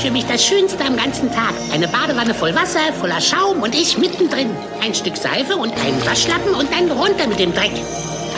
Ist 0.00 0.06
für 0.06 0.12
mich 0.12 0.24
das 0.24 0.42
Schönste 0.42 0.82
am 0.82 0.96
ganzen 0.96 1.30
Tag. 1.30 1.52
Eine 1.74 1.86
Badewanne 1.86 2.32
voll 2.32 2.54
Wasser, 2.54 2.80
voller 2.98 3.20
Schaum 3.20 3.62
und 3.62 3.74
ich 3.74 3.98
mittendrin. 3.98 4.48
Ein 4.82 4.94
Stück 4.94 5.14
Seife 5.14 5.56
und 5.56 5.72
einen 5.72 6.06
Waschlappen 6.06 6.54
und 6.54 6.72
dann 6.72 6.90
runter 6.90 7.26
mit 7.26 7.38
dem 7.38 7.52
Dreck. 7.52 7.72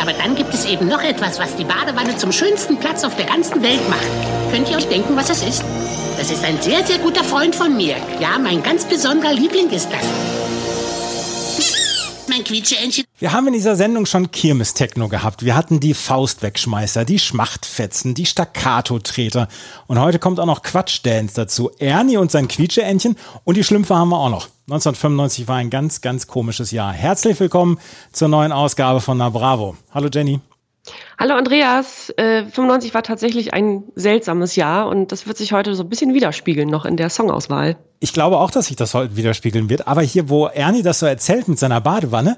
Aber 0.00 0.12
dann 0.12 0.34
gibt 0.34 0.52
es 0.52 0.64
eben 0.64 0.88
noch 0.88 1.04
etwas, 1.04 1.38
was 1.38 1.54
die 1.54 1.64
Badewanne 1.64 2.16
zum 2.16 2.32
schönsten 2.32 2.78
Platz 2.78 3.04
auf 3.04 3.14
der 3.14 3.26
ganzen 3.26 3.62
Welt 3.62 3.88
macht. 3.88 4.06
Könnt 4.50 4.70
ihr 4.70 4.76
euch 4.76 4.88
denken, 4.88 5.14
was 5.14 5.28
das 5.28 5.42
ist? 5.44 5.62
Das 6.18 6.32
ist 6.32 6.44
ein 6.44 6.60
sehr, 6.60 6.84
sehr 6.84 6.98
guter 6.98 7.22
Freund 7.22 7.54
von 7.54 7.76
mir. 7.76 7.94
Ja, 8.18 8.38
mein 8.40 8.62
ganz 8.64 8.84
besonderer 8.84 9.32
Liebling 9.32 9.70
ist 9.70 9.88
das. 9.92 10.41
Mein 12.32 12.44
Quietscheentchen. 12.44 13.04
Wir 13.18 13.32
haben 13.32 13.46
in 13.48 13.52
dieser 13.52 13.76
Sendung 13.76 14.06
schon 14.06 14.30
Kirmes-Techno 14.30 15.08
gehabt. 15.08 15.44
Wir 15.44 15.54
hatten 15.54 15.80
die 15.80 15.92
Faustwegschmeißer, 15.92 17.04
die 17.04 17.18
Schmachtfetzen, 17.18 18.14
die 18.14 18.24
Staccato-Treter. 18.24 19.48
Und 19.86 20.00
heute 20.00 20.18
kommt 20.18 20.40
auch 20.40 20.46
noch 20.46 20.62
Quatschdance 20.62 21.34
dazu. 21.34 21.70
Ernie 21.78 22.16
und 22.16 22.30
sein 22.30 22.48
Quietscheentchen 22.48 23.16
und 23.44 23.58
die 23.58 23.64
Schlümpfe 23.64 23.94
haben 23.94 24.08
wir 24.08 24.18
auch 24.18 24.30
noch. 24.30 24.48
1995 24.66 25.46
war 25.46 25.56
ein 25.56 25.68
ganz, 25.68 26.00
ganz 26.00 26.26
komisches 26.26 26.70
Jahr. 26.70 26.94
Herzlich 26.94 27.38
willkommen 27.38 27.78
zur 28.12 28.28
neuen 28.28 28.52
Ausgabe 28.52 29.02
von 29.02 29.18
Na 29.18 29.28
Bravo. 29.28 29.76
Hallo 29.92 30.08
Jenny. 30.10 30.40
Hallo 31.18 31.34
Andreas, 31.34 32.10
äh, 32.16 32.44
95 32.44 32.92
war 32.94 33.04
tatsächlich 33.04 33.54
ein 33.54 33.84
seltsames 33.94 34.56
Jahr 34.56 34.88
und 34.88 35.12
das 35.12 35.26
wird 35.26 35.36
sich 35.36 35.52
heute 35.52 35.74
so 35.76 35.84
ein 35.84 35.88
bisschen 35.88 36.14
widerspiegeln 36.14 36.68
noch 36.68 36.84
in 36.84 36.96
der 36.96 37.10
Songauswahl. 37.10 37.76
Ich 38.00 38.12
glaube 38.12 38.38
auch, 38.38 38.50
dass 38.50 38.66
sich 38.66 38.76
das 38.76 38.94
heute 38.94 39.14
widerspiegeln 39.16 39.68
wird. 39.68 39.86
Aber 39.86 40.02
hier, 40.02 40.28
wo 40.28 40.46
Ernie 40.46 40.82
das 40.82 40.98
so 40.98 41.06
erzählt 41.06 41.46
mit 41.46 41.58
seiner 41.58 41.80
Badewanne, 41.80 42.36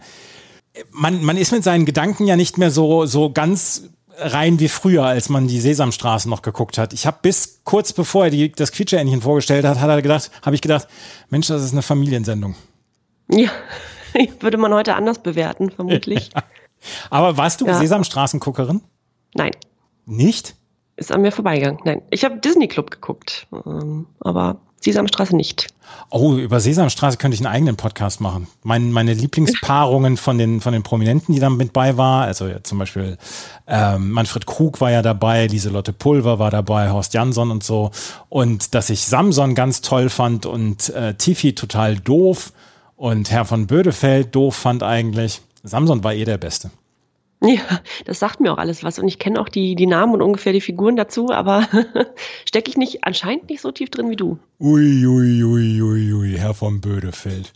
man, 0.90 1.22
man 1.24 1.38
ist 1.38 1.52
mit 1.52 1.64
seinen 1.64 1.86
Gedanken 1.86 2.26
ja 2.26 2.36
nicht 2.36 2.58
mehr 2.58 2.70
so, 2.70 3.06
so 3.06 3.30
ganz 3.30 3.88
rein 4.18 4.60
wie 4.60 4.68
früher, 4.68 5.04
als 5.04 5.28
man 5.28 5.48
die 5.48 5.60
Sesamstraße 5.60 6.28
noch 6.28 6.42
geguckt 6.42 6.78
hat. 6.78 6.92
Ich 6.92 7.06
habe 7.06 7.18
bis 7.22 7.60
kurz 7.64 7.92
bevor 7.92 8.26
er 8.26 8.30
die, 8.30 8.52
das 8.52 8.72
Quietscheentchen 8.72 9.22
vorgestellt 9.22 9.64
hat, 9.64 9.80
hat 9.80 9.88
er 9.88 10.02
gedacht, 10.02 10.30
habe 10.42 10.54
ich 10.54 10.62
gedacht, 10.62 10.88
Mensch, 11.30 11.46
das 11.46 11.64
ist 11.64 11.72
eine 11.72 11.82
Familiensendung. 11.82 12.54
Ja, 13.30 13.50
würde 14.40 14.58
man 14.58 14.72
heute 14.74 14.94
anders 14.94 15.20
bewerten, 15.20 15.70
vermutlich. 15.70 16.30
Aber 17.10 17.36
warst 17.36 17.60
du 17.60 17.66
Ja. 17.66 17.74
Sesamstraßenguckerin? 17.78 18.80
Nein, 19.34 19.52
Nicht? 20.06 20.54
ist 20.96 21.10
an 21.10 21.22
mir 21.22 21.32
vorbeigegangen. 21.32 21.80
Nein, 21.84 22.02
ich 22.10 22.24
habe 22.24 22.38
Disney 22.38 22.68
Club 22.68 22.90
geguckt, 22.90 23.46
ähm, 23.66 24.06
aber 24.20 24.58
Sesamstraße 24.80 25.34
nicht. 25.34 25.68
Oh, 26.10 26.34
über 26.34 26.60
Sesamstraße 26.60 27.16
könnte 27.16 27.34
ich 27.34 27.40
einen 27.40 27.52
eigenen 27.52 27.76
Podcast 27.76 28.20
machen. 28.20 28.46
Mein, 28.62 28.92
meine 28.92 29.14
Lieblingspaarungen 29.14 30.16
von 30.16 30.38
den, 30.38 30.60
von 30.60 30.72
den 30.72 30.82
Prominenten, 30.82 31.34
die 31.34 31.40
da 31.40 31.48
mit 31.50 31.72
bei 31.72 31.96
war, 31.96 32.24
also 32.24 32.46
ja, 32.46 32.62
zum 32.62 32.78
Beispiel 32.78 33.16
ähm, 33.66 34.10
Manfred 34.10 34.46
Krug 34.46 34.80
war 34.80 34.90
ja 34.90 35.02
dabei, 35.02 35.46
Lieselotte 35.46 35.92
Pulver 35.92 36.38
war 36.38 36.50
dabei, 36.50 36.90
Horst 36.90 37.14
Jansson 37.14 37.50
und 37.50 37.64
so. 37.64 37.90
Und 38.28 38.74
dass 38.74 38.90
ich 38.90 39.04
Samson 39.06 39.54
ganz 39.54 39.80
toll 39.80 40.10
fand 40.10 40.46
und 40.46 40.90
äh, 40.90 41.14
Tiffy 41.14 41.54
total 41.54 41.96
doof 41.96 42.52
und 42.96 43.30
Herr 43.30 43.46
von 43.46 43.66
Bödefeld 43.66 44.34
doof 44.34 44.54
fand 44.54 44.82
eigentlich. 44.82 45.40
Samson 45.64 46.04
war 46.04 46.14
eh 46.14 46.24
der 46.24 46.38
Beste. 46.38 46.70
Ja, 47.42 47.80
das 48.06 48.20
sagt 48.20 48.40
mir 48.40 48.52
auch 48.52 48.58
alles 48.58 48.84
was 48.84 48.98
und 48.98 49.08
ich 49.08 49.18
kenne 49.18 49.38
auch 49.40 49.48
die, 49.48 49.74
die 49.74 49.86
Namen 49.86 50.14
und 50.14 50.22
ungefähr 50.22 50.52
die 50.52 50.62
Figuren 50.62 50.96
dazu, 50.96 51.30
aber 51.30 51.68
stecke 52.48 52.70
ich 52.70 52.76
nicht 52.76 53.04
anscheinend 53.04 53.50
nicht 53.50 53.60
so 53.60 53.70
tief 53.70 53.90
drin 53.90 54.08
wie 54.08 54.16
du. 54.16 54.38
Ui, 54.60 55.06
ui, 55.06 55.42
ui, 55.44 55.82
ui, 55.82 56.12
ui, 56.12 56.38
Herr 56.38 56.54
von 56.54 56.80
Bödefeld. 56.80 57.52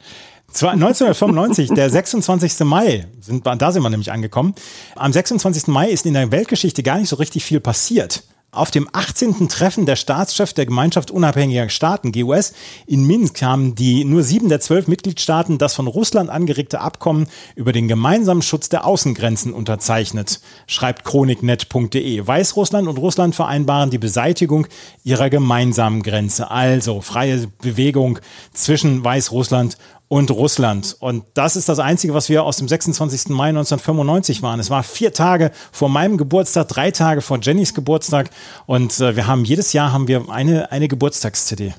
Zwar 0.50 0.72
1995, 0.72 1.70
der 1.70 1.91
26. 1.91 2.60
Mai, 2.60 3.06
sind, 3.20 3.46
da 3.46 3.70
sind 3.70 3.82
wir 3.82 3.91
nämlich 3.91 4.10
angekommen. 4.10 4.54
Am 4.96 5.12
26. 5.12 5.69
Mai 5.69 5.90
ist 5.90 6.06
in 6.06 6.14
der 6.14 6.32
Weltgeschichte 6.32 6.82
gar 6.82 6.98
nicht 6.98 7.08
so 7.08 7.16
richtig 7.16 7.44
viel 7.44 7.60
passiert. 7.60 8.25
Auf 8.50 8.70
dem 8.70 8.88
18. 8.91 9.50
Treffen 9.50 9.84
der 9.84 9.97
Staatschefs 9.97 10.54
der 10.54 10.64
Gemeinschaft 10.64 11.10
unabhängiger 11.10 11.69
Staaten, 11.69 12.12
GUS, 12.12 12.54
in 12.86 13.06
Minsk 13.06 13.42
haben 13.42 13.75
die 13.75 14.06
nur 14.06 14.22
sieben 14.22 14.48
der 14.48 14.59
zwölf 14.60 14.88
Mitgliedstaaten 14.88 15.59
das 15.59 15.75
von 15.75 15.86
Russland 15.86 16.31
angeregte 16.31 16.81
Abkommen 16.81 17.28
über 17.56 17.72
den 17.72 17.88
gemeinsamen 17.88 18.41
Schutz 18.41 18.70
der 18.70 18.87
Außengrenzen 18.87 19.53
unterzeichnet, 19.53 20.41
schreibt 20.66 21.04
chroniknet.de. 21.04 22.26
Weißrussland 22.26 22.88
und 22.88 22.97
Russland 22.97 23.34
vereinbaren 23.34 23.91
die 23.91 23.98
Beseitigung 23.98 24.66
ihrer 25.04 25.28
gemeinsamen 25.28 26.03
Grenze, 26.03 26.50
also 26.50 27.03
freie 27.03 27.48
Bewegung 27.60 28.19
zwischen 28.54 29.04
Weißrussland 29.04 29.76
und 30.08 30.30
Russland. 30.30 30.96
Und 31.00 31.24
das 31.34 31.56
ist 31.56 31.69
das 31.69 31.78
Einzige, 31.78 32.14
was 32.14 32.28
wir 32.28 32.44
aus 32.44 32.56
dem 32.56 32.66
26. 32.66 33.28
Mai 33.28 33.50
1995 33.50 34.42
waren. 34.42 34.58
Es 34.58 34.70
war 34.70 34.82
vier 34.82 35.12
Tage 35.12 35.50
vor 35.70 35.88
meinem 35.88 36.16
Geburtstag, 36.16 36.69
drei 36.69 36.91
Tage 36.91 37.20
vor 37.20 37.38
Jennys 37.41 37.74
Geburtstag. 37.74 38.30
Und 38.66 39.00
äh, 39.00 39.16
wir 39.16 39.26
haben 39.26 39.44
jedes 39.44 39.72
Jahr 39.72 39.92
haben 39.92 40.08
wir 40.08 40.28
eine, 40.30 40.72
eine 40.72 40.88
Geburtstags-CD. 40.88 41.74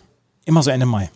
Immer 0.46 0.64
so 0.64 0.70
Ende 0.70 0.86
Mai. 0.86 1.10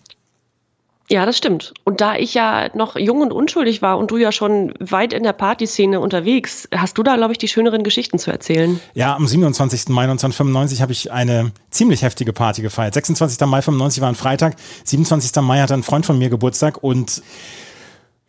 Ja, 1.14 1.28
das 1.28 1.38
stimmt. 1.38 1.76
Und 1.84 2.02
da 2.02 2.16
ich 2.16 2.34
ja 2.34 2.76
noch 2.76 2.96
jung 2.96 3.22
und 3.22 3.32
unschuldig 3.32 3.84
war 3.84 4.00
und 4.00 4.10
du 4.10 4.18
ja 4.18 4.32
schon 4.32 4.74
weit 4.80 5.14
in 5.14 5.22
der 5.22 5.34
Partyszene 5.34 6.00
unterwegs, 6.00 6.68
hast 6.76 6.98
du 6.98 7.04
da, 7.04 7.18
glaube 7.18 7.34
ich, 7.34 7.38
die 7.38 7.48
schöneren 7.48 7.84
Geschichten 7.84 8.18
zu 8.18 8.32
erzählen. 8.32 8.80
Ja, 8.96 9.16
am 9.16 9.28
27. 9.28 9.90
Mai 9.90 10.06
1995 10.06 10.82
habe 10.82 10.92
ich 10.92 11.12
eine 11.12 11.52
ziemlich 11.70 12.02
heftige 12.02 12.34
Party 12.34 12.64
gefeiert. 12.64 12.96
26. 12.96 13.40
Mai 13.42 13.62
95 13.62 14.02
war 14.02 14.10
ein 14.10 14.16
Freitag, 14.16 14.56
27. 14.86 15.40
Mai 15.44 15.60
hatte 15.60 15.76
ein 15.76 15.84
Freund 15.84 16.04
von 16.04 16.18
mir 16.18 16.32
Geburtstag 16.32 16.84
und 16.84 17.22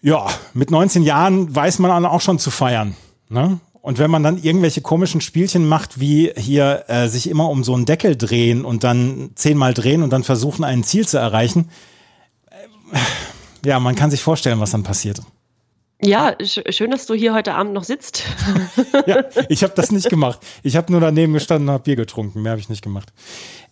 ja, 0.03 0.27
mit 0.53 0.71
19 0.71 1.05
Jahren 1.05 1.57
weiß 1.57 1.79
man 1.79 2.05
auch 2.05 2.21
schon 2.21 2.39
zu 2.39 2.51
feiern. 2.51 2.95
Ne? 3.31 3.61
Und 3.81 3.99
wenn 3.99 4.11
man 4.11 4.23
dann 4.23 4.37
irgendwelche 4.37 4.83
komischen 4.83 5.23
Spielchen 5.23 5.67
macht, 5.67 6.01
wie 6.01 6.33
hier 6.37 6.85
äh, 6.89 7.09
sich 7.09 7.31
immer 7.31 7.49
um 7.49 7.65
so 7.65 7.73
einen 7.73 7.87
Deckel 7.87 8.15
drehen 8.15 8.63
und 8.63 8.85
dann 8.85 9.31
zehnmal 9.37 9.73
drehen 9.73 10.03
und 10.03 10.13
dann 10.13 10.23
versuchen, 10.23 10.65
ein 10.65 10.85
Ziel 10.85 11.09
zu 11.09 11.17
erreichen, 11.17 11.71
ja, 13.65 13.81
man 13.81 13.95
kann 13.95 14.11
sich 14.11 14.23
vorstellen, 14.23 14.61
was 14.61 14.71
dann 14.71 14.83
passiert. 14.83 15.21
Ja, 16.03 16.37
sch 16.43 16.61
schön, 16.71 16.91
dass 16.91 17.07
du 17.07 17.15
hier 17.15 17.33
heute 17.35 17.55
Abend 17.55 17.73
noch 17.73 17.85
sitzt. 17.85 18.25
Ja, 19.07 19.25
ich 19.49 19.63
habe 19.63 19.75
das 19.75 19.91
nicht 19.91 20.09
gemacht. 20.09 20.41
Ich 20.63 20.77
habe 20.77 20.91
nur 20.91 21.01
daneben 21.01 21.33
gestanden 21.33 21.69
und 21.69 21.75
habe 21.75 21.85
Bier 21.85 21.97
getrunken. 21.97 22.43
Mehr 22.43 22.53
habe 22.53 22.61
ich 22.61 22.69
nicht 22.69 22.83
gemacht. 22.83 23.13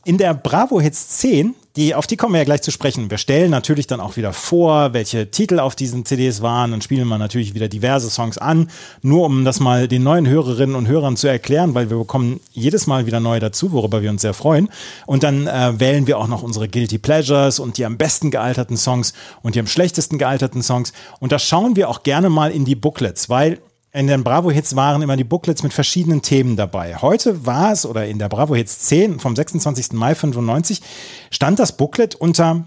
In 0.05 0.19
der 0.19 0.35
Bravo 0.35 0.81
Hits 0.81 1.09
10, 1.19 1.55
die, 1.77 1.95
auf 1.95 2.07
die 2.07 2.17
kommen 2.17 2.35
wir 2.35 2.39
ja 2.39 2.45
gleich 2.45 2.63
zu 2.63 2.71
sprechen. 2.71 3.11
Wir 3.11 3.19
stellen 3.19 3.51
natürlich 3.51 3.87
dann 3.87 4.01
auch 4.01 4.17
wieder 4.17 4.33
vor, 4.33 4.93
welche 4.93 5.31
Titel 5.31 5.59
auf 5.59 5.75
diesen 5.75 6.05
CDs 6.05 6.43
waren 6.43 6.75
und 6.75 6.85
spielen 6.85 7.09
mal 7.09 7.19
natürlich 7.19 7.55
wieder 7.55 7.69
diverse 7.69 8.11
Songs 8.11 8.37
an. 8.37 8.69
Nur 9.01 9.25
um 9.25 9.45
das 9.45 9.59
mal 9.59 9.89
den 9.89 10.03
neuen 10.03 10.29
Hörerinnen 10.29 10.77
und 10.77 10.87
Hörern 10.87 11.17
zu 11.17 11.29
erklären, 11.29 11.75
weil 11.75 11.89
wir 11.89 11.97
bekommen 11.97 12.41
jedes 12.53 12.87
Mal 12.87 13.07
wieder 13.07 13.21
neue 13.21 13.41
dazu, 13.41 13.73
worüber 13.73 14.03
wir 14.03 14.11
uns 14.11 14.23
sehr 14.23 14.35
freuen. 14.35 14.69
Und 15.07 15.23
dann 15.23 15.47
äh, 15.47 15.81
wählen 15.81 16.07
wir 16.07 16.19
auch 16.19 16.29
noch 16.29 16.43
unsere 16.43 16.69
Guilty 16.69 16.99
Pleasures 16.99 17.59
und 17.59 17.79
die 17.79 17.87
am 17.87 17.97
besten 17.97 18.31
gealterten 18.31 18.77
Songs 18.77 19.15
und 19.43 19.55
die 19.55 19.61
am 19.61 19.67
schlechtesten 19.67 20.19
gealterten 20.19 20.63
Songs. 20.63 20.93
Und 21.21 21.33
da 21.33 21.39
schauen 21.39 21.75
wir 21.77 21.89
auch 21.89 22.03
gerne 22.03 22.29
mal 22.29 22.51
in 22.51 22.67
die 22.67 22.75
Booklets, 22.75 23.31
weil 23.31 23.59
in 23.93 24.07
den 24.07 24.25
Bravo 24.25 24.51
Hits 24.51 24.75
waren 24.75 25.03
immer 25.03 25.17
die 25.17 25.25
Booklets 25.25 25.63
mit 25.63 25.75
verschiedenen 25.75 26.23
Themen 26.23 26.57
dabei. 26.57 26.97
Heute 26.97 27.45
war 27.45 27.73
es, 27.73 27.85
oder 27.85 28.07
in 28.07 28.19
der 28.19 28.29
Bravo 28.29 28.55
Hits 28.55 28.79
10 28.81 29.21
vom 29.21 29.37
26. 29.37 29.93
Mai 29.93 30.15
95, 30.15 30.81
stand 31.31 31.59
das 31.59 31.77
Booklet 31.77 32.15
unter, 32.15 32.65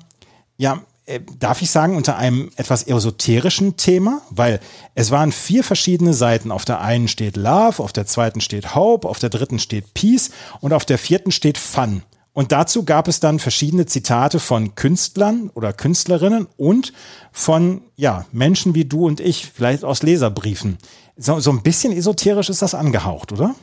ja, 0.58 0.82
äh, 1.08 1.20
darf 1.40 1.62
ich 1.64 1.72
sagen, 1.72 1.96
unter 1.98 2.18
einem 2.18 2.52
etwas 2.58 2.84
esoterischen 2.84 3.76
Thema, 3.76 4.22
weil 4.30 4.60
es 4.94 5.10
waren 5.10 5.32
vier 5.32 5.64
verschiedene 5.64 6.14
Seiten. 6.14 6.52
Auf 6.52 6.66
der 6.66 6.82
einen 6.82 7.08
steht 7.08 7.38
Love, 7.38 7.82
auf 7.82 7.94
der 7.94 8.06
zweiten 8.06 8.42
steht 8.42 8.76
Hope, 8.76 9.08
auf 9.08 9.18
der 9.18 9.30
dritten 9.30 9.58
steht 9.58 9.96
Peace 9.96 10.30
und 10.62 10.74
auf 10.74 10.86
der 10.86 11.00
vierten 11.00 11.32
steht 11.32 11.58
Fun. 11.58 12.04
Und 12.34 12.52
dazu 12.52 12.84
gab 12.84 13.08
es 13.08 13.22
dann 13.22 13.40
verschiedene 13.40 13.86
Zitate 13.86 14.42
von 14.42 14.76
Künstlern 14.76 15.50
oder 15.54 15.72
Künstlerinnen 15.72 16.48
und 16.58 16.92
von 17.32 17.82
ja, 17.96 18.26
Menschen 18.34 18.76
wie 18.76 18.84
du 18.84 19.06
und 19.06 19.22
ich, 19.22 19.50
vielleicht 19.56 19.86
aus 19.86 20.04
Leserbriefen. 20.04 20.78
So, 21.18 21.40
so 21.40 21.52
ein 21.52 21.62
bisschen 21.62 21.94
esoterisch 21.94 22.50
ist 22.50 22.62
das 22.62 22.76
angehaucht, 22.76 23.32
oder? 23.32 23.56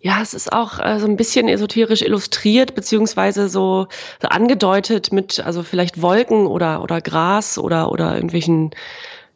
Ja, 0.00 0.20
es 0.20 0.34
ist 0.34 0.52
auch 0.52 0.80
äh, 0.80 0.98
so 0.98 1.06
ein 1.06 1.16
bisschen 1.16 1.48
esoterisch 1.48 2.02
illustriert, 2.02 2.74
beziehungsweise 2.74 3.48
so, 3.48 3.86
so 4.20 4.28
angedeutet 4.28 5.12
mit, 5.12 5.38
also 5.40 5.62
vielleicht 5.62 6.02
Wolken 6.02 6.46
oder, 6.48 6.82
oder 6.82 7.00
Gras 7.00 7.56
oder, 7.56 7.92
oder 7.92 8.14
irgendwelchen, 8.16 8.72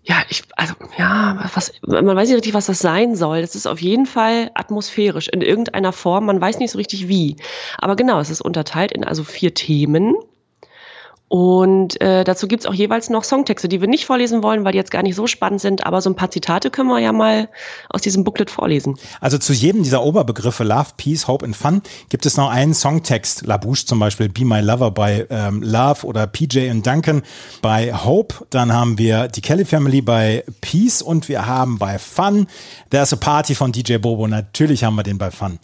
ja, 0.03 0.25
ich, 0.29 0.43
also, 0.57 0.75
ja, 0.99 1.49
was, 1.55 1.73
man 1.83 2.05
weiß 2.05 2.29
nicht 2.29 2.37
richtig, 2.37 2.55
was 2.55 2.67
das 2.67 2.81
sein 2.81 3.15
soll. 3.15 3.43
Das 3.43 3.55
ist 3.55 3.67
auf 3.67 3.81
jeden 3.81 4.07
Fall 4.07 4.51
atmosphärisch 4.55 5.29
in 5.29 5.41
irgendeiner 5.41 5.93
Form. 5.93 6.27
Man 6.27 6.41
weiß 6.41 6.59
nicht 6.59 6.73
so 6.73 6.79
richtig 6.79 7.09
wie. 7.09 7.37
Aber 7.79 7.95
genau, 7.97 8.19
es 8.19 8.31
ist 8.31 8.41
unterteilt 8.41 8.93
in 8.93 9.05
also 9.05 9.23
vier 9.25 9.55
Themen. 9.55 10.17
Und 11.29 12.01
äh, 12.01 12.23
dazu 12.23 12.47
gibt's 12.47 12.67
auch 12.67 12.75
jeweils 12.75 13.11
noch 13.11 13.25
Songtexte, 13.25 13.67
die 13.69 13.81
wir 13.81 13.89
nicht 13.89 14.07
vorlesen 14.07 14.45
wollen, 14.45 14.65
weil 14.65 14.73
die 14.73 14.79
jetzt 14.79 14.93
gar 14.93 15.03
nicht 15.03 15.17
so 15.17 15.27
spannend 15.27 15.61
sind, 15.61 15.85
aber 15.85 16.01
so 16.01 16.09
ein 16.09 16.15
paar 16.15 16.31
Zitate 16.31 16.71
können 16.71 16.89
wir 16.89 17.01
ja 17.01 17.13
mal 17.13 17.49
aus 17.89 18.03
diesem 18.03 18.23
Booklet 18.23 18.49
vorlesen. 18.49 18.97
Also 19.21 19.37
zu 19.37 19.53
jedem 19.53 19.83
dieser 19.83 20.05
Oberbegriffe 20.05 20.63
Love, 20.63 20.91
Peace, 20.97 21.27
Hope 21.27 21.45
and 21.45 21.57
Fun 21.57 21.83
gibt 22.11 22.27
es 22.27 22.37
noch 22.37 22.49
einen 22.49 22.75
Songtext. 22.75 23.45
La 23.45 23.57
Bouche 23.57 23.87
zum 23.87 23.99
Beispiel, 23.99 24.29
Be 24.29 24.45
My 24.45 24.61
Lover 24.61 24.93
bei 24.93 25.27
ähm, 25.31 25.63
Love 25.63 26.07
oder 26.07 26.29
PJ 26.29 26.71
und 26.71 26.87
Duncan 26.87 27.23
bei 27.61 27.93
Hope. 27.93 28.47
Dann 28.51 28.73
haben 28.73 28.97
wir 28.97 29.27
die 29.27 29.41
Kelly 29.41 29.65
Family 29.65 30.03
bei 30.03 30.45
Peace 30.61 31.03
und 31.03 31.29
wir 31.29 31.47
haben 31.47 31.79
bei 31.79 31.99
Fun 31.99 32.47
There's 32.91 33.13
a 33.13 33.17
Party 33.17 33.57
von 33.57 33.73
DJ 33.73 33.97
Bobo. 33.97 34.29
Natürlich 34.29 34.85
haben 34.85 34.95
wir 34.95 35.03
den 35.03 35.19
bei 35.19 35.33
Fun 35.33 35.59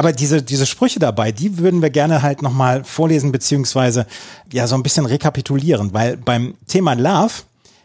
aber 0.00 0.14
diese, 0.14 0.42
diese 0.42 0.64
Sprüche 0.64 0.98
dabei, 0.98 1.30
die 1.30 1.58
würden 1.58 1.82
wir 1.82 1.90
gerne 1.90 2.22
halt 2.22 2.40
nochmal 2.40 2.84
vorlesen, 2.84 3.32
beziehungsweise 3.32 4.06
ja 4.50 4.66
so 4.66 4.74
ein 4.74 4.82
bisschen 4.82 5.04
rekapitulieren, 5.04 5.92
weil 5.92 6.16
beim 6.16 6.54
Thema 6.66 6.94
Love, 6.94 7.42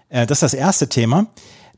äh, 0.08 0.26
das 0.26 0.38
ist 0.38 0.44
das 0.44 0.54
erste 0.54 0.88
Thema, 0.88 1.28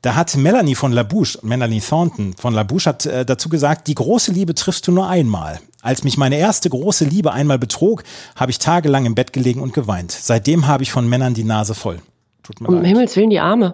da 0.04 0.13
hat 0.13 0.38
Melanie 0.38 0.75
von 0.75 0.92
Labouche, 0.92 1.39
Melanie 1.42 1.81
Thornton 1.81 2.36
von 2.38 2.54
Labouche 2.54 2.86
hat 2.86 3.07
äh, 3.07 3.25
dazu 3.25 3.50
gesagt, 3.50 3.88
die 3.88 3.95
große 3.95 4.31
Liebe 4.31 4.54
triffst 4.54 4.86
du 4.86 4.92
nur 4.92 5.07
einmal. 5.07 5.60
Als 5.81 6.04
mich 6.04 6.18
meine 6.18 6.38
erste 6.38 6.69
große 6.69 7.06
Liebe 7.06 7.33
einmal 7.33 7.57
betrog, 7.57 8.04
habe 8.36 8.51
ich 8.51 8.60
tagelang 8.60 9.07
im 9.07 9.16
Bett 9.16 9.33
gelegen 9.33 9.62
und 9.62 9.74
geweint. 9.74 10.12
Seitdem 10.12 10.68
habe 10.68 10.83
ich 10.83 10.92
von 10.92 11.10
Männern 11.10 11.33
die 11.33 11.45
Nase 11.45 11.74
voll. 11.74 11.98
Tut 12.44 12.62
mir 12.62 12.68
um 12.68 12.75
leid. 12.75 12.86
Himmels 12.86 13.16
Willen 13.16 13.31
die 13.31 13.40
Arme. 13.40 13.74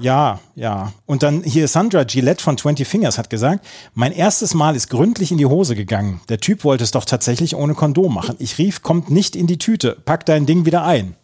Ja, 0.00 0.40
ja. 0.54 0.92
Und 1.06 1.22
dann 1.22 1.42
hier 1.42 1.68
Sandra 1.68 2.04
Gillette 2.04 2.42
von 2.42 2.56
20 2.56 2.86
Fingers 2.86 3.18
hat 3.18 3.30
gesagt, 3.30 3.66
mein 3.94 4.12
erstes 4.12 4.54
Mal 4.54 4.76
ist 4.76 4.88
gründlich 4.88 5.30
in 5.30 5.38
die 5.38 5.46
Hose 5.46 5.74
gegangen. 5.74 6.20
Der 6.28 6.40
Typ 6.40 6.64
wollte 6.64 6.84
es 6.84 6.90
doch 6.90 7.04
tatsächlich 7.04 7.54
ohne 7.54 7.74
Kondom 7.74 8.14
machen. 8.14 8.36
Ich 8.38 8.58
rief, 8.58 8.82
kommt 8.82 9.10
nicht 9.10 9.36
in 9.36 9.46
die 9.46 9.58
Tüte, 9.58 9.96
pack 10.04 10.26
dein 10.26 10.46
Ding 10.46 10.64
wieder 10.64 10.84
ein. 10.84 11.16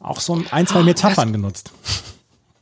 Auch 0.00 0.20
so 0.20 0.42
ein, 0.50 0.66
zwei 0.66 0.82
Metaphern 0.82 1.32
genutzt. 1.32 1.72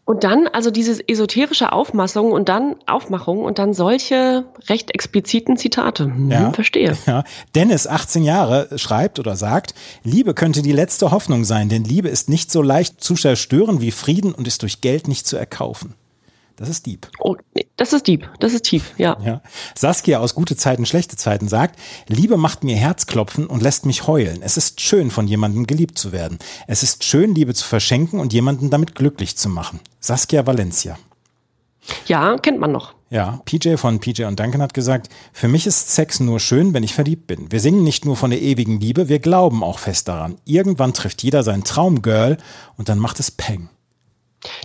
Und 0.06 0.22
dann 0.22 0.46
also 0.48 0.70
diese 0.70 1.08
esoterische 1.08 1.72
Aufmassung 1.72 2.32
und 2.32 2.50
dann 2.50 2.76
Aufmachung 2.86 3.42
und 3.42 3.58
dann 3.58 3.72
solche 3.72 4.44
recht 4.68 4.94
expliziten 4.94 5.56
Zitate. 5.56 6.04
Hm, 6.04 6.30
ja, 6.30 6.52
verstehe. 6.52 6.96
Ja. 7.06 7.24
Dennis, 7.54 7.86
18 7.86 8.24
Jahre, 8.24 8.78
schreibt 8.78 9.18
oder 9.18 9.36
sagt, 9.36 9.74
Liebe 10.02 10.32
könnte 10.32 10.62
die 10.62 10.72
letzte 10.72 11.10
Hoffnung 11.10 11.44
sein, 11.44 11.68
denn 11.68 11.84
Liebe 11.84 12.08
ist 12.08 12.28
nicht 12.28 12.50
so 12.50 12.62
leicht 12.62 13.02
zu 13.02 13.14
zerstören 13.14 13.80
wie 13.80 13.90
Frieden 13.90 14.32
und 14.32 14.46
ist 14.46 14.62
durch 14.62 14.80
Geld 14.80 15.06
nicht 15.06 15.26
zu 15.26 15.36
erkaufen. 15.36 15.94
Das 16.56 16.68
ist 16.68 16.86
Dieb. 16.86 17.08
Oh, 17.18 17.36
das 17.76 17.92
ist 17.92 18.06
Dieb. 18.06 18.30
Das 18.38 18.52
ist 18.52 18.64
tief, 18.64 18.94
ja. 18.96 19.16
ja. 19.24 19.42
Saskia 19.74 20.20
aus 20.20 20.34
Gute 20.34 20.56
Zeiten, 20.56 20.86
Schlechte 20.86 21.16
Zeiten 21.16 21.48
sagt, 21.48 21.78
Liebe 22.06 22.36
macht 22.36 22.62
mir 22.62 22.76
Herzklopfen 22.76 23.46
und 23.46 23.62
lässt 23.62 23.86
mich 23.86 24.06
heulen. 24.06 24.40
Es 24.42 24.56
ist 24.56 24.80
schön, 24.80 25.10
von 25.10 25.26
jemandem 25.26 25.66
geliebt 25.66 25.98
zu 25.98 26.12
werden. 26.12 26.38
Es 26.68 26.82
ist 26.82 27.02
schön, 27.02 27.34
Liebe 27.34 27.54
zu 27.54 27.66
verschenken 27.66 28.20
und 28.20 28.32
jemanden 28.32 28.70
damit 28.70 28.94
glücklich 28.94 29.36
zu 29.36 29.48
machen. 29.48 29.80
Saskia 29.98 30.46
Valencia. 30.46 30.96
Ja, 32.06 32.36
kennt 32.38 32.60
man 32.60 32.72
noch. 32.72 32.94
Ja, 33.10 33.40
PJ 33.44 33.76
von 33.76 34.00
PJ 34.00 34.24
und 34.24 34.40
Duncan 34.40 34.62
hat 34.62 34.74
gesagt, 34.74 35.08
für 35.32 35.48
mich 35.48 35.66
ist 35.66 35.90
Sex 35.90 36.20
nur 36.20 36.40
schön, 36.40 36.72
wenn 36.72 36.82
ich 36.82 36.94
verliebt 36.94 37.26
bin. 37.26 37.52
Wir 37.52 37.60
singen 37.60 37.84
nicht 37.84 38.04
nur 38.04 38.16
von 38.16 38.30
der 38.30 38.40
ewigen 38.40 38.80
Liebe, 38.80 39.08
wir 39.08 39.18
glauben 39.18 39.62
auch 39.62 39.78
fest 39.78 40.08
daran. 40.08 40.36
Irgendwann 40.44 40.94
trifft 40.94 41.22
jeder 41.22 41.42
sein 41.42 41.64
Traumgirl 41.64 42.38
und 42.76 42.88
dann 42.88 42.98
macht 42.98 43.20
es 43.20 43.30
Peng. 43.30 43.68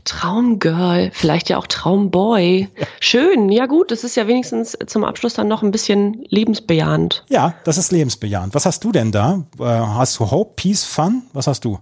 Traumgirl, 0.04 1.12
vielleicht 1.14 1.50
ja 1.50 1.58
auch 1.58 1.68
Traumboy. 1.68 2.68
Schön, 3.00 3.50
ja 3.50 3.66
gut, 3.66 3.92
das 3.92 4.04
ist 4.04 4.16
ja 4.16 4.28
wenigstens 4.28 4.78
zum 4.88 5.04
Abschluss 5.04 5.34
dann 5.34 5.48
noch 5.48 5.64
ein 5.64 5.72
bisschen 5.72 6.26
lebensbejahend. 6.30 7.26
Ja, 7.30 7.56
das 7.64 7.78
ist 7.78 7.92
lebensbejahend. 7.92 8.54
Was 8.56 8.66
hast 8.66 8.84
du 8.84 8.92
denn 8.92 9.12
da? 9.12 9.44
Äh, 9.60 9.64
hast 9.64 10.20
du 10.20 10.30
Hope, 10.30 10.54
Peace, 10.56 10.84
Fun? 10.84 11.24
Was 11.34 11.48
hast 11.48 11.66
du? 11.66 11.80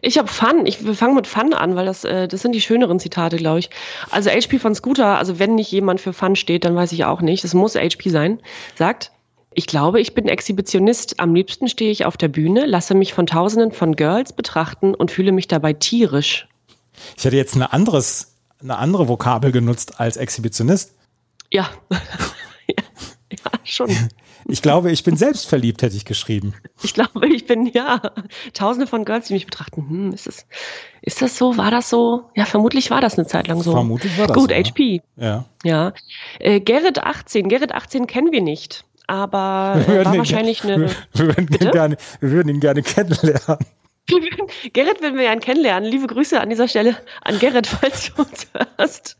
Ich 0.00 0.18
habe 0.18 0.28
Fun. 0.28 0.66
Ich 0.66 0.78
fange 0.78 1.14
mit 1.14 1.26
Fun 1.26 1.54
an, 1.54 1.76
weil 1.76 1.86
das, 1.86 2.04
äh, 2.04 2.28
das 2.28 2.42
sind 2.42 2.52
die 2.52 2.60
schöneren 2.60 2.98
Zitate, 2.98 3.36
glaube 3.36 3.60
ich. 3.60 3.70
Also 4.10 4.30
HP 4.30 4.58
von 4.58 4.74
Scooter, 4.74 5.18
also 5.18 5.38
wenn 5.38 5.54
nicht 5.54 5.70
jemand 5.70 6.00
für 6.00 6.12
Fun 6.12 6.36
steht, 6.36 6.64
dann 6.64 6.74
weiß 6.74 6.92
ich 6.92 7.04
auch 7.04 7.20
nicht. 7.20 7.44
Das 7.44 7.54
muss 7.54 7.74
HP 7.74 8.10
sein. 8.10 8.40
Sagt, 8.74 9.12
ich 9.54 9.66
glaube, 9.66 10.00
ich 10.00 10.14
bin 10.14 10.28
Exhibitionist. 10.28 11.20
Am 11.20 11.34
liebsten 11.34 11.68
stehe 11.68 11.90
ich 11.90 12.04
auf 12.04 12.16
der 12.16 12.28
Bühne, 12.28 12.66
lasse 12.66 12.94
mich 12.94 13.12
von 13.12 13.26
Tausenden 13.26 13.72
von 13.72 13.96
Girls 13.96 14.32
betrachten 14.32 14.94
und 14.94 15.10
fühle 15.10 15.32
mich 15.32 15.48
dabei 15.48 15.74
tierisch. 15.74 16.48
Ich 17.16 17.24
hätte 17.24 17.36
jetzt 17.36 17.54
eine, 17.54 17.72
anderes, 17.72 18.36
eine 18.60 18.78
andere 18.78 19.08
Vokabel 19.08 19.52
genutzt 19.52 20.00
als 20.00 20.16
Exhibitionist. 20.16 20.94
Ja. 21.50 21.70
ja, 22.66 22.84
ja, 23.30 23.50
schon. 23.64 23.90
Ich 24.48 24.62
glaube, 24.62 24.90
ich 24.90 25.04
bin 25.04 25.16
selbst 25.16 25.48
verliebt, 25.48 25.82
hätte 25.82 25.96
ich 25.96 26.04
geschrieben. 26.04 26.54
Ich 26.82 26.94
glaube, 26.94 27.28
ich 27.28 27.46
bin, 27.46 27.66
ja, 27.66 28.00
tausende 28.54 28.86
von 28.86 29.04
Girls, 29.04 29.28
die 29.28 29.34
mich 29.34 29.46
betrachten. 29.46 29.88
Hm, 29.88 30.12
ist 30.12 30.26
das, 30.26 30.46
ist 31.00 31.22
das 31.22 31.38
so? 31.38 31.56
War 31.56 31.70
das 31.70 31.88
so? 31.88 32.24
Ja, 32.34 32.44
vermutlich 32.44 32.90
war 32.90 33.00
das 33.00 33.18
eine 33.18 33.26
Zeit 33.26 33.46
lang 33.46 33.62
so. 33.62 33.72
Vermutlich 33.72 34.18
war 34.18 34.26
das 34.26 34.36
Gut, 34.36 34.50
so, 34.50 34.56
HP. 34.56 35.02
Ja. 35.16 35.44
Ja. 35.62 35.92
Äh, 36.40 36.60
Gerrit 36.60 36.98
18. 36.98 37.48
Gerrit 37.48 37.72
18 37.72 38.06
kennen 38.06 38.32
wir 38.32 38.42
nicht. 38.42 38.84
Aber 39.06 39.80
äh, 39.86 40.04
war 40.04 40.16
wahrscheinlich 40.16 40.64
eine. 40.64 40.88
Wir 41.12 41.26
würden, 41.26 41.46
gerne, 41.46 41.96
wir 42.20 42.30
würden 42.30 42.48
ihn 42.48 42.60
gerne 42.60 42.82
kennenlernen. 42.82 43.58
Gerrit 44.72 45.00
will 45.00 45.12
mir 45.12 45.24
ja 45.24 45.36
kennenlernen. 45.36 45.90
Liebe 45.90 46.06
Grüße 46.06 46.40
an 46.40 46.50
dieser 46.50 46.68
Stelle 46.68 46.96
an 47.22 47.38
Gerrit, 47.38 47.66
falls 47.66 48.12
du 48.12 48.22
uns 48.22 48.46
hörst. 48.76 49.16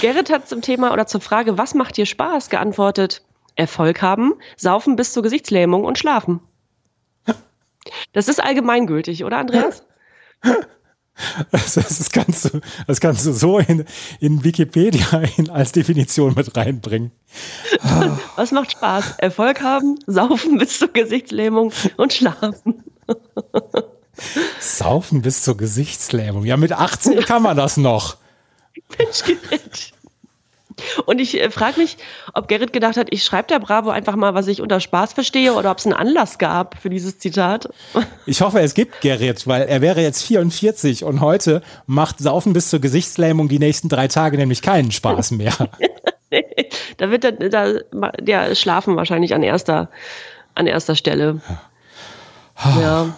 Gerrit 0.00 0.30
hat 0.30 0.48
zum 0.48 0.62
Thema 0.62 0.92
oder 0.92 1.06
zur 1.06 1.20
Frage, 1.20 1.58
was 1.58 1.74
macht 1.74 1.96
dir 1.96 2.06
Spaß, 2.06 2.50
geantwortet, 2.50 3.22
Erfolg 3.54 4.02
haben, 4.02 4.34
saufen 4.56 4.96
bis 4.96 5.12
zur 5.12 5.22
Gesichtslähmung 5.22 5.84
und 5.84 5.98
schlafen. 5.98 6.40
Das 8.12 8.28
ist 8.28 8.42
allgemeingültig, 8.42 9.24
oder 9.24 9.38
Andreas? 9.38 9.84
Das, 11.50 11.74
das, 11.74 12.10
kannst 12.10 12.44
du, 12.44 12.60
das 12.86 13.00
kannst 13.00 13.26
du 13.26 13.32
so 13.32 13.58
in, 13.58 13.84
in 14.20 14.44
Wikipedia 14.44 15.24
in, 15.36 15.50
als 15.50 15.72
Definition 15.72 16.34
mit 16.34 16.56
reinbringen. 16.56 17.10
Was 18.36 18.52
macht 18.52 18.70
Spaß? 18.70 19.16
Erfolg 19.18 19.60
haben, 19.60 19.98
saufen 20.06 20.58
bis 20.58 20.78
zur 20.78 20.92
Gesichtslähmung 20.92 21.72
und 21.96 22.12
schlafen. 22.12 22.84
Saufen 24.60 25.22
bis 25.22 25.42
zur 25.42 25.56
Gesichtslähmung. 25.56 26.44
Ja, 26.44 26.56
mit 26.56 26.72
18 26.72 27.20
kann 27.20 27.42
man 27.42 27.56
das 27.56 27.76
noch. 27.76 28.16
Mensch, 28.98 29.22
Gerrit. 29.24 29.92
Und 31.06 31.20
ich 31.20 31.40
äh, 31.40 31.50
frage 31.50 31.80
mich, 31.80 31.96
ob 32.34 32.48
Gerrit 32.48 32.72
gedacht 32.72 32.96
hat, 32.96 33.08
ich 33.10 33.24
schreibe 33.24 33.48
der 33.48 33.58
Bravo 33.58 33.90
einfach 33.90 34.16
mal, 34.16 34.34
was 34.34 34.46
ich 34.46 34.60
unter 34.60 34.80
Spaß 34.80 35.12
verstehe 35.12 35.54
oder 35.54 35.70
ob 35.70 35.78
es 35.78 35.86
einen 35.86 35.94
Anlass 35.94 36.38
gab 36.38 36.78
für 36.80 36.90
dieses 36.90 37.18
Zitat. 37.18 37.68
Ich 38.26 38.40
hoffe, 38.40 38.60
es 38.60 38.74
gibt 38.74 39.00
Gerrit, 39.00 39.46
weil 39.46 39.62
er 39.62 39.80
wäre 39.80 40.00
jetzt 40.00 40.22
44 40.22 41.04
und 41.04 41.20
heute 41.20 41.62
macht 41.86 42.18
Saufen 42.18 42.52
bis 42.52 42.70
zur 42.70 42.80
Gesichtslähmung 42.80 43.48
die 43.48 43.58
nächsten 43.58 43.88
drei 43.88 44.08
Tage 44.08 44.36
nämlich 44.36 44.62
keinen 44.62 44.92
Spaß 44.92 45.32
mehr. 45.32 45.52
da 46.96 47.10
wird 47.10 47.24
der, 47.24 47.32
da, 47.32 48.10
der 48.20 48.54
Schlafen 48.54 48.96
wahrscheinlich 48.96 49.34
an 49.34 49.42
erster, 49.42 49.90
an 50.54 50.66
erster 50.66 50.94
Stelle. 50.94 51.40
Ja. 52.80 53.14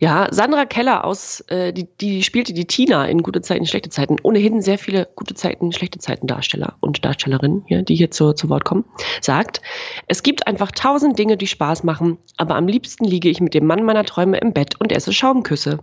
Ja, 0.00 0.28
Sandra 0.30 0.64
Keller 0.64 1.04
aus, 1.04 1.40
äh, 1.48 1.72
die, 1.72 1.88
die 2.00 2.22
spielte 2.22 2.52
die 2.52 2.66
Tina 2.66 3.06
in 3.06 3.22
Gute 3.22 3.42
Zeiten, 3.42 3.66
Schlechte 3.66 3.90
Zeiten. 3.90 4.16
Ohnehin 4.22 4.62
sehr 4.62 4.78
viele 4.78 5.08
Gute 5.16 5.34
Zeiten, 5.34 5.72
Schlechte 5.72 5.98
Zeiten 5.98 6.28
Darsteller 6.28 6.76
und 6.80 7.04
Darstellerinnen 7.04 7.64
hier, 7.66 7.82
die 7.82 7.96
hier 7.96 8.10
zu, 8.10 8.32
zu 8.32 8.48
Wort 8.48 8.64
kommen, 8.64 8.84
sagt, 9.20 9.60
es 10.06 10.22
gibt 10.22 10.46
einfach 10.46 10.70
tausend 10.70 11.18
Dinge, 11.18 11.36
die 11.36 11.48
Spaß 11.48 11.82
machen, 11.82 12.18
aber 12.36 12.54
am 12.54 12.68
liebsten 12.68 13.04
liege 13.04 13.28
ich 13.28 13.40
mit 13.40 13.54
dem 13.54 13.66
Mann 13.66 13.82
meiner 13.82 14.04
Träume 14.04 14.38
im 14.38 14.52
Bett 14.52 14.80
und 14.80 14.92
esse 14.92 15.12
Schaumküsse. 15.12 15.80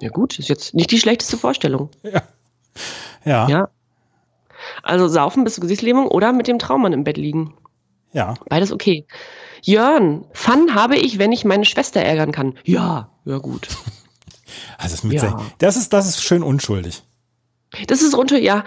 Ja 0.00 0.10
gut, 0.10 0.38
ist 0.38 0.48
jetzt 0.48 0.74
nicht 0.74 0.90
die 0.90 0.98
schlechteste 0.98 1.38
Vorstellung. 1.38 1.88
Ja. 2.02 2.22
Ja. 3.24 3.48
ja. 3.48 3.68
Also 4.82 5.08
saufen 5.08 5.44
bis 5.44 5.54
zur 5.54 5.62
Gesichtslähmung 5.62 6.08
oder 6.08 6.32
mit 6.32 6.46
dem 6.46 6.58
Traummann 6.58 6.92
im 6.92 7.04
Bett 7.04 7.16
liegen. 7.16 7.54
Ja. 8.16 8.34
Beides 8.48 8.72
okay. 8.72 9.06
Jörn, 9.62 10.24
Fun 10.32 10.74
habe 10.74 10.96
ich, 10.96 11.18
wenn 11.18 11.32
ich 11.32 11.44
meine 11.44 11.66
Schwester 11.66 12.00
ärgern 12.00 12.32
kann. 12.32 12.54
Ja, 12.64 13.10
ja 13.24 13.38
gut. 13.38 13.68
Also 14.78 15.08
das, 15.08 15.22
ja. 15.22 15.42
das, 15.58 15.76
ist, 15.76 15.92
das 15.92 16.06
ist 16.06 16.22
schön 16.22 16.42
unschuldig. 16.42 17.02
Das 17.88 18.00
ist 18.00 18.14
unschuldig, 18.14 18.46
ja. 18.46 18.64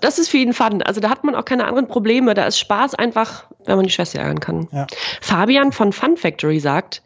Das 0.00 0.18
ist 0.18 0.28
für 0.28 0.36
ihn 0.36 0.52
Fun. 0.52 0.82
Also 0.82 1.00
da 1.00 1.08
hat 1.08 1.24
man 1.24 1.34
auch 1.34 1.44
keine 1.44 1.64
anderen 1.64 1.88
Probleme. 1.88 2.34
Da 2.34 2.44
ist 2.44 2.58
Spaß 2.58 2.94
einfach, 2.94 3.46
wenn 3.64 3.76
man 3.76 3.86
die 3.86 3.90
Schwester 3.90 4.20
ärgern 4.20 4.40
kann. 4.40 4.68
Ja. 4.70 4.86
Fabian 5.20 5.72
von 5.72 5.92
Fun 5.92 6.16
Factory 6.16 6.60
sagt, 6.60 7.02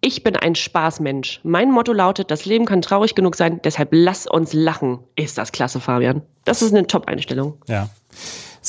ich 0.00 0.22
bin 0.22 0.36
ein 0.36 0.54
Spaßmensch. 0.54 1.40
Mein 1.44 1.70
Motto 1.70 1.92
lautet, 1.92 2.30
das 2.30 2.44
Leben 2.44 2.66
kann 2.66 2.82
traurig 2.82 3.14
genug 3.14 3.36
sein, 3.36 3.60
deshalb 3.62 3.90
lass 3.92 4.26
uns 4.26 4.52
lachen. 4.52 4.98
Ist 5.16 5.38
das 5.38 5.52
klasse, 5.52 5.80
Fabian. 5.80 6.22
Das 6.44 6.62
ist 6.62 6.74
eine 6.74 6.86
Top-Einstellung. 6.86 7.58
Ja. 7.68 7.88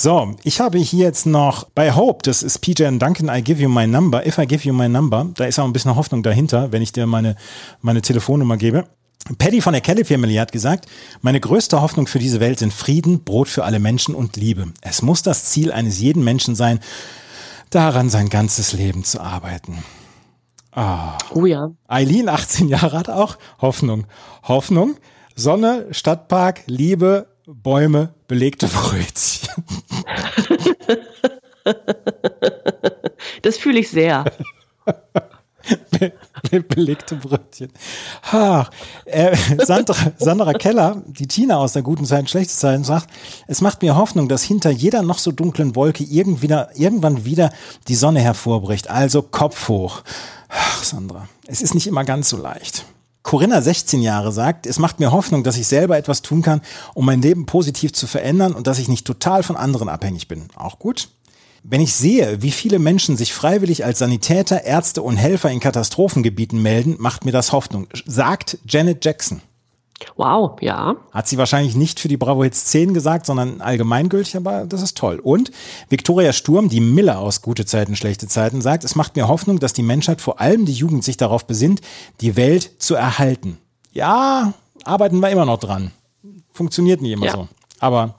So, 0.02 0.34
ich 0.44 0.62
habe 0.62 0.78
hier 0.78 1.04
jetzt 1.08 1.26
noch 1.26 1.66
bei 1.76 1.94
Hope, 1.94 2.20
das 2.24 2.42
ist 2.42 2.60
PJ 2.60 2.86
and 2.86 3.02
Duncan, 3.02 3.28
I 3.28 3.44
give 3.44 3.62
you 3.62 3.68
my 3.68 3.86
number. 3.86 4.26
If 4.26 4.38
I 4.38 4.48
give 4.48 4.66
you 4.66 4.74
my 4.74 4.88
number, 4.88 5.28
da 5.36 5.44
ist 5.44 5.60
auch 5.60 5.66
ein 5.66 5.74
bisschen 5.74 5.94
Hoffnung 5.94 6.24
dahinter, 6.24 6.72
wenn 6.72 6.82
ich 6.82 6.94
dir 6.94 7.06
meine, 7.06 7.36
meine 7.82 8.02
Telefonnummer 8.02 8.56
gebe. 8.56 8.86
Paddy 9.38 9.60
von 9.60 9.74
der 9.74 9.82
Kelly 9.82 10.06
Family 10.06 10.36
hat 10.36 10.54
gesagt, 10.54 10.86
meine 11.20 11.42
größte 11.42 11.82
Hoffnung 11.82 12.08
für 12.08 12.18
diese 12.18 12.40
Welt 12.40 12.60
sind 12.60 12.72
Frieden, 12.72 13.26
Brot 13.26 13.50
für 13.50 13.66
alle 13.66 13.80
Menschen 13.80 14.16
und 14.16 14.38
Liebe. 14.38 14.72
Es 14.80 15.02
muss 15.02 15.22
das 15.22 15.44
Ziel 15.44 15.70
eines 15.74 16.00
jeden 16.00 16.24
Menschen 16.24 16.56
sein, 16.56 16.80
daran 17.70 18.10
sein 18.10 18.30
ganzes 18.30 18.72
Leben 18.72 19.04
zu 19.04 19.20
arbeiten. 19.20 19.84
Ah. 20.72 21.18
Oh 21.34 21.46
ja. 21.46 21.72
Eileen, 21.90 22.30
18 22.30 22.70
Jahre, 22.70 22.98
hat 22.98 23.10
auch 23.10 23.38
Hoffnung. 23.60 24.06
Hoffnung, 24.44 24.96
Sonne, 25.36 25.88
Stadtpark, 25.92 26.62
Liebe, 26.68 27.28
Bäume, 27.52 28.14
belegte 28.28 28.68
Brötchen. 28.68 29.50
Das 33.42 33.58
fühle 33.58 33.80
ich 33.80 33.90
sehr. 33.90 34.26
Be 35.92 36.62
belegte 36.62 37.16
Brötchen. 37.16 37.72
Ha, 38.32 38.70
äh, 39.06 39.36
Sandra, 39.64 39.96
Sandra 40.18 40.54
Keller, 40.54 41.02
die 41.06 41.28
Tina 41.28 41.58
aus 41.58 41.74
der 41.74 41.84
guten 41.84 42.06
Zeit, 42.06 42.30
schlechte 42.30 42.54
Zeiten, 42.54 42.84
sagt, 42.84 43.10
es 43.48 43.62
macht 43.62 43.82
mir 43.82 43.96
Hoffnung, 43.96 44.28
dass 44.28 44.44
hinter 44.44 44.72
jeder 44.72 45.04
noch 45.04 45.20
so 45.20 45.32
dunklen 45.32 45.76
Wolke 45.76 46.04
irgendwann 46.04 47.26
wieder 47.26 47.54
die 47.88 47.96
Sonne 47.96 48.20
hervorbricht. 48.20 48.90
Also 48.90 49.22
Kopf 49.22 49.68
hoch. 49.70 50.02
Ach, 50.50 50.84
Sandra, 50.84 51.30
es 51.46 51.62
ist 51.62 51.76
nicht 51.76 51.88
immer 51.88 52.04
ganz 52.04 52.30
so 52.30 52.38
leicht. 52.38 52.86
Corinna, 53.30 53.62
16 53.62 54.02
Jahre, 54.02 54.32
sagt, 54.32 54.66
es 54.66 54.80
macht 54.80 55.00
mir 55.00 55.12
Hoffnung, 55.12 55.44
dass 55.44 55.56
ich 55.56 55.68
selber 55.68 56.00
etwas 56.00 56.24
tun 56.24 56.42
kann, 56.42 56.62
um 56.96 57.06
mein 57.06 57.22
Leben 57.22 57.46
positiv 57.46 57.94
zu 57.94 58.08
verändern 58.08 58.54
und 58.54 58.66
dass 58.66 58.80
ich 58.80 58.88
nicht 58.88 59.06
total 59.06 59.44
von 59.44 59.56
anderen 59.56 59.88
abhängig 59.88 60.28
bin. 60.28 60.48
Auch 60.56 60.80
gut. 60.80 61.10
Wenn 61.62 61.80
ich 61.80 61.94
sehe, 61.94 62.42
wie 62.42 62.50
viele 62.50 62.80
Menschen 62.80 63.18
sich 63.18 63.32
freiwillig 63.32 63.86
als 63.86 64.00
Sanitäter, 64.00 64.64
Ärzte 64.64 65.04
und 65.04 65.18
Helfer 65.18 65.52
in 65.52 65.60
Katastrophengebieten 65.60 66.60
melden, 66.60 66.96
macht 66.98 67.24
mir 67.24 67.32
das 67.32 67.52
Hoffnung, 67.52 67.86
sagt 68.08 68.58
Janet 68.66 69.06
Jackson. 69.06 69.44
Wow, 70.16 70.62
ja. 70.62 70.96
Hat 71.12 71.28
sie 71.28 71.38
wahrscheinlich 71.38 71.76
nicht 71.76 72.00
für 72.00 72.08
die 72.08 72.18
Bravo 72.18 72.44
Hits 72.44 72.66
10 72.66 72.94
gesagt, 72.94 73.26
sondern 73.26 73.62
allgemeingültig, 73.62 74.36
aber 74.38 74.66
das 74.66 74.82
ist 74.82 74.98
toll. 74.98 75.20
Und 75.22 75.52
Viktoria 75.90 76.34
Sturm, 76.34 76.70
die 76.70 76.80
Miller 76.80 77.20
aus 77.20 77.42
Gute 77.42 77.66
Zeiten, 77.66 77.96
Schlechte 77.96 78.28
Zeiten, 78.28 78.62
sagt, 78.62 78.84
es 78.84 78.96
macht 78.96 79.16
mir 79.16 79.28
Hoffnung, 79.28 79.60
dass 79.60 79.74
die 79.74 79.84
Menschheit, 79.84 80.22
vor 80.22 80.40
allem 80.40 80.66
die 80.66 80.74
Jugend, 80.74 81.04
sich 81.04 81.18
darauf 81.18 81.46
besinnt, 81.48 81.82
die 82.22 82.36
Welt 82.36 82.72
zu 82.82 82.96
erhalten. 82.96 83.58
Ja, 83.92 84.54
arbeiten 84.84 85.20
wir 85.20 85.30
immer 85.30 85.46
noch 85.46 85.60
dran. 85.60 85.92
Funktioniert 86.54 87.02
nicht 87.02 87.12
immer 87.14 87.26
Ja. 87.26 87.32
so. 87.34 87.48
Aber 87.80 88.16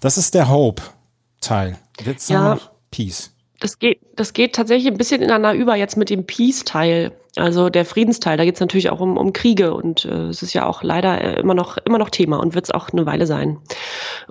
das 0.00 0.18
ist 0.18 0.34
der 0.34 0.48
Hope-Teil. 0.48 1.78
Jetzt 2.04 2.30
Ja. 2.30 2.38
haben 2.38 2.44
wir 2.44 2.54
noch 2.56 2.70
Peace. 2.90 3.30
Das 3.60 3.78
geht, 3.78 4.00
das 4.16 4.32
geht 4.32 4.54
tatsächlich 4.54 4.90
ein 4.90 4.96
bisschen 4.96 5.20
ineinander 5.20 5.52
über 5.52 5.76
jetzt 5.76 5.96
mit 5.96 6.08
dem 6.08 6.24
Peace-Teil, 6.24 7.12
also 7.36 7.68
der 7.68 7.84
Friedensteil. 7.84 8.38
Da 8.38 8.44
geht 8.44 8.54
es 8.54 8.60
natürlich 8.60 8.90
auch 8.90 9.00
um, 9.00 9.18
um 9.18 9.32
Kriege 9.34 9.74
und 9.74 10.06
äh, 10.06 10.28
es 10.28 10.42
ist 10.42 10.54
ja 10.54 10.66
auch 10.66 10.82
leider 10.82 11.20
äh, 11.20 11.40
immer 11.40 11.54
noch, 11.54 11.76
immer 11.76 11.98
noch 11.98 12.08
Thema 12.08 12.38
und 12.38 12.54
wird 12.54 12.64
es 12.64 12.70
auch 12.70 12.88
eine 12.88 13.04
Weile 13.04 13.26
sein. 13.26 13.58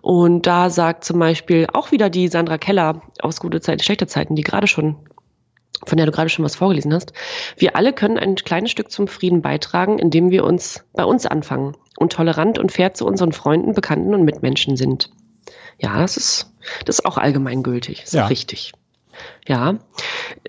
Und 0.01 0.47
da 0.47 0.69
sagt 0.71 1.03
zum 1.03 1.19
Beispiel 1.19 1.67
auch 1.71 1.91
wieder 1.91 2.09
die 2.09 2.27
Sandra 2.27 2.57
Keller 2.57 3.03
aus 3.21 3.39
Gute 3.39 3.61
Zeiten, 3.61 3.83
Schlechte 3.83 4.07
Zeiten, 4.07 4.35
die 4.35 4.43
gerade 4.43 4.67
schon 4.67 4.97
von 5.85 5.97
der 5.97 6.05
du 6.05 6.11
gerade 6.11 6.29
schon 6.29 6.43
was 6.43 6.57
vorgelesen 6.57 6.93
hast. 6.93 7.13
Wir 7.55 7.77
alle 7.77 7.93
können 7.93 8.17
ein 8.17 8.35
kleines 8.35 8.69
Stück 8.69 8.91
zum 8.91 9.07
Frieden 9.07 9.41
beitragen, 9.41 9.97
indem 9.97 10.29
wir 10.29 10.43
uns 10.43 10.83
bei 10.93 11.05
uns 11.05 11.25
anfangen 11.25 11.77
und 11.97 12.11
tolerant 12.11 12.59
und 12.59 12.71
fair 12.71 12.93
zu 12.93 13.05
unseren 13.05 13.31
Freunden, 13.31 13.73
Bekannten 13.73 14.13
und 14.13 14.23
Mitmenschen 14.23 14.75
sind. 14.75 15.09
Ja, 15.77 15.99
das 15.99 16.17
ist, 16.17 16.53
das 16.85 16.99
ist 16.99 17.05
auch 17.05 17.17
allgemeingültig. 17.17 18.03
Ist 18.03 18.13
Ja. 18.13 18.27
richtig. 18.27 18.73
Ja. 19.47 19.75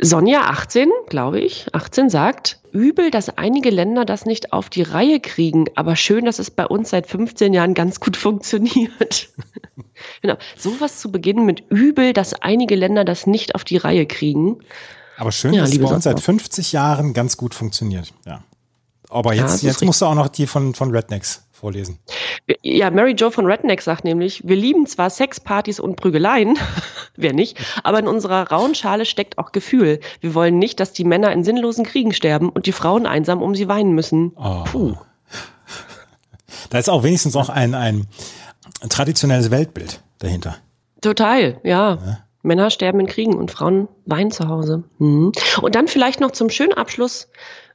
Sonja 0.01 0.43
18, 0.43 0.91
glaube 1.09 1.41
ich, 1.41 1.67
18 1.75 2.11
sagt, 2.11 2.61
übel, 2.73 3.11
dass 3.11 3.37
einige 3.39 3.71
Länder 3.71 4.05
das 4.05 4.27
nicht 4.27 4.53
auf 4.53 4.69
die 4.69 4.83
Reihe 4.83 5.21
kriegen, 5.21 5.67
aber 5.75 5.97
schön, 5.97 6.25
dass 6.25 6.39
es 6.39 6.51
bei 6.51 6.67
uns 6.67 6.91
seit 6.91 7.07
15 7.07 7.53
Jahren 7.53 7.75
ganz 7.75 8.01
gut 8.01 8.17
funktioniert. 8.17 9.31
genau. 10.23 10.37
Sowas 10.57 11.01
zu 11.01 11.11
beginnen 11.11 11.47
mit 11.47 11.65
übel, 11.71 12.13
dass 12.13 12.35
einige 12.35 12.75
Länder 12.75 13.05
das 13.05 13.27
nicht 13.27 13.55
auf 13.55 13.65
die 13.65 13.77
Reihe 13.77 14.07
kriegen. 14.07 14.59
Aber 15.17 15.33
schön, 15.33 15.53
Ja, 15.53 15.63
dass 15.63 15.73
es 15.73 15.79
bei 15.79 15.95
uns 15.95 16.05
seit 16.05 16.21
50 16.21 16.73
Jahren 16.73 17.13
ganz 17.13 17.37
gut 17.37 17.55
funktioniert. 17.55 18.13
Ja. 18.27 18.43
Aber 19.09 19.35
Ja, 19.35 19.43
jetzt, 19.43 19.57
ist 19.57 19.63
jetzt 19.63 19.85
musst 19.85 20.01
du 20.01 20.07
auch 20.07 20.15
noch 20.15 20.29
die 20.29 20.47
von, 20.47 20.75
von 20.75 20.91
Rednecks 20.91 21.43
vorlesen. 21.61 21.99
Ja, 22.63 22.91
Mary 22.91 23.13
Jo 23.13 23.31
von 23.31 23.47
Redneck 23.47 23.83
sagt 23.83 24.05
nämlich, 24.05 24.43
wir 24.47 24.57
lieben 24.57 24.87
zwar 24.87 25.11
Sexpartys 25.11 25.79
und 25.79 25.97
Prügeleien, 25.97 26.59
wer 27.17 27.33
nicht, 27.33 27.59
aber 27.85 27.99
in 27.99 28.09
unserer 28.09 28.51
rauen 28.51 28.75
Schale 28.75 29.05
steckt 29.05 29.39
auch 29.39 29.53
Gefühl. 29.53 30.01
Wir 30.21 30.35
wollen 30.35 30.59
nicht, 30.59 30.81
dass 30.81 30.93
die 30.93 31.05
Männer 31.05 31.33
in 31.33 31.45
sinnlosen 31.45 31.85
Kriegen 31.85 32.13
sterben 32.13 32.49
und 32.49 32.67
die 32.67 32.73
Frauen 32.73 33.07
einsam 33.07 33.43
um 33.43 33.55
sie 33.55 33.69
weinen 33.69 33.93
müssen. 33.95 34.33
Oh. 34.37 34.65
Puh. 34.65 34.97
Da 36.71 36.79
ist 36.79 36.89
auch 36.89 37.03
wenigstens 37.03 37.37
auch 37.37 37.49
ein, 37.49 37.75
ein 37.75 38.07
traditionelles 38.89 39.51
Weltbild 39.51 40.03
dahinter. 40.19 40.57
Total, 41.01 41.61
ja. 41.65 42.25
Männer 42.43 42.71
sterben 42.71 43.01
in 43.01 43.07
Kriegen 43.07 43.35
und 43.35 43.51
Frauen 43.51 43.89
weinen 44.07 44.31
zu 44.31 44.49
Hause. 44.49 44.85
Mhm. 44.99 45.33
Und 45.61 45.75
dann 45.75 45.89
vielleicht 45.89 46.21
noch 46.21 46.31
zum 46.31 46.49
schönen 46.49 46.73
Abschluss 46.73 47.29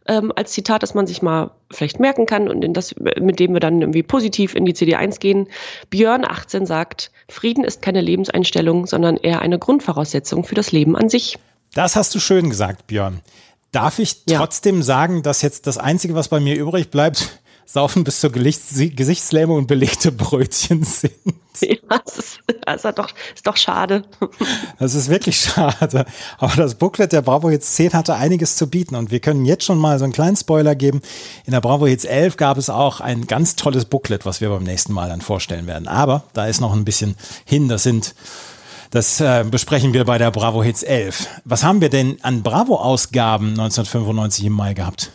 ähm, 0.08 0.32
als 0.36 0.52
Zitat, 0.52 0.84
das 0.84 0.94
man 0.94 1.08
sich 1.08 1.22
mal 1.22 1.52
vielleicht 1.72 2.00
merken 2.00 2.26
kann 2.26 2.48
und 2.48 2.64
in 2.64 2.74
das, 2.74 2.96
mit 3.20 3.40
dem 3.40 3.54
wir 3.54 3.60
dann 3.60 3.82
irgendwie 3.82 4.04
positiv 4.04 4.56
in 4.56 4.66
die 4.66 4.74
CD1 4.74 5.20
gehen. 5.20 5.48
Björn 5.90 6.26
18 6.26 6.66
sagt, 6.66 7.12
Frieden 7.30 7.64
ist 7.64 7.82
keine 7.82 8.02
Lebenseinstellung, 8.02 8.86
sondern 8.86 9.18
eher 9.18 9.42
eine 9.42 9.58
Grundvoraussetzung 9.60 10.44
für 10.44 10.56
das 10.56 10.72
Leben 10.72 10.96
an 10.96 11.10
sich. 11.10 11.38
Das 11.74 11.96
hast 11.96 12.14
du 12.16 12.20
schön 12.20 12.50
gesagt, 12.50 12.88
Björn. 12.88 13.22
Darf 13.72 14.00
ich 14.00 14.22
Ja. 14.30 14.38
trotzdem 14.40 14.84
sagen, 14.84 15.22
dass 15.24 15.42
jetzt 15.42 15.68
das 15.68 15.78
Einzige, 15.78 16.16
was 16.16 16.30
bei 16.30 16.40
mir 16.40 16.56
übrig 16.56 16.90
bleibt, 16.90 17.42
Saufen 17.66 18.04
bis 18.04 18.20
zur 18.20 18.32
Gesichtslähme 18.32 19.54
und 19.54 19.68
belegte 19.68 20.12
Brötchen 20.12 20.84
sind? 20.84 21.14
Ja, 21.62 21.78
das 22.04 22.18
ist, 22.18 22.40
das 22.66 22.84
ist 22.84 22.98
doch, 22.98 23.10
ist 23.34 23.48
doch 23.48 23.56
schade. 23.56 24.04
Das 24.78 24.94
ist 24.94 25.08
wirklich 25.08 25.38
schade. 25.38 26.06
Aber 26.38 26.54
das 26.58 26.76
Booklet 26.76 27.14
der 27.14 27.22
Bravo 27.22 27.50
Hits 27.50 27.76
10 27.76 27.94
hatte 27.94 28.16
einiges 28.16 28.58
zu 28.58 28.68
bieten 28.68 28.96
und 28.96 29.10
wir 29.10 29.22
können 29.22 29.46
jetzt 29.46 29.64
schon 29.64 29.78
mal 29.78 29.98
so 29.98 30.04
einen 30.04 30.12
kleinen 30.12 30.36
Spoiler 30.36 30.76
geben. 30.76 31.02
In 31.46 31.52
der 31.52 31.62
Bravo 31.62 31.88
Hits 31.88 32.04
11 32.04 32.36
gab 32.36 32.58
es 32.58 32.70
auch 32.70 33.00
ein 33.00 33.26
ganz 33.26 33.56
tolles 33.56 33.86
Booklet, 33.86 34.26
was 34.26 34.42
wir 34.42 34.50
beim 34.50 34.64
nächsten 34.64 34.92
Mal 34.92 35.08
dann 35.08 35.22
vorstellen 35.22 35.66
werden. 35.66 35.88
Aber 35.88 36.26
da 36.34 36.46
ist 36.46 36.60
noch 36.60 36.74
ein 36.74 36.84
bisschen 36.84 37.16
hin. 37.46 37.70
Das 37.70 37.84
sind 37.84 38.16
das 38.92 39.20
äh, 39.20 39.44
besprechen 39.50 39.94
wir 39.94 40.06
bei 40.06 40.18
der 40.18 40.32
Bravo 40.32 40.62
Hits 40.64 40.84
11. 40.84 41.28
Was 41.44 41.64
haben 41.64 41.82
wir 41.82 41.90
denn 41.90 42.18
an 42.22 42.44
Bravo-Ausgaben 42.44 43.50
1995 43.50 44.46
im 44.46 44.54
Mai 44.54 44.74
gehabt? 44.74 45.12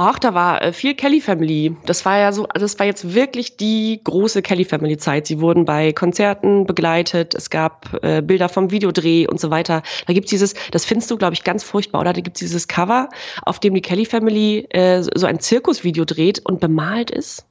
Ach, 0.00 0.20
da 0.20 0.32
war 0.32 0.62
äh, 0.62 0.72
viel 0.72 0.94
Kelly 0.94 1.20
Family. 1.20 1.74
Das 1.84 2.04
war 2.04 2.18
ja 2.18 2.30
so, 2.30 2.46
also 2.46 2.64
das 2.64 2.78
war 2.78 2.86
jetzt 2.86 3.14
wirklich 3.14 3.56
die 3.56 4.00
große 4.04 4.42
Kelly 4.42 4.64
Family 4.64 4.96
Zeit. 4.96 5.26
Sie 5.26 5.40
wurden 5.40 5.64
bei 5.64 5.92
Konzerten 5.92 6.66
begleitet. 6.66 7.34
Es 7.34 7.50
gab 7.50 7.98
äh, 8.04 8.22
Bilder 8.22 8.48
vom 8.48 8.70
Videodreh 8.70 9.26
und 9.26 9.40
so 9.40 9.50
weiter. 9.50 9.82
Da 10.06 10.12
gibt's 10.12 10.30
dieses, 10.30 10.54
das 10.70 10.84
findest 10.84 11.10
du, 11.10 11.16
glaube 11.16 11.34
ich, 11.34 11.42
ganz 11.42 11.64
furchtbar, 11.64 12.02
oder? 12.02 12.12
Da 12.12 12.20
gibt's 12.20 12.38
dieses 12.38 12.68
Cover, 12.68 13.08
auf 13.42 13.58
dem 13.58 13.74
die 13.74 13.80
Kelly 13.82 14.04
Family 14.04 14.68
äh, 14.70 15.02
so 15.02 15.26
ein 15.26 15.40
Zirkusvideo 15.40 16.04
dreht 16.04 16.46
und 16.46 16.60
bemalt 16.60 17.10
ist. 17.10 17.44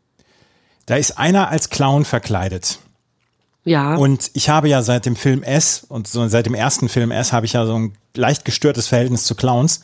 Da 0.86 0.96
ist 0.96 1.18
einer 1.18 1.50
als 1.50 1.70
Clown 1.70 2.06
verkleidet. 2.06 2.80
Ja. 3.66 3.96
Und 3.96 4.32
ich 4.36 4.48
habe 4.48 4.70
ja 4.70 4.84
seit 4.84 5.06
dem 5.06 5.18
Film 5.18 5.44
S 5.44 5.86
und 5.90 6.08
so 6.08 6.26
seit 6.30 6.46
dem 6.46 6.54
ersten 6.54 6.88
Film 6.88 7.12
S 7.12 7.34
habe 7.34 7.46
ich 7.46 7.52
ja 7.52 7.66
so 7.66 7.78
ein 7.78 7.98
leicht 8.16 8.46
gestörtes 8.46 8.88
Verhältnis 8.88 9.26
zu 9.26 9.36
Clowns. 9.36 9.84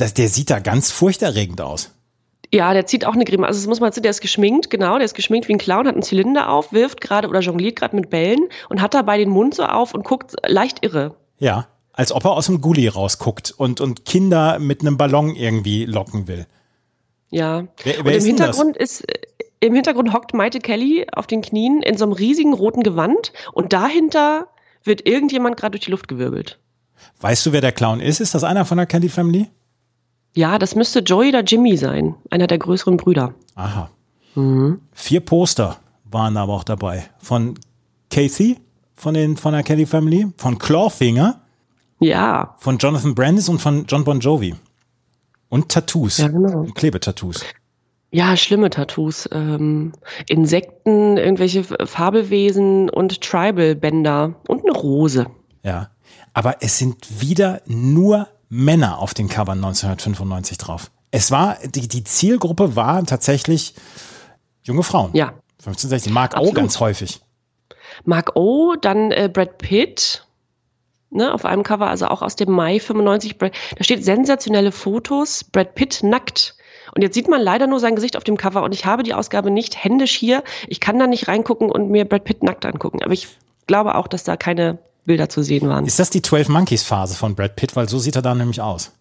Das, 0.00 0.14
der 0.14 0.28
sieht 0.28 0.48
da 0.48 0.60
ganz 0.60 0.90
furchterregend 0.90 1.60
aus. 1.60 1.90
Ja, 2.52 2.72
der 2.72 2.86
zieht 2.86 3.04
auch 3.04 3.12
eine 3.12 3.24
Grimasse. 3.24 3.48
Also 3.48 3.60
das 3.60 3.68
muss 3.68 3.80
man 3.80 3.92
sehen, 3.92 4.02
der 4.02 4.10
ist 4.10 4.22
geschminkt, 4.22 4.70
genau, 4.70 4.96
der 4.96 5.04
ist 5.04 5.14
geschminkt 5.14 5.46
wie 5.48 5.52
ein 5.52 5.58
Clown, 5.58 5.86
hat 5.86 5.92
einen 5.92 6.02
Zylinder 6.02 6.48
auf, 6.48 6.72
wirft 6.72 7.02
gerade 7.02 7.28
oder 7.28 7.40
jongliert 7.40 7.76
gerade 7.76 7.94
mit 7.94 8.08
Bällen 8.08 8.48
und 8.70 8.80
hat 8.80 8.94
dabei 8.94 9.18
den 9.18 9.28
Mund 9.28 9.54
so 9.54 9.64
auf 9.64 9.92
und 9.92 10.04
guckt 10.04 10.36
leicht 10.46 10.84
irre. 10.84 11.16
Ja, 11.38 11.68
als 11.92 12.12
ob 12.12 12.24
er 12.24 12.32
aus 12.32 12.46
dem 12.46 12.62
Gully 12.62 12.88
rausguckt 12.88 13.52
und, 13.52 13.82
und 13.82 14.06
Kinder 14.06 14.58
mit 14.58 14.80
einem 14.80 14.96
Ballon 14.96 15.36
irgendwie 15.36 15.84
locken 15.84 16.28
will. 16.28 16.46
Ja. 17.28 17.66
Wer- 17.84 17.98
und 17.98 18.06
wer 18.06 18.12
im 18.12 18.18
ist 18.18 18.26
denn 18.26 18.36
das? 18.36 18.56
Hintergrund 18.56 18.76
ist, 18.78 19.08
äh, 19.08 19.20
im 19.60 19.74
Hintergrund 19.74 20.14
hockt 20.14 20.32
Maite 20.32 20.60
Kelly 20.60 21.06
auf 21.12 21.26
den 21.26 21.42
Knien 21.42 21.82
in 21.82 21.98
so 21.98 22.04
einem 22.04 22.14
riesigen 22.14 22.54
roten 22.54 22.82
Gewand 22.82 23.32
und 23.52 23.74
dahinter 23.74 24.48
wird 24.82 25.06
irgendjemand 25.06 25.58
gerade 25.58 25.72
durch 25.72 25.84
die 25.84 25.90
Luft 25.90 26.08
gewirbelt. 26.08 26.58
Weißt 27.20 27.44
du, 27.44 27.52
wer 27.52 27.60
der 27.60 27.72
Clown 27.72 28.00
ist? 28.00 28.20
Ist 28.20 28.34
das 28.34 28.44
einer 28.44 28.64
von 28.64 28.78
der 28.78 28.86
Candy 28.86 29.10
Family? 29.10 29.48
Ja, 30.34 30.58
das 30.58 30.74
müsste 30.74 31.00
Joey 31.00 31.30
oder 31.30 31.42
Jimmy 31.42 31.76
sein, 31.76 32.14
einer 32.30 32.46
der 32.46 32.58
größeren 32.58 32.96
Brüder. 32.96 33.34
Aha. 33.54 33.90
Vier 34.92 35.20
Poster 35.20 35.76
waren 36.04 36.36
aber 36.36 36.52
auch 36.54 36.64
dabei. 36.64 37.04
Von 37.18 37.54
Casey, 38.10 38.58
von, 38.94 39.14
den, 39.14 39.36
von 39.36 39.52
der 39.52 39.62
Kelly 39.64 39.86
Family, 39.86 40.28
von 40.36 40.58
Clawfinger, 40.58 41.40
Ja, 41.98 42.54
von 42.58 42.78
Jonathan 42.78 43.14
Brandis 43.14 43.48
und 43.48 43.60
von 43.60 43.84
John 43.86 44.04
Bon 44.04 44.20
Jovi. 44.20 44.54
Und 45.48 45.68
Tattoos. 45.68 46.18
Ja, 46.18 46.28
genau. 46.28 46.62
Klebetattoos. 46.74 47.44
ja, 48.12 48.36
schlimme 48.36 48.70
Tattoos. 48.70 49.28
Ähm, 49.32 49.92
Insekten, 50.28 51.16
irgendwelche 51.16 51.64
Fabelwesen 51.64 52.88
und 52.88 53.20
Tribal-Bänder 53.20 54.36
und 54.46 54.64
eine 54.64 54.72
Rose. 54.78 55.26
Ja. 55.64 55.90
Aber 56.32 56.56
es 56.60 56.78
sind 56.78 57.20
wieder 57.20 57.62
nur 57.66 58.28
Männer 58.50 58.98
auf 58.98 59.14
den 59.14 59.28
Covern 59.28 59.58
1995 59.58 60.58
drauf. 60.58 60.90
Es 61.10 61.30
war, 61.30 61.56
die, 61.64 61.88
die 61.88 62.04
Zielgruppe 62.04 62.76
war 62.76 63.04
tatsächlich 63.06 63.74
junge 64.62 64.82
Frauen. 64.82 65.10
Ja. 65.14 65.32
15, 65.62 65.88
16. 65.90 66.12
Mark 66.12 66.34
O 66.34 66.38
Absolut. 66.38 66.54
ganz 66.56 66.80
häufig. 66.80 67.20
Mark 68.04 68.36
O, 68.36 68.74
dann 68.80 69.10
äh, 69.12 69.30
Brad 69.32 69.58
Pitt. 69.58 70.26
ne, 71.10 71.32
auf 71.32 71.44
einem 71.44 71.62
Cover, 71.62 71.88
also 71.88 72.06
auch 72.06 72.22
aus 72.22 72.36
dem 72.36 72.50
Mai 72.50 72.78
95. 72.80 73.36
Da 73.38 73.50
steht 73.80 74.04
sensationelle 74.04 74.72
Fotos, 74.72 75.44
Brad 75.44 75.74
Pitt 75.74 76.02
nackt. 76.02 76.56
Und 76.94 77.02
jetzt 77.02 77.14
sieht 77.14 77.28
man 77.28 77.40
leider 77.40 77.66
nur 77.68 77.78
sein 77.78 77.94
Gesicht 77.94 78.16
auf 78.16 78.24
dem 78.24 78.36
Cover 78.36 78.62
und 78.64 78.74
ich 78.74 78.84
habe 78.84 79.02
die 79.04 79.14
Ausgabe 79.14 79.50
nicht 79.50 79.82
händisch 79.82 80.16
hier. 80.16 80.42
Ich 80.66 80.80
kann 80.80 80.98
da 80.98 81.06
nicht 81.06 81.28
reingucken 81.28 81.70
und 81.70 81.88
mir 81.88 82.04
Brad 82.04 82.24
Pitt 82.24 82.42
nackt 82.42 82.66
angucken. 82.66 83.02
Aber 83.04 83.12
ich 83.12 83.28
glaube 83.68 83.94
auch, 83.94 84.08
dass 84.08 84.24
da 84.24 84.36
keine 84.36 84.78
Bilder 85.10 85.28
zu 85.28 85.42
sehen 85.42 85.68
waren. 85.68 85.86
Ist 85.86 85.98
das 85.98 86.10
die 86.10 86.22
12 86.22 86.50
Monkeys 86.50 86.84
Phase 86.84 87.16
von 87.16 87.34
Brad 87.34 87.56
Pitt? 87.56 87.74
Weil 87.74 87.88
so 87.88 87.98
sieht 87.98 88.14
er 88.14 88.22
da 88.22 88.32
nämlich 88.32 88.60
aus. 88.60 88.92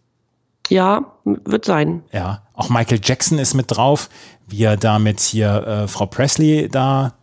Ja, 0.68 1.06
wird 1.24 1.66
sein. 1.66 2.02
Ja, 2.12 2.42
auch 2.54 2.70
Michael 2.70 3.00
Jackson 3.04 3.38
ist 3.38 3.54
mit 3.54 3.68
drauf, 3.70 4.10
wie 4.48 4.64
er 4.64 4.76
da 4.76 4.98
mit 4.98 5.20
hier 5.20 5.68
äh, 5.68 5.88
Frau 5.88 6.08
Presley 6.08 6.68
da 6.68 7.14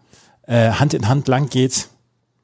äh, 0.47 0.71
Hand 0.71 0.95
in 0.95 1.09
Hand 1.09 1.27
lang 1.27 1.49
geht. 1.49 1.89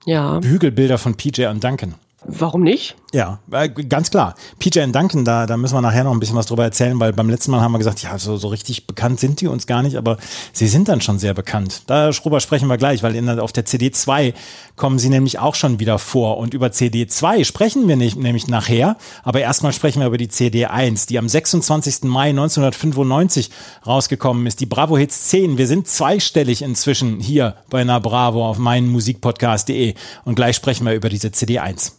Ja. 0.04 0.40
Bügelbilder 0.40 0.99
von 0.99 1.14
PJ 1.14 1.46
und 1.46 1.62
Duncan. 1.62 1.94
Warum 2.24 2.62
nicht? 2.62 2.96
Ja, 3.12 3.40
äh, 3.50 3.68
ganz 3.68 4.10
klar. 4.10 4.34
PJ 4.58 4.80
und 4.80 4.94
Duncan, 4.94 5.24
da, 5.24 5.46
da 5.46 5.56
müssen 5.56 5.74
wir 5.74 5.82
nachher 5.82 6.04
noch 6.04 6.12
ein 6.12 6.20
bisschen 6.20 6.36
was 6.36 6.46
drüber 6.46 6.64
erzählen, 6.64 6.98
weil 7.00 7.12
beim 7.12 7.28
letzten 7.28 7.50
Mal 7.50 7.60
haben 7.60 7.72
wir 7.72 7.78
gesagt, 7.78 8.02
ja, 8.02 8.16
so, 8.18 8.36
so 8.36 8.48
richtig 8.48 8.86
bekannt 8.86 9.20
sind 9.20 9.40
die 9.40 9.48
uns 9.48 9.66
gar 9.66 9.82
nicht, 9.82 9.96
aber 9.96 10.16
sie 10.52 10.68
sind 10.68 10.88
dann 10.88 11.00
schon 11.00 11.18
sehr 11.18 11.34
bekannt. 11.34 11.82
Darüber 11.88 12.40
sprechen 12.40 12.68
wir 12.68 12.78
gleich, 12.78 13.02
weil 13.02 13.16
in, 13.16 13.28
auf 13.28 13.52
der 13.52 13.64
CD 13.64 13.90
2 13.90 14.34
kommen 14.76 14.98
sie 14.98 15.08
nämlich 15.08 15.40
auch 15.40 15.54
schon 15.54 15.80
wieder 15.80 15.98
vor. 15.98 16.38
Und 16.38 16.54
über 16.54 16.72
CD 16.72 17.06
2 17.06 17.44
sprechen 17.44 17.86
wir 17.88 17.96
nicht, 17.96 18.16
nämlich 18.16 18.46
nachher, 18.46 18.96
aber 19.24 19.40
erstmal 19.40 19.72
sprechen 19.72 20.00
wir 20.00 20.06
über 20.06 20.18
die 20.18 20.28
CD 20.28 20.66
1, 20.66 21.06
die 21.06 21.18
am 21.18 21.28
26. 21.28 22.04
Mai 22.04 22.30
1995 22.30 23.50
rausgekommen 23.86 24.46
ist. 24.46 24.60
Die 24.60 24.66
Bravo 24.66 24.96
Hits 24.96 25.28
10. 25.28 25.58
Wir 25.58 25.66
sind 25.66 25.88
zweistellig 25.88 26.62
inzwischen 26.62 27.20
hier 27.20 27.56
bei 27.68 27.84
Na 27.84 27.98
Bravo 27.98 28.48
auf 28.48 28.58
meinmusikpodcast.de 28.58 29.94
und 30.24 30.34
gleich 30.36 30.56
sprechen 30.56 30.86
wir 30.86 30.94
über 30.94 31.08
diese 31.08 31.32
CD 31.32 31.58
1. 31.58 31.98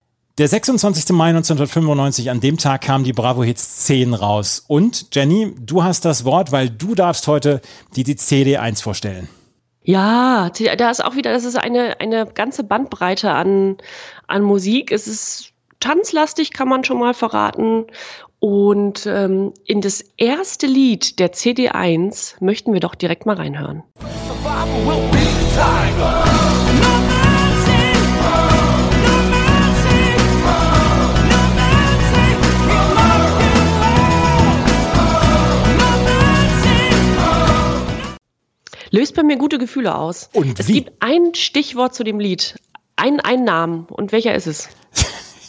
Der 0.37 0.47
26. 0.47 1.09
Mai 1.09 1.29
1995, 1.29 2.31
an 2.31 2.39
dem 2.39 2.57
Tag 2.57 2.81
kam 2.81 3.03
die 3.03 3.11
Bravo 3.11 3.43
Hits 3.43 3.85
10 3.85 4.13
raus. 4.13 4.63
Und 4.65 5.13
Jenny, 5.13 5.53
du 5.59 5.83
hast 5.83 6.05
das 6.05 6.23
Wort, 6.23 6.53
weil 6.53 6.69
du 6.69 6.95
darfst 6.95 7.27
heute 7.27 7.61
die, 7.95 8.03
die 8.03 8.15
CD1 8.15 8.81
vorstellen. 8.81 9.27
Ja, 9.83 10.49
da 10.49 10.89
ist 10.89 11.03
auch 11.03 11.15
wieder, 11.15 11.33
das 11.33 11.43
ist 11.43 11.57
eine, 11.57 11.99
eine 11.99 12.27
ganze 12.27 12.63
Bandbreite 12.63 13.31
an, 13.31 13.77
an 14.27 14.43
Musik. 14.43 14.91
Es 14.91 15.07
ist 15.07 15.51
tanzlastig, 15.81 16.53
kann 16.53 16.69
man 16.69 16.85
schon 16.85 16.99
mal 16.99 17.13
verraten. 17.13 17.87
Und 18.39 19.05
ähm, 19.07 19.53
in 19.65 19.81
das 19.81 20.01
erste 20.17 20.65
Lied 20.65 21.19
der 21.19 21.33
CD1 21.33 22.35
möchten 22.39 22.71
wir 22.73 22.79
doch 22.79 22.95
direkt 22.95 23.25
mal 23.25 23.35
reinhören. 23.35 23.83
Löst 38.91 39.15
bei 39.15 39.23
mir 39.23 39.37
gute 39.37 39.57
Gefühle 39.57 39.95
aus. 39.95 40.29
Und 40.33 40.59
es 40.59 40.67
wie? 40.67 40.73
gibt 40.73 40.91
ein 40.99 41.33
Stichwort 41.33 41.95
zu 41.95 42.03
dem 42.03 42.19
Lied. 42.19 42.55
Ein, 42.97 43.19
ein 43.21 43.43
Namen. 43.45 43.85
Und 43.85 44.11
welcher 44.11 44.35
ist 44.35 44.47
es? 44.47 44.69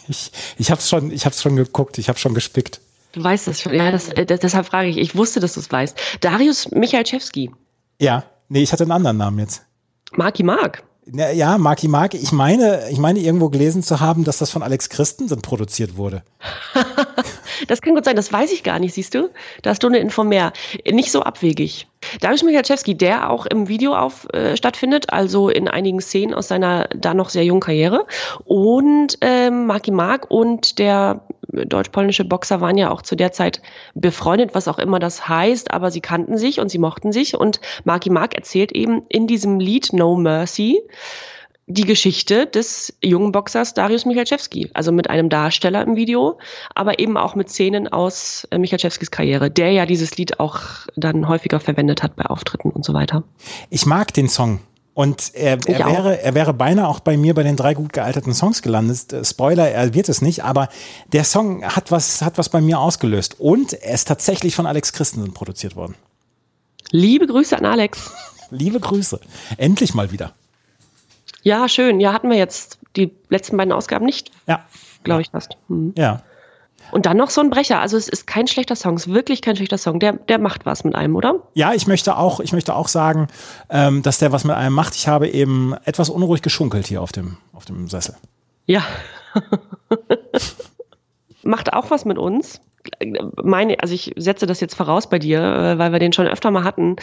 Ich, 0.09 0.33
ich 0.59 0.71
habe 0.73 0.81
es 0.81 0.89
schon, 0.89 1.13
ich 1.13 1.25
hab's 1.25 1.41
schon 1.41 1.55
geguckt, 1.55 1.97
ich 1.97 2.09
habe 2.09 2.19
schon 2.19 2.35
gespickt. 2.35 2.81
Du 3.13 3.23
weißt 3.23 3.47
es 3.47 3.61
schon. 3.61 3.73
Ja, 3.73 3.93
das, 3.93 4.09
äh, 4.09 4.27
das, 4.27 4.41
deshalb 4.41 4.67
frage 4.67 4.89
ich. 4.89 4.99
Ich 4.99 5.15
wusste, 5.15 5.39
dass 5.39 5.55
du 5.55 5.61
es 5.61 5.71
weißt. 5.71 5.97
Darius 6.21 6.73
Michalczewski. 6.73 7.53
Ja, 8.01 8.25
nee, 8.49 8.63
ich 8.63 8.73
hatte 8.73 8.83
einen 8.83 8.91
anderen 8.91 9.17
Namen 9.17 9.39
jetzt. 9.39 9.63
Marky 10.17 10.43
Mark. 10.43 10.83
Ja, 11.07 11.31
Ja, 11.31 11.57
Marky 11.57 11.87
Mark, 11.87 12.15
ich 12.15 12.33
meine, 12.33 12.91
ich 12.91 12.99
meine 12.99 13.21
irgendwo 13.21 13.49
gelesen 13.49 13.85
zu 13.85 14.01
haben, 14.01 14.25
dass 14.25 14.39
das 14.39 14.51
von 14.51 14.65
Alex 14.65 14.89
Christensen 14.89 15.41
produziert 15.41 15.97
wurde. 15.97 16.25
Das 17.67 17.81
kann 17.81 17.95
gut 17.95 18.05
sein, 18.05 18.17
das 18.17 18.33
weiß 18.33 18.53
ich 18.53 18.63
gar 18.63 18.79
nicht, 18.79 18.95
siehst 18.95 19.15
du? 19.15 19.31
Da 19.63 19.71
hast 19.71 19.83
du 19.83 19.89
eine 19.89 19.99
Info 19.99 20.25
mehr. 20.25 20.53
Nicht 20.91 21.13
so 21.13 21.23
abwegig. 21.23 21.87
Darius 22.21 22.43
Michalczewski, 22.43 22.97
der 22.97 23.31
auch 23.31 23.47
im 23.47 23.69
Video 23.69 23.95
auf, 23.95 24.27
äh, 24.33 24.57
stattfindet, 24.57 25.13
also 25.13 25.49
in 25.49 25.69
einigen 25.69 26.01
Szenen 26.01 26.35
aus 26.35 26.49
seiner 26.49 26.89
da 26.95 27.15
noch 27.15 27.29
sehr 27.29 27.45
jungen 27.45 27.61
Karriere. 27.61 28.07
Und 28.45 29.19
ähm, 29.21 29.67
Marky 29.67 29.93
Mark 29.93 30.31
und 30.31 30.79
der 30.79 31.23
deutsch-polnische 31.53 32.25
Boxer 32.25 32.61
waren 32.61 32.79
ja 32.79 32.91
auch 32.91 33.03
zu 33.03 33.15
der 33.15 33.33
Zeit 33.33 33.61
befreundet, 33.95 34.55
was 34.55 34.69
auch 34.69 34.79
immer 34.79 34.99
das 34.99 35.29
heißt, 35.29 35.71
aber 35.73 35.91
sie 35.91 36.01
kannten 36.01 36.39
sich 36.39 36.61
und 36.61 36.71
sie 36.71 36.79
mochten 36.79 37.13
sich. 37.13 37.37
Und 37.37 37.61
Marky 37.85 38.11
Mark 38.11 38.35
erzählt 38.35 38.73
eben 38.73 39.03
in 39.09 39.27
diesem 39.27 39.61
Lied 39.61 39.93
No 39.93 40.17
Mercy, 40.17 40.81
die 41.73 41.85
Geschichte 41.85 42.47
des 42.47 42.95
jungen 43.03 43.33
Boxers 43.33 43.75
Darius 43.75 44.05
Michalczewski, 44.05 44.71
also 44.75 44.93
mit 44.93 45.09
einem 45.09 45.29
Darsteller 45.29 45.83
im 45.83 45.97
Video, 45.97 46.39
aber 46.75 46.99
eben 46.99 47.17
auch 47.17 47.35
mit 47.35 47.49
Szenen 47.49 47.89
aus 47.89 48.47
äh, 48.51 48.59
Michalczewskis 48.59 49.11
Karriere, 49.11 49.51
der 49.51 49.73
ja 49.73 49.87
dieses 49.87 50.17
Lied 50.17 50.39
auch 50.41 50.61
dann 50.97 51.29
häufiger 51.29 51.61
verwendet 51.61 52.03
hat 52.03 52.17
bei 52.17 52.27
Auftritten 52.27 52.71
und 52.71 52.85
so 52.85 52.93
weiter. 52.93 53.25
Ich 53.71 53.87
mag 53.87 54.13
den 54.15 54.29
Song. 54.29 54.61
Und 54.95 55.35
er, 55.35 55.59
er, 55.67 55.87
wäre, 55.87 56.21
er 56.21 56.35
wäre 56.35 56.53
beinahe 56.53 56.87
auch 56.87 57.01
bei 57.01 57.17
mir 57.17 57.33
bei 57.33 57.43
den 57.43 57.57
drei 57.57 57.73
gut 57.73 57.95
gealterten 57.95 58.35
Songs 58.35 58.61
gelandet. 58.61 59.11
Äh, 59.13 59.25
Spoiler, 59.25 59.71
er 59.71 59.95
wird 59.95 60.11
es 60.11 60.21
nicht, 60.21 60.45
aber 60.45 60.69
der 61.15 61.25
Song 61.25 61.65
hat 61.65 61.91
was, 61.91 62.21
hat 62.21 62.37
was 62.37 62.51
bei 62.51 62.61
mir 62.61 62.79
ausgelöst. 62.79 63.41
Und 63.41 63.73
er 63.73 63.95
ist 63.95 64.07
tatsächlich 64.09 64.55
von 64.55 64.67
Alex 64.67 64.93
Christensen 64.93 65.33
produziert 65.33 65.77
worden. 65.77 65.95
Liebe 66.91 67.27
Grüße 67.27 67.57
an 67.57 67.65
Alex. 67.65 68.11
Liebe 68.51 68.81
Grüße. 68.81 69.19
Endlich 69.57 69.95
mal 69.95 70.13
wieder. 70.13 70.35
Ja, 71.43 71.69
schön. 71.69 72.01
Ja, 72.01 72.13
hatten 72.13 72.31
wir 72.31 72.37
jetzt 72.37 72.79
die 72.97 73.13
letzten 73.29 73.57
beiden 73.57 73.73
Ausgaben 73.73 74.07
nicht, 74.07 74.31
Ja, 74.47 74.65
glaube 75.05 75.23
ich 75.23 75.31
fast. 75.31 75.57
Hm. 75.69 75.95
ja. 75.97 76.23
Und 76.91 77.07
dann 77.07 77.17
noch 77.17 77.31
so 77.31 77.41
ein 77.41 77.49
Brecher. 77.49 77.81
Also 77.81 77.97
es 77.97 78.07
ist 78.07 78.27
kein 78.27 78.47
schlechter 78.47 78.77
Song, 78.77 78.97
es 78.97 79.07
ist 79.07 79.15
wirklich 79.15 79.41
kein 79.41 79.57
schlechter 79.57 79.79
Song. 79.79 79.99
Der, 79.99 80.13
der 80.13 80.39
macht 80.39 80.67
was 80.67 80.85
mit 80.85 80.95
einem, 80.95 81.17
oder? 81.17 81.37
Ja, 81.55 81.73
ich 81.73 81.87
möchte 81.87 82.19
auch, 82.19 82.39
ich 82.41 82.53
möchte 82.53 82.77
auch 82.77 82.89
sagen, 82.89 83.29
ähm, 83.71 84.03
dass 84.03 84.19
der 84.19 84.31
was 84.31 84.45
mit 84.45 84.55
einem 84.55 84.75
macht. 84.75 84.95
Ich 84.95 85.09
habe 85.09 85.29
eben 85.29 85.75
etwas 85.85 86.11
unruhig 86.11 86.43
geschunkelt 86.43 86.87
hier 86.87 87.01
auf 87.01 87.11
dem, 87.11 87.39
auf 87.55 87.65
dem 87.65 87.89
Sessel. 87.89 88.17
Ja. 88.67 88.83
Macht 91.43 91.73
auch 91.73 91.91
was 91.91 92.05
mit 92.05 92.19
uns. 92.19 92.61
Meine, 93.43 93.81
also 93.81 93.95
ich 93.95 94.13
setze 94.17 94.47
das 94.47 94.61
jetzt 94.61 94.75
voraus 94.75 95.09
bei 95.09 95.19
dir, 95.19 95.41
äh, 95.41 95.79
weil 95.79 95.93
wir 95.93 95.99
den 95.99 96.13
schon 96.13 96.27
öfter 96.27 96.51
mal 96.51 96.65
hatten. 96.65 96.97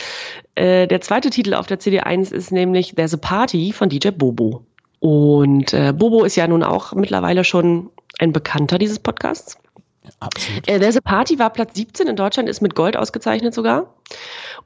Äh, 0.56 0.88
Der 0.88 1.02
zweite 1.02 1.30
Titel 1.30 1.54
auf 1.54 1.68
der 1.68 1.80
CD1 1.80 2.34
ist 2.34 2.52
nämlich 2.52 2.96
There's 2.96 3.14
a 3.14 3.18
Party 3.18 3.72
von 3.72 3.90
DJ 3.90 4.10
Bobo. 4.10 4.66
Und 5.00 5.74
äh, 5.74 5.94
Bobo 5.94 6.24
ist 6.24 6.36
ja 6.36 6.48
nun 6.48 6.64
auch 6.64 6.94
mittlerweile 6.94 7.44
schon 7.44 7.90
ein 8.20 8.34
Bekannter 8.34 8.78
dieses 8.78 9.00
Podcasts. 9.00 9.58
Absolut. 10.20 10.64
There's 10.64 10.98
a 10.98 11.02
Party 11.02 11.40
war 11.40 11.52
Platz 11.52 11.76
17 11.76 12.08
in 12.08 12.16
Deutschland, 12.16 12.50
ist 12.50 12.62
mit 12.62 12.76
Gold 12.76 12.98
ausgezeichnet 12.98 13.54
sogar. 13.54 13.94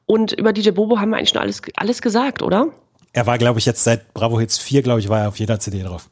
Und 0.05 0.31
über 0.31 0.53
DJ 0.53 0.71
Bobo 0.71 0.99
haben 0.99 1.11
wir 1.11 1.17
eigentlich 1.17 1.29
schon 1.29 1.41
alles, 1.41 1.61
alles 1.75 2.01
gesagt, 2.01 2.41
oder? 2.41 2.67
Er 3.13 3.27
war, 3.27 3.37
glaube 3.37 3.59
ich, 3.59 3.65
jetzt 3.65 3.83
seit 3.83 4.13
Bravo 4.13 4.39
Hits 4.39 4.57
4, 4.57 4.81
glaube 4.81 4.99
ich, 4.99 5.09
war 5.09 5.21
er 5.21 5.27
auf 5.27 5.37
jeder 5.37 5.59
CD 5.59 5.83
drauf. 5.83 6.09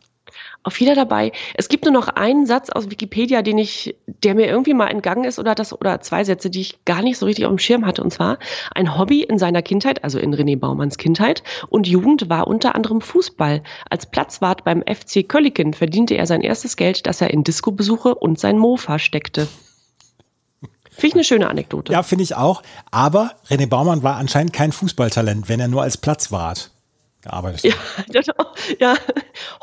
Auf 0.64 0.80
jeder 0.80 0.94
dabei. 0.94 1.32
Es 1.56 1.70
gibt 1.70 1.86
nur 1.86 1.94
noch 1.94 2.08
einen 2.08 2.46
Satz 2.46 2.70
aus 2.70 2.92
Wikipedia, 2.92 3.42
den 3.42 3.58
ich, 3.58 3.96
der 4.06 4.36
mir 4.36 4.46
irgendwie 4.46 4.76
mal 4.76 4.88
entgangen 4.88 5.24
ist, 5.24 5.40
oder 5.40 5.56
das, 5.56 5.74
oder 5.74 6.02
zwei 6.02 6.24
Sätze, 6.24 6.52
die 6.52 6.62
ich 6.62 6.86
gar 6.86 7.02
nicht 7.02 7.18
so 7.18 7.26
richtig 7.26 7.46
auf 7.46 7.52
dem 7.52 7.58
Schirm 7.58 7.86
hatte. 7.86 8.04
Und 8.04 8.12
zwar 8.12 8.38
ein 8.76 8.96
Hobby 8.96 9.24
in 9.24 9.40
seiner 9.40 9.64
Kindheit, 9.64 10.04
also 10.04 10.20
in 10.20 10.36
René 10.36 10.60
Baumanns 10.60 10.98
Kindheit 10.98 11.42
und 11.70 11.88
Jugend 11.88 12.30
war 12.30 12.46
unter 12.46 12.76
anderem 12.76 13.02
Fußball. 13.02 13.64
Als 13.90 14.06
Platzwart 14.06 14.64
beim 14.64 14.84
FC 14.84 15.28
Kölliken 15.28 15.74
verdiente 15.74 16.14
er 16.14 16.28
sein 16.28 16.42
erstes 16.42 16.76
Geld, 16.76 17.08
das 17.08 17.22
er 17.22 17.32
in 17.32 17.44
Discobesuche 17.44 18.14
und 18.14 18.40
sein 18.40 18.60
Mofa 18.60 19.00
steckte. 19.00 19.48
Finde 20.92 21.08
ich 21.08 21.14
eine 21.16 21.24
schöne 21.24 21.50
Anekdote. 21.50 21.94
Ja, 21.94 22.04
finde 22.04 22.24
ich 22.24 22.36
auch. 22.36 22.62
Aber 22.92 23.32
René 23.50 23.66
Baumann 23.66 24.04
war 24.04 24.18
anscheinend 24.18 24.54
kein 24.54 24.72
Fußballtalent, 24.72 25.50
wenn 25.50 25.60
er 25.60 25.68
nur 25.68 25.82
als 25.82 25.98
Platzwart 25.98 26.70
gearbeitet 27.22 27.64
Ja, 27.64 27.74
genau. 28.08 28.52
ja. 28.80 28.96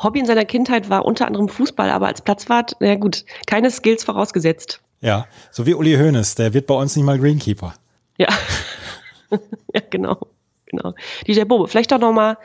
Hobby 0.01 0.19
in 0.19 0.25
seiner 0.25 0.45
Kindheit 0.45 0.89
war 0.89 1.05
unter 1.05 1.27
anderem 1.27 1.49
Fußball, 1.49 1.89
aber 1.89 2.07
als 2.07 2.21
Platzwart, 2.21 2.75
na 2.79 2.95
gut, 2.95 3.25
keine 3.47 3.71
Skills 3.71 4.03
vorausgesetzt. 4.03 4.81
Ja, 5.01 5.27
so 5.51 5.65
wie 5.65 5.73
Uli 5.75 5.95
Hoeneß, 5.95 6.35
der 6.35 6.53
wird 6.53 6.67
bei 6.67 6.73
uns 6.75 6.95
nicht 6.95 7.05
mal 7.05 7.17
Greenkeeper. 7.19 7.73
Ja. 8.17 8.27
ja, 9.73 9.81
genau. 9.89 10.17
Genau. 10.65 10.93
DJ 11.27 11.43
Bobo, 11.45 11.65
vielleicht 11.67 11.91
doch 11.91 11.99
nochmal, 11.99 12.37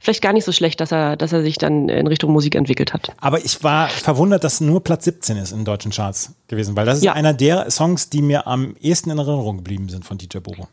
vielleicht 0.00 0.22
gar 0.22 0.32
nicht 0.32 0.44
so 0.44 0.52
schlecht, 0.52 0.80
dass 0.80 0.92
er, 0.92 1.16
dass 1.16 1.32
er 1.32 1.42
sich 1.42 1.58
dann 1.58 1.88
in 1.88 2.06
Richtung 2.06 2.32
Musik 2.32 2.54
entwickelt 2.54 2.92
hat. 2.92 3.12
Aber 3.20 3.44
ich 3.44 3.64
war 3.64 3.88
verwundert, 3.88 4.44
dass 4.44 4.60
nur 4.60 4.84
Platz 4.84 5.04
17 5.04 5.36
ist 5.38 5.52
in 5.52 5.64
deutschen 5.64 5.90
Charts 5.90 6.34
gewesen, 6.48 6.76
weil 6.76 6.86
das 6.86 6.98
ist 6.98 7.04
Ja. 7.04 7.14
einer 7.14 7.32
der 7.32 7.70
Songs, 7.70 8.08
die 8.10 8.22
mir 8.22 8.46
am 8.46 8.76
ehesten 8.80 9.10
in 9.10 9.18
Erinnerung 9.18 9.56
geblieben 9.58 9.88
sind 9.88 10.04
von 10.04 10.16
DJ 10.16 10.38
Bobo. 10.38 10.68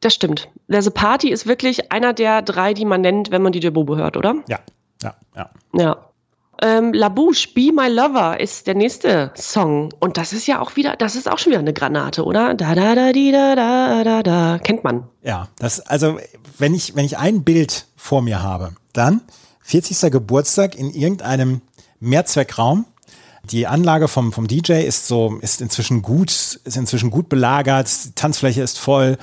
Das 0.00 0.14
stimmt. 0.14 0.48
There's 0.68 0.86
a 0.86 0.90
Party 0.90 1.30
ist 1.30 1.46
wirklich 1.46 1.90
einer 1.90 2.12
der 2.12 2.42
drei, 2.42 2.74
die 2.74 2.84
man 2.84 3.00
nennt, 3.00 3.30
wenn 3.30 3.42
man 3.42 3.52
DJ 3.52 3.70
Bobo 3.70 3.96
hört, 3.96 4.16
oder? 4.16 4.36
Ja, 4.48 4.60
ja, 5.02 5.14
ja. 5.36 5.50
Ja. 5.74 6.08
Ähm, 6.60 6.92
La 6.92 7.08
Bouche, 7.08 7.48
Be 7.54 7.70
My 7.72 7.88
Lover 7.88 8.40
ist 8.40 8.66
der 8.66 8.74
nächste 8.74 9.30
Song. 9.36 9.90
Und 10.00 10.16
das 10.16 10.32
ist 10.32 10.46
ja 10.48 10.60
auch 10.60 10.74
wieder, 10.74 10.96
das 10.96 11.14
ist 11.14 11.30
auch 11.30 11.38
schon 11.38 11.50
wieder 11.50 11.60
eine 11.60 11.72
Granate, 11.72 12.24
oder? 12.24 12.54
Da, 12.54 12.74
da, 12.74 12.96
da, 12.96 13.12
di, 13.12 13.30
da, 13.30 13.54
da, 13.54 14.02
da, 14.02 14.22
da. 14.22 14.58
Kennt 14.58 14.82
man. 14.82 15.08
Ja, 15.22 15.48
das, 15.58 15.80
also, 15.80 16.18
wenn 16.58 16.74
ich, 16.74 16.96
wenn 16.96 17.04
ich 17.04 17.16
ein 17.16 17.44
Bild 17.44 17.86
vor 17.96 18.22
mir 18.22 18.42
habe, 18.42 18.72
dann 18.92 19.20
40. 19.60 20.10
Geburtstag 20.10 20.74
in 20.74 20.90
irgendeinem 20.90 21.60
Mehrzweckraum. 22.00 22.86
Die 23.50 23.66
Anlage 23.66 24.08
vom, 24.08 24.32
vom 24.32 24.46
DJ 24.46 24.84
ist 24.84 25.06
so, 25.06 25.38
ist 25.40 25.60
inzwischen 25.60 26.02
gut, 26.02 26.30
ist 26.30 26.76
inzwischen 26.76 27.10
gut 27.10 27.28
belagert, 27.28 27.88
die 28.04 28.12
Tanzfläche 28.14 28.62
ist 28.62 28.78
voll. 28.78 29.16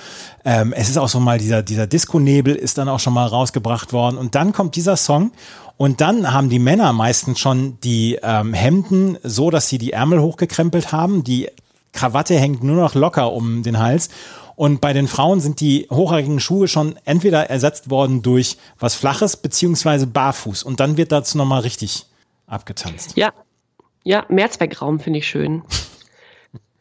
Ähm, 0.44 0.74
es 0.74 0.90
ist 0.90 0.98
auch 0.98 1.10
so 1.10 1.20
mal 1.20 1.38
dieser, 1.38 1.62
dieser 1.62 1.88
Disco-Nebel 1.88 2.56
ist 2.56 2.78
dann 2.78 2.90
auch 2.90 3.00
schon 3.00 3.14
mal 3.14 3.28
rausgebracht 3.28 3.94
worden. 3.94 4.18
Und 4.18 4.36
dann 4.36 4.52
kommt 4.52 4.76
dieser 4.76 4.98
Song 4.98 5.32
und 5.78 6.02
dann 6.02 6.32
haben 6.32 6.50
die 6.50 6.60
Männer 6.60 6.94
meistens 6.94 7.40
schon 7.40 7.80
die 7.82 8.18
ähm, 8.24 8.54
Hemden 8.54 9.18
so, 9.24 9.52
dass 9.52 9.70
sie 9.70 9.78
die 9.78 9.94
Ärmel 9.94 10.22
hochgekrempelt 10.22 10.92
haben. 10.92 11.24
Die 11.24 11.50
Krawatte 11.92 12.40
hängt 12.40 12.64
nur 12.64 12.78
noch 12.78 12.96
locker 12.96 13.32
um 13.32 13.62
den 13.62 13.80
Hals. 13.80 14.10
Und 14.56 14.80
bei 14.80 14.94
den 14.94 15.08
Frauen 15.08 15.42
sind 15.42 15.60
die 15.60 15.88
hochhackigen 15.92 16.40
Schuhe 16.40 16.68
schon 16.68 16.96
entweder 17.04 17.50
ersetzt 17.50 17.90
worden 17.90 18.22
durch 18.22 18.58
was 18.80 18.96
Flaches 18.96 19.38
beziehungsweise 19.38 20.08
barfuß. 20.08 20.64
Und 20.64 20.80
dann 20.80 20.98
wird 20.98 21.12
dazu 21.12 21.38
nochmal 21.38 21.62
richtig 21.62 22.06
abgetanzt. 22.48 23.14
Ja. 23.16 23.34
Ja, 24.06 24.24
Mehrzweckraum 24.30 25.00
finde 25.00 25.18
ich 25.18 25.28
schön. 25.28 25.64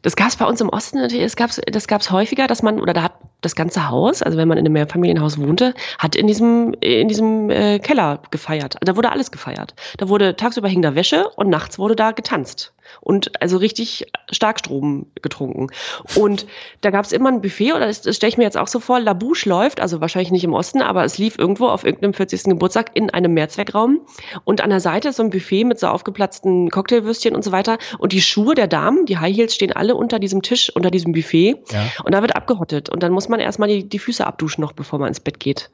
Das 0.03 0.15
gab 0.15 0.29
es 0.29 0.37
bei 0.37 0.45
uns 0.45 0.61
im 0.61 0.69
Osten 0.69 0.99
natürlich, 0.99 1.35
gab's, 1.37 1.59
das 1.67 1.89
gab 1.89 2.03
es 2.03 2.11
häufiger, 2.11 2.47
dass 2.47 2.63
man, 2.63 2.79
oder 2.79 2.93
da 2.93 3.05
hat 3.05 3.15
das 3.41 3.57
ganze 3.57 3.89
Haus, 3.89 4.23
also 4.23 4.37
wenn 4.37 4.47
man 4.47 4.59
in 4.59 4.67
einem 4.67 4.75
Mehrfamilienhaus 4.75 5.39
wohnte, 5.39 5.73
hat 5.99 6.15
in 6.17 6.27
diesem, 6.27 6.75
in 6.81 7.09
diesem 7.09 7.49
äh, 7.49 7.79
Keller 7.79 8.21
gefeiert. 8.31 8.77
Da 8.83 8.95
wurde 8.95 9.11
alles 9.11 9.31
gefeiert. 9.31 9.75
Da 9.97 10.11
wurde 10.11 10.37
tagsüber 10.37 10.69
hing 10.69 10.83
da 10.83 10.95
Wäsche 10.95 11.31
und 11.37 11.49
nachts 11.49 11.79
wurde 11.79 11.97
da 11.97 12.11
getanzt. 12.11 12.74
Und 13.01 13.40
also 13.40 13.57
richtig 13.57 14.07
Starkstrom 14.31 15.07
getrunken. 15.23 15.68
Und 16.14 16.47
da 16.81 16.90
gab 16.90 17.05
es 17.05 17.12
immer 17.12 17.31
ein 17.31 17.40
Buffet, 17.40 17.73
oder 17.73 17.87
das, 17.87 18.03
das 18.03 18.16
stelle 18.16 18.29
ich 18.29 18.38
mir 18.38 18.44
jetzt 18.44 18.57
auch 18.57 18.68
so 18.68 18.81
vor, 18.81 19.01
La 19.01 19.12
Bouche 19.12 19.49
läuft, 19.49 19.81
also 19.81 20.01
wahrscheinlich 20.01 20.33
nicht 20.33 20.44
im 20.44 20.53
Osten, 20.53 20.83
aber 20.83 21.05
es 21.05 21.18
lief 21.18 21.38
irgendwo 21.38 21.68
auf 21.68 21.85
irgendeinem 21.85 22.14
40. 22.14 22.44
Geburtstag 22.44 22.90
in 22.94 23.11
einem 23.11 23.35
Mehrzweckraum. 23.35 24.01
Und 24.44 24.61
an 24.61 24.70
der 24.70 24.81
Seite 24.81 25.09
ist 25.09 25.16
so 25.16 25.23
ein 25.23 25.31
Buffet 25.31 25.64
mit 25.64 25.79
so 25.79 25.88
aufgeplatzten 25.88 26.70
Cocktailwürstchen 26.70 27.35
und 27.35 27.42
so 27.42 27.53
weiter. 27.53 27.79
Und 27.99 28.12
die 28.12 28.23
Schuhe 28.23 28.55
der 28.55 28.66
Damen, 28.66 29.07
die 29.07 29.18
High 29.18 29.37
Heels, 29.37 29.55
stehen 29.55 29.73
alle 29.73 29.94
unter 29.94 30.18
diesem 30.18 30.42
Tisch, 30.42 30.70
unter 30.75 30.90
diesem 30.90 31.12
Buffet. 31.12 31.57
Ja. 31.70 31.87
Und 32.05 32.14
da 32.14 32.20
wird 32.23 32.37
abgehottet. 32.37 32.90
Und 32.90 33.03
dann 33.03 33.12
muss 33.12 33.29
man 33.29 33.40
erstmal 33.40 33.68
die, 33.68 33.88
die 33.88 33.99
Füße 33.99 34.27
abduschen 34.27 34.62
noch, 34.62 34.73
bevor 34.73 34.99
man 34.99 35.09
ins 35.09 35.20
Bett 35.20 35.40
geht. 35.40 35.70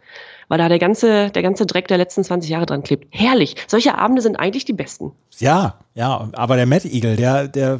Weil 0.50 0.58
da 0.58 0.68
der 0.68 0.80
ganze, 0.80 1.30
der 1.30 1.42
ganze 1.42 1.64
Dreck 1.64 1.86
der 1.86 1.96
letzten 1.96 2.24
20 2.24 2.50
Jahre 2.50 2.66
dran 2.66 2.82
klebt. 2.82 3.06
Herrlich. 3.10 3.54
Solche 3.68 3.96
Abende 3.96 4.20
sind 4.20 4.34
eigentlich 4.34 4.64
die 4.64 4.72
besten. 4.72 5.12
Ja, 5.38 5.78
ja, 5.94 6.28
aber 6.32 6.56
der 6.56 6.66
Mad 6.66 6.88
Eagle, 6.88 7.14
der, 7.14 7.46
der 7.46 7.78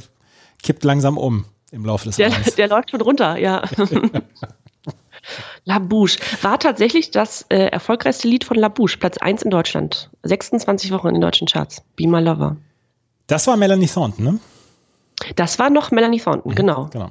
kippt 0.63 0.85
langsam 0.85 1.19
um 1.19 1.47
im 1.73 1.85
Laufe 1.85 2.05
des 2.05 2.17
Der, 2.17 2.29
Abends. 2.29 2.55
der 2.55 2.69
läuft 2.69 2.93
schon 2.93 3.01
runter, 3.01 3.37
ja. 3.39 3.63
La 5.65 5.81
Bouche 5.81 6.19
war 6.43 6.61
tatsächlich 6.61 7.11
das 7.11 7.45
äh, 7.49 7.57
erfolgreichste 7.67 8.29
Lied 8.29 8.45
von 8.45 8.57
La 8.57 8.69
Bouche, 8.69 8.99
Platz 8.99 9.19
1 9.19 9.43
in 9.43 9.51
Deutschland. 9.51 10.09
26 10.23 10.93
Wochen 10.93 11.09
in 11.09 11.15
den 11.15 11.21
deutschen 11.23 11.49
Charts. 11.49 11.83
Be 11.97 12.07
My 12.07 12.21
Lover. 12.21 12.57
Das 13.27 13.47
war 13.49 13.57
Melanie 13.57 13.89
Thornton, 13.89 14.25
ne? 14.25 14.39
Das 15.35 15.59
war 15.59 15.71
noch 15.71 15.91
Melanie 15.91 16.21
Thornton, 16.21 16.55
genau. 16.55 16.89
Genau. 16.93 17.11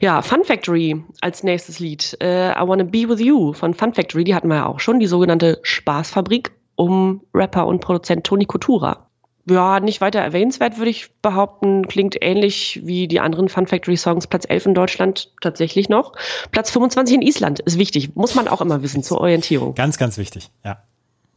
Ja, 0.00 0.22
Fun 0.22 0.44
Factory 0.44 1.02
als 1.20 1.42
nächstes 1.42 1.78
Lied. 1.78 2.16
Äh, 2.20 2.50
I 2.50 2.66
Wanna 2.66 2.84
Be 2.84 3.08
With 3.08 3.20
You 3.20 3.52
von 3.52 3.74
Fun 3.74 3.94
Factory, 3.94 4.24
die 4.24 4.34
hatten 4.34 4.48
wir 4.48 4.56
ja 4.56 4.66
auch 4.66 4.80
schon, 4.80 5.00
die 5.00 5.06
sogenannte 5.06 5.58
Spaßfabrik 5.62 6.52
um 6.76 7.22
Rapper 7.34 7.66
und 7.66 7.80
Produzent 7.80 8.24
Tony 8.24 8.44
Coutura. 8.44 9.08
Ja, 9.50 9.80
nicht 9.80 10.00
weiter 10.00 10.20
erwähnenswert, 10.20 10.76
würde 10.76 10.90
ich 10.90 11.10
behaupten. 11.22 11.88
Klingt 11.88 12.16
ähnlich 12.20 12.80
wie 12.84 13.08
die 13.08 13.18
anderen 13.18 13.48
Fun 13.48 13.66
Factory 13.66 13.96
Songs. 13.96 14.26
Platz 14.26 14.44
11 14.48 14.66
in 14.66 14.74
Deutschland 14.74 15.32
tatsächlich 15.40 15.88
noch. 15.88 16.12
Platz 16.50 16.70
25 16.70 17.16
in 17.16 17.22
Island 17.22 17.60
ist 17.60 17.78
wichtig. 17.78 18.14
Muss 18.14 18.34
man 18.34 18.46
auch 18.46 18.60
immer 18.60 18.82
wissen 18.82 19.02
zur 19.02 19.20
Orientierung. 19.20 19.74
Ganz, 19.74 19.96
ganz 19.96 20.18
wichtig, 20.18 20.50
ja. 20.64 20.82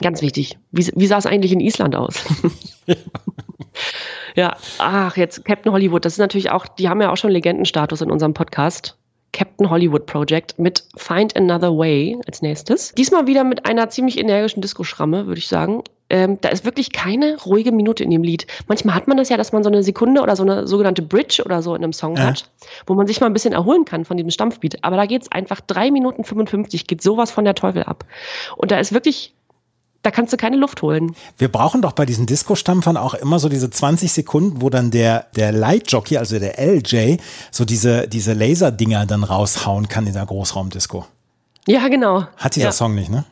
Ganz 0.02 0.22
wichtig. 0.22 0.58
Wie, 0.72 0.90
wie 0.96 1.08
sah 1.08 1.18
es 1.18 1.26
eigentlich 1.26 1.52
in 1.52 1.60
Island 1.60 1.96
aus? 1.96 2.24
ja, 4.36 4.56
ach, 4.80 5.18
jetzt 5.18 5.46
Captain 5.46 5.72
Hollywood. 5.72 6.06
Das 6.06 6.14
ist 6.14 6.20
natürlich 6.20 6.50
auch, 6.50 6.68
die 6.68 6.90
haben 6.90 7.02
ja 7.02 7.12
auch 7.12 7.18
schon 7.18 7.32
Legendenstatus 7.32 8.02
in 8.02 8.12
unserem 8.12 8.34
Podcast. 8.34 8.98
Captain 9.34 9.70
Hollywood 9.70 10.08
Project 10.08 10.60
mit 10.60 10.84
Find 10.98 11.38
Another 11.38 11.78
Way 11.78 12.20
als 12.28 12.42
nächstes. 12.42 12.94
Diesmal 12.94 13.28
wieder 13.28 13.46
mit 13.46 13.66
einer 13.66 13.90
ziemlich 13.90 14.20
energischen 14.20 14.62
Disco-Schramme, 14.62 15.26
würde 15.26 15.40
ich 15.40 15.48
sagen. 15.48 15.84
Ähm, 16.10 16.38
da 16.42 16.50
ist 16.50 16.66
wirklich 16.66 16.92
keine 16.92 17.42
ruhige 17.42 17.72
Minute 17.72 18.04
in 18.04 18.10
dem 18.10 18.24
Lied. 18.24 18.46
Manchmal 18.68 18.94
hat 18.96 19.08
man 19.08 19.16
das 19.16 19.30
ja, 19.30 19.38
dass 19.38 19.54
man 19.54 19.64
so 19.64 19.70
eine 19.70 19.84
Sekunde 19.84 20.22
oder 20.22 20.36
so 20.36 20.44
eine 20.44 20.68
sogenannte 20.68 21.02
Bridge 21.02 21.42
oder 21.46 21.62
so 21.62 21.74
in 21.74 21.82
einem 21.82 21.94
Song 21.94 22.18
Ja. 22.18 22.24
hat, 22.24 22.50
wo 22.86 22.94
man 22.96 23.08
sich 23.08 23.22
mal 23.22 23.28
ein 23.28 23.34
bisschen 23.34 23.54
erholen 23.54 23.86
kann 23.86 24.04
von 24.04 24.18
diesem 24.18 24.32
Stampfbeat. 24.32 24.84
Aber 24.84 24.98
da 24.98 25.06
geht's 25.06 25.32
einfach 25.32 25.62
drei 25.62 25.90
Minuten 25.92 26.26
55, 26.26 26.86
geht 26.88 27.02
sowas 27.02 27.32
von 27.32 27.46
der 27.46 27.56
Teufel 27.56 27.84
ab. 27.84 28.04
Und 28.58 28.72
da 28.72 28.80
ist 28.80 28.92
wirklich, 28.92 29.34
da 30.04 30.12
kannst 30.12 30.34
du 30.34 30.38
keine 30.38 30.58
Luft 30.58 30.82
holen. 30.82 31.16
Wir 31.38 31.50
brauchen 31.50 31.82
doch 31.82 31.92
bei 31.92 32.06
diesen 32.06 32.26
Disco-Stampfern 32.26 32.98
auch 32.98 33.14
immer 33.14 33.40
so 33.40 33.50
diese 33.50 33.70
20 33.70 34.12
Sekunden, 34.12 34.62
wo 34.62 34.70
dann 34.70 34.92
der, 34.92 35.28
der 35.36 35.52
Light-Jockey, 35.52 36.18
also 36.18 36.40
der 36.40 36.60
LJ, 36.60 37.18
so 37.52 37.66
diese, 37.66 38.08
diese 38.08 38.34
Laserdinger 38.34 39.06
dann 39.06 39.24
raushauen 39.24 39.88
kann 39.88 40.08
in 40.08 40.14
der 40.14 40.26
Großraumdisco. 40.26 41.06
Ja, 41.68 41.88
genau. 41.88 42.26
Hat 42.38 42.56
dieser 42.56 42.68
ja. 42.68 42.72
Song 42.72 42.96
nicht, 42.96 43.10
ne? 43.10 43.26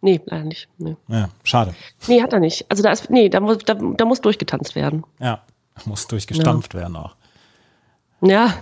Nee, 0.00 0.20
leider 0.24 0.44
nicht. 0.44 0.68
Nee. 0.78 0.96
Ja, 1.08 1.28
schade. 1.44 1.74
nee, 2.06 2.22
hat 2.22 2.32
er 2.32 2.40
nicht. 2.40 2.64
Also 2.70 2.82
da 2.82 2.90
ist, 2.90 3.10
nee, 3.10 3.28
da 3.28 3.40
muss, 3.40 3.58
da, 3.58 3.74
da 3.74 4.04
muss 4.06 4.22
durchgetanzt 4.22 4.74
werden. 4.74 5.04
Ja, 5.18 5.42
muss 5.84 6.06
durchgestampft 6.06 6.74
werden 6.74 6.96
auch. 6.96 7.16
Ja. 8.22 8.54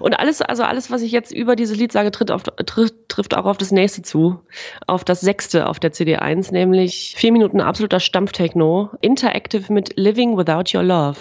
Und 0.00 0.18
alles, 0.18 0.40
also 0.40 0.62
alles, 0.62 0.90
was 0.90 1.02
ich 1.02 1.12
jetzt 1.12 1.32
über 1.32 1.54
dieses 1.56 1.76
Lied 1.76 1.92
sage, 1.92 2.10
tritt 2.10 2.30
auf, 2.30 2.42
trifft, 2.42 2.94
trifft 3.08 3.36
auch 3.36 3.44
auf 3.44 3.58
das 3.58 3.70
nächste 3.70 4.02
zu. 4.02 4.40
Auf 4.86 5.04
das 5.04 5.20
sechste 5.20 5.68
auf 5.68 5.78
der 5.78 5.92
CD1, 5.92 6.52
nämlich 6.52 7.14
vier 7.16 7.32
Minuten 7.32 7.60
absoluter 7.60 8.00
Stampftechno. 8.00 8.90
Interactive 9.00 9.72
mit 9.72 9.96
Living 9.96 10.36
Without 10.38 10.76
Your 10.76 10.82
Love. 10.82 11.18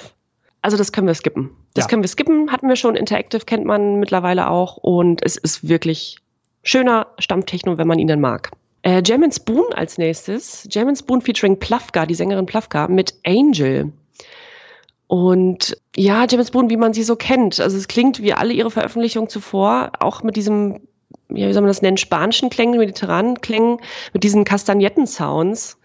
Also 0.61 0.77
das 0.77 0.91
können 0.91 1.07
wir 1.07 1.15
skippen. 1.15 1.49
Das 1.73 1.85
Ja. 1.85 1.89
können 1.89 2.03
wir 2.03 2.07
skippen, 2.07 2.51
hatten 2.51 2.67
wir 2.69 2.75
schon. 2.75 2.95
Interactive 2.95 3.45
kennt 3.45 3.65
man 3.65 3.99
mittlerweile 3.99 4.49
auch. 4.49 4.77
Und 4.77 5.21
es 5.25 5.35
ist 5.35 5.67
wirklich 5.67 6.17
schöner 6.63 7.07
Stampftechno, 7.19 7.77
wenn 7.77 7.87
man 7.87 7.99
ihn 7.99 8.07
dann 8.07 8.21
mag. 8.21 8.51
Äh, 8.83 9.01
Jam 9.05 9.23
and 9.23 9.33
Spoon 9.33 9.65
als 9.73 9.97
nächstes. 9.97 10.67
Jam 10.71 10.87
and 10.87 10.97
Spoon 10.97 11.21
featuring 11.21 11.59
Plafka, 11.59 12.05
die 12.05 12.15
Sängerin 12.15 12.45
Plafka, 12.45 12.87
mit 12.87 13.13
Angel. 13.25 13.91
Und 15.11 15.75
ja, 15.93 16.23
Jam 16.23 16.39
and 16.39 16.47
Spoon, 16.47 16.69
wie 16.69 16.77
man 16.77 16.93
sie 16.93 17.03
so 17.03 17.17
kennt. 17.17 17.59
Also 17.59 17.75
es 17.75 17.89
klingt 17.89 18.21
wie 18.21 18.31
alle 18.31 18.53
ihre 18.53 18.71
Veröffentlichungen 18.71 19.27
zuvor, 19.27 19.91
auch 19.99 20.23
mit 20.23 20.37
diesem, 20.37 20.87
ja, 21.27 21.49
wie 21.49 21.51
soll 21.51 21.63
man 21.63 21.67
das 21.67 21.81
nennen, 21.81 21.97
spanischen 21.97 22.49
Klängen, 22.49 22.79
mediterranen 22.79 23.41
Klängen, 23.41 23.79
mit 24.13 24.23
diesen 24.23 24.45
Kastagnetten-Sounds. 24.45 25.77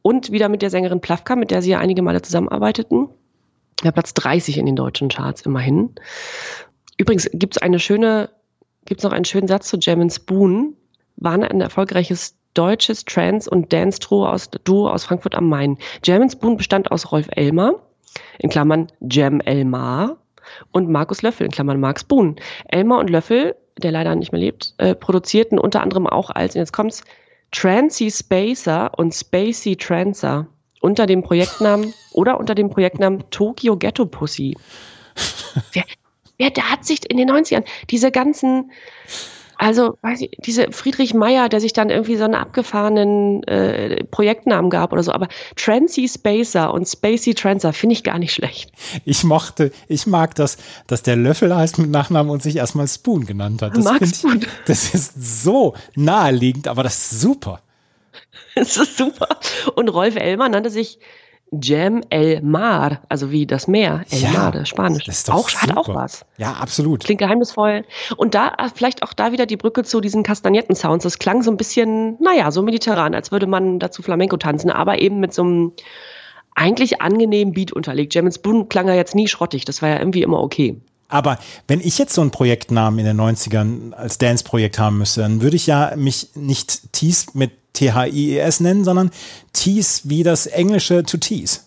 Und 0.00 0.32
wieder 0.32 0.48
mit 0.48 0.62
der 0.62 0.70
Sängerin 0.70 1.02
Plafka, 1.02 1.36
mit 1.36 1.50
der 1.50 1.60
sie 1.60 1.72
ja 1.72 1.80
einige 1.80 2.00
Male 2.00 2.22
zusammenarbeiteten. 2.22 3.10
Ja, 3.84 3.90
Platz 3.90 4.14
30 4.14 4.56
in 4.56 4.64
den 4.64 4.76
deutschen 4.76 5.10
Charts 5.10 5.42
immerhin. 5.42 5.90
Übrigens 6.96 7.28
gibt 7.30 7.56
es 7.56 7.62
eine 7.62 7.78
schöne, 7.78 8.30
gibt's 8.86 9.04
noch 9.04 9.12
einen 9.12 9.26
schönen 9.26 9.48
Satz 9.48 9.68
zu 9.68 9.76
Jam 9.76 10.00
and 10.00 10.14
Spoon. 10.14 10.78
Waren 11.16 11.44
ein 11.44 11.60
erfolgreiches 11.60 12.38
deutsches 12.54 13.04
Trance- 13.04 13.50
und 13.50 13.70
Dance-Duo 13.70 14.26
aus, 14.26 14.48
aus 14.66 15.04
Frankfurt 15.04 15.34
am 15.34 15.50
Main. 15.50 15.76
Jam 16.02 16.22
and 16.22 16.32
Spoon 16.32 16.56
bestand 16.56 16.90
aus 16.90 17.12
Rolf 17.12 17.28
Elmer, 17.32 17.74
in 18.38 18.50
Klammern 18.50 18.88
Jam 19.00 19.40
Elmar, 19.40 20.16
und 20.72 20.88
Markus 20.88 21.22
Löffel, 21.22 21.46
in 21.46 21.52
Klammern 21.52 21.80
Mark 21.80 22.00
Spoon. 22.00 22.36
Elmer 22.68 22.98
und 22.98 23.10
Löffel, 23.10 23.56
der 23.78 23.92
leider 23.92 24.14
nicht 24.14 24.32
mehr 24.32 24.40
lebt, 24.40 24.74
äh, 24.78 24.94
produzierten 24.94 25.58
unter 25.58 25.82
anderem 25.82 26.06
auch 26.06 26.30
als, 26.30 26.54
und 26.54 26.60
jetzt 26.60 26.72
kommt's, 26.72 27.04
Trancy 27.50 28.10
Spacer 28.10 28.90
und 28.96 29.12
Spacey 29.14 29.76
Trancer 29.76 30.46
unter 30.80 31.06
dem 31.06 31.22
Projektnamen 31.22 31.92
oder 32.12 32.38
unter 32.40 32.54
dem 32.54 32.70
Projektnamen 32.70 33.24
Tokyo 33.30 33.76
Ghetto 33.76 34.06
Pussy. 34.06 34.56
Wer, 35.72 35.84
wer 36.38 36.50
da 36.50 36.62
hat 36.62 36.86
sich 36.86 37.08
in 37.10 37.18
den 37.18 37.30
90ern 37.30 37.64
diese 37.90 38.10
ganzen 38.10 38.72
Also, 39.62 39.96
weiß 40.02 40.22
ich, 40.22 40.30
diese 40.44 40.72
Friedrich 40.72 41.14
Meyer, 41.14 41.48
der 41.48 41.60
sich 41.60 41.72
dann 41.72 41.88
irgendwie 41.88 42.16
so 42.16 42.24
einen 42.24 42.34
abgefahrenen 42.34 43.44
äh, 43.44 44.02
Projektnamen 44.02 44.70
gab 44.70 44.92
oder 44.92 45.04
so, 45.04 45.12
aber 45.12 45.28
Trancy 45.54 46.08
Spacer 46.08 46.74
und 46.74 46.88
Spacey 46.88 47.32
Trancer 47.32 47.72
finde 47.72 47.92
ich 47.92 48.02
gar 48.02 48.18
nicht 48.18 48.32
schlecht. 48.32 48.72
Ich 49.04 49.22
mochte, 49.22 49.70
ich 49.86 50.08
mag 50.08 50.34
das, 50.34 50.56
dass 50.88 51.04
der 51.04 51.14
Löffel 51.14 51.54
heißt 51.54 51.78
mit 51.78 51.90
Nachnamen 51.90 52.32
und 52.32 52.42
sich 52.42 52.56
erstmal 52.56 52.88
Spoon 52.88 53.24
genannt 53.24 53.62
hat. 53.62 53.76
Das, 53.76 53.84
Mag 53.84 53.98
find 53.98 54.16
Spoon. 54.16 54.38
ich, 54.40 54.48
das 54.66 54.94
ist 54.94 55.44
so 55.44 55.74
naheliegend, 55.94 56.66
aber 56.66 56.82
das 56.82 56.96
ist 57.12 57.20
super. 57.20 57.60
Das 58.54 58.76
ist 58.76 58.98
super. 58.98 59.38
Und 59.76 59.88
Rolf 59.88 60.16
Elmer 60.16 60.48
nannte 60.48 60.68
sich 60.68 60.98
Jam 61.60 62.02
El 62.08 62.40
Mar, 62.42 63.02
also 63.08 63.30
wie 63.30 63.46
das 63.46 63.68
Meer. 63.68 64.04
El 64.10 64.20
Ja, 64.20 64.30
Mar, 64.30 64.64
Spanisch. 64.64 65.04
das 65.04 65.18
ist 65.18 65.28
doch 65.28 65.34
auch, 65.34 65.50
hat 65.50 65.76
auch 65.76 65.86
super. 65.86 65.98
was. 65.98 66.24
Ja, 66.38 66.54
absolut. 66.54 67.04
Klingt 67.04 67.20
geheimnisvoll. 67.20 67.84
Und 68.16 68.34
da 68.34 68.48
äh, 68.58 68.68
vielleicht 68.74 69.02
auch 69.02 69.12
da 69.12 69.32
wieder 69.32 69.44
die 69.46 69.56
Brücke 69.58 69.84
zu 69.84 70.00
diesen 70.00 70.22
Kastagnetten-Sounds. 70.22 71.02
Das 71.04 71.18
klang 71.18 71.42
so 71.42 71.50
ein 71.50 71.56
bisschen, 71.56 72.16
naja, 72.20 72.50
so 72.50 72.62
mediterran, 72.62 73.14
als 73.14 73.32
würde 73.32 73.46
man 73.46 73.78
dazu 73.78 74.02
Flamenco 74.02 74.36
tanzen, 74.38 74.70
aber 74.70 75.00
eben 75.00 75.20
mit 75.20 75.34
so 75.34 75.42
einem 75.42 75.72
eigentlich 76.54 77.00
angenehmen 77.02 77.52
Beat 77.54 77.72
unterlegt. 77.72 78.14
Jam 78.14 78.30
Spoon 78.30 78.68
klang 78.68 78.88
ja 78.88 78.94
jetzt 78.94 79.14
nie 79.14 79.28
schrottig, 79.28 79.64
das 79.64 79.82
war 79.82 79.88
ja 79.90 79.98
irgendwie 79.98 80.22
immer 80.22 80.40
okay. 80.40 80.80
Aber 81.08 81.38
wenn 81.68 81.80
ich 81.80 81.98
jetzt 81.98 82.14
so 82.14 82.22
einen 82.22 82.30
Projektnamen 82.30 82.98
in 82.98 83.04
den 83.04 83.20
90ern 83.20 83.92
als 83.92 84.16
Dance-Projekt 84.16 84.78
haben 84.78 84.96
müsste, 84.98 85.20
dann 85.20 85.42
würde 85.42 85.56
ich 85.56 85.66
ja 85.66 85.92
mich 85.96 86.30
nicht 86.34 86.92
Tease 86.94 87.26
mit 87.34 87.50
T-H-I-E-S 87.72 88.60
nennen, 88.60 88.84
sondern 88.84 89.10
Tease 89.52 90.02
wie 90.04 90.22
das 90.22 90.46
englische 90.46 91.02
to 91.04 91.16
tease. 91.16 91.60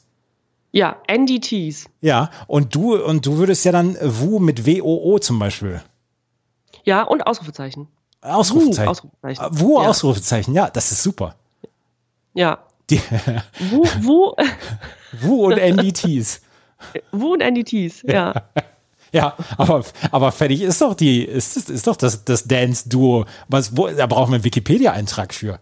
Ja, 0.72 0.98
NDTs. 1.08 1.86
Ja, 2.02 2.30
und 2.48 2.76
du, 2.76 2.96
und 3.02 3.26
du 3.26 3.38
würdest 3.38 3.64
ja 3.64 3.72
dann 3.72 3.98
Wu 4.02 4.40
mit 4.40 4.66
W-O-O 4.66 5.20
zum 5.20 5.40
Beispiel. 5.40 5.82
Ja, 6.84 7.04
und 7.04 7.26
Ausrufezeichen. 7.26 7.88
Ausrufezeichen. 8.22 8.88
Wu, 8.88 8.92
Ausrufezeichen. 8.92 9.42
Ah, 9.42 9.50
Wu, 9.54 9.82
Ja. 9.82 9.90
Ausrufezeichen. 9.90 10.54
Ja, 10.54 10.70
das 10.70 10.92
ist 10.92 11.02
super. 11.02 11.36
Ja. 12.34 12.60
Die, 12.90 13.00
Wo, 13.72 13.86
wo, 14.02 14.36
Wu 15.22 15.46
und 15.46 15.58
NDTs. 15.58 16.42
wo 17.12 17.34
und 17.34 17.42
NDTs, 17.42 18.04
ja. 18.04 18.34
Ja, 19.12 19.36
aber, 19.58 19.84
aber 20.12 20.32
fertig 20.34 20.62
ist 20.62 20.82
doch 20.82 20.94
die, 20.94 21.24
ist, 21.24 21.56
ist, 21.56 21.70
ist 21.70 21.88
doch 21.88 21.96
das, 21.96 22.26
das 22.26 22.44
Dance-Duo. 22.44 23.26
Was, 23.48 23.78
wo, 23.78 23.88
da 23.88 24.08
brauchen 24.08 24.32
wir 24.32 24.36
einen 24.36 24.44
Wikipedia-Eintrag 24.44 25.34
für. 25.34 25.60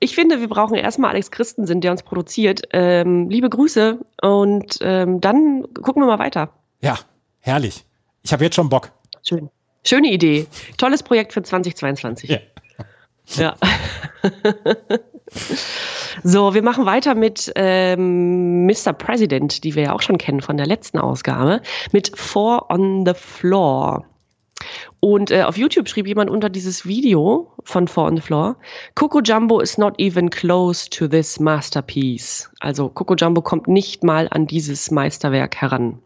Ich 0.00 0.14
finde, 0.14 0.40
wir 0.40 0.48
brauchen 0.48 0.74
erstmal 0.74 1.10
Alex 1.10 1.30
Christensen, 1.30 1.80
der 1.80 1.92
uns 1.92 2.02
produziert. 2.02 2.62
Ähm, 2.72 3.28
liebe 3.28 3.48
Grüße 3.48 3.98
und 4.22 4.78
ähm, 4.80 5.20
dann 5.20 5.64
gucken 5.74 6.02
wir 6.02 6.06
mal 6.06 6.18
weiter. 6.18 6.50
Ja, 6.80 6.98
herrlich. 7.40 7.84
Ich 8.22 8.32
habe 8.32 8.44
jetzt 8.44 8.56
schon 8.56 8.68
Bock. 8.68 8.92
Schön. 9.22 9.50
Schöne 9.84 10.12
Idee. 10.12 10.46
Tolles 10.78 11.02
Projekt 11.02 11.32
für 11.32 11.42
2022. 11.42 12.30
Ja. 12.30 12.38
Ja. 13.34 13.56
so, 16.22 16.54
wir 16.54 16.62
machen 16.62 16.86
weiter 16.86 17.16
mit 17.16 17.52
ähm, 17.56 18.66
Mr. 18.66 18.92
President, 18.92 19.64
die 19.64 19.74
wir 19.74 19.82
ja 19.82 19.92
auch 19.94 20.02
schon 20.02 20.16
kennen 20.16 20.40
von 20.42 20.56
der 20.56 20.66
letzten 20.66 21.00
Ausgabe, 21.00 21.60
mit 21.90 22.16
Four 22.16 22.70
on 22.70 23.04
the 23.04 23.14
Floor. 23.14 24.04
Und 25.00 25.30
äh, 25.30 25.42
auf 25.42 25.56
YouTube 25.56 25.88
schrieb 25.88 26.06
jemand 26.06 26.30
unter 26.30 26.48
dieses 26.48 26.86
Video 26.86 27.52
von 27.64 27.88
Four 27.88 28.06
on 28.06 28.16
the 28.16 28.22
Floor, 28.22 28.56
Coco 28.94 29.20
Jumbo 29.20 29.60
is 29.60 29.78
not 29.78 29.94
even 29.98 30.30
close 30.30 30.88
to 30.90 31.06
this 31.06 31.38
masterpiece. 31.40 32.50
Also 32.60 32.88
Coco 32.88 33.14
Jumbo 33.14 33.42
kommt 33.42 33.68
nicht 33.68 34.04
mal 34.04 34.28
an 34.30 34.46
dieses 34.46 34.90
Meisterwerk 34.90 35.56
heran. 35.56 35.98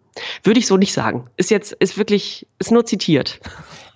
Würde 0.42 0.58
ich 0.58 0.66
so 0.66 0.76
nicht 0.76 0.92
sagen. 0.92 1.28
Ist 1.36 1.50
jetzt, 1.50 1.72
ist 1.72 1.96
wirklich, 1.96 2.46
ist 2.58 2.72
nur 2.72 2.84
zitiert 2.84 3.40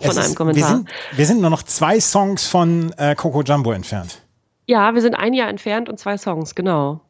von 0.01 0.11
Es 0.11 0.17
einem 0.17 0.27
ist, 0.29 0.37
Kommentar. 0.37 0.63
Wir 0.63 0.77
sind, 0.77 0.89
wir 1.13 1.27
sind 1.27 1.41
nur 1.41 1.51
noch 1.51 1.63
zwei 1.63 2.01
Songs 2.01 2.47
von 2.47 2.93
äh, 2.97 3.15
Coco 3.15 3.43
Jumbo 3.43 3.73
entfernt. 3.73 4.23
Ja, 4.67 4.95
wir 4.95 5.03
sind 5.03 5.15
ein 5.15 5.35
Jahr 5.35 5.49
entfernt 5.49 5.89
und 5.89 5.99
zwei 5.99 6.17
Songs, 6.17 6.55
genau. 6.55 7.01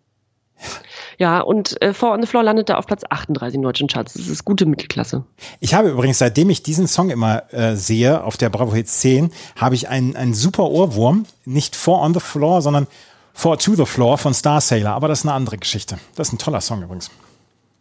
Ja, 1.18 1.40
und 1.40 1.80
äh, 1.80 1.92
Four 1.94 2.12
on 2.12 2.22
the 2.22 2.26
Floor 2.26 2.42
landet 2.42 2.68
da 2.68 2.76
auf 2.76 2.86
Platz 2.86 3.02
38 3.08 3.56
in 3.56 3.62
deutschen 3.62 3.88
Charts. 3.88 4.14
Das 4.14 4.26
ist 4.26 4.44
gute 4.44 4.66
Mittelklasse. 4.66 5.24
Ich 5.60 5.74
habe 5.74 5.90
übrigens, 5.90 6.18
seitdem 6.18 6.50
ich 6.50 6.62
diesen 6.62 6.88
Song 6.88 7.10
immer 7.10 7.52
äh, 7.52 7.76
sehe, 7.76 8.24
auf 8.24 8.36
der 8.36 8.50
Bravo 8.50 8.74
Hits 8.74 9.00
10, 9.00 9.30
habe 9.56 9.74
ich 9.74 9.88
einen, 9.88 10.16
einen 10.16 10.34
super 10.34 10.64
Ohrwurm. 10.64 11.26
Nicht 11.44 11.76
Four 11.76 12.00
on 12.00 12.14
the 12.14 12.20
Floor, 12.20 12.62
sondern 12.62 12.86
Four 13.32 13.58
to 13.58 13.74
the 13.74 13.84
Floor 13.84 14.18
von 14.18 14.34
Star 14.34 14.60
Sailor. 14.60 14.92
Aber 14.92 15.08
das 15.08 15.20
ist 15.20 15.24
eine 15.24 15.34
andere 15.34 15.58
Geschichte. 15.58 15.98
Das 16.16 16.28
ist 16.28 16.34
ein 16.34 16.38
toller 16.38 16.60
Song 16.60 16.82
übrigens. 16.82 17.10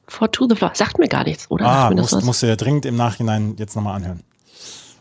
Four 0.07 0.31
to 0.31 0.47
the 0.47 0.55
Floor. 0.55 0.71
Sagt 0.73 0.99
mir 0.99 1.07
gar 1.07 1.23
nichts, 1.23 1.49
oder? 1.49 1.65
Ah, 1.65 1.89
musst, 1.91 2.23
musst 2.23 2.43
du 2.43 2.47
dir 2.47 2.57
dringend 2.57 2.85
im 2.85 2.95
Nachhinein 2.95 3.55
jetzt 3.57 3.75
nochmal 3.75 3.95
anhören. 3.95 4.21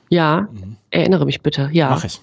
Ja, 0.09 0.49
erinnere 0.91 1.25
mich 1.25 1.43
bitte. 1.43 1.71
Ja. 1.73 1.89
Mach 1.91 2.05
ich. 2.05 2.21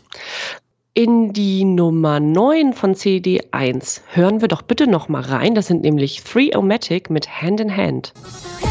In 0.95 1.33
die 1.33 1.65
Nummer 1.65 2.19
9 2.19 2.73
von 2.73 2.95
CD1 2.95 4.01
hören 4.11 4.41
wir 4.41 4.47
doch 4.47 4.63
bitte 4.63 4.87
noch 4.87 5.07
mal 5.07 5.21
rein. 5.21 5.53
Das 5.53 5.67
sind 5.67 5.83
nämlich 5.83 6.23
Three 6.23 6.55
Omatic 6.55 7.09
mit 7.09 7.41
Hand 7.41 7.59
in 7.59 7.75
Hand. 7.77 8.13
Hand 8.15 8.68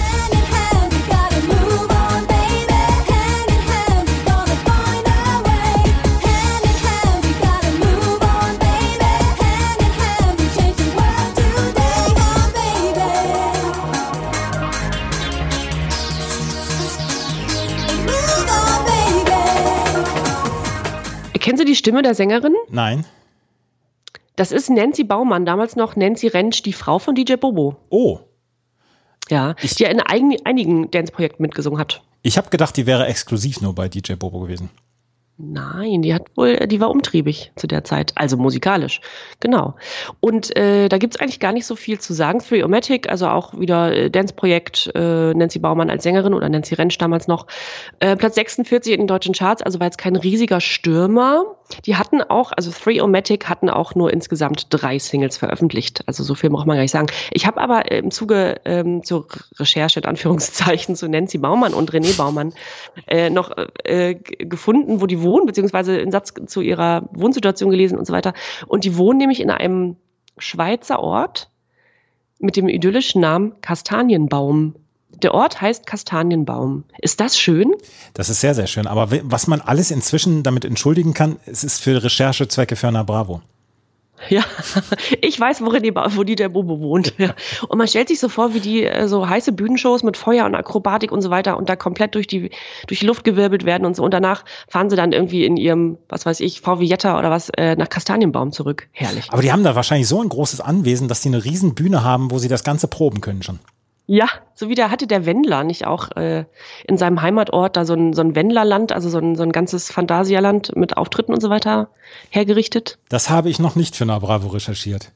Stimme 21.88 22.02
der 22.02 22.14
Sängerin? 22.14 22.54
Nein. 22.68 23.06
Das 24.36 24.52
ist 24.52 24.68
Nancy 24.68 25.04
Baumann, 25.04 25.46
damals 25.46 25.74
noch 25.74 25.96
Nancy 25.96 26.26
Rentsch, 26.26 26.62
die 26.62 26.74
Frau 26.74 26.98
von 26.98 27.14
DJ 27.14 27.36
Bobo. 27.36 27.76
Oh, 27.88 28.20
Ja, 29.30 29.54
die 29.54 29.82
ja 29.82 29.88
in 29.88 30.02
einigen 30.02 30.90
Dance-Projekten 30.90 31.40
mitgesungen 31.40 31.80
hat. 31.80 32.02
ich 32.20 32.36
habe 32.36 32.50
gedacht, 32.50 32.76
die 32.76 32.84
wäre 32.84 33.06
exklusiv 33.06 33.62
nur 33.62 33.74
bei 33.74 33.88
DJ 33.88 34.16
Bobo 34.16 34.40
gewesen. 34.40 34.68
Nein, 35.40 36.02
die 36.02 36.12
hat 36.12 36.36
wohl, 36.36 36.56
die 36.66 36.80
war 36.80 36.90
umtriebig 36.90 37.52
zu 37.54 37.68
der 37.68 37.84
Zeit, 37.84 38.10
also 38.16 38.36
musikalisch. 38.36 39.00
Genau. 39.38 39.76
Und 40.18 40.56
äh, 40.56 40.88
da 40.88 40.98
gibt's 40.98 41.20
eigentlich 41.20 41.38
gar 41.38 41.52
nicht 41.52 41.64
so 41.64 41.76
viel 41.76 42.00
zu 42.00 42.12
sagen. 42.12 42.40
Three 42.40 42.64
Omatic, 42.64 43.08
also 43.08 43.28
auch 43.28 43.56
wieder 43.56 43.94
äh, 43.94 44.10
Dance-Projekt, 44.10 44.90
äh, 44.96 45.32
Nancy 45.34 45.60
Baumann 45.60 45.90
als 45.90 46.02
Sängerin 46.02 46.34
oder 46.34 46.48
Nancy 46.48 46.74
Rentsch 46.74 46.98
damals 46.98 47.28
noch. 47.28 47.46
Äh, 48.00 48.16
Platz 48.16 48.34
46 48.34 48.92
in 48.92 49.02
den 49.02 49.06
deutschen 49.06 49.32
Charts, 49.32 49.62
also 49.62 49.78
war 49.78 49.86
jetzt 49.86 49.98
kein 49.98 50.16
riesiger 50.16 50.60
Stürmer. 50.60 51.44
Die 51.84 51.96
hatten 51.96 52.22
auch, 52.22 52.52
also 52.56 52.72
Three 52.72 53.00
Omatic 53.00 53.48
hatten 53.48 53.70
auch 53.70 53.94
nur 53.94 54.12
insgesamt 54.12 54.66
drei 54.70 54.98
Singles 54.98 55.36
veröffentlicht. 55.36 56.02
Also 56.06 56.24
so 56.24 56.34
viel 56.34 56.50
braucht 56.50 56.66
man 56.66 56.76
gar 56.76 56.82
nicht 56.82 56.90
sagen. 56.90 57.08
Ich 57.30 57.46
habe 57.46 57.60
aber 57.60 57.92
äh, 57.92 57.98
im 57.98 58.10
Zuge 58.10 58.60
ähm, 58.64 59.04
zur 59.04 59.28
Recherche 59.58 60.00
in 60.00 60.06
Anführungszeichen 60.06 60.96
zu 60.96 61.08
Nancy 61.08 61.38
Baumann 61.38 61.74
und 61.74 61.92
René 61.92 62.16
Baumann 62.16 62.54
äh, 63.06 63.30
noch 63.30 63.54
äh, 63.84 64.14
gefunden, 64.14 65.00
wo 65.00 65.06
die 65.06 65.22
wohnen, 65.28 65.46
beziehungsweise 65.46 65.98
einen 65.98 66.10
Satz 66.10 66.32
zu 66.46 66.60
ihrer 66.60 67.08
Wohnsituation 67.12 67.70
gelesen 67.70 67.98
und 67.98 68.06
so 68.06 68.12
weiter. 68.12 68.32
Und 68.66 68.84
die 68.84 68.96
wohnen 68.96 69.18
nämlich 69.18 69.40
in 69.40 69.50
einem 69.50 69.96
Schweizer 70.38 71.00
Ort 71.00 71.50
mit 72.38 72.56
dem 72.56 72.68
idyllischen 72.68 73.20
Namen 73.20 73.60
Kastanienbaum. 73.60 74.74
Der 75.22 75.34
Ort 75.34 75.60
heißt 75.60 75.86
Kastanienbaum. 75.86 76.84
Ist 77.00 77.20
das 77.20 77.38
schön? 77.38 77.74
Das 78.14 78.28
ist 78.28 78.40
sehr, 78.40 78.54
sehr 78.54 78.66
schön. 78.66 78.86
Aber 78.86 79.08
was 79.24 79.46
man 79.46 79.60
alles 79.60 79.90
inzwischen 79.90 80.42
damit 80.42 80.64
entschuldigen 80.64 81.14
kann, 81.14 81.36
es 81.46 81.64
ist 81.64 81.80
für 81.80 82.02
Recherchezwecke 82.02 82.76
für 82.76 82.88
eine 82.88 83.04
Bravo. 83.04 83.42
Ja, 84.28 84.42
ich 85.22 85.38
weiß, 85.38 85.62
worin 85.62 85.82
die, 85.82 85.94
wo 85.94 86.22
die 86.22 86.34
der 86.34 86.48
Bobo 86.48 86.80
wohnt. 86.80 87.14
Ja. 87.18 87.34
Und 87.68 87.78
man 87.78 87.88
stellt 87.88 88.08
sich 88.08 88.20
so 88.20 88.28
vor, 88.28 88.54
wie 88.54 88.60
die 88.60 88.84
äh, 88.84 89.08
so 89.08 89.28
heiße 89.28 89.52
Bühnenshows 89.52 90.02
mit 90.02 90.16
Feuer 90.16 90.44
und 90.44 90.54
Akrobatik 90.54 91.12
und 91.12 91.22
so 91.22 91.30
weiter 91.30 91.56
und 91.56 91.68
da 91.68 91.76
komplett 91.76 92.14
durch 92.14 92.26
die, 92.26 92.50
durch 92.86 93.00
die 93.00 93.06
Luft 93.06 93.24
gewirbelt 93.24 93.64
werden 93.64 93.86
und 93.86 93.96
so. 93.96 94.02
Und 94.02 94.12
danach 94.12 94.44
fahren 94.68 94.90
sie 94.90 94.96
dann 94.96 95.12
irgendwie 95.12 95.44
in 95.44 95.56
ihrem, 95.56 95.98
was 96.08 96.26
weiß 96.26 96.40
ich, 96.40 96.60
VW 96.60 96.84
Jetta 96.84 97.18
oder 97.18 97.30
was, 97.30 97.48
äh, 97.50 97.76
nach 97.76 97.88
Kastanienbaum 97.88 98.52
zurück. 98.52 98.88
Herrlich. 98.92 99.28
Aber 99.30 99.42
die 99.42 99.52
haben 99.52 99.64
da 99.64 99.74
wahrscheinlich 99.74 100.08
so 100.08 100.22
ein 100.22 100.28
großes 100.28 100.60
Anwesen, 100.60 101.08
dass 101.08 101.20
die 101.20 101.28
eine 101.28 101.44
riesen 101.44 101.74
Bühne 101.74 102.04
haben, 102.04 102.30
wo 102.30 102.38
sie 102.38 102.48
das 102.48 102.64
Ganze 102.64 102.88
proben 102.88 103.20
können 103.20 103.42
schon. 103.42 103.60
Ja, 104.10 104.26
so 104.54 104.70
wie 104.70 104.74
der 104.74 104.90
hatte 104.90 105.06
der 105.06 105.26
Wendler 105.26 105.64
nicht 105.64 105.86
auch 105.86 106.10
äh, 106.16 106.46
in 106.86 106.96
seinem 106.96 107.20
Heimatort 107.20 107.76
da 107.76 107.84
so 107.84 107.92
ein, 107.92 108.14
so 108.14 108.22
ein 108.22 108.34
Wendlerland, 108.34 108.90
also 108.90 109.10
so 109.10 109.18
ein, 109.18 109.36
so 109.36 109.42
ein 109.42 109.52
ganzes 109.52 109.92
Phantasialand 109.92 110.74
mit 110.74 110.96
Auftritten 110.96 111.34
und 111.34 111.42
so 111.42 111.50
weiter 111.50 111.90
hergerichtet. 112.30 112.98
Das 113.10 113.28
habe 113.28 113.50
ich 113.50 113.58
noch 113.58 113.76
nicht 113.76 113.94
für 113.94 114.04
eine 114.04 114.18
Bravo 114.18 114.48
recherchiert. 114.48 115.12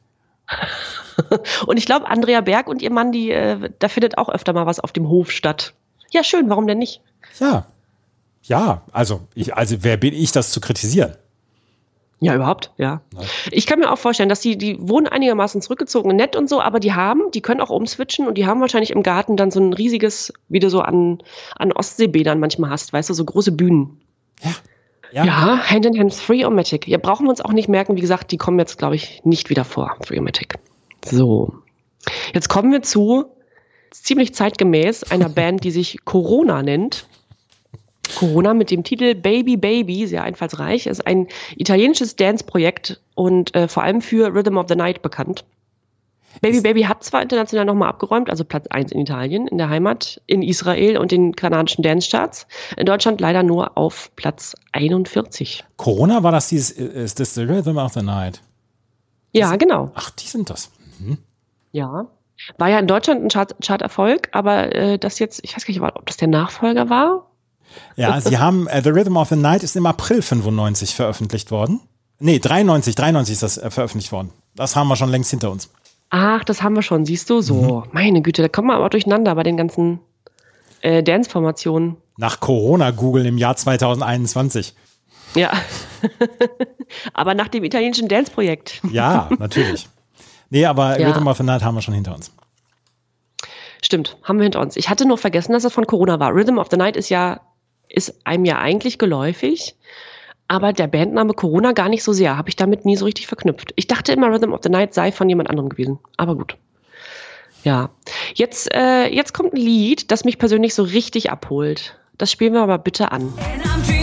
Und 1.67 1.79
ich 1.79 1.87
glaube, 1.87 2.07
Andrea 2.09 2.41
Berg 2.43 2.69
und 2.69 2.83
ihr 2.83 2.91
Mann, 2.91 3.13
die, 3.13 3.31
äh, 3.31 3.71
da 3.79 3.89
findet 3.89 4.19
auch 4.19 4.29
öfter 4.29 4.53
mal 4.53 4.67
was 4.67 4.81
auf 4.81 4.93
dem 4.93 5.09
Hof 5.09 5.31
statt. 5.31 5.75
Ja, 6.11 6.25
schön, 6.25 6.49
warum 6.49 6.67
denn 6.67 6.79
nicht? 6.79 7.01
Ja. 7.39 7.67
Ja, 8.43 8.83
also, 8.93 9.21
ich, 9.35 9.55
also 9.55 9.77
wer 9.81 9.97
bin 9.97 10.15
ich, 10.15 10.33
das 10.33 10.51
zu 10.51 10.61
kritisieren? 10.61 11.15
Ja, 12.23 12.37
überhaupt, 12.37 12.71
ja. 12.79 13.01
Ich 13.51 13.67
kann 13.67 13.81
mir 13.81 13.91
auch 13.91 13.99
vorstellen, 13.99 14.29
dass 14.29 14.39
die, 14.39 14.57
die 14.57 14.77
wohnen 14.79 15.09
einigermaßen 15.09 15.61
zurückgezogen, 15.61 16.15
nett 16.15 16.37
und 16.37 16.49
so, 16.49 16.61
aber 16.61 16.79
die 16.79 16.93
haben, 16.93 17.33
die 17.35 17.41
können 17.41 17.61
auch 17.61 17.71
umswitchen 17.71 18.29
und 18.29 18.39
die 18.39 18.47
haben 18.47 18.61
wahrscheinlich 18.61 18.93
im 18.93 19.03
Garten 19.03 19.37
dann 19.37 19.51
so 19.51 19.59
ein 19.59 19.73
riesiges, 19.73 20.33
wie 20.49 20.61
du 20.61 20.71
so 20.71 20.83
an, 20.83 21.19
an 21.57 21.73
Ostseebädern 21.73 22.39
manchmal 22.39 22.71
hast, 22.71 22.93
weißt 22.93 23.11
du, 23.11 23.15
so 23.15 23.25
große 23.25 23.51
Bühnen. 23.51 24.01
Ja. 24.41 25.25
Ja, 25.25 25.59
Hand 25.69 25.85
in 25.85 25.99
Hand, 25.99 26.17
Three-O-Matic. 26.17 26.87
Ja, 26.87 26.97
brauchen 26.97 27.27
wir 27.27 27.31
uns 27.31 27.41
auch 27.41 27.53
nicht 27.53 27.69
merken. 27.69 27.97
Wie 27.97 28.01
gesagt, 28.01 28.31
die 28.31 28.39
kommen 28.39 28.59
jetzt, 28.59 28.79
glaube 28.79 28.95
ich, 28.95 29.21
nicht 29.25 29.51
wieder 29.51 29.65
vor, 29.65 29.97
Three-O-Matic. 30.07 30.61
So. 31.05 31.53
Jetzt 32.33 32.49
kommen 32.49 32.71
wir 32.71 32.83
zu, 32.83 33.27
ziemlich 33.91 34.33
zeitgemäß, 34.33 35.11
einer 35.11 35.29
Band, 35.35 35.65
die 35.65 35.73
sich 35.73 35.99
Corona 36.05 36.63
nennt. 36.63 37.09
Corona 38.17 38.55
mit 38.55 38.71
dem 38.71 38.85
Titel 38.85 39.15
Baby 39.15 39.57
Baby, 39.57 40.07
sehr 40.07 40.23
einfallsreich, 40.23 40.87
ist 40.87 41.07
ein 41.07 41.29
italienisches 41.57 42.17
Dance-Projekt 42.17 43.01
und 43.15 43.55
äh, 43.55 43.69
vor 43.69 43.83
allem 43.83 44.01
für 44.01 44.35
Rhythm 44.35 44.57
of 44.57 44.67
the 44.69 44.77
Night 44.77 45.03
bekannt. 45.03 45.45
Baby 46.41 46.61
Baby 46.63 46.83
hat 46.85 47.05
zwar 47.05 47.21
international 47.23 47.67
nochmal 47.67 47.91
abgeräumt, 47.91 48.31
also 48.31 48.45
Platz 48.45 48.67
1 48.69 48.93
in 48.93 49.01
Italien, 49.01 49.47
in 49.47 49.59
der 49.59 49.69
Heimat, 49.69 50.21
in 50.27 50.43
Israel 50.43 50.97
und 50.97 51.13
den 51.13 51.37
kanadischen 51.37 51.83
Dance-Charts. 51.83 52.47
In 52.77 52.87
Deutschland 52.87 53.21
leider 53.21 53.43
nur 53.43 53.77
auf 53.77 54.11
Platz 54.17 54.55
41. 54.73 55.63
Corona 55.77 56.23
war 56.23 56.33
das 56.33 56.49
dieses, 56.49 56.71
ist 56.71 57.21
das 57.21 57.35
The 57.35 57.43
Rhythm 57.43 57.77
of 57.77 57.93
the 57.93 58.03
Night? 58.03 58.41
Ja, 59.33 59.57
genau. 59.57 59.91
Ach, 59.95 60.11
die 60.11 60.27
sind 60.27 60.49
das. 60.51 60.71
Ja. 61.73 62.07
War 62.59 62.69
ja 62.69 62.79
in 62.79 62.87
Deutschland 62.87 63.23
ein 63.23 63.29
Chart- 63.29 63.55
Charterfolg, 63.65 64.29
aber 64.33 64.75
äh, 64.75 64.99
das 64.99 65.19
jetzt, 65.19 65.41
ich 65.45 65.55
weiß 65.55 65.65
gar 65.65 65.73
nicht, 65.73 65.97
ob 65.97 66.07
das 66.07 66.17
der 66.17 66.29
Nachfolger 66.29 66.91
war. 66.91 67.31
Ja, 67.97 68.21
sie 68.21 68.39
haben, 68.39 68.67
äh, 68.69 68.83
The 68.83 68.91
Rhythm 68.91 69.17
of 69.17 69.29
the 69.29 69.37
Night 69.37 69.63
ist 69.63 69.77
im 69.77 69.87
April 69.87 70.23
95 70.23 70.95
veröffentlicht 70.95 71.51
worden. 71.51 71.81
Nee, 72.19 72.39
93, 72.39 72.95
93 72.95 73.33
ist 73.33 73.43
das 73.43 73.59
äh, 73.59 73.71
veröffentlicht 73.71 74.13
worden. 74.13 74.31
Das 74.55 74.77
haben 74.77 74.89
wir 74.89 74.97
schon 74.97 75.11
längst 75.11 75.31
hinter 75.31 75.51
uns. 75.51 75.71
Ach, 76.11 76.45
das 76.45 76.63
haben 76.63 76.75
wir 76.75 76.83
schon, 76.83 77.07
siehst 77.07 77.31
du? 77.31 77.41
So, 77.41 77.85
meine 77.93 78.21
Güte, 78.21 78.43
da 78.43 78.49
kommen 78.49 78.69
wir 78.69 78.75
aber 78.75 78.91
durcheinander 78.91 79.35
bei 79.35 79.43
den 79.43 79.57
ganzen 79.57 80.01
äh, 80.83 81.03
Dance-Formationen. 81.03 81.97
Nach 82.19 82.39
Corona-Google 82.39 83.25
im 83.25 83.39
Jahr 83.39 83.57
2021. 83.57 84.75
Ja. 85.35 85.51
aber 87.15 87.35
nach 87.35 87.49
dem 87.49 87.65
italienischen 87.65 88.09
Dance-Projekt. 88.09 88.83
Ja, 88.91 89.31
natürlich. 89.39 89.89
Nee, 90.51 90.67
aber 90.67 91.01
Ja. 91.01 91.09
Rhythm 91.11 91.27
of 91.27 91.39
the 91.39 91.43
Night 91.45 91.63
haben 91.63 91.75
wir 91.75 91.83
schon 91.83 91.95
hinter 91.95 92.15
uns. 92.15 92.31
Stimmt, 93.83 94.19
haben 94.23 94.39
wir 94.39 94.45
hinter 94.45 94.61
uns. 94.61 94.77
Ich 94.77 94.91
hatte 94.91 95.07
nur 95.07 95.19
vergessen, 95.19 95.53
dass 95.53 95.65
es 95.65 95.73
von 95.73 95.87
Corona 95.87 96.21
war. 96.21 96.35
Rhythm 96.35 96.59
of 96.59 96.69
the 96.71 96.77
Night 96.77 96.97
ist 96.97 97.09
ja, 97.09 97.41
ist 97.93 98.15
einem 98.25 98.45
ja 98.45 98.59
eigentlich 98.59 98.99
geläufig, 98.99 99.77
aber 100.49 100.73
der 100.73 100.87
Bandname 100.87 101.35
Corona 101.35 101.73
gar 101.73 101.89
nicht 101.89 102.03
so 102.03 102.13
sehr. 102.13 102.37
Habe 102.37 102.49
ich 102.49 102.57
damit 102.57 102.85
nie 102.85 102.97
so 102.97 103.05
richtig 103.05 103.27
verknüpft. 103.27 103.73
Ich 103.77 103.87
dachte 103.87 104.13
immer, 104.13 104.31
Rhythm 104.31 104.53
of 104.53 104.61
the 104.63 104.69
Night 104.69 104.95
sei 104.95 105.13
von 105.13 105.29
jemand 105.29 105.49
anderem 105.49 105.69
gewesen. 105.69 105.99
Aber 106.17 106.37
gut. 106.37 106.57
Ja. 107.65 107.91
Jetzt, 108.35 108.73
äh, 108.75 109.07
jetzt 109.07 109.33
kommt 109.35 109.55
ein 109.55 109.61
Lied, 109.61 110.11
das 110.11 110.25
mich 110.25 110.39
persönlich 110.39 110.75
so 110.75 110.83
richtig 110.83 111.31
abholt. 111.31 111.97
Das 112.19 112.31
spielen 112.31 112.55
wir 112.55 112.63
aber 112.63 112.79
bitte 112.79 113.13
an. 113.13 113.33
And 113.39 113.65
I'm 113.65 114.02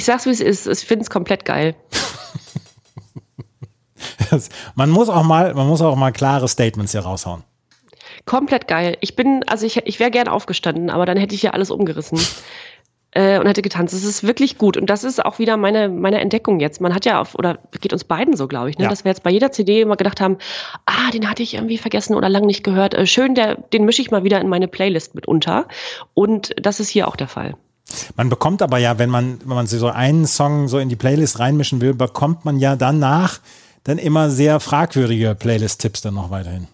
Ich 0.00 0.06
sag's, 0.06 0.24
wie 0.24 0.30
es 0.30 0.40
ist. 0.40 0.66
Ich 0.66 0.78
finde 0.78 1.02
es 1.02 1.10
komplett 1.10 1.44
geil. 1.44 1.74
Das, 4.30 4.48
man 4.74 4.88
muss 4.88 5.10
auch 5.10 5.24
mal, 5.24 5.52
man 5.52 5.66
muss 5.66 5.82
auch 5.82 5.94
mal 5.94 6.10
klare 6.10 6.48
Statements 6.48 6.92
hier 6.92 7.02
raushauen. 7.02 7.42
Komplett 8.24 8.66
geil. 8.66 8.96
Ich 9.00 9.14
bin, 9.14 9.44
also 9.46 9.66
ich, 9.66 9.76
ich 9.84 10.00
wäre 10.00 10.10
gern 10.10 10.28
aufgestanden, 10.28 10.88
aber 10.88 11.04
dann 11.04 11.18
hätte 11.18 11.34
ich 11.34 11.42
hier 11.42 11.52
alles 11.52 11.70
umgerissen. 11.70 12.18
Äh, 13.10 13.40
und 13.40 13.46
hätte 13.46 13.60
getanzt. 13.60 13.92
Es 13.92 14.04
ist 14.04 14.22
wirklich 14.22 14.56
gut. 14.56 14.78
Und 14.78 14.88
das 14.88 15.04
ist 15.04 15.22
auch 15.22 15.38
wieder 15.38 15.58
meine, 15.58 15.90
meine 15.90 16.20
Entdeckung 16.20 16.60
jetzt. 16.60 16.80
Man 16.80 16.94
hat 16.94 17.04
ja 17.04 17.20
auf, 17.20 17.34
oder 17.34 17.58
geht 17.82 17.92
uns 17.92 18.04
beiden 18.04 18.36
so, 18.36 18.48
glaube 18.48 18.70
ich, 18.70 18.78
ne? 18.78 18.84
Ja. 18.84 18.88
dass 18.88 19.04
wir 19.04 19.10
jetzt 19.10 19.22
bei 19.22 19.30
jeder 19.30 19.52
CD 19.52 19.82
immer 19.82 19.96
gedacht 19.96 20.22
haben, 20.22 20.38
ah, 20.86 21.10
den 21.12 21.28
hatte 21.28 21.42
ich 21.42 21.54
irgendwie 21.54 21.76
vergessen 21.76 22.14
oder 22.14 22.30
lang 22.30 22.46
nicht 22.46 22.64
gehört. 22.64 22.94
Äh, 22.94 23.06
schön, 23.06 23.34
der, 23.34 23.56
den 23.56 23.84
mische 23.84 24.00
ich 24.00 24.10
mal 24.10 24.24
wieder 24.24 24.40
in 24.40 24.48
meine 24.48 24.66
Playlist 24.66 25.14
mit 25.14 25.26
unter. 25.26 25.68
Und 26.14 26.54
das 26.56 26.80
ist 26.80 26.88
hier 26.88 27.06
auch 27.06 27.16
der 27.16 27.28
Fall. 27.28 27.56
Man 28.16 28.28
bekommt 28.28 28.62
aber 28.62 28.78
ja, 28.78 28.98
wenn 28.98 29.10
man, 29.10 29.40
wenn 29.44 29.56
man 29.56 29.66
so 29.66 29.88
einen 29.88 30.26
Song 30.26 30.68
so 30.68 30.78
in 30.78 30.88
die 30.88 30.96
Playlist 30.96 31.38
reinmischen 31.38 31.80
will, 31.80 31.94
bekommt 31.94 32.44
man 32.44 32.58
ja 32.58 32.76
danach 32.76 33.40
dann 33.84 33.98
immer 33.98 34.30
sehr 34.30 34.60
fragwürdige 34.60 35.34
Playlist-Tipps 35.34 36.02
dann 36.02 36.14
noch 36.14 36.30
weiterhin. 36.30 36.68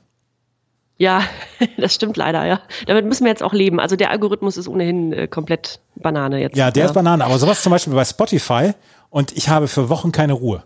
Ja, 0.99 1.23
das 1.77 1.95
stimmt 1.95 2.17
leider, 2.17 2.47
ja. 2.47 2.61
Damit 2.87 3.05
müssen 3.07 3.25
wir 3.25 3.31
jetzt 3.31 3.43
auch 3.43 3.53
leben. 3.53 3.81
Also 3.81 3.97
der 3.97 4.11
Algorithmus 4.11 4.57
ist 4.57 4.69
ohnehin 4.69 5.13
äh, 5.13 5.29
komplett 5.29 5.81
Banane 5.95 6.41
jetzt. 6.41 6.57
Ja, 6.57 6.71
der 6.71 6.87
ist 6.87 6.95
Banane, 6.95 7.25
aber 7.25 7.39
sowas 7.39 7.63
zum 7.63 7.71
Beispiel 7.71 7.93
bei 7.95 8.05
Spotify 8.05 8.73
und 9.11 9.33
ich 9.33 9.49
habe 9.49 9.69
für 9.69 9.89
Wochen 9.89 10.13
keine 10.13 10.33
Ruhe. 10.33 10.63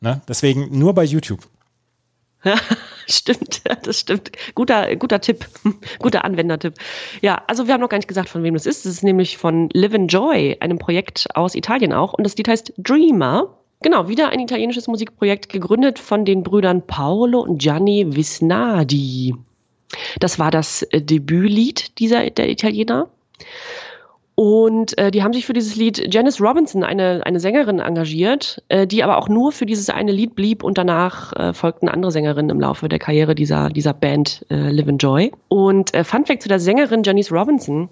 Ne? 0.00 0.20
Deswegen 0.28 0.78
nur 0.78 0.94
bei 0.94 1.04
YouTube. 1.04 1.40
Ja, 2.50 2.56
stimmt, 3.08 3.62
das 3.82 4.00
stimmt. 4.00 4.32
Guter, 4.54 4.96
guter 4.96 5.20
Tipp, 5.20 5.46
guter 5.98 6.24
Anwendertipp. 6.24 6.74
Ja, 7.22 7.42
also 7.46 7.66
wir 7.66 7.74
haben 7.74 7.80
noch 7.80 7.88
gar 7.88 7.98
nicht 7.98 8.08
gesagt, 8.08 8.28
von 8.28 8.42
wem 8.42 8.54
das 8.54 8.66
ist. 8.66 8.84
Das 8.84 8.92
ist 8.92 9.02
nämlich 9.02 9.38
von 9.38 9.68
Live 9.72 9.94
and 9.94 10.12
Joy, 10.12 10.56
einem 10.60 10.78
Projekt 10.78 11.28
aus 11.34 11.54
Italien 11.54 11.92
auch. 11.92 12.12
Und 12.12 12.24
das 12.24 12.36
Lied 12.36 12.48
heißt 12.48 12.74
Dreamer. 12.78 13.56
Genau, 13.82 14.08
wieder 14.08 14.30
ein 14.30 14.40
italienisches 14.40 14.88
Musikprojekt, 14.88 15.50
gegründet 15.50 15.98
von 15.98 16.24
den 16.24 16.42
Brüdern 16.42 16.86
Paolo 16.86 17.40
und 17.40 17.58
Gianni 17.58 18.06
Visnadi. 18.08 19.34
Das 20.20 20.38
war 20.38 20.50
das 20.50 20.82
äh, 20.84 21.00
Debütlied 21.00 21.98
dieser 21.98 22.30
der 22.30 22.48
Italiener. 22.48 23.08
Und 24.36 24.98
äh, 24.98 25.10
die 25.12 25.22
haben 25.22 25.32
sich 25.32 25.46
für 25.46 25.52
dieses 25.52 25.76
Lied 25.76 26.12
Janice 26.12 26.40
Robinson, 26.40 26.82
eine, 26.82 27.22
eine 27.24 27.38
Sängerin, 27.38 27.78
engagiert, 27.78 28.62
äh, 28.68 28.86
die 28.86 29.04
aber 29.04 29.16
auch 29.18 29.28
nur 29.28 29.52
für 29.52 29.64
dieses 29.64 29.90
eine 29.90 30.10
Lied 30.10 30.34
blieb 30.34 30.64
und 30.64 30.76
danach 30.76 31.32
äh, 31.34 31.52
folgten 31.52 31.88
andere 31.88 32.10
Sängerinnen 32.10 32.50
im 32.50 32.60
Laufe 32.60 32.88
der 32.88 32.98
Karriere 32.98 33.34
dieser, 33.36 33.68
dieser 33.68 33.94
Band 33.94 34.44
äh, 34.50 34.70
Live 34.70 34.88
and 34.88 35.02
Joy. 35.02 35.30
Und 35.48 35.94
äh, 35.94 36.02
Fun 36.02 36.26
Fact 36.26 36.42
zu 36.42 36.48
der 36.48 36.58
Sängerin 36.58 37.04
Janice 37.04 37.30
Robinson, 37.30 37.88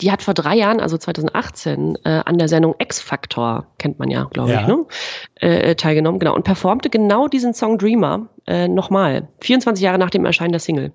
die 0.00 0.12
hat 0.12 0.22
vor 0.22 0.34
drei 0.34 0.54
Jahren, 0.56 0.80
also 0.80 0.98
2018, 0.98 1.98
äh, 2.04 2.08
an 2.24 2.38
der 2.38 2.48
Sendung 2.48 2.74
X 2.78 3.00
Factor, 3.00 3.66
kennt 3.78 3.98
man 3.98 4.10
ja, 4.10 4.24
glaube 4.30 4.52
Ja. 4.52 4.60
ich, 4.60 4.66
ne? 4.68 4.84
äh, 5.36 5.74
teilgenommen, 5.74 6.20
genau, 6.20 6.34
und 6.34 6.44
performte 6.44 6.90
genau 6.90 7.26
diesen 7.28 7.54
Song 7.54 7.78
Dreamer 7.78 8.28
äh, 8.46 8.68
nochmal, 8.68 9.28
24 9.40 9.82
Jahre 9.82 9.98
nach 9.98 10.10
dem 10.10 10.24
Erscheinen 10.24 10.52
der 10.52 10.60
Single. 10.60 10.92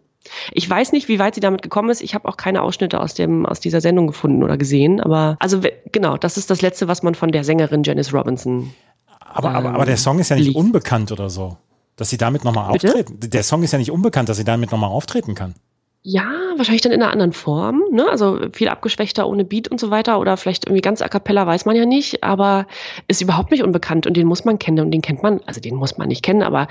Ich 0.52 0.70
weiß 0.70 0.92
nicht, 0.92 1.08
wie 1.08 1.20
weit 1.20 1.36
sie 1.36 1.42
damit 1.42 1.62
gekommen 1.62 1.90
ist. 1.90 2.02
Ich 2.02 2.14
habe 2.14 2.28
auch 2.28 2.38
keine 2.38 2.62
Ausschnitte 2.62 3.00
aus, 3.00 3.14
dem, 3.14 3.46
aus 3.46 3.60
dieser 3.60 3.82
Sendung 3.82 4.08
gefunden 4.08 4.44
oder 4.44 4.58
gesehen. 4.58 5.02
Aber 5.02 5.36
also 5.40 5.62
genau, 5.92 6.18
das 6.18 6.38
ist 6.38 6.50
das 6.50 6.62
Letzte, 6.62 6.88
was 6.88 7.04
man 7.04 7.16
von 7.16 7.32
der 7.32 7.44
Sängerin 7.44 7.84
Janice 7.84 8.14
Robinson. 8.14 8.74
Aber, 9.20 9.52
aber, 9.52 9.70
Ähm, 9.70 9.76
aber 9.76 9.86
der 9.86 9.98
Song 9.98 10.20
ist 10.20 10.30
ja 10.30 10.36
nicht 10.36 10.48
liegt. 10.48 10.58
unbekannt 10.58 11.12
oder 11.12 11.30
so. 11.30 11.58
Dass 11.96 12.10
sie 12.10 12.18
damit 12.18 12.44
nochmal 12.44 12.70
auftreten. 12.72 13.20
Der 13.20 13.44
Song 13.44 13.64
ist 13.64 13.74
ja 13.74 13.80
nicht 13.80 13.92
unbekannt, 13.92 14.30
dass 14.30 14.38
sie 14.38 14.44
damit 14.44 14.72
nochmal 14.72 14.90
auftreten 14.90 15.36
kann. 15.36 15.56
Ja, 16.04 16.26
wahrscheinlich 16.58 16.82
dann 16.82 16.94
in 16.94 17.02
einer 17.04 17.12
anderen 17.12 17.32
Form, 17.32 17.84
ne? 17.92 18.10
Also 18.10 18.40
viel 18.54 18.70
abgeschwächter 18.70 19.28
ohne 19.28 19.46
Beat 19.46 19.68
und 19.68 19.80
so 19.80 19.92
weiter 19.92 20.20
oder 20.20 20.36
vielleicht 20.36 20.66
irgendwie 20.66 20.82
ganz 20.82 21.04
a 21.04 21.08
cappella, 21.10 21.46
weiß 21.46 21.66
man 21.66 21.76
ja 21.76 21.86
nicht, 21.86 22.24
aber 22.24 22.66
ist 23.08 23.22
überhaupt 23.22 23.52
nicht 23.52 23.62
unbekannt 23.62 24.08
und 24.08 24.18
den 24.18 24.26
muss 24.26 24.44
man 24.44 24.58
kennen 24.58 24.80
und 24.80 24.90
den 24.90 25.04
kennt 25.04 25.22
man, 25.22 25.42
also 25.46 25.62
den 25.62 25.76
muss 25.76 26.00
man 26.00 26.08
nicht 26.08 26.24
kennen, 26.24 26.42
aber 26.42 26.68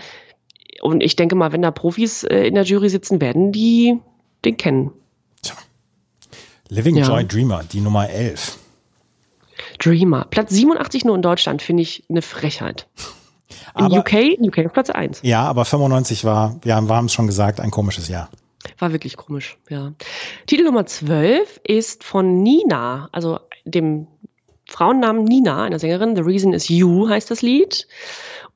und 0.80 1.02
ich 1.02 1.16
denke 1.16 1.34
mal, 1.34 1.52
wenn 1.52 1.62
da 1.62 1.70
Profis 1.70 2.24
äh, 2.24 2.46
in 2.46 2.54
der 2.54 2.64
Jury 2.64 2.88
sitzen, 2.88 3.20
werden 3.20 3.52
die 3.52 3.98
den 4.44 4.56
kennen. 4.56 4.92
Living 6.68 6.96
Ja. 6.96 7.06
Joy 7.06 7.24
Dreamer, 7.26 7.64
die 7.64 7.80
Nummer 7.80 8.08
11. 8.08 8.56
Dreamer. 9.78 10.26
Platz 10.30 10.50
87 10.50 11.04
nur 11.04 11.16
in 11.16 11.22
Deutschland, 11.22 11.62
finde 11.62 11.82
ich 11.82 12.04
eine 12.08 12.22
Frechheit. 12.22 12.86
In 13.76 13.84
Aber- 13.86 13.98
UK, 13.98 14.38
UK 14.40 14.66
auf 14.66 14.72
Platz 14.72 14.90
1. 14.90 15.20
Ja, 15.22 15.42
aber 15.44 15.64
95 15.64 16.24
war, 16.24 16.56
wir 16.62 16.74
haben 16.76 17.06
es 17.06 17.12
schon 17.12 17.26
gesagt, 17.26 17.60
ein 17.60 17.70
komisches 17.70 18.08
Jahr. 18.08 18.28
War 18.78 18.92
wirklich 18.92 19.16
komisch, 19.16 19.58
ja. 19.68 19.92
Titel 20.46 20.64
Nummer 20.64 20.86
12 20.86 21.60
ist 21.64 22.04
von 22.04 22.42
Nina, 22.42 23.08
also 23.10 23.40
dem 23.64 24.06
Frauennamen 24.66 25.24
Nina, 25.24 25.64
einer 25.64 25.78
Sängerin. 25.78 26.14
The 26.14 26.22
Reason 26.22 26.52
is 26.52 26.68
You 26.68 27.08
heißt 27.08 27.30
das 27.30 27.42
Lied. 27.42 27.88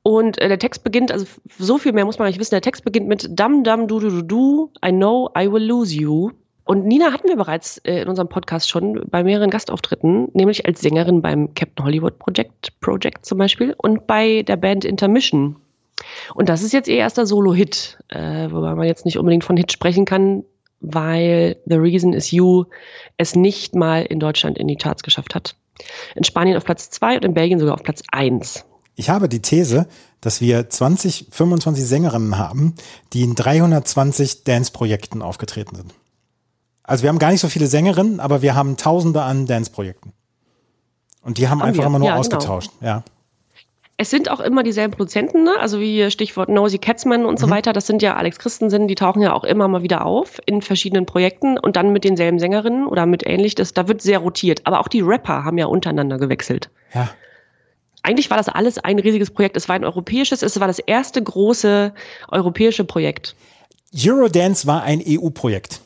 Und 0.06 0.38
äh, 0.38 0.48
der 0.48 0.58
Text 0.58 0.84
beginnt, 0.84 1.10
also 1.10 1.24
so 1.58 1.78
viel 1.78 1.92
mehr 1.92 2.04
muss 2.04 2.18
man 2.18 2.28
nicht 2.28 2.38
wissen, 2.38 2.54
der 2.54 2.60
Text 2.60 2.84
beginnt 2.84 3.08
mit 3.08 3.26
Dum 3.40 3.64
Dum 3.64 3.88
Du 3.88 3.98
Du 3.98 4.10
Du 4.10 4.22
Du, 4.22 4.70
I 4.84 4.90
know 4.90 5.30
I 5.36 5.50
will 5.50 5.64
lose 5.64 5.94
you. 5.94 6.30
Und 6.64 6.84
Nina 6.84 7.10
hatten 7.10 7.26
wir 7.26 7.36
bereits 7.36 7.78
äh, 7.78 8.02
in 8.02 8.08
unserem 8.08 8.28
Podcast 8.28 8.68
schon 8.68 9.02
bei 9.08 9.24
mehreren 9.24 9.48
Gastauftritten, 9.48 10.28
nämlich 10.34 10.66
als 10.66 10.82
Sängerin 10.82 11.22
beim 11.22 11.54
Captain 11.54 11.86
Hollywood 11.86 12.18
Project, 12.18 12.78
Project 12.80 13.24
zum 13.24 13.38
Beispiel 13.38 13.74
und 13.78 14.06
bei 14.06 14.42
der 14.42 14.56
Band 14.58 14.84
Intermission. 14.84 15.56
Und 16.34 16.50
das 16.50 16.62
ist 16.62 16.74
jetzt 16.74 16.88
ihr 16.88 16.96
erster 16.96 17.24
Solo-Hit, 17.24 17.98
äh, 18.08 18.50
wobei 18.50 18.74
man 18.74 18.86
jetzt 18.86 19.06
nicht 19.06 19.18
unbedingt 19.18 19.44
von 19.44 19.56
Hit 19.56 19.72
sprechen 19.72 20.04
kann, 20.04 20.44
weil 20.80 21.56
The 21.64 21.76
Reason 21.76 22.12
Is 22.12 22.30
You 22.30 22.64
es 23.16 23.34
nicht 23.34 23.74
mal 23.74 24.02
in 24.02 24.20
Deutschland 24.20 24.58
in 24.58 24.68
die 24.68 24.76
Charts 24.76 25.02
geschafft 25.02 25.34
hat. 25.34 25.56
In 26.14 26.24
Spanien 26.24 26.58
auf 26.58 26.64
Platz 26.64 26.90
2 26.90 27.16
und 27.16 27.24
in 27.24 27.32
Belgien 27.32 27.58
sogar 27.58 27.74
auf 27.74 27.82
Platz 27.82 28.02
1. 28.12 28.66
Ich 28.96 29.10
habe 29.10 29.28
die 29.28 29.42
These, 29.42 29.86
dass 30.20 30.40
wir 30.40 30.70
20, 30.70 31.26
25 31.30 31.84
Sängerinnen 31.84 32.38
haben, 32.38 32.74
die 33.12 33.22
in 33.22 33.34
320 33.34 34.44
Dance-Projekten 34.44 35.22
aufgetreten 35.22 35.76
sind. 35.76 35.94
Also 36.82 37.02
wir 37.02 37.08
haben 37.08 37.18
gar 37.18 37.30
nicht 37.30 37.40
so 37.40 37.48
viele 37.48 37.66
Sängerinnen, 37.66 38.20
aber 38.20 38.42
wir 38.42 38.54
haben 38.54 38.76
Tausende 38.76 39.22
an 39.22 39.46
Dance-Projekten. 39.46 40.12
Und 41.22 41.38
die 41.38 41.48
haben, 41.48 41.60
Haben 41.60 41.68
einfach 41.68 41.82
wir. 41.82 41.86
immer 41.86 41.98
nur 41.98 42.08
Ja, 42.08 42.14
genau. 42.14 42.20
ausgetauscht. 42.20 42.70
Ja. 42.80 43.02
Es 43.96 44.10
sind 44.10 44.28
auch 44.28 44.40
immer 44.40 44.64
dieselben 44.64 44.92
Produzenten, 44.92 45.44
ne? 45.44 45.52
also 45.60 45.78
wie 45.80 46.10
Stichwort 46.10 46.48
Nosy 46.48 46.78
Katzman 46.78 47.24
und 47.24 47.38
so 47.38 47.48
weiter. 47.48 47.72
Das 47.72 47.86
sind 47.86 48.02
ja 48.02 48.16
Alex 48.16 48.38
Christensen, 48.38 48.88
die 48.88 48.96
tauchen 48.96 49.22
ja 49.22 49.32
auch 49.32 49.44
immer 49.44 49.68
mal 49.68 49.82
wieder 49.82 50.04
auf 50.04 50.40
in 50.46 50.62
verschiedenen 50.62 51.06
Projekten 51.06 51.58
und 51.58 51.76
dann 51.76 51.92
mit 51.92 52.02
denselben 52.02 52.40
Sängerinnen 52.40 52.86
oder 52.86 53.06
mit 53.06 53.24
ähnlich. 53.24 53.54
Das, 53.54 53.72
da 53.72 53.86
wird 53.86 54.02
sehr 54.02 54.18
rotiert. 54.18 54.62
Aber 54.66 54.80
auch 54.80 54.88
die 54.88 55.00
Rapper 55.00 55.44
haben 55.44 55.58
ja 55.58 55.66
untereinander 55.66 56.18
gewechselt. 56.18 56.70
Ja. 56.92 57.08
Eigentlich 58.04 58.28
war 58.28 58.36
das 58.36 58.48
alles 58.50 58.76
ein 58.76 58.98
riesiges 58.98 59.30
Projekt. 59.30 59.56
Es 59.56 59.66
war 59.68 59.76
ein 59.76 59.84
europäisches, 59.84 60.42
es 60.42 60.60
war 60.60 60.66
das 60.66 60.78
erste 60.78 61.22
große 61.22 61.94
europäische 62.28 62.84
Projekt. 62.84 63.34
Eurodance 63.96 64.66
war 64.66 64.82
ein 64.82 65.02
EU-Projekt. 65.06 65.80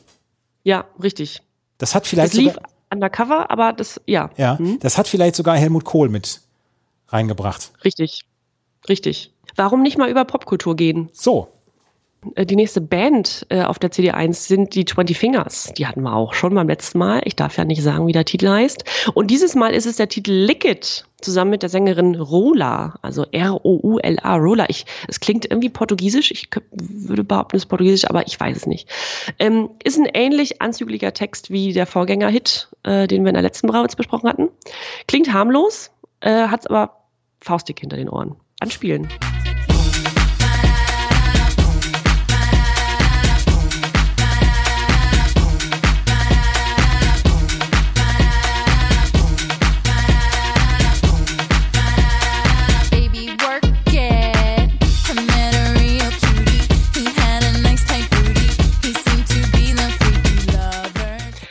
Ja, 0.63 0.85
richtig. 1.01 1.41
Das 1.77 1.95
hat 1.95 2.05
vielleicht 2.05 2.33
Es 2.33 2.39
lief 2.39 2.53
sogar, 2.53 2.69
undercover, 2.91 3.49
aber 3.49 3.71
das, 3.71 4.01
ja. 4.05 4.31
ja, 4.35 4.59
Hm? 4.59 4.79
das 4.81 4.97
hat 4.97 5.07
vielleicht 5.07 5.35
sogar 5.35 5.55
Helmut 5.55 5.85
Kohl 5.85 6.09
mit 6.09 6.41
reingebracht. 7.07 7.71
Richtig. 7.85 8.25
Richtig. 8.89 9.31
Warum 9.55 9.81
nicht 9.81 9.97
mal 9.97 10.09
über 10.09 10.25
Popkultur 10.25 10.75
gehen? 10.75 11.09
So. 11.13 11.47
Äh, 12.35 12.45
Die 12.45 12.55
nächste 12.55 12.81
Band 12.81 13.45
äh, 13.49 13.63
auf 13.63 13.79
der 13.79 13.91
CD1 13.91 14.33
sind 14.33 14.75
die 14.75 14.85
20 14.85 15.17
Fingers. 15.17 15.73
Die 15.77 15.87
hatten 15.87 16.01
wir 16.01 16.15
auch 16.15 16.33
schon 16.33 16.53
beim 16.53 16.67
letzten 16.67 16.99
Mal. 16.99 17.21
Ich 17.25 17.35
darf 17.35 17.57
ja 17.57 17.65
nicht 17.65 17.81
sagen, 17.81 18.07
wie 18.07 18.11
der 18.11 18.25
Titel 18.25 18.49
heißt. 18.49 18.83
Und 19.13 19.31
dieses 19.31 19.55
Mal 19.55 19.73
ist 19.73 19.85
es 19.85 19.97
der 19.97 20.09
Titel 20.09 20.31
Lick 20.31 20.65
It, 20.65 21.05
zusammen 21.21 21.51
mit 21.51 21.61
der 21.61 21.69
Sängerin 21.69 22.15
Rola, 22.15 22.97
also 23.01 23.25
R-O-U-L-A, 23.31 24.35
Rola. 24.35 24.65
Ich, 24.69 24.85
es 25.07 25.19
klingt 25.19 25.45
irgendwie 25.45 25.69
portugiesisch. 25.69 26.31
Ich 26.31 26.49
würde 26.71 27.23
behaupten, 27.23 27.55
es 27.55 27.63
ist 27.63 27.69
portugiesisch, 27.69 28.09
aber 28.09 28.27
ich 28.27 28.39
weiß 28.39 28.55
es 28.55 28.67
nicht. 28.67 28.89
Ähm, 29.37 29.69
ist 29.83 29.97
ein 29.97 30.09
ähnlich 30.13 30.61
anzüglicher 30.61 31.13
Text 31.13 31.51
wie 31.51 31.73
der 31.73 31.85
Vorgänger-Hit, 31.85 32.69
äh, 32.83 33.07
den 33.07 33.23
wir 33.23 33.29
in 33.29 33.35
der 33.35 33.43
letzten 33.43 33.67
Brauwitz 33.67 33.95
besprochen 33.95 34.29
hatten. 34.29 34.49
Klingt 35.07 35.33
harmlos, 35.33 35.91
äh, 36.21 36.47
hat 36.47 36.69
aber 36.69 36.97
faustig 37.41 37.79
hinter 37.79 37.97
den 37.97 38.09
Ohren. 38.09 38.35
Anspielen. 38.59 39.07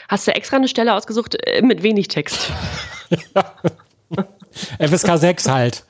Hast 0.08 0.26
du 0.26 0.34
extra 0.34 0.56
eine 0.56 0.68
Stelle 0.68 0.94
ausgesucht 0.94 1.36
äh, 1.46 1.62
mit 1.62 1.82
wenig 1.82 2.08
Text? 2.08 2.50
FSK 4.80 5.18
6 5.18 5.48
halt. 5.48 5.84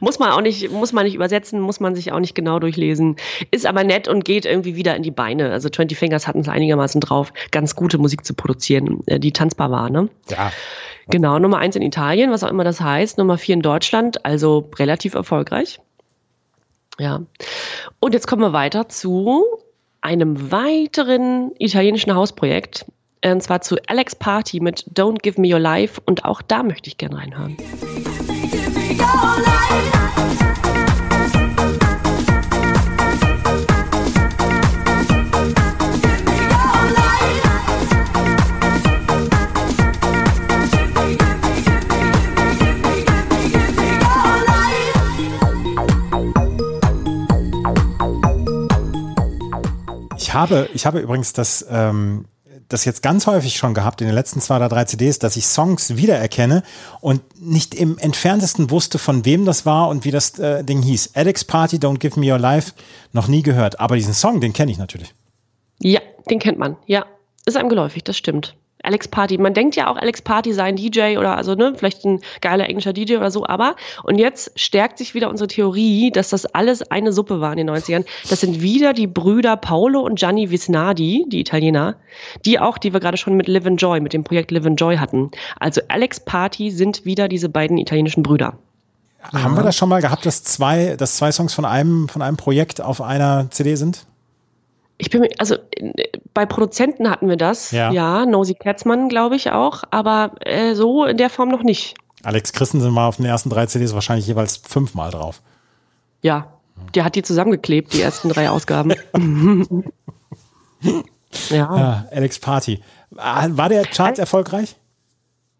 Muss 0.00 0.18
man 0.18 0.30
auch 0.30 0.40
nicht, 0.40 0.70
muss 0.70 0.92
man 0.92 1.04
nicht 1.04 1.14
übersetzen, 1.14 1.60
muss 1.60 1.80
man 1.80 1.94
sich 1.94 2.12
auch 2.12 2.18
nicht 2.18 2.34
genau 2.34 2.58
durchlesen. 2.58 3.16
Ist 3.50 3.66
aber 3.66 3.84
nett 3.84 4.08
und 4.08 4.24
geht 4.24 4.44
irgendwie 4.44 4.74
wieder 4.76 4.96
in 4.96 5.02
die 5.02 5.10
Beine. 5.10 5.52
Also 5.52 5.68
20 5.68 5.96
Fingers 5.96 6.26
hatten 6.26 6.40
es 6.40 6.48
einigermaßen 6.48 7.00
drauf, 7.00 7.32
ganz 7.50 7.76
gute 7.76 7.98
Musik 7.98 8.24
zu 8.24 8.34
produzieren, 8.34 9.00
äh, 9.06 9.20
die 9.20 9.32
tanzbar 9.32 9.70
war, 9.70 9.90
ne? 9.90 10.08
Ja. 10.28 10.52
Genau, 11.08 11.38
Nummer 11.38 11.58
eins 11.58 11.76
in 11.76 11.82
Italien, 11.82 12.30
was 12.30 12.44
auch 12.44 12.50
immer 12.50 12.64
das 12.64 12.80
heißt, 12.80 13.18
Nummer 13.18 13.36
vier 13.36 13.54
in 13.54 13.62
Deutschland, 13.62 14.24
also 14.24 14.70
relativ 14.78 15.14
erfolgreich. 15.14 15.80
Ja. 16.98 17.22
Und 17.98 18.14
jetzt 18.14 18.28
kommen 18.28 18.42
wir 18.42 18.52
weiter 18.52 18.88
zu 18.88 19.44
einem 20.02 20.52
weiteren 20.52 21.52
italienischen 21.58 22.14
Hausprojekt. 22.14 22.86
Äh, 23.20 23.32
Und 23.32 23.42
zwar 23.42 23.60
zu 23.60 23.76
Alex 23.86 24.14
Party 24.14 24.60
mit 24.60 24.84
Don't 24.94 25.18
Give 25.22 25.40
Me 25.40 25.52
Your 25.52 25.60
Life. 25.60 26.00
Und 26.04 26.24
auch 26.24 26.42
da 26.42 26.62
möchte 26.62 26.88
ich 26.88 26.98
gerne 26.98 27.16
reinhören. 27.16 27.56
Ich 50.16 50.34
habe, 50.34 50.68
ich 50.74 50.86
habe 50.86 51.00
übrigens 51.00 51.32
das, 51.32 51.66
ähm, 51.68 52.24
das 52.70 52.84
jetzt 52.84 53.02
ganz 53.02 53.26
häufig 53.26 53.56
schon 53.56 53.74
gehabt 53.74 54.00
in 54.00 54.06
den 54.06 54.14
letzten 54.14 54.40
zwei 54.40 54.56
oder 54.56 54.68
drei 54.68 54.84
CDs, 54.84 55.18
dass 55.18 55.36
ich 55.36 55.46
Songs 55.46 55.96
wiedererkenne 55.96 56.62
und 57.00 57.20
nicht 57.40 57.74
im 57.74 57.98
entferntesten 57.98 58.70
wusste, 58.70 58.98
von 58.98 59.24
wem 59.24 59.44
das 59.44 59.66
war 59.66 59.88
und 59.88 60.04
wie 60.04 60.10
das 60.10 60.38
äh, 60.38 60.64
Ding 60.64 60.82
hieß. 60.82 61.10
Alex 61.14 61.44
Party, 61.44 61.76
Don't 61.76 61.98
Give 61.98 62.18
Me 62.18 62.32
Your 62.32 62.38
Life, 62.38 62.72
noch 63.12 63.28
nie 63.28 63.42
gehört. 63.42 63.80
Aber 63.80 63.96
diesen 63.96 64.14
Song, 64.14 64.40
den 64.40 64.52
kenne 64.52 64.70
ich 64.72 64.78
natürlich. 64.78 65.14
Ja, 65.80 66.00
den 66.30 66.38
kennt 66.38 66.58
man. 66.58 66.76
Ja, 66.86 67.06
ist 67.44 67.56
einem 67.56 67.68
geläufig, 67.68 68.04
das 68.04 68.16
stimmt. 68.16 68.54
Alex 68.82 69.08
Party. 69.08 69.38
Man 69.38 69.54
denkt 69.54 69.76
ja 69.76 69.90
auch, 69.90 69.96
Alex 69.96 70.22
Party 70.22 70.52
sei 70.52 70.64
ein 70.64 70.76
DJ 70.76 71.18
oder 71.18 71.36
also, 71.36 71.54
ne, 71.54 71.72
vielleicht 71.76 72.04
ein 72.04 72.20
geiler 72.40 72.68
englischer 72.68 72.92
DJ 72.92 73.16
oder 73.16 73.30
so, 73.30 73.46
aber, 73.46 73.76
und 74.04 74.18
jetzt 74.18 74.52
stärkt 74.58 74.98
sich 74.98 75.14
wieder 75.14 75.30
unsere 75.30 75.48
Theorie, 75.48 76.10
dass 76.10 76.30
das 76.30 76.46
alles 76.46 76.82
eine 76.90 77.12
Suppe 77.12 77.40
war 77.40 77.52
in 77.52 77.58
den 77.58 77.70
90ern. 77.70 78.04
Das 78.28 78.40
sind 78.40 78.60
wieder 78.60 78.92
die 78.92 79.06
Brüder 79.06 79.56
Paolo 79.56 80.00
und 80.00 80.18
Gianni 80.18 80.50
Visnadi, 80.50 81.26
die 81.28 81.40
Italiener, 81.40 81.96
die 82.44 82.58
auch, 82.58 82.78
die 82.78 82.92
wir 82.92 83.00
gerade 83.00 83.16
schon 83.16 83.36
mit 83.36 83.48
Live 83.48 83.66
and 83.66 83.80
Joy, 83.80 84.00
mit 84.00 84.12
dem 84.12 84.24
Projekt 84.24 84.50
Live 84.50 84.66
and 84.66 84.80
Joy 84.80 84.96
hatten. 84.96 85.30
Also 85.58 85.80
Alex 85.88 86.20
Party 86.20 86.70
sind 86.70 87.04
wieder 87.04 87.28
diese 87.28 87.48
beiden 87.48 87.78
italienischen 87.78 88.22
Brüder. 88.22 88.58
Haben 89.22 89.54
wir 89.54 89.62
das 89.62 89.76
schon 89.76 89.88
mal 89.88 90.00
gehabt, 90.00 90.24
dass 90.24 90.44
zwei, 90.44 90.96
dass 90.96 91.16
zwei 91.16 91.30
Songs 91.30 91.52
von 91.52 91.64
einem, 91.64 92.08
von 92.08 92.22
einem 92.22 92.36
Projekt 92.36 92.80
auf 92.80 93.02
einer 93.02 93.50
CD 93.50 93.74
sind? 93.74 94.06
Ich 95.00 95.10
bin 95.10 95.26
also 95.38 95.56
bei 96.34 96.46
Produzenten 96.46 97.10
hatten 97.10 97.28
wir 97.28 97.36
das, 97.36 97.70
Ja. 97.72 97.90
ja, 97.90 98.26
Nosy 98.26 98.54
Katzmann, 98.54 99.08
glaube 99.08 99.34
ich 99.36 99.50
auch, 99.50 99.82
aber 99.90 100.32
äh, 100.44 100.74
so 100.74 101.04
in 101.06 101.16
der 101.16 101.30
Form 101.30 101.48
noch 101.48 101.62
nicht. 101.62 101.94
Alex 102.22 102.52
Christensen 102.52 102.94
war 102.94 103.08
auf 103.08 103.16
den 103.16 103.24
ersten 103.24 103.48
drei 103.50 103.64
CDs 103.66 103.94
wahrscheinlich 103.94 104.26
jeweils 104.26 104.58
fünfmal 104.58 105.10
drauf. 105.10 105.40
Ja, 106.22 106.48
der 106.94 107.04
hat 107.04 107.14
die 107.14 107.22
zusammengeklebt, 107.22 107.94
die 107.94 108.02
ersten 108.02 108.28
drei 108.28 108.50
Ausgaben. 108.50 108.92
ja. 111.48 111.70
Ah, 111.70 112.04
Alex 112.10 112.38
Party. 112.38 112.80
Ah, 113.16 113.48
War 113.50 113.68
der 113.68 113.84
Chart 113.84 114.18
erfolgreich? 114.18 114.76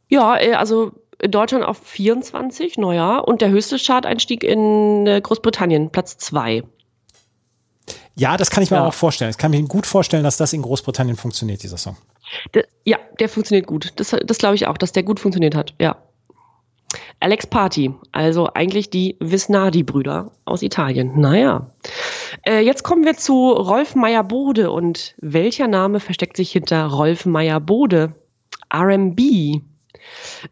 ja, 0.08 0.36
äh, 0.38 0.54
also 0.54 0.92
in 1.22 1.30
Deutschland 1.30 1.64
auf 1.64 1.78
24, 1.78 2.78
naja, 2.78 3.18
und 3.18 3.42
der 3.42 3.50
höchste 3.50 3.76
Chart-Einstieg 3.78 4.42
in 4.42 5.06
äh, 5.06 5.20
Großbritannien, 5.20 5.90
Platz 5.90 6.16
2. 6.18 6.62
Ja, 8.16 8.36
das 8.36 8.50
kann 8.50 8.62
ich 8.62 8.70
mir 8.70 8.78
Ja. 8.78 8.86
auch 8.86 8.94
vorstellen. 8.94 9.30
Ich 9.30 9.38
kann 9.38 9.50
mir 9.50 9.62
gut 9.62 9.86
vorstellen, 9.86 10.24
dass 10.24 10.36
das 10.36 10.52
in 10.52 10.62
Großbritannien 10.62 11.16
funktioniert, 11.16 11.62
dieser 11.62 11.76
Song. 11.78 11.96
De, 12.54 12.64
ja, 12.84 12.98
der 13.18 13.28
funktioniert 13.28 13.66
gut. 13.66 13.92
Das, 13.96 14.14
das 14.24 14.38
glaube 14.38 14.54
ich 14.56 14.66
auch, 14.66 14.76
dass 14.78 14.92
der 14.92 15.02
gut 15.02 15.20
funktioniert 15.20 15.54
hat, 15.54 15.74
ja. 15.80 15.96
Alex 17.20 17.46
Party, 17.46 17.94
also 18.12 18.48
eigentlich 18.54 18.90
die 18.90 19.16
Visnadi-Brüder 19.20 20.32
aus 20.44 20.62
Italien. 20.62 21.20
Naja. 21.20 21.70
Äh, 22.44 22.60
jetzt 22.60 22.82
kommen 22.82 23.04
wir 23.04 23.16
zu 23.16 23.50
Rolf 23.52 23.94
Meyer-Bode. 23.94 24.70
Und 24.72 25.14
welcher 25.18 25.68
Name 25.68 26.00
versteckt 26.00 26.36
sich 26.36 26.50
hinter 26.50 26.86
Rolf 26.86 27.26
Meyer-Bode? 27.26 28.14
RB. 28.74 29.20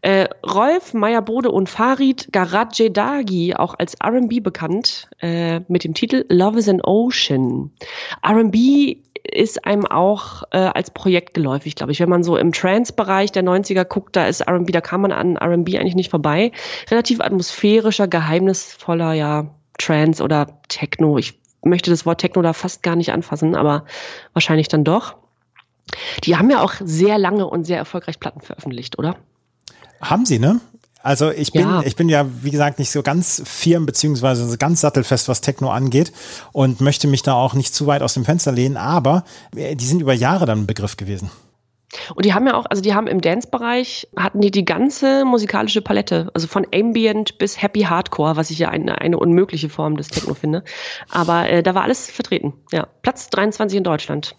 Äh, 0.01 0.27
Rolf 0.45 0.93
Meyer-Bode 0.93 1.51
und 1.51 1.69
Farid 1.69 2.29
Garajedagi, 2.31 3.55
auch 3.55 3.75
als 3.77 3.95
R&B 3.95 4.39
bekannt, 4.39 5.09
äh, 5.21 5.61
mit 5.67 5.83
dem 5.83 5.93
Titel 5.93 6.25
Love 6.29 6.59
is 6.59 6.69
an 6.69 6.81
Ocean. 6.81 7.71
R&B 8.23 8.97
ist 9.31 9.65
einem 9.65 9.85
auch 9.85 10.43
äh, 10.51 10.57
als 10.57 10.91
Projekt 10.91 11.33
geläufig, 11.33 11.75
glaube 11.75 11.91
ich. 11.91 11.99
Wenn 11.99 12.09
man 12.09 12.23
so 12.23 12.37
im 12.37 12.51
Trance-Bereich 12.51 13.31
der 13.31 13.43
90er 13.43 13.83
guckt, 13.83 14.15
da 14.15 14.27
ist 14.27 14.41
R&B, 14.41 14.71
da 14.71 14.81
kann 14.81 15.01
man 15.01 15.11
an 15.11 15.35
R&B 15.35 15.77
eigentlich 15.77 15.95
nicht 15.95 16.09
vorbei. 16.09 16.51
Relativ 16.89 17.21
atmosphärischer, 17.21 18.07
geheimnisvoller, 18.07 19.13
ja, 19.13 19.47
Trance 19.77 20.23
oder 20.23 20.59
Techno. 20.67 21.17
Ich 21.17 21.39
möchte 21.63 21.89
das 21.89 22.05
Wort 22.05 22.21
Techno 22.21 22.41
da 22.41 22.53
fast 22.53 22.83
gar 22.83 22.95
nicht 22.95 23.11
anfassen, 23.11 23.55
aber 23.55 23.85
wahrscheinlich 24.33 24.67
dann 24.67 24.83
doch. 24.83 25.15
Die 26.23 26.37
haben 26.37 26.49
ja 26.49 26.61
auch 26.61 26.73
sehr 26.79 27.17
lange 27.17 27.47
und 27.47 27.63
sehr 27.63 27.77
erfolgreich 27.77 28.19
Platten 28.19 28.41
veröffentlicht, 28.41 28.99
oder? 28.99 29.15
Haben 30.01 30.25
sie, 30.25 30.39
ne? 30.39 30.59
Also 31.01 31.31
ich 31.31 31.53
bin, 31.53 31.61
Ja. 31.61 31.81
ich 31.85 31.95
bin 31.95 32.09
ja, 32.09 32.25
wie 32.41 32.51
gesagt, 32.51 32.77
nicht 32.77 32.91
so 32.91 33.01
ganz 33.01 33.41
firm 33.45 33.85
beziehungsweise 33.85 34.57
ganz 34.57 34.81
sattelfest, 34.81 35.29
was 35.29 35.39
Techno 35.39 35.69
angeht 35.71 36.11
und 36.51 36.81
möchte 36.81 37.07
mich 37.07 37.23
da 37.23 37.33
auch 37.33 37.53
nicht 37.53 37.73
zu 37.73 37.87
weit 37.87 38.01
aus 38.01 38.15
dem 38.15 38.25
Fenster 38.25 38.51
lehnen, 38.51 38.75
aber 38.75 39.23
äh, 39.55 39.75
die 39.75 39.85
sind 39.85 40.01
über 40.01 40.13
Jahre 40.13 40.45
dann 40.45 40.59
ein 40.59 40.67
Begriff 40.67 40.97
gewesen. 40.97 41.31
Und 42.13 42.25
die 42.25 42.33
haben 42.33 42.45
ja 42.45 42.53
auch, 42.53 42.65
also 42.69 42.83
die 42.83 42.93
haben 42.93 43.07
im 43.07 43.21
Dance-Bereich, 43.21 44.09
hatten 44.15 44.41
die 44.41 44.51
die 44.51 44.65
ganze 44.65 45.25
musikalische 45.25 45.81
Palette, 45.81 46.29
also 46.33 46.47
von 46.47 46.67
Ambient 46.73 47.37
bis 47.39 47.59
Happy 47.61 47.81
Hardcore, 47.81 48.35
was 48.35 48.51
ich 48.51 48.59
ja 48.59 48.69
eine, 48.69 48.99
eine 49.01 49.17
unmögliche 49.17 49.69
Form 49.69 49.97
des 49.97 50.09
Techno 50.09 50.33
finde. 50.33 50.63
Aber 51.09 51.49
äh, 51.49 51.63
da 51.63 51.73
war 51.73 51.83
alles 51.83 52.11
vertreten. 52.11 52.53
Ja, 52.71 52.87
Platz 53.01 53.29
23 53.29 53.77
in 53.77 53.83
Deutschland. 53.83 54.35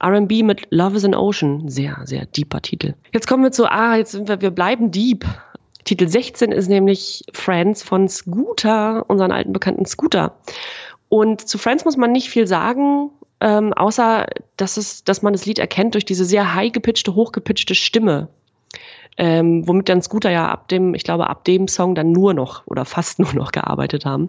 R&B 0.00 0.42
mit 0.42 0.66
Love 0.70 0.96
is 0.96 1.04
an 1.04 1.14
Ocean. 1.14 1.68
Sehr, 1.68 2.00
sehr 2.04 2.26
deeper 2.26 2.60
Titel. 2.62 2.94
Jetzt 3.12 3.26
kommen 3.26 3.42
wir 3.42 3.52
zu, 3.52 3.70
ah, 3.70 3.96
jetzt 3.96 4.12
sind 4.12 4.28
wir, 4.28 4.40
wir 4.40 4.50
bleiben 4.50 4.90
deep. 4.90 5.24
Titel 5.84 6.08
16 6.08 6.52
ist 6.52 6.68
nämlich 6.68 7.24
Friends 7.32 7.82
von 7.82 8.08
Scooter, 8.08 9.04
unseren 9.08 9.32
alten 9.32 9.52
bekannten 9.52 9.84
Scooter. 9.84 10.36
Und 11.08 11.46
zu 11.46 11.58
Friends 11.58 11.84
muss 11.84 11.96
man 11.96 12.12
nicht 12.12 12.30
viel 12.30 12.46
sagen, 12.46 13.10
ähm, 13.40 13.72
außer 13.72 14.26
dass, 14.56 14.76
es, 14.76 15.04
dass 15.04 15.22
man 15.22 15.32
das 15.32 15.44
Lied 15.46 15.58
erkennt 15.58 15.94
durch 15.94 16.04
diese 16.04 16.24
sehr 16.24 16.54
high 16.54 16.72
gepitchte, 16.72 17.14
hochgepitchte 17.14 17.74
Stimme. 17.74 18.28
Ähm, 19.16 19.66
womit 19.68 19.88
dann 19.88 20.02
Scooter 20.02 20.30
ja 20.30 20.48
ab 20.48 20.68
dem, 20.68 20.94
ich 20.94 21.04
glaube, 21.04 21.28
ab 21.28 21.44
dem 21.44 21.68
Song 21.68 21.94
dann 21.94 22.10
nur 22.10 22.34
noch 22.34 22.66
oder 22.66 22.84
fast 22.84 23.18
nur 23.20 23.32
noch 23.34 23.52
gearbeitet 23.52 24.04
haben. 24.04 24.28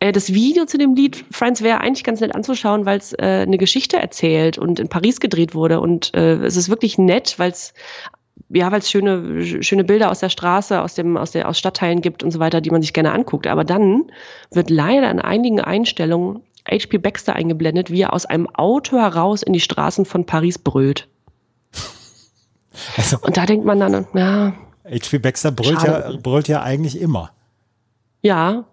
Äh, 0.00 0.12
das 0.12 0.32
Video 0.32 0.64
zu 0.64 0.78
dem 0.78 0.94
Lied 0.94 1.24
Friends 1.30 1.62
wäre 1.62 1.80
eigentlich 1.80 2.04
ganz 2.04 2.20
nett 2.20 2.34
anzuschauen, 2.34 2.84
weil 2.86 2.98
es 2.98 3.12
äh, 3.12 3.44
eine 3.46 3.58
Geschichte 3.58 3.98
erzählt 3.98 4.58
und 4.58 4.80
in 4.80 4.88
Paris 4.88 5.20
gedreht 5.20 5.54
wurde. 5.54 5.80
Und 5.80 6.14
äh, 6.14 6.36
es 6.44 6.56
ist 6.56 6.68
wirklich 6.68 6.98
nett, 6.98 7.38
weil 7.38 7.50
es 7.50 7.74
ja, 8.50 8.70
weil 8.72 8.78
es 8.78 8.90
schöne, 8.90 9.62
schöne 9.62 9.84
Bilder 9.84 10.10
aus 10.10 10.20
der 10.20 10.28
Straße, 10.28 10.80
aus 10.80 10.94
dem, 10.94 11.16
aus 11.16 11.32
der, 11.32 11.48
aus 11.48 11.58
Stadtteilen 11.58 12.00
gibt 12.00 12.22
und 12.22 12.30
so 12.30 12.38
weiter, 12.38 12.60
die 12.60 12.70
man 12.70 12.82
sich 12.82 12.92
gerne 12.92 13.12
anguckt. 13.12 13.46
Aber 13.46 13.64
dann 13.64 14.04
wird 14.52 14.70
leider 14.70 15.10
in 15.10 15.20
einigen 15.20 15.60
Einstellungen 15.60 16.40
H.P. 16.70 16.98
Baxter 16.98 17.34
eingeblendet, 17.34 17.90
wie 17.90 18.02
er 18.02 18.12
aus 18.12 18.26
einem 18.26 18.48
Auto 18.54 18.98
heraus 18.98 19.42
in 19.42 19.52
die 19.52 19.60
Straßen 19.60 20.04
von 20.04 20.26
Paris 20.26 20.58
brüllt. 20.58 21.08
Also, 22.96 23.18
Und 23.20 23.36
da 23.36 23.46
denkt 23.46 23.64
man 23.64 23.80
dann, 23.80 24.06
ja, 24.14 24.52
H.P. 24.84 25.18
Baxter 25.18 25.52
brüllt 25.52 25.82
ja, 25.82 26.12
brüllt 26.22 26.48
ja 26.48 26.62
eigentlich 26.62 27.00
immer. 27.00 27.30
ja, 28.22 28.64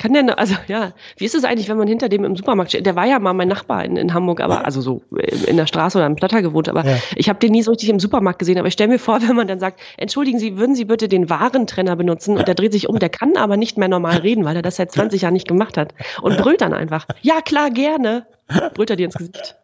kann 0.00 0.14
der, 0.14 0.38
also 0.38 0.54
ja, 0.66 0.92
wie 1.18 1.26
ist 1.26 1.34
es 1.34 1.44
eigentlich, 1.44 1.68
wenn 1.68 1.76
man 1.76 1.86
hinter 1.86 2.08
dem 2.08 2.24
im 2.24 2.34
Supermarkt 2.34 2.70
steht? 2.72 2.86
Der 2.86 2.96
war 2.96 3.04
ja 3.06 3.18
mal 3.18 3.34
mein 3.34 3.48
Nachbar 3.48 3.84
in, 3.84 3.96
in 3.96 4.14
Hamburg, 4.14 4.40
aber 4.40 4.64
also 4.64 4.80
so 4.80 5.02
in 5.46 5.56
der 5.58 5.66
Straße 5.66 5.98
oder 5.98 6.06
im 6.06 6.16
Platter 6.16 6.40
gewohnt, 6.42 6.68
aber 6.68 6.84
Ja. 6.86 6.96
ich 7.16 7.28
habe 7.28 7.38
den 7.38 7.52
nie 7.52 7.62
so 7.62 7.70
richtig 7.70 7.90
im 7.90 8.00
Supermarkt 8.00 8.38
gesehen. 8.38 8.58
Aber 8.58 8.66
ich 8.66 8.72
stelle 8.74 8.88
mir 8.90 8.98
vor, 8.98 9.20
wenn 9.22 9.36
man 9.36 9.46
dann 9.46 9.60
sagt, 9.60 9.78
entschuldigen 9.98 10.38
Sie, 10.38 10.56
würden 10.56 10.74
Sie 10.74 10.86
bitte 10.86 11.06
den 11.06 11.28
Warentrenner 11.28 11.96
benutzen? 11.96 12.36
Und 12.38 12.48
der 12.48 12.54
dreht 12.54 12.72
sich 12.72 12.88
um, 12.88 12.98
der 12.98 13.10
kann 13.10 13.36
aber 13.36 13.56
nicht 13.58 13.76
mehr 13.76 13.88
normal 13.88 14.16
reden, 14.18 14.44
weil 14.46 14.56
er 14.56 14.62
das 14.62 14.76
seit 14.76 14.90
20 14.90 15.22
Jahren 15.22 15.34
nicht 15.34 15.46
gemacht 15.46 15.76
hat. 15.76 15.94
Und 16.22 16.38
brüllt 16.38 16.62
dann 16.62 16.72
einfach, 16.72 17.06
ja 17.20 17.42
klar, 17.42 17.70
gerne. 17.70 18.26
Brüllt 18.74 18.90
er 18.90 18.96
dir 18.96 19.04
ins 19.04 19.14
Gesicht. 19.16 19.54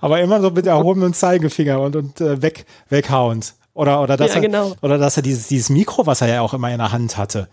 Aber 0.00 0.20
immer 0.20 0.40
so 0.40 0.50
mit 0.50 0.66
erhobenem 0.66 1.12
Zeigefinger 1.12 1.80
und, 1.80 1.94
und 1.94 2.20
äh, 2.20 2.40
weg, 2.42 2.64
weghauend. 2.88 3.54
Oder, 3.74 4.02
oder, 4.02 4.16
dass 4.16 4.30
Ja, 4.30 4.36
er, 4.36 4.40
genau. 4.42 4.72
oder 4.82 4.98
dass 4.98 5.16
er 5.16 5.22
dieses, 5.22 5.48
dieses 5.48 5.70
Mikro, 5.70 6.06
was 6.06 6.20
er 6.22 6.28
ja 6.28 6.40
auch 6.40 6.52
immer 6.54 6.70
in 6.70 6.78
der 6.78 6.92
Hand 6.92 7.16
hatte. 7.16 7.48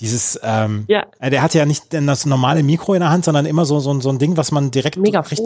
Dieses, 0.00 0.38
ähm, 0.42 0.84
Ja. 0.88 1.04
äh, 1.20 1.30
der 1.30 1.40
hatte 1.42 1.58
ja 1.58 1.66
nicht 1.66 1.84
das 1.92 2.26
normale 2.26 2.62
Mikro 2.64 2.94
in 2.94 3.00
der 3.00 3.10
Hand, 3.10 3.24
sondern 3.24 3.46
immer 3.46 3.64
so, 3.64 3.78
so, 3.80 4.00
so 4.00 4.08
ein 4.10 4.18
Ding, 4.18 4.36
was 4.36 4.50
man 4.50 4.70
direkt 4.72 4.96
richtig, 4.98 5.40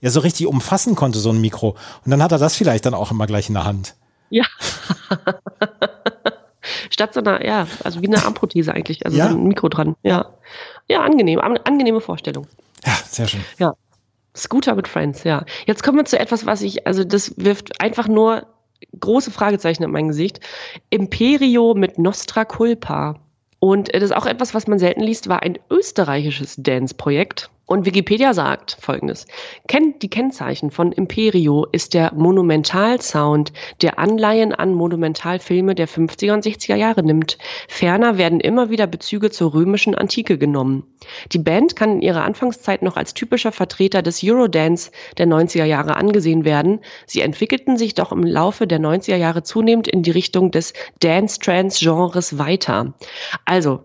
ja, 0.00 0.10
so 0.10 0.20
richtig 0.20 0.46
umfassen 0.46 0.94
konnte, 0.94 1.18
so 1.18 1.30
ein 1.30 1.40
Mikro. 1.40 1.70
Und 2.04 2.10
dann 2.10 2.22
hat 2.22 2.32
er 2.32 2.38
das 2.38 2.54
vielleicht 2.56 2.84
dann 2.86 2.92
auch 2.94 3.10
immer 3.10 3.26
gleich 3.26 3.48
in 3.48 3.54
der 3.54 3.64
Hand. 3.64 3.94
Ja. 4.30 4.44
Statt 6.90 7.12
so 7.14 7.20
einer, 7.20 7.44
ja, 7.44 7.66
also 7.82 8.00
wie 8.02 8.06
eine 8.06 8.24
Armprothese 8.24 8.72
eigentlich, 8.72 9.04
also 9.04 9.16
Ja. 9.18 9.28
so 9.30 9.36
ein 9.36 9.44
Mikro 9.44 9.68
dran. 9.68 9.96
Ja. 10.02 10.30
Ja, 10.88 11.00
angenehm, 11.02 11.40
an- 11.40 11.58
angenehme 11.64 12.00
Vorstellung. 12.00 12.46
Ja, 12.86 12.92
sehr 13.08 13.26
schön. 13.28 13.44
Ja. 13.58 13.74
Scooter 14.36 14.74
mit 14.74 14.88
Friends, 14.88 15.24
ja. 15.24 15.44
Jetzt 15.66 15.82
kommen 15.82 15.98
wir 15.98 16.04
zu 16.04 16.18
etwas, 16.18 16.46
was 16.46 16.62
ich, 16.62 16.86
also 16.86 17.04
das 17.04 17.34
wirft 17.36 17.80
einfach 17.80 18.08
nur 18.08 18.46
große 18.98 19.30
Fragezeichen 19.30 19.82
in 19.82 19.90
mein 19.90 20.08
Gesicht. 20.08 20.40
Imperio 20.90 21.74
mit 21.74 21.98
Nostra 21.98 22.44
Culpa. 22.44 23.16
Und 23.64 23.94
äh, 23.94 23.98
das 23.98 24.10
ist 24.10 24.16
auch 24.16 24.26
etwas, 24.26 24.52
was 24.52 24.66
man 24.66 24.78
selten 24.78 25.00
liest, 25.00 25.30
war 25.30 25.42
ein 25.42 25.58
österreichisches 25.70 26.56
Dance-Projekt. 26.58 27.48
Und 27.66 27.86
Wikipedia 27.86 28.34
sagt 28.34 28.76
folgendes. 28.78 29.26
Kennt 29.68 30.02
die 30.02 30.10
Kennzeichen 30.10 30.70
von 30.70 30.92
Imperio 30.92 31.66
ist 31.72 31.94
der 31.94 32.12
Monumentalsound, 32.12 33.54
der 33.80 33.98
Anleihen 33.98 34.52
an 34.52 34.74
Monumentalfilme 34.74 35.74
der 35.74 35.88
50er 35.88 36.34
und 36.34 36.44
60er 36.44 36.74
Jahre 36.74 37.02
nimmt. 37.02 37.38
Ferner 37.68 38.18
werden 38.18 38.40
immer 38.40 38.68
wieder 38.68 38.86
Bezüge 38.86 39.30
zur 39.30 39.54
römischen 39.54 39.94
Antike 39.94 40.36
genommen. 40.36 40.84
Die 41.32 41.38
Band 41.38 41.74
kann 41.74 41.92
in 41.92 42.02
ihrer 42.02 42.24
Anfangszeit 42.24 42.82
noch 42.82 42.98
als 42.98 43.14
typischer 43.14 43.52
Vertreter 43.52 44.02
des 44.02 44.22
Eurodance 44.22 44.90
der 45.16 45.26
90er 45.26 45.64
Jahre 45.64 45.96
angesehen 45.96 46.44
werden. 46.44 46.80
Sie 47.06 47.22
entwickelten 47.22 47.78
sich 47.78 47.94
doch 47.94 48.12
im 48.12 48.24
Laufe 48.24 48.66
der 48.66 48.78
90er 48.78 49.16
Jahre 49.16 49.42
zunehmend 49.42 49.88
in 49.88 50.02
die 50.02 50.10
Richtung 50.10 50.50
des 50.50 50.74
Dance-Trance-Genres 51.00 52.36
weiter. 52.36 52.92
Also, 53.46 53.84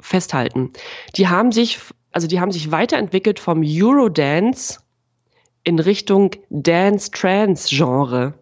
festhalten. 0.00 0.72
Die 1.16 1.28
haben 1.28 1.52
sich, 1.52 1.78
also 2.12 2.26
die 2.26 2.40
haben 2.40 2.52
sich 2.52 2.70
weiterentwickelt 2.70 3.38
vom 3.38 3.62
Eurodance 3.64 4.80
in 5.64 5.78
Richtung 5.78 6.30
Dance-Trance-Genre. 6.50 8.34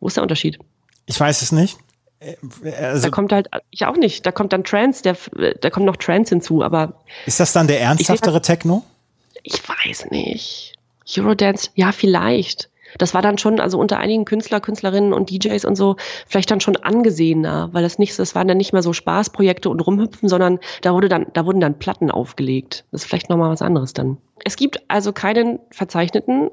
Wo 0.00 0.06
ist 0.06 0.16
der 0.16 0.22
Unterschied? 0.22 0.58
Ich 1.06 1.18
weiß 1.18 1.42
es 1.42 1.52
nicht. 1.52 1.78
Äh, 2.20 2.36
Also, 2.70 3.08
da 3.08 3.10
kommt 3.10 3.32
halt, 3.32 3.48
ich 3.70 3.84
auch 3.84 3.96
nicht, 3.96 4.24
da 4.24 4.32
kommt 4.32 4.52
dann 4.52 4.64
Trance, 4.64 5.02
der, 5.02 5.16
da 5.60 5.70
kommt 5.70 5.86
noch 5.86 5.96
Trance 5.96 6.30
hinzu, 6.30 6.62
aber 6.62 7.00
ist 7.26 7.40
das 7.40 7.52
dann 7.52 7.66
der 7.66 7.80
ernsthaftere 7.80 8.40
Techno? 8.40 8.84
ich 9.42 9.60
weiß 9.68 10.10
nicht. 10.10 10.74
Eurodance, 11.16 11.70
ja, 11.74 11.92
vielleicht. 11.92 12.70
Das 12.98 13.14
war 13.14 13.22
dann 13.22 13.38
schon, 13.38 13.60
also 13.60 13.78
unter 13.78 13.98
einigen 13.98 14.24
Künstler, 14.24 14.60
Künstlerinnen 14.60 15.12
und 15.12 15.30
DJs 15.30 15.64
und 15.64 15.76
so, 15.76 15.96
vielleicht 16.26 16.50
dann 16.50 16.60
schon 16.60 16.76
angesehener, 16.76 17.68
weil 17.72 17.82
das 17.82 17.98
nicht, 17.98 18.18
das 18.18 18.34
waren 18.34 18.48
dann 18.48 18.56
nicht 18.56 18.72
mehr 18.72 18.82
so 18.82 18.92
Spaßprojekte 18.92 19.68
und 19.68 19.80
rumhüpfen, 19.80 20.28
sondern 20.28 20.58
da 20.82 20.92
wurde 20.94 21.08
dann, 21.08 21.26
da 21.32 21.46
wurden 21.46 21.60
dann 21.60 21.78
Platten 21.78 22.10
aufgelegt. 22.10 22.84
Das 22.90 23.02
ist 23.02 23.08
vielleicht 23.08 23.30
nochmal 23.30 23.50
was 23.50 23.62
anderes 23.62 23.92
dann. 23.92 24.18
Es 24.44 24.56
gibt 24.56 24.82
also 24.88 25.12
keinen 25.12 25.58
verzeichneten 25.70 26.50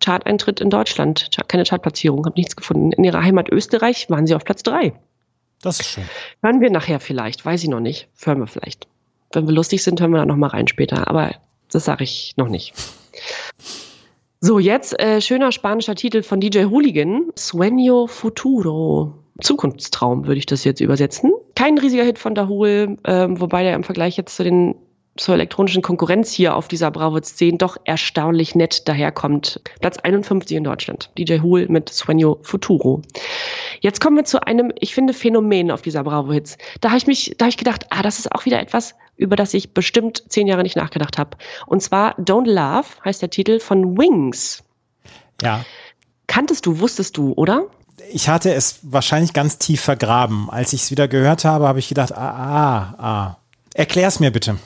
Chart-Eintritt 0.00 0.60
in 0.60 0.70
Deutschland, 0.70 1.30
keine 1.48 1.64
Chartplatzierung, 1.64 2.24
habe 2.24 2.38
nichts 2.38 2.56
gefunden. 2.56 2.92
In 2.92 3.04
ihrer 3.04 3.22
Heimat 3.22 3.48
Österreich 3.50 4.08
waren 4.08 4.26
sie 4.26 4.34
auf 4.34 4.44
Platz 4.44 4.62
drei. 4.62 4.94
Das 5.62 5.80
ist 5.80 5.88
schön. 5.88 6.04
Hören 6.42 6.60
wir 6.60 6.70
nachher 6.70 7.00
vielleicht, 7.00 7.44
weiß 7.44 7.62
ich 7.62 7.68
noch 7.68 7.80
nicht. 7.80 8.08
Hören 8.22 8.40
wir 8.40 8.46
vielleicht. 8.46 8.86
Wenn 9.32 9.46
wir 9.46 9.54
lustig 9.54 9.82
sind, 9.82 10.00
hören 10.00 10.10
wir 10.10 10.18
da 10.18 10.26
noch 10.26 10.36
mal 10.36 10.48
rein 10.48 10.68
später. 10.68 11.06
Aber 11.08 11.34
das 11.70 11.84
sage 11.84 12.04
ich 12.04 12.34
noch 12.36 12.48
nicht. 12.48 12.74
So, 14.42 14.58
jetzt 14.58 14.98
äh, 14.98 15.20
schöner 15.20 15.52
spanischer 15.52 15.94
Titel 15.94 16.22
von 16.22 16.40
DJ 16.40 16.64
Hooligan. 16.64 17.30
Sueño 17.36 18.08
Futuro. 18.08 19.12
Zukunftstraum 19.38 20.26
würde 20.26 20.38
ich 20.38 20.46
das 20.46 20.64
jetzt 20.64 20.80
übersetzen. 20.80 21.32
Kein 21.54 21.76
riesiger 21.76 22.04
Hit 22.04 22.18
von 22.18 22.34
Dahul, 22.34 22.96
ähm, 23.04 23.38
wobei 23.38 23.64
der 23.64 23.74
im 23.74 23.84
Vergleich 23.84 24.16
jetzt 24.16 24.34
zu 24.36 24.42
den 24.42 24.76
zur 25.16 25.34
elektronischen 25.34 25.82
Konkurrenz 25.82 26.32
hier 26.32 26.56
auf 26.56 26.68
dieser 26.68 26.90
Bravo 26.90 27.20
10 27.20 27.58
doch 27.58 27.76
erstaunlich 27.84 28.54
nett 28.54 28.88
daherkommt. 28.88 29.60
Platz 29.80 29.98
51 29.98 30.56
in 30.56 30.64
Deutschland. 30.64 31.10
DJ 31.18 31.40
Hool 31.40 31.66
mit 31.68 31.90
Sueño 31.90 32.38
Futuro. 32.42 33.02
Jetzt 33.80 34.00
kommen 34.00 34.16
wir 34.16 34.24
zu 34.24 34.42
einem, 34.46 34.72
ich 34.78 34.94
finde, 34.94 35.12
Phänomen 35.12 35.70
auf 35.70 35.82
dieser 35.82 36.04
Bravo 36.04 36.32
Hits. 36.32 36.56
Da 36.80 36.88
habe 36.88 36.98
ich 36.98 37.06
mich, 37.06 37.34
da 37.36 37.44
habe 37.44 37.50
ich 37.50 37.58
gedacht, 37.58 37.84
ah, 37.90 38.02
das 38.02 38.18
ist 38.18 38.32
auch 38.32 38.46
wieder 38.46 38.60
etwas, 38.60 38.94
über 39.20 39.36
das 39.36 39.54
ich 39.54 39.74
bestimmt 39.74 40.24
zehn 40.28 40.46
Jahre 40.46 40.62
nicht 40.62 40.76
nachgedacht 40.76 41.18
habe. 41.18 41.36
Und 41.66 41.82
zwar 41.82 42.18
Don't 42.18 42.48
Love 42.50 42.86
heißt 43.04 43.22
der 43.22 43.30
Titel 43.30 43.60
von 43.60 43.96
Wings. 43.98 44.62
Ja. 45.42 45.64
Kanntest 46.26 46.66
du, 46.66 46.80
wusstest 46.80 47.16
du, 47.16 47.32
oder? 47.34 47.64
Ich 48.12 48.28
hatte 48.28 48.52
es 48.54 48.78
wahrscheinlich 48.82 49.32
ganz 49.32 49.58
tief 49.58 49.80
vergraben. 49.82 50.48
Als 50.50 50.72
ich 50.72 50.82
es 50.82 50.90
wieder 50.90 51.06
gehört 51.06 51.44
habe, 51.44 51.68
habe 51.68 51.78
ich 51.78 51.88
gedacht, 51.88 52.12
ah, 52.12 52.30
ah, 52.30 52.94
ah. 52.98 53.36
Erklär's 53.74 54.20
mir 54.20 54.30
bitte. 54.30 54.56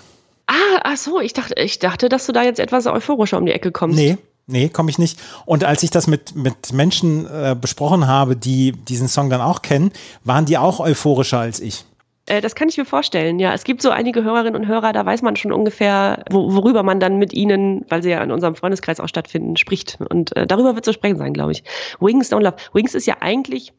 Ah, 0.47 0.81
ach 0.83 0.97
so, 0.97 1.21
ich 1.21 1.33
dachte, 1.33 1.55
ich 1.61 1.79
dachte, 1.79 2.09
dass 2.09 2.27
du 2.27 2.33
da 2.33 2.43
jetzt 2.43 2.61
etwas 2.61 2.87
euphorischer 2.87 3.39
um 3.39 3.47
die 3.47 3.53
Ecke 3.53 3.73
kommst. 3.73 3.97
Nee, 3.97 4.19
nee, 4.47 4.69
komme 4.69 4.91
ich 4.91 4.99
nicht. 4.99 5.19
Und 5.47 5.65
als 5.65 5.83
ich 5.83 5.91
das 5.91 6.07
mit, 6.07 6.37
mit 6.37 6.73
Menschen 6.73 7.27
äh, 7.27 7.57
besprochen 7.61 8.07
habe, 8.07 8.37
die 8.37 8.73
diesen 8.73 9.09
Song 9.09 9.31
dann 9.31 9.41
auch 9.41 9.63
kennen, 9.63 9.91
waren 10.23 10.45
die 10.45 10.59
auch 10.59 10.81
euphorischer 10.81 11.39
als 11.39 11.61
ich. 11.61 11.85
Äh, 12.27 12.41
das 12.41 12.55
kann 12.55 12.69
ich 12.69 12.79
mir 12.79 12.85
vorstellen, 12.85 13.39
ja. 13.39 13.53
Es 13.53 13.65
gibt 13.65 13.83
so 13.83 13.91
einige 13.91 14.25
Hörerinnen 14.25 14.57
und 14.57 14.67
Hörer, 14.67 14.93
da 14.93 15.05
weiß 15.05 15.23
man 15.23 15.37
schon 15.37 15.53
ungefähr, 15.53 16.25
wo, 16.31 16.55
worüber 16.55 16.83
man 16.83 17.01
dann 17.01 17.19
mit 17.19 17.33
ihnen, 17.33 17.85
weil 17.89 18.03
sie 18.03 18.11
ja 18.11 18.23
in 18.23 18.31
unserem 18.31 18.55
Freundeskreis 18.55 19.01
auch 19.01 19.09
stattfinden, 19.09 19.57
spricht. 19.57 19.99
Und 20.11 20.37
äh, 20.37 20.47
darüber 20.47 20.75
wird 20.75 20.85
zu 20.85 20.93
sprechen 20.93 21.19
sein, 21.19 21.35
glaube 21.35 21.53
ich. 21.53 21.65
Wings 22.01 22.33
Don't 22.33 22.43
Love. 22.43 22.57
Wings 22.73 22.95
ist 22.95 23.07
ja 23.07 23.17
eigentlich 23.21 23.73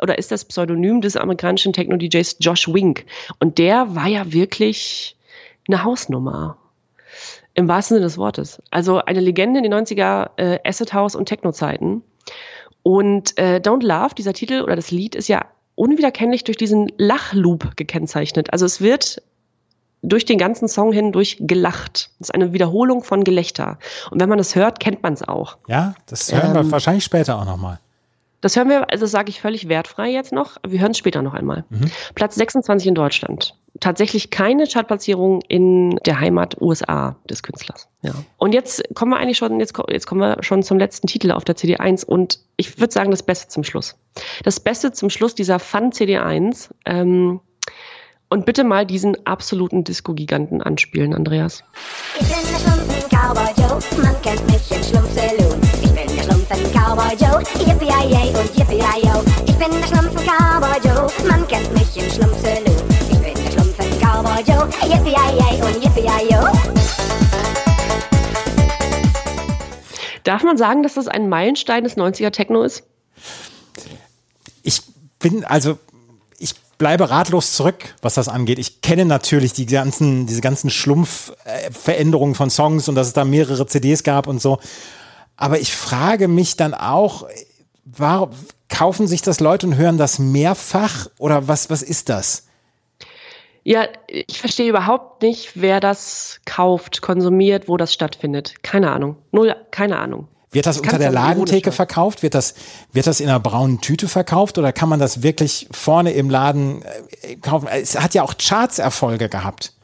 oder 0.00 0.18
ist 0.18 0.30
das 0.30 0.44
Pseudonym 0.44 1.00
des 1.00 1.16
amerikanischen 1.16 1.72
Techno-DJs 1.72 2.36
Josh 2.40 2.68
Wink. 2.72 3.04
Und 3.40 3.58
der 3.58 3.94
war 3.94 4.06
ja 4.06 4.32
wirklich 4.32 5.16
eine 5.66 5.82
Hausnummer. 5.82 6.56
Im 7.54 7.66
wahrsten 7.66 7.96
Sinne 7.96 8.06
des 8.06 8.18
Wortes. 8.18 8.62
Also 8.70 8.98
eine 8.98 9.20
Legende 9.20 9.58
in 9.58 9.64
den 9.64 9.74
90er 9.74 10.30
äh, 10.36 10.58
Acid 10.64 10.92
House 10.92 11.16
und 11.16 11.26
Techno-Zeiten. 11.26 12.02
Und 12.84 13.36
äh, 13.36 13.60
Don't 13.62 13.84
Laugh, 13.84 14.14
dieser 14.14 14.32
Titel 14.32 14.62
oder 14.62 14.76
das 14.76 14.92
Lied, 14.92 15.16
ist 15.16 15.28
ja 15.28 15.44
unwiederkennlich 15.78 16.44
durch 16.44 16.56
diesen 16.56 16.90
Lachloop 16.98 17.76
gekennzeichnet. 17.76 18.52
Also 18.52 18.66
es 18.66 18.80
wird 18.80 19.22
durch 20.02 20.24
den 20.24 20.38
ganzen 20.38 20.68
Song 20.68 20.92
hindurch 20.92 21.38
gelacht. 21.40 22.10
Das 22.18 22.28
ist 22.28 22.34
eine 22.34 22.52
Wiederholung 22.52 23.02
von 23.02 23.24
Gelächter. 23.24 23.78
Und 24.10 24.20
wenn 24.20 24.28
man 24.28 24.38
das 24.38 24.54
hört, 24.54 24.80
kennt 24.80 25.02
man 25.02 25.12
es 25.12 25.26
auch. 25.26 25.56
Ja, 25.66 25.94
das 26.06 26.32
hören 26.32 26.54
wir 26.54 26.60
Ähm. 26.60 26.70
wahrscheinlich 26.72 27.04
später 27.04 27.38
auch 27.38 27.44
nochmal. 27.44 27.80
Das 28.40 28.54
hören 28.56 28.68
wir, 28.68 28.90
also 28.90 29.06
sage 29.06 29.30
ich 29.30 29.40
völlig 29.40 29.68
wertfrei 29.68 30.10
jetzt 30.10 30.32
noch. 30.32 30.58
Wir 30.66 30.80
hören 30.80 30.92
es 30.92 30.98
später 30.98 31.22
noch 31.22 31.34
einmal. 31.34 31.64
Platz 32.14 32.36
26 32.36 32.88
in 32.88 32.94
Deutschland. 32.94 33.54
Tatsächlich 33.80 34.30
keine 34.30 34.66
Chartplatzierung 34.66 35.40
in 35.48 35.96
der 36.06 36.20
Heimat 36.20 36.60
USA 36.60 37.16
des 37.28 37.42
Künstlers. 37.42 37.88
Ja. 38.02 38.12
Und 38.36 38.54
jetzt 38.54 38.82
kommen 38.94 39.12
wir 39.12 39.18
eigentlich 39.18 39.38
schon, 39.38 39.58
jetzt, 39.60 39.76
jetzt 39.88 40.06
kommen 40.06 40.20
wir 40.20 40.42
schon 40.42 40.62
zum 40.62 40.78
letzten 40.78 41.06
Titel 41.06 41.32
auf 41.32 41.44
der 41.44 41.56
CD1 41.56 42.04
und 42.04 42.40
ich 42.56 42.78
würde 42.78 42.92
sagen, 42.92 43.10
das 43.10 43.22
Beste 43.22 43.48
zum 43.48 43.64
Schluss. 43.64 43.96
Das 44.44 44.60
Beste 44.60 44.92
zum 44.92 45.10
Schluss 45.10 45.34
dieser 45.34 45.58
Fun 45.58 45.90
CD1 45.90 46.70
ähm, 46.86 47.40
Und 48.28 48.46
bitte 48.46 48.62
mal 48.64 48.84
diesen 48.86 49.26
absoluten 49.26 49.84
Disco-Giganten 49.84 50.62
anspielen, 50.62 51.14
Andreas. 51.14 51.64
Ich 52.20 52.26
bin 52.26 52.28
der 52.28 52.58
Schlumpfen 52.58 53.08
Cowboy 53.08 53.52
Joe, 53.56 54.02
man 54.02 54.22
kennt 54.22 54.46
mich 54.46 54.70
im 54.70 54.82
Schlumpf-Saloon. 54.82 55.37
Ich 56.50 56.54
bin 56.54 56.62
der 56.62 56.72
Schlumpfen 56.72 56.96
Cowboy 56.96 57.14
Joe, 57.18 57.42
yippie 57.58 58.38
und 58.38 58.56
yippie 58.56 58.82
Ich 59.44 59.54
bin 59.56 59.70
der 59.70 59.86
Schlumpfen 59.86 60.26
Cowboy 60.26 60.78
Joe, 60.82 61.10
man 61.28 61.46
kennt 61.46 61.70
mich 61.74 61.94
im 61.94 62.10
Schlumpf-Saloon. 62.10 62.88
Ich 63.10 63.18
bin 63.18 63.34
der 63.34 63.52
Schlumpfen 63.52 64.00
Cowboy 64.00 64.42
Joe, 64.46 64.66
yippie 64.82 65.62
und 65.62 65.84
yippie 65.84 66.08
Darf 70.24 70.42
man 70.42 70.56
sagen, 70.56 70.82
dass 70.82 70.94
das 70.94 71.06
ein 71.06 71.28
Meilenstein 71.28 71.84
des 71.84 71.98
90er 71.98 72.30
Techno 72.30 72.62
ist? 72.62 72.82
Ich 74.62 74.80
bin, 75.18 75.44
also, 75.44 75.78
ich 76.38 76.54
bleibe 76.78 77.10
ratlos 77.10 77.52
zurück, 77.52 77.94
was 78.00 78.14
das 78.14 78.28
angeht. 78.28 78.58
Ich 78.58 78.80
kenne 78.80 79.04
natürlich 79.04 79.52
die 79.52 79.66
ganzen, 79.66 80.26
diese 80.26 80.40
ganzen 80.40 80.70
Schlumpf-Veränderungen 80.70 82.34
von 82.34 82.48
Songs 82.48 82.88
und 82.88 82.94
dass 82.94 83.08
es 83.08 83.12
da 83.12 83.26
mehrere 83.26 83.66
CDs 83.66 84.02
gab 84.02 84.26
und 84.26 84.40
so. 84.40 84.58
Aber 85.38 85.60
ich 85.60 85.74
frage 85.74 86.28
mich 86.28 86.56
dann 86.56 86.74
auch, 86.74 87.26
warum 87.84 88.30
kaufen 88.68 89.06
sich 89.06 89.22
das 89.22 89.40
Leute 89.40 89.66
und 89.66 89.76
hören 89.76 89.96
das 89.96 90.18
mehrfach 90.18 91.06
oder 91.18 91.48
was, 91.48 91.70
was 91.70 91.82
ist 91.82 92.08
das? 92.10 92.48
Ja, 93.62 93.86
ich 94.08 94.40
verstehe 94.40 94.68
überhaupt 94.68 95.22
nicht, 95.22 95.52
wer 95.54 95.80
das 95.80 96.40
kauft, 96.44 97.02
konsumiert, 97.02 97.68
wo 97.68 97.76
das 97.76 97.94
stattfindet. 97.94 98.62
Keine 98.62 98.90
Ahnung. 98.90 99.16
Null, 99.30 99.54
keine 99.70 99.98
Ahnung. 99.98 100.26
Wird 100.50 100.66
das 100.66 100.76
Ich 100.76 100.82
unter 100.82 100.98
der 100.98 101.12
Ladentheke 101.12 101.70
verkauft? 101.72 102.22
Wird 102.22 102.34
das, 102.34 102.54
wird 102.92 103.06
das 103.06 103.20
in 103.20 103.28
einer 103.28 103.40
braunen 103.40 103.80
Tüte 103.80 104.08
verkauft 104.08 104.58
oder 104.58 104.72
kann 104.72 104.88
man 104.88 104.98
das 104.98 105.22
wirklich 105.22 105.68
vorne 105.70 106.12
im 106.12 106.30
Laden 106.30 106.82
äh, 107.22 107.36
kaufen? 107.36 107.68
Es 107.70 108.00
hat 108.00 108.14
ja 108.14 108.22
auch 108.22 108.34
Charts-Erfolge 108.38 109.28
gehabt. 109.28 109.74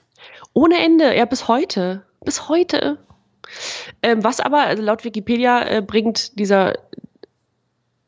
Ohne 0.55 0.83
Ende, 0.83 1.15
ja, 1.15 1.27
bis 1.27 1.47
heute. 1.47 2.03
Bis 2.25 2.49
heute. 2.49 2.99
Ähm, 4.03 4.25
was 4.25 4.41
aber, 4.41 4.61
also 4.61 4.83
laut 4.83 5.05
Wikipedia 5.05 5.67
äh, 5.67 5.83
bringt 5.83 6.39
dieser, 6.39 6.75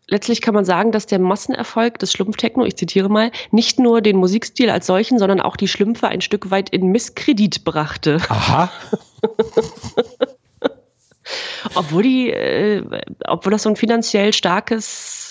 letztlich 0.09 0.41
kann 0.41 0.55
man 0.55 0.65
sagen, 0.65 0.93
dass 0.93 1.07
der 1.07 1.19
Massenerfolg 1.19 1.99
des 1.99 2.13
Schlumpftechno, 2.13 2.65
ich 2.65 2.77
zitiere 2.77 3.09
mal, 3.09 3.31
nicht 3.51 3.79
nur 3.79 4.01
den 4.01 4.17
Musikstil 4.17 4.71
als 4.71 4.87
solchen, 4.87 5.19
sondern 5.19 5.41
auch 5.41 5.57
die 5.57 5.69
Schlümpfe 5.69 6.09
ein 6.09 6.21
Stück 6.21 6.51
weit 6.51 6.71
in 6.71 6.89
Misskredit 6.89 7.65
brachte. 7.65 8.19
Aha. 8.29 8.71
Obwohl 11.75 12.03
die, 12.03 12.31
äh, 12.31 12.83
obwohl 13.27 13.53
das 13.53 13.63
so 13.63 13.71
ein 13.71 13.77
finanziell 13.77 14.33
starkes 14.33 15.27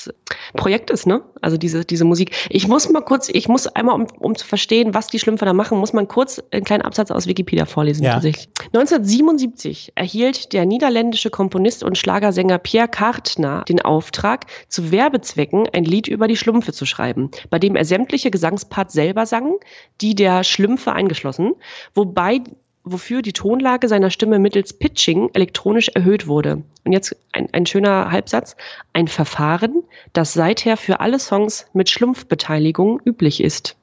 Projekt 0.56 0.90
ist, 0.90 1.08
ne? 1.08 1.24
Also 1.42 1.58
diese, 1.58 1.86
diese 1.86 2.06
Musik. 2.06 2.32
Ich 2.50 2.68
muss 2.68 2.90
mal 2.90 3.02
kurz, 3.02 3.30
ich 3.30 3.48
muss 3.48 3.68
einmal, 3.68 3.96
um, 3.96 4.08
um 4.20 4.36
zu 4.36 4.46
verstehen, 4.46 4.94
was 4.94 5.08
die 5.08 5.20
Schlümpfe 5.20 5.46
da 5.46 5.54
machen, 5.54 5.78
muss 5.78 5.94
man 5.94 6.08
kurz 6.08 6.42
einen 6.52 6.64
kleinen 6.64 6.84
Absatz 6.84 7.12
aus 7.12 7.28
Wikipedia 7.28 7.66
vorlesen. 7.66 8.04
Ja. 8.04 8.14
tatsächlich. 8.14 8.50
1977 8.74 9.94
erhielt 9.96 10.54
der 10.54 10.66
niederländische 10.66 11.30
Komponist 11.30 11.84
und 11.84 11.98
Schlagersänger 11.98 12.58
Pierre 12.60 12.88
Kartner 12.88 13.64
den 13.68 13.82
Auftrag, 13.82 14.46
zu 14.68 14.92
Werbezwecken 14.92 15.68
ein 15.74 15.86
Lied 15.86 16.08
über 16.08 16.28
die 16.28 16.38
Schlümpfe 16.38 16.74
zu 16.74 16.86
schreiben, 16.86 17.32
bei 17.50 17.60
dem 17.60 17.76
er 17.76 17.86
sämtliche 17.86 18.32
Gesangsparts 18.32 18.94
selber 18.94 19.26
sang, 19.26 19.58
die 20.02 20.16
der 20.16 20.44
Schlümpfe 20.44 20.94
eingeschlossen, 20.94 21.54
wobei 21.94 22.42
wofür 22.86 23.22
die 23.22 23.34
Tonlage 23.34 23.88
seiner 23.88 24.12
Stimme 24.12 24.40
mittels 24.40 24.74
Pitching 24.74 25.30
elektronisch 25.34 25.90
erhöht 25.90 26.28
wurde. 26.28 26.64
Und 26.86 26.92
jetzt 26.92 27.16
ein, 27.34 27.50
ein 27.52 27.66
schöner 27.66 28.12
Halbsatz. 28.12 28.56
Ein 28.94 29.08
Verfahren, 29.08 29.84
das 30.14 30.34
seither 30.34 30.78
für 30.78 31.00
alle 31.00 31.20
Songs 31.20 31.66
mit 31.74 31.90
Schlumpfbeteiligung 31.90 33.02
üblich 33.06 33.42
ist. 33.44 33.76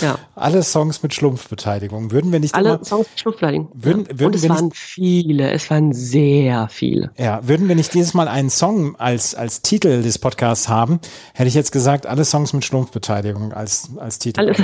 Ja, 0.00 0.18
Alle 0.34 0.64
Songs 0.64 1.04
mit 1.04 1.14
Schlumpfbeteiligung. 1.14 2.10
Würden 2.10 2.32
wir 2.32 2.40
nicht 2.40 2.56
alle 2.56 2.70
immer, 2.74 2.84
Songs 2.84 3.06
mit 3.08 3.20
Schlumpfbeteiligung. 3.20 3.68
Würden- 3.72 4.02
ja. 4.06 4.18
würden 4.18 4.26
Und 4.26 4.34
es 4.34 4.42
wir 4.42 4.50
nicht- 4.50 4.60
waren 4.60 4.70
viele, 4.72 5.50
es 5.52 5.70
waren 5.70 5.92
sehr 5.92 6.68
viele. 6.68 7.12
ja, 7.16 7.46
würden 7.46 7.68
wir 7.68 7.76
nicht 7.76 7.94
dieses 7.94 8.12
Mal 8.12 8.26
einen 8.26 8.50
Song 8.50 8.96
als, 8.96 9.36
als 9.36 9.62
Titel 9.62 10.02
des 10.02 10.18
Podcasts 10.18 10.68
haben, 10.68 10.98
hätte 11.34 11.46
ich 11.46 11.54
jetzt 11.54 11.70
gesagt, 11.70 12.04
alle 12.06 12.24
Songs 12.24 12.52
mit 12.52 12.64
Schlumpfbeteiligung 12.64 13.52
als, 13.52 13.90
als 13.96 14.18
Titel. 14.18 14.40
Alle, 14.40 14.54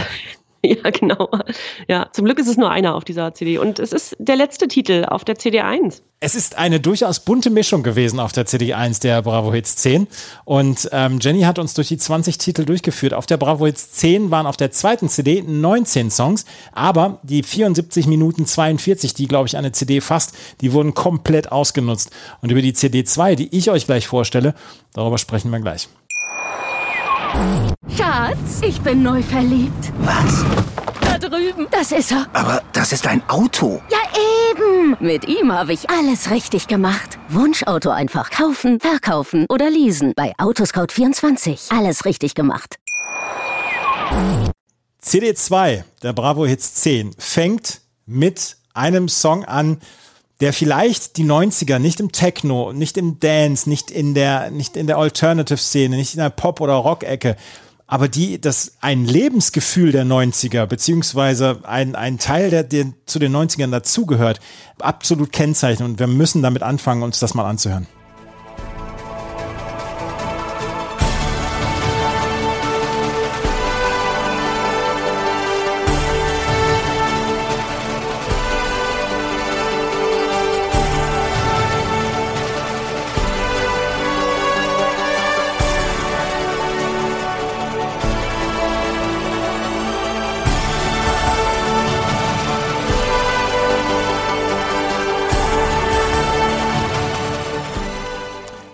ja, 0.64 0.90
genau. 0.90 1.28
Ja, 1.88 2.08
zum 2.12 2.24
Glück 2.24 2.38
ist 2.38 2.46
es 2.46 2.56
nur 2.56 2.70
einer 2.70 2.94
auf 2.94 3.04
dieser 3.04 3.34
CD. 3.34 3.58
Und 3.58 3.78
es 3.78 3.92
ist 3.92 4.16
der 4.18 4.36
letzte 4.36 4.68
Titel 4.68 5.04
auf 5.04 5.24
der 5.24 5.36
CD 5.36 5.60
1. 5.60 6.02
Es 6.20 6.36
ist 6.36 6.56
eine 6.56 6.78
durchaus 6.78 7.18
bunte 7.18 7.50
Mischung 7.50 7.82
gewesen 7.82 8.20
auf 8.20 8.30
der 8.30 8.46
CD1 8.46 9.02
der 9.02 9.22
Bravo 9.22 9.52
Hits 9.52 9.74
10. 9.76 10.06
Und 10.44 10.88
ähm, 10.92 11.18
Jenny 11.20 11.40
hat 11.40 11.58
uns 11.58 11.74
durch 11.74 11.88
die 11.88 11.98
20 11.98 12.38
Titel 12.38 12.64
durchgeführt. 12.64 13.12
Auf 13.12 13.26
der 13.26 13.38
Bravo 13.38 13.66
Hits 13.66 13.90
10 13.90 14.30
waren 14.30 14.46
auf 14.46 14.56
der 14.56 14.70
zweiten 14.70 15.08
CD 15.08 15.42
19 15.42 16.12
Songs, 16.12 16.44
aber 16.70 17.18
die 17.24 17.42
74 17.42 18.06
Minuten 18.06 18.46
42, 18.46 19.14
die 19.14 19.26
glaube 19.26 19.48
ich 19.48 19.56
eine 19.56 19.72
CD 19.72 20.00
fasst, 20.00 20.36
die 20.60 20.72
wurden 20.72 20.94
komplett 20.94 21.50
ausgenutzt. 21.50 22.12
Und 22.40 22.52
über 22.52 22.62
die 22.62 22.72
CD 22.72 23.02
2, 23.02 23.34
die 23.34 23.56
ich 23.56 23.68
euch 23.70 23.86
gleich 23.86 24.06
vorstelle, 24.06 24.54
darüber 24.92 25.18
sprechen 25.18 25.50
wir 25.50 25.58
gleich. 25.58 25.88
Schatz, 27.96 28.60
ich 28.62 28.80
bin 28.80 29.02
neu 29.02 29.22
verliebt. 29.22 29.92
Was? 30.00 30.44
Da 31.00 31.18
drüben. 31.18 31.66
Das 31.70 31.92
ist 31.92 32.12
er. 32.12 32.26
Aber 32.32 32.62
das 32.72 32.92
ist 32.92 33.06
ein 33.06 33.22
Auto. 33.28 33.80
Ja, 33.90 33.98
eben. 34.50 34.96
Mit 35.00 35.26
ihm 35.28 35.52
habe 35.52 35.72
ich 35.72 35.88
alles 35.90 36.30
richtig 36.30 36.68
gemacht. 36.68 37.18
Wunschauto 37.28 37.90
einfach 37.90 38.30
kaufen, 38.30 38.80
verkaufen 38.80 39.46
oder 39.48 39.70
leasen. 39.70 40.12
Bei 40.16 40.32
Autoscout24. 40.38 41.76
Alles 41.76 42.04
richtig 42.04 42.34
gemacht. 42.34 42.76
CD2 45.02 45.84
der 46.02 46.12
Bravo 46.12 46.46
Hits 46.46 46.74
10 46.74 47.14
fängt 47.18 47.80
mit 48.06 48.56
einem 48.74 49.08
Song 49.08 49.44
an, 49.44 49.80
der 50.42 50.52
vielleicht 50.52 51.18
die 51.18 51.24
90er 51.24 51.78
nicht 51.78 52.00
im 52.00 52.10
Techno, 52.10 52.72
nicht 52.72 52.98
im 52.98 53.20
Dance, 53.20 53.68
nicht 53.68 53.92
in 53.92 54.12
der, 54.12 54.50
nicht 54.50 54.76
in 54.76 54.88
der 54.88 54.98
Alternative-Szene, 54.98 55.94
nicht 55.96 56.14
in 56.14 56.20
der 56.20 56.30
Pop- 56.30 56.60
oder 56.60 56.74
Rock-Ecke, 56.74 57.36
aber 57.86 58.08
die, 58.08 58.40
das 58.40 58.72
ein 58.80 59.04
Lebensgefühl 59.04 59.92
der 59.92 60.04
90er, 60.04 60.66
beziehungsweise 60.66 61.60
ein, 61.62 61.94
ein 61.94 62.18
Teil, 62.18 62.50
der, 62.50 62.64
der 62.64 62.86
zu 63.06 63.20
den 63.20 63.36
90ern 63.36 63.70
dazugehört, 63.70 64.40
absolut 64.80 65.30
kennzeichnen. 65.30 65.90
Und 65.90 66.00
wir 66.00 66.08
müssen 66.08 66.42
damit 66.42 66.64
anfangen, 66.64 67.04
uns 67.04 67.20
das 67.20 67.34
mal 67.34 67.48
anzuhören. 67.48 67.86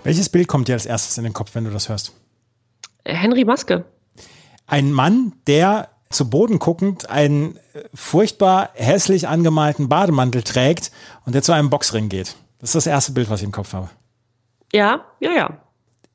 Welches 0.09 0.31
Bild 0.31 0.49
kommt 0.49 0.69
dir 0.69 0.73
als 0.73 0.87
erstes 0.87 1.19
in 1.19 1.25
den 1.25 1.35
Kopf, 1.35 1.55
wenn 1.55 1.65
du 1.65 1.71
das 1.71 1.91
hörst? 1.91 2.15
Henry 3.05 3.45
Maske. 3.45 3.85
Ein 4.67 4.91
Mann, 4.91 5.35
der 5.47 5.91
zu 6.09 6.31
Boden 6.31 6.59
guckend 6.59 7.11
einen 7.11 7.59
furchtbar 7.93 8.71
hässlich 8.73 9.29
angemalten 9.29 9.91
Bademantel 9.91 10.43
trägt 10.43 10.93
und 11.27 11.35
der 11.35 11.43
zu 11.43 11.53
einem 11.53 11.69
Boxring 11.69 12.09
geht. 12.09 12.37
Das 12.59 12.71
ist 12.71 12.75
das 12.75 12.87
erste 12.87 13.13
Bild, 13.13 13.29
was 13.29 13.41
ich 13.41 13.45
im 13.45 13.53
Kopf 13.53 13.75
habe. 13.75 13.91
Ja, 14.73 15.05
ja, 15.21 15.33
ja. 15.33 15.61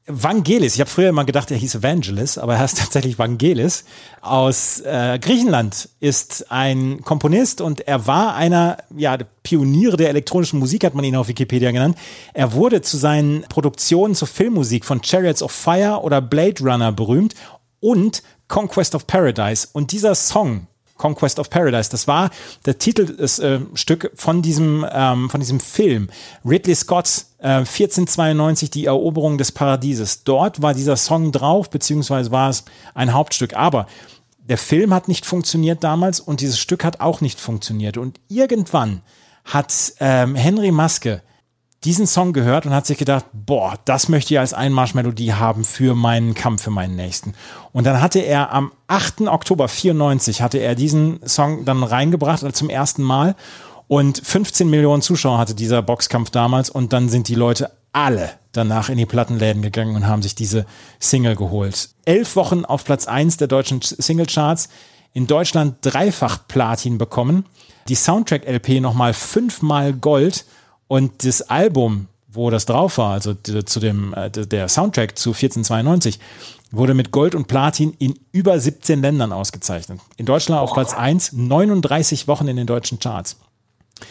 Vangelis, 0.06 0.76
ich 0.76 0.82
habe 0.82 0.90
früher 0.90 1.10
immer 1.10 1.24
gedacht, 1.24 1.50
er 1.50 1.58
hieß 1.58 1.76
Evangelis, 1.76 2.38
aber 2.38 2.54
er 2.54 2.60
heißt 2.60 2.78
tatsächlich 2.80 3.18
Vangelis. 3.18 3.86
Aus 4.22 4.82
äh, 4.82 5.18
Griechenland 5.20 5.90
ist 6.02 6.52
ein 6.52 7.02
Komponist 7.04 7.62
und 7.62 7.88
er 7.88 8.06
war 8.06 8.36
einer, 8.36 8.78
ja, 8.96 9.16
der 9.16 9.28
Pioniere 9.44 9.96
der 9.96 10.10
elektronischen 10.10 10.60
Musik, 10.60 10.84
hat 10.84 10.94
man 10.94 11.06
ihn 11.06 11.16
auf 11.16 11.30
Wikipedia 11.30 11.72
genannt. 11.72 11.98
Er 12.34 12.52
wurde 12.54 12.82
zu 12.82 12.98
seinen 12.98 13.44
Produktionen 13.44 14.14
zur 14.14 14.28
Filmmusik 14.28 14.84
von 14.84 15.02
Chariots 15.04 15.42
of 15.42 15.52
Fire 15.52 16.02
oder 16.02 16.22
Blade 16.22 16.62
Runner 16.62 16.92
berühmt 16.92 17.34
und 17.80 18.24
Conquest 18.50 18.96
of 18.96 19.08
Paradise. 19.08 19.70
Und 19.72 19.94
dieser 19.94 20.16
Song, 20.16 20.68
Conquest 21.04 21.38
of 21.38 21.50
Paradise. 21.50 21.90
Das 21.90 22.08
war 22.08 22.30
der 22.66 22.78
Titelstück 22.78 24.12
von 24.16 24.42
diesem 24.42 24.86
ähm, 24.90 25.30
von 25.30 25.42
diesem 25.42 25.60
Film 25.60 26.10
Ridley 26.46 26.76
Scott's 26.76 27.34
äh, 27.40 27.58
1492 27.58 28.70
die 28.70 28.86
Eroberung 28.86 29.38
des 29.38 29.52
Paradieses. 29.52 30.24
Dort 30.24 30.62
war 30.62 30.74
dieser 30.74 30.96
Song 30.96 31.34
drauf, 31.34 31.70
beziehungsweise 31.70 32.32
war 32.32 32.50
es 32.50 32.64
ein 32.94 33.12
Hauptstück. 33.12 33.54
Aber 33.54 33.86
der 34.48 34.58
Film 34.58 34.94
hat 34.94 35.10
nicht 35.10 35.26
funktioniert 35.26 35.84
damals 35.84 36.22
und 36.22 36.40
dieses 36.40 36.58
Stück 36.58 36.86
hat 36.86 37.02
auch 37.02 37.20
nicht 37.20 37.42
funktioniert. 37.42 37.98
Und 37.98 38.22
irgendwann 38.30 39.02
hat 39.44 39.74
ähm, 40.00 40.36
Henry 40.36 40.72
Maske 40.72 41.22
diesen 41.84 42.08
Song 42.08 42.34
gehört 42.34 42.66
und 42.66 42.74
hat 42.74 42.86
sich 42.86 42.98
gedacht, 42.98 43.26
boah, 43.34 43.76
das 43.86 44.08
möchte 44.08 44.34
ich 44.34 44.40
als 44.40 44.54
Einmarschmelodie 44.54 45.34
haben 45.34 45.66
für 45.66 45.96
meinen 45.96 46.34
Kampf, 46.34 46.64
für 46.64 46.72
meinen 46.72 46.96
Nächsten. 46.96 47.34
Und 47.72 47.86
dann 47.86 48.02
hatte 48.02 48.20
er 48.20 48.52
am 48.52 48.72
8. 48.88 49.22
Oktober 49.22 49.68
94 49.68 50.42
hatte 50.42 50.60
er 50.60 50.76
diesen 50.76 51.20
Song 51.28 51.66
dann 51.66 51.84
reingebracht, 51.84 52.44
also 52.44 52.52
zum 52.52 52.70
ersten 52.70 53.04
Mal. 53.04 53.36
Und 53.88 54.22
15 54.24 54.70
Millionen 54.70 55.02
Zuschauer 55.02 55.38
hatte 55.38 55.56
dieser 55.56 55.82
Boxkampf 55.82 56.30
damals 56.30 56.70
und 56.70 56.94
dann 56.94 57.10
sind 57.10 57.28
die 57.28 57.36
Leute 57.36 57.72
alle 57.92 58.32
danach 58.54 58.90
in 58.90 58.98
die 58.98 59.06
Plattenläden 59.06 59.62
gegangen 59.62 59.96
und 59.96 60.08
haben 60.08 60.22
sich 60.22 60.36
diese 60.36 60.66
Single 61.00 61.36
geholt. 61.36 61.90
Elf 62.06 62.36
Wochen 62.36 62.66
auf 62.66 62.86
Platz 62.86 63.08
1 63.08 63.38
der 63.38 63.48
deutschen 63.48 63.82
Singlecharts, 63.82 64.70
in 65.14 65.28
Deutschland 65.28 65.76
dreifach 65.82 66.48
Platin 66.48 66.98
bekommen, 66.98 67.46
die 67.88 67.96
Soundtrack-LP 67.96 68.80
nochmal 68.80 69.14
fünfmal 69.14 69.94
Gold 69.94 70.46
und 70.88 71.26
das 71.26 71.42
Album, 71.42 72.08
wo 72.28 72.50
das 72.50 72.66
drauf 72.66 72.98
war, 72.98 73.14
also 73.14 73.34
zu 73.34 73.80
dem, 73.80 74.14
äh, 74.14 74.30
der 74.30 74.68
Soundtrack 74.68 75.18
zu 75.18 75.30
1492, 75.30 76.20
wurde 76.72 76.94
mit 76.94 77.12
Gold 77.12 77.36
und 77.36 77.48
Platin 77.48 77.94
in 78.00 78.20
über 78.32 78.60
17 78.60 79.02
Ländern 79.02 79.32
ausgezeichnet. 79.32 80.00
In 80.18 80.26
Deutschland 80.26 80.60
auf 80.60 80.74
Platz 80.74 80.94
1, 80.94 81.34
39 81.34 82.28
Wochen 82.28 82.48
in 82.48 82.58
den 82.58 82.68
deutschen 82.68 83.00
Charts. 83.00 83.38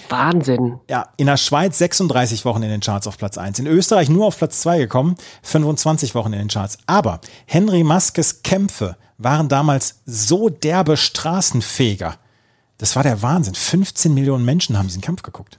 Wahnsinn. 0.09 0.79
Ja, 0.89 1.09
in 1.17 1.27
der 1.27 1.37
Schweiz 1.37 1.79
36 1.79 2.45
Wochen 2.45 2.63
in 2.63 2.71
den 2.71 2.81
Charts 2.81 3.07
auf 3.07 3.19
Platz 3.19 3.37
1. 3.37 3.59
In 3.59 3.67
Österreich 3.67 4.09
nur 4.09 4.27
auf 4.27 4.39
Platz 4.39 4.61
2 4.61 4.79
gekommen, 4.79 5.17
25 5.43 6.15
Wochen 6.15 6.33
in 6.33 6.39
den 6.39 6.49
Charts. 6.49 6.79
Aber 6.87 7.21
Henry 7.47 7.83
Maskes 7.83 8.43
Kämpfe 8.43 8.97
waren 9.19 9.49
damals 9.49 10.01
so 10.07 10.49
derbe 10.49 10.97
Straßenfeger. 10.97 12.17
Das 12.79 12.97
war 12.97 13.03
der 13.03 13.23
Wahnsinn. 13.23 13.55
15 13.55 14.15
Millionen 14.15 14.45
Menschen 14.45 14.79
haben 14.79 14.87
diesen 14.87 15.03
Kampf 15.03 15.23
geguckt. 15.23 15.59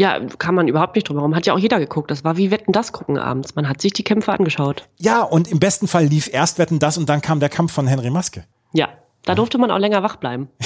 Ja, 0.00 0.18
kann 0.38 0.54
man 0.54 0.66
überhaupt 0.66 0.94
nicht 0.94 1.06
drüber. 1.06 1.20
Warum 1.20 1.36
hat 1.36 1.44
ja 1.44 1.52
auch 1.52 1.58
jeder 1.58 1.78
geguckt? 1.78 2.10
Das 2.10 2.24
war 2.24 2.38
wie 2.38 2.50
Wetten 2.50 2.72
das 2.72 2.90
gucken 2.90 3.18
abends. 3.18 3.54
Man 3.54 3.68
hat 3.68 3.82
sich 3.82 3.92
die 3.92 4.02
Kämpfe 4.02 4.32
angeschaut. 4.32 4.88
Ja, 4.98 5.20
und 5.20 5.48
im 5.48 5.60
besten 5.60 5.86
Fall 5.88 6.06
lief 6.06 6.30
erst 6.32 6.58
Wetten 6.58 6.78
das 6.78 6.96
und 6.96 7.10
dann 7.10 7.20
kam 7.20 7.38
der 7.38 7.50
Kampf 7.50 7.74
von 7.74 7.86
Henry 7.86 8.08
Maske. 8.08 8.44
Ja, 8.72 8.88
da 9.26 9.34
durfte 9.34 9.58
man 9.58 9.70
auch 9.70 9.76
länger 9.76 10.02
wach 10.02 10.16
bleiben. 10.16 10.48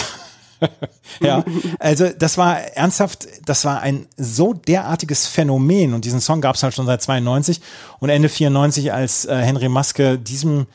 Ja, 1.20 1.44
also 1.78 2.08
das 2.08 2.38
war 2.38 2.58
ernsthaft, 2.58 3.26
das 3.44 3.64
war 3.66 3.80
ein 3.80 4.06
so 4.16 4.54
derartiges 4.54 5.26
Phänomen 5.26 5.92
und 5.92 6.06
diesen 6.06 6.20
Song 6.20 6.40
gab 6.40 6.54
es 6.54 6.62
halt 6.62 6.72
schon 6.72 6.86
seit 6.86 7.02
92 7.02 7.60
und 7.98 8.08
Ende 8.08 8.30
94, 8.30 8.92
als 8.92 9.26
äh, 9.26 9.36
Henry 9.36 9.68
Maske 9.68 10.18
diesem, 10.18 10.66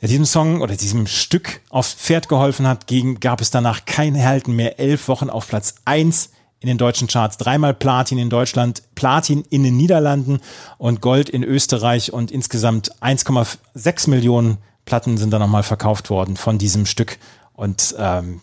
ja, 0.00 0.08
diesem 0.08 0.24
Song 0.24 0.62
oder 0.62 0.76
diesem 0.76 1.06
Stück 1.06 1.60
aufs 1.68 1.92
Pferd 1.92 2.28
geholfen 2.28 2.66
hat, 2.66 2.86
gegen, 2.86 3.20
gab 3.20 3.42
es 3.42 3.50
danach 3.50 3.84
kein 3.84 4.16
Halten 4.24 4.52
mehr. 4.52 4.78
Elf 4.78 5.08
Wochen 5.08 5.28
auf 5.28 5.48
Platz 5.48 5.74
1 5.84 6.30
in 6.62 6.68
den 6.68 6.78
deutschen 6.78 7.08
Charts, 7.08 7.36
dreimal 7.36 7.74
Platin 7.74 8.18
in 8.18 8.30
Deutschland, 8.30 8.82
Platin 8.94 9.44
in 9.50 9.64
den 9.64 9.76
Niederlanden 9.76 10.40
und 10.78 11.00
Gold 11.00 11.28
in 11.28 11.42
Österreich 11.42 12.12
und 12.12 12.30
insgesamt 12.30 12.94
1,6 13.02 14.08
Millionen 14.08 14.58
Platten 14.84 15.18
sind 15.18 15.30
da 15.30 15.38
nochmal 15.38 15.64
verkauft 15.64 16.08
worden 16.08 16.36
von 16.36 16.58
diesem 16.58 16.86
Stück 16.86 17.18
und 17.52 17.94
ähm, 17.98 18.40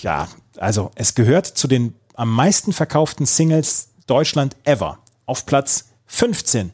ja, 0.00 0.28
also 0.58 0.90
es 0.94 1.14
gehört 1.14 1.46
zu 1.46 1.66
den 1.66 1.94
am 2.14 2.30
meisten 2.30 2.72
verkauften 2.72 3.26
Singles 3.26 3.88
Deutschland 4.06 4.56
ever. 4.64 4.98
Auf 5.26 5.46
Platz 5.46 5.88
15. 6.06 6.72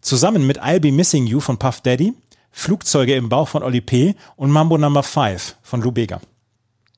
Zusammen 0.00 0.46
mit 0.46 0.62
I'll 0.62 0.80
Be 0.80 0.90
Missing 0.90 1.26
You 1.26 1.40
von 1.40 1.58
Puff 1.58 1.80
Daddy, 1.80 2.14
Flugzeuge 2.50 3.14
im 3.14 3.28
Bauch 3.28 3.48
von 3.48 3.62
Oli 3.62 3.80
P. 3.80 4.16
und 4.36 4.50
Mambo 4.50 4.78
Number 4.78 5.02
5 5.02 5.56
von 5.62 5.82
Lou 5.82 5.92
Bega. 5.92 6.20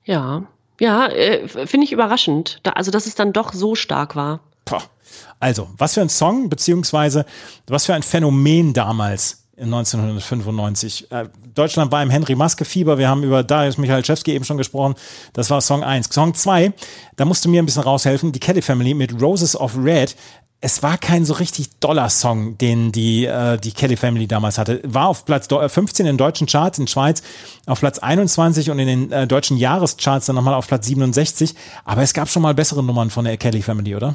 Ja, 0.04 0.44
ja, 0.82 1.06
äh, 1.06 1.46
finde 1.46 1.84
ich 1.84 1.92
überraschend. 1.92 2.58
Da, 2.64 2.72
also, 2.72 2.90
dass 2.90 3.06
es 3.06 3.14
dann 3.14 3.32
doch 3.32 3.52
so 3.52 3.76
stark 3.76 4.16
war. 4.16 4.40
Poh. 4.64 4.82
Also, 5.38 5.68
was 5.78 5.94
für 5.94 6.00
ein 6.00 6.08
Song, 6.08 6.48
beziehungsweise 6.48 7.24
was 7.68 7.86
für 7.86 7.94
ein 7.94 8.02
Phänomen 8.02 8.72
damals 8.72 9.41
1995. 9.64 11.10
Äh, 11.10 11.28
Deutschland 11.54 11.92
war 11.92 12.02
im 12.02 12.10
Henry 12.10 12.34
Maske 12.34 12.64
Fieber. 12.64 12.98
Wir 12.98 13.08
haben 13.08 13.22
über 13.22 13.42
Darius 13.42 13.78
Michalczewski 13.78 14.32
eben 14.32 14.44
schon 14.44 14.56
gesprochen. 14.58 14.94
Das 15.32 15.50
war 15.50 15.60
Song 15.60 15.82
1. 15.82 16.08
Song 16.12 16.34
2, 16.34 16.72
da 17.16 17.24
musst 17.24 17.44
du 17.44 17.48
mir 17.48 17.62
ein 17.62 17.66
bisschen 17.66 17.82
raushelfen. 17.82 18.32
Die 18.32 18.40
Kelly 18.40 18.62
Family 18.62 18.94
mit 18.94 19.20
Roses 19.20 19.56
of 19.56 19.76
Red. 19.76 20.16
Es 20.64 20.80
war 20.84 20.96
kein 20.96 21.24
so 21.24 21.34
richtig 21.34 21.70
doller 21.80 22.08
Song, 22.08 22.56
den 22.56 22.92
die, 22.92 23.24
äh, 23.26 23.58
die 23.58 23.72
Kelly 23.72 23.96
Family 23.96 24.28
damals 24.28 24.58
hatte. 24.58 24.80
War 24.84 25.08
auf 25.08 25.24
Platz 25.24 25.48
do- 25.48 25.60
äh, 25.60 25.68
15 25.68 26.06
in 26.06 26.16
deutschen 26.16 26.46
Charts 26.46 26.78
in 26.78 26.86
Schweiz, 26.86 27.20
auf 27.66 27.80
Platz 27.80 27.98
21 27.98 28.70
und 28.70 28.78
in 28.78 28.86
den 28.86 29.10
äh, 29.12 29.26
deutschen 29.26 29.56
Jahrescharts 29.56 30.26
dann 30.26 30.36
nochmal 30.36 30.54
auf 30.54 30.68
Platz 30.68 30.86
67. 30.86 31.54
Aber 31.84 32.02
es 32.02 32.14
gab 32.14 32.28
schon 32.28 32.42
mal 32.42 32.54
bessere 32.54 32.82
Nummern 32.84 33.10
von 33.10 33.24
der 33.24 33.36
Kelly 33.38 33.60
Family, 33.60 33.96
oder? 33.96 34.14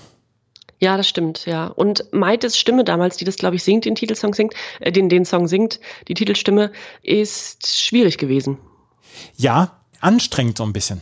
Ja, 0.80 0.96
das 0.98 1.08
stimmt, 1.10 1.46
ja. 1.46 1.68
Und 1.68 2.06
Maites 2.14 2.58
Stimme 2.58 2.84
damals, 2.84 3.18
die 3.18 3.26
das, 3.26 3.38
glaube 3.38 3.56
ich, 3.56 3.64
singt, 3.64 3.86
den 3.86 3.96
Titelsong 3.96 4.34
singt, 4.34 4.54
äh, 4.80 4.92
den, 4.92 5.10
den 5.10 5.26
Song 5.26 5.48
singt, 5.48 5.80
die 6.08 6.14
Titelstimme, 6.14 6.72
ist 7.02 7.68
schwierig 7.80 8.18
gewesen. 8.18 8.58
Ja, 9.36 9.72
anstrengend 10.02 10.58
so 10.58 10.64
ein 10.64 10.74
bisschen. 10.74 11.02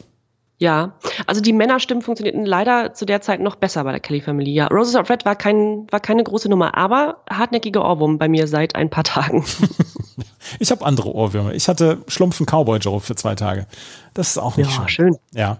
Ja, 0.57 0.93
also 1.27 1.41
die 1.41 1.51
Männerstimmen 1.51 2.01
funktionierten 2.01 2.45
leider 2.45 2.93
zu 2.93 3.05
der 3.05 3.19
Zeit 3.19 3.41
noch 3.41 3.55
besser 3.55 3.83
bei 3.83 3.91
der 3.91 3.99
Kelly 3.99 4.21
Family. 4.21 4.53
Ja, 4.53 4.67
Roses 4.67 4.95
of 4.95 5.09
Red 5.09 5.25
war, 5.25 5.35
kein, 5.35 5.85
war 5.91 5.99
keine 5.99 6.23
große 6.23 6.47
Nummer, 6.47 6.77
aber 6.77 7.23
hartnäckige 7.29 7.81
Ohrwurm 7.81 8.17
bei 8.17 8.29
mir 8.29 8.47
seit 8.47 8.75
ein 8.75 8.89
paar 8.89 9.03
Tagen. 9.03 9.43
Ich 10.59 10.69
habe 10.71 10.85
andere 10.85 11.11
Ohrwürmer. 11.13 11.53
Ich 11.53 11.67
hatte 11.67 12.03
Schlumpfen 12.07 12.45
Cowboy 12.45 12.77
Joe 12.77 13.01
für 13.01 13.15
zwei 13.15 13.33
Tage. 13.33 13.65
Das 14.13 14.29
ist 14.29 14.37
auch 14.37 14.57
nicht 14.57 14.69
Ja, 14.69 14.87
schön. 14.87 14.89
schön. 14.89 15.17
Ja. 15.33 15.57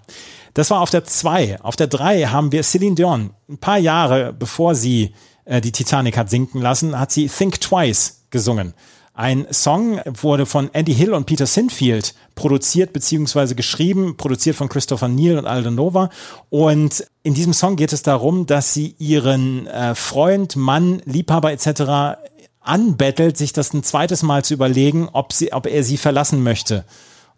Das 0.56 0.72
war 0.72 0.80
auf 0.80 0.90
der 0.90 1.04
2. 1.04 1.62
Auf 1.62 1.76
der 1.76 1.88
3 1.88 2.28
haben 2.28 2.52
wir 2.54 2.64
Celine 2.64 2.96
Dion. 2.96 3.32
Ein 3.48 3.58
paar 3.58 3.78
Jahre 3.78 4.34
bevor 4.34 4.74
sie 4.74 5.14
äh, 5.44 5.60
die 5.60 5.74
Titanic 5.74 6.18
hat 6.18 6.30
sinken 6.30 6.62
lassen, 6.62 6.98
hat 6.98 7.12
sie 7.12 7.28
Think 7.28 7.60
Twice 7.60 8.26
gesungen. 8.30 8.74
Ein 9.14 9.48
Song 9.52 10.00
wurde 10.06 10.46
von 10.46 10.70
Andy 10.74 10.94
Hill 10.94 11.14
und 11.14 11.26
Peter 11.26 11.46
Sinfield 11.46 12.16
produziert 12.36 12.94
bzw. 12.94 13.54
geschrieben, 13.54 14.16
produziert 14.16 14.56
von 14.56 14.70
Christopher 14.70 15.10
Neal 15.10 15.38
und 15.38 15.46
Aldo 15.46 15.72
Nova. 15.72 16.10
Und 16.50 17.06
in 17.24 17.34
diesem 17.34 17.54
Song 17.54 17.76
geht 17.76 17.92
es 17.92 18.02
darum, 18.02 18.46
dass 18.46 18.74
sie 18.74 18.96
ihren 18.98 19.68
äh, 19.68 19.94
Freund, 19.94 20.56
Mann, 20.56 21.02
Liebhaber 21.06 21.52
etc. 21.52 22.18
anbettelt, 22.62 23.38
sich 23.38 23.52
das 23.52 23.74
ein 23.74 23.84
zweites 23.84 24.24
Mal 24.24 24.46
zu 24.46 24.54
überlegen, 24.54 25.10
ob, 25.12 25.34
sie, 25.34 25.52
ob 25.52 25.68
er 25.68 25.84
sie 25.84 25.98
verlassen 25.98 26.44
möchte. 26.44 26.86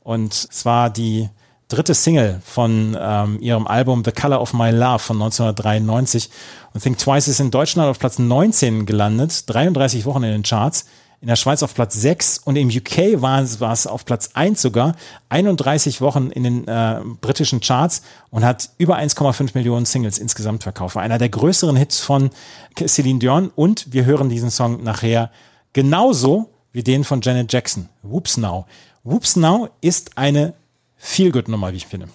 Und 0.02 0.48
es 0.52 0.66
war 0.66 0.92
die 0.92 1.30
dritte 1.68 1.94
Single 1.94 2.42
von 2.46 2.98
ähm, 3.00 3.40
ihrem 3.42 3.68
Album 3.68 4.04
The 4.06 4.12
Color 4.12 4.42
of 4.42 4.54
My 4.54 4.72
Love 4.72 5.00
von 5.00 5.18
1993. 5.18 6.30
Und 6.74 6.82
Think 6.82 6.98
Twice 6.98 7.28
ist 7.28 7.40
in 7.40 7.52
Deutschland 7.52 7.90
auf 7.90 8.00
Platz 8.00 8.20
19 8.20 8.86
gelandet, 8.86 9.44
33 9.50 10.06
Wochen 10.06 10.24
in 10.24 10.32
den 10.32 10.44
Charts. 10.44 10.86
In 11.20 11.28
der 11.28 11.36
Schweiz 11.36 11.64
auf 11.64 11.74
Platz 11.74 11.96
6 11.96 12.38
und 12.46 12.58
im 12.58 12.68
UK 12.68 13.22
war 13.22 13.42
es, 13.42 13.88
auf 13.88 14.06
Platz 14.06 14.30
1 14.36 14.62
sogar, 14.62 14.96
31 15.30 16.00
Wochen 16.00 16.30
in 16.30 16.44
den 16.44 16.68
äh, 16.68 17.02
britischen 17.22 17.60
Charts 17.60 18.04
und 18.30 18.46
hat 18.46 18.70
über 18.78 18.98
1,5 19.00 19.50
Millionen 19.56 19.88
Singles 19.88 20.20
insgesamt 20.20 20.62
verkauft. 20.62 20.96
War 20.96 21.02
einer 21.02 21.18
der 21.18 21.30
größeren 21.30 21.76
Hits 21.76 22.00
von 22.00 22.30
Celine 22.78 23.18
Dion 23.18 23.52
und 23.56 23.92
wir 23.92 24.06
hören 24.06 24.30
diesen 24.30 24.52
Song 24.52 24.84
nachher 24.84 25.32
genauso 25.74 26.52
wie 26.72 26.84
den 26.84 27.04
von 27.04 27.22
Janet 27.22 27.52
Jackson, 27.52 27.90
Whoops 28.04 28.38
Now. 28.38 28.68
Whoops 29.04 29.36
Now 29.36 29.70
ist 29.82 30.20
eine 30.20 30.54
Feel-Good-Nummer, 30.98 31.72
wie 31.72 31.78
ich 31.78 31.88
finde. 31.88 32.10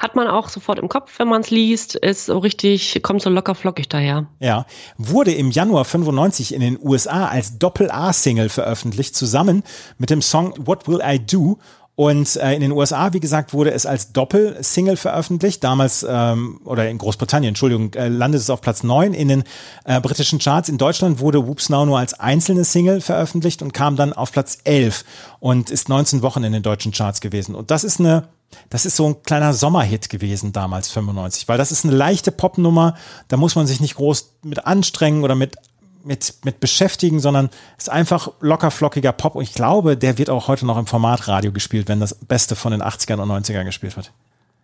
Hat 0.00 0.16
man 0.16 0.26
auch 0.26 0.48
sofort 0.48 0.78
im 0.78 0.88
Kopf, 0.88 1.18
wenn 1.18 1.28
man 1.28 1.40
es 1.40 1.50
liest, 1.50 1.94
ist 1.94 2.26
so 2.26 2.38
richtig, 2.38 3.00
kommt 3.02 3.22
so 3.22 3.30
locker 3.30 3.54
flockig 3.54 3.88
daher. 3.88 4.26
Ja, 4.40 4.66
wurde 4.96 5.32
im 5.32 5.50
Januar 5.50 5.84
95 5.84 6.52
in 6.52 6.60
den 6.60 6.78
USA 6.82 7.28
als 7.28 7.58
Doppel-A-Single 7.58 8.48
veröffentlicht, 8.48 9.14
zusammen 9.14 9.62
mit 9.98 10.10
dem 10.10 10.22
Song 10.22 10.54
What 10.58 10.88
Will 10.88 11.00
I 11.04 11.18
Do? 11.18 11.58
Und 11.98 12.36
äh, 12.36 12.54
in 12.54 12.60
den 12.60 12.70
USA, 12.70 13.12
wie 13.12 13.18
gesagt, 13.18 13.52
wurde 13.52 13.72
es 13.72 13.84
als 13.84 14.12
Doppel-Single 14.12 14.96
veröffentlicht. 14.96 15.64
Damals, 15.64 16.06
ähm, 16.08 16.60
oder 16.64 16.88
in 16.88 16.96
Großbritannien, 16.96 17.48
Entschuldigung, 17.48 17.92
äh, 17.94 18.06
landet 18.06 18.40
es 18.40 18.50
auf 18.50 18.60
Platz 18.60 18.84
9 18.84 19.14
in 19.14 19.26
den 19.26 19.42
äh, 19.84 20.00
britischen 20.00 20.38
Charts. 20.38 20.68
In 20.68 20.78
Deutschland 20.78 21.18
wurde 21.18 21.44
Whoops 21.44 21.70
Now 21.70 21.84
nur 21.84 21.98
als 21.98 22.14
einzelne 22.14 22.62
Single 22.62 23.00
veröffentlicht 23.00 23.62
und 23.62 23.74
kam 23.74 23.96
dann 23.96 24.12
auf 24.12 24.30
Platz 24.30 24.58
11 24.62 25.04
und 25.40 25.70
ist 25.70 25.88
19 25.88 26.22
Wochen 26.22 26.44
in 26.44 26.52
den 26.52 26.62
deutschen 26.62 26.92
Charts 26.92 27.20
gewesen. 27.20 27.56
Und 27.56 27.72
das 27.72 27.82
ist 27.82 27.98
eine 27.98 28.28
das 28.70 28.86
ist 28.86 28.96
so 28.96 29.06
ein 29.06 29.22
kleiner 29.24 29.52
Sommerhit 29.52 30.08
gewesen 30.08 30.52
damals, 30.52 30.88
95, 30.90 31.48
weil 31.48 31.58
das 31.58 31.70
ist 31.70 31.84
eine 31.84 31.94
leichte 31.94 32.32
Popnummer, 32.32 32.94
da 33.28 33.36
muss 33.36 33.56
man 33.56 33.66
sich 33.66 33.80
nicht 33.80 33.96
groß 33.96 34.36
mit 34.42 34.66
anstrengen 34.66 35.22
oder 35.22 35.34
mit, 35.34 35.56
mit, 36.04 36.34
mit 36.44 36.60
beschäftigen, 36.60 37.20
sondern 37.20 37.50
es 37.76 37.84
ist 37.84 37.88
einfach 37.90 38.30
locker 38.40 38.70
flockiger 38.70 39.12
Pop 39.12 39.34
und 39.34 39.42
ich 39.42 39.54
glaube, 39.54 39.96
der 39.96 40.18
wird 40.18 40.30
auch 40.30 40.48
heute 40.48 40.66
noch 40.66 40.78
im 40.78 40.86
Formatradio 40.86 41.52
gespielt, 41.52 41.88
wenn 41.88 42.00
das 42.00 42.14
Beste 42.14 42.56
von 42.56 42.72
den 42.72 42.82
80ern 42.82 43.20
und 43.20 43.30
90ern 43.30 43.64
gespielt 43.64 43.96
wird. 43.96 44.12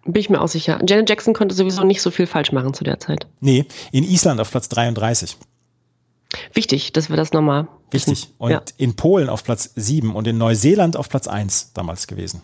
Bin 0.04 0.20
ich 0.20 0.28
mir 0.30 0.40
auch 0.40 0.48
sicher. 0.48 0.78
Janet 0.86 1.08
Jackson 1.08 1.32
konnte 1.34 1.54
sowieso 1.54 1.82
nicht 1.84 2.02
so 2.02 2.10
viel 2.10 2.26
falsch 2.26 2.52
machen 2.52 2.74
zu 2.74 2.84
der 2.84 3.00
Zeit. 3.00 3.26
Nee, 3.40 3.64
in 3.90 4.04
Island 4.04 4.40
auf 4.40 4.50
Platz 4.50 4.68
33. 4.68 5.36
Wichtig, 6.52 6.92
dass 6.92 7.08
wir 7.10 7.16
das 7.16 7.32
nochmal. 7.32 7.68
Wichtig. 7.90 8.28
Und 8.38 8.50
Ja. 8.50 8.62
in 8.76 8.96
Polen 8.96 9.28
auf 9.28 9.44
Platz 9.44 9.70
7 9.76 10.14
und 10.14 10.26
in 10.26 10.36
Neuseeland 10.36 10.96
auf 10.96 11.08
Platz 11.08 11.26
1 11.28 11.72
damals 11.74 12.06
gewesen. 12.06 12.42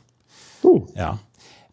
Uh. 0.62 0.86
Ja. 0.95 1.18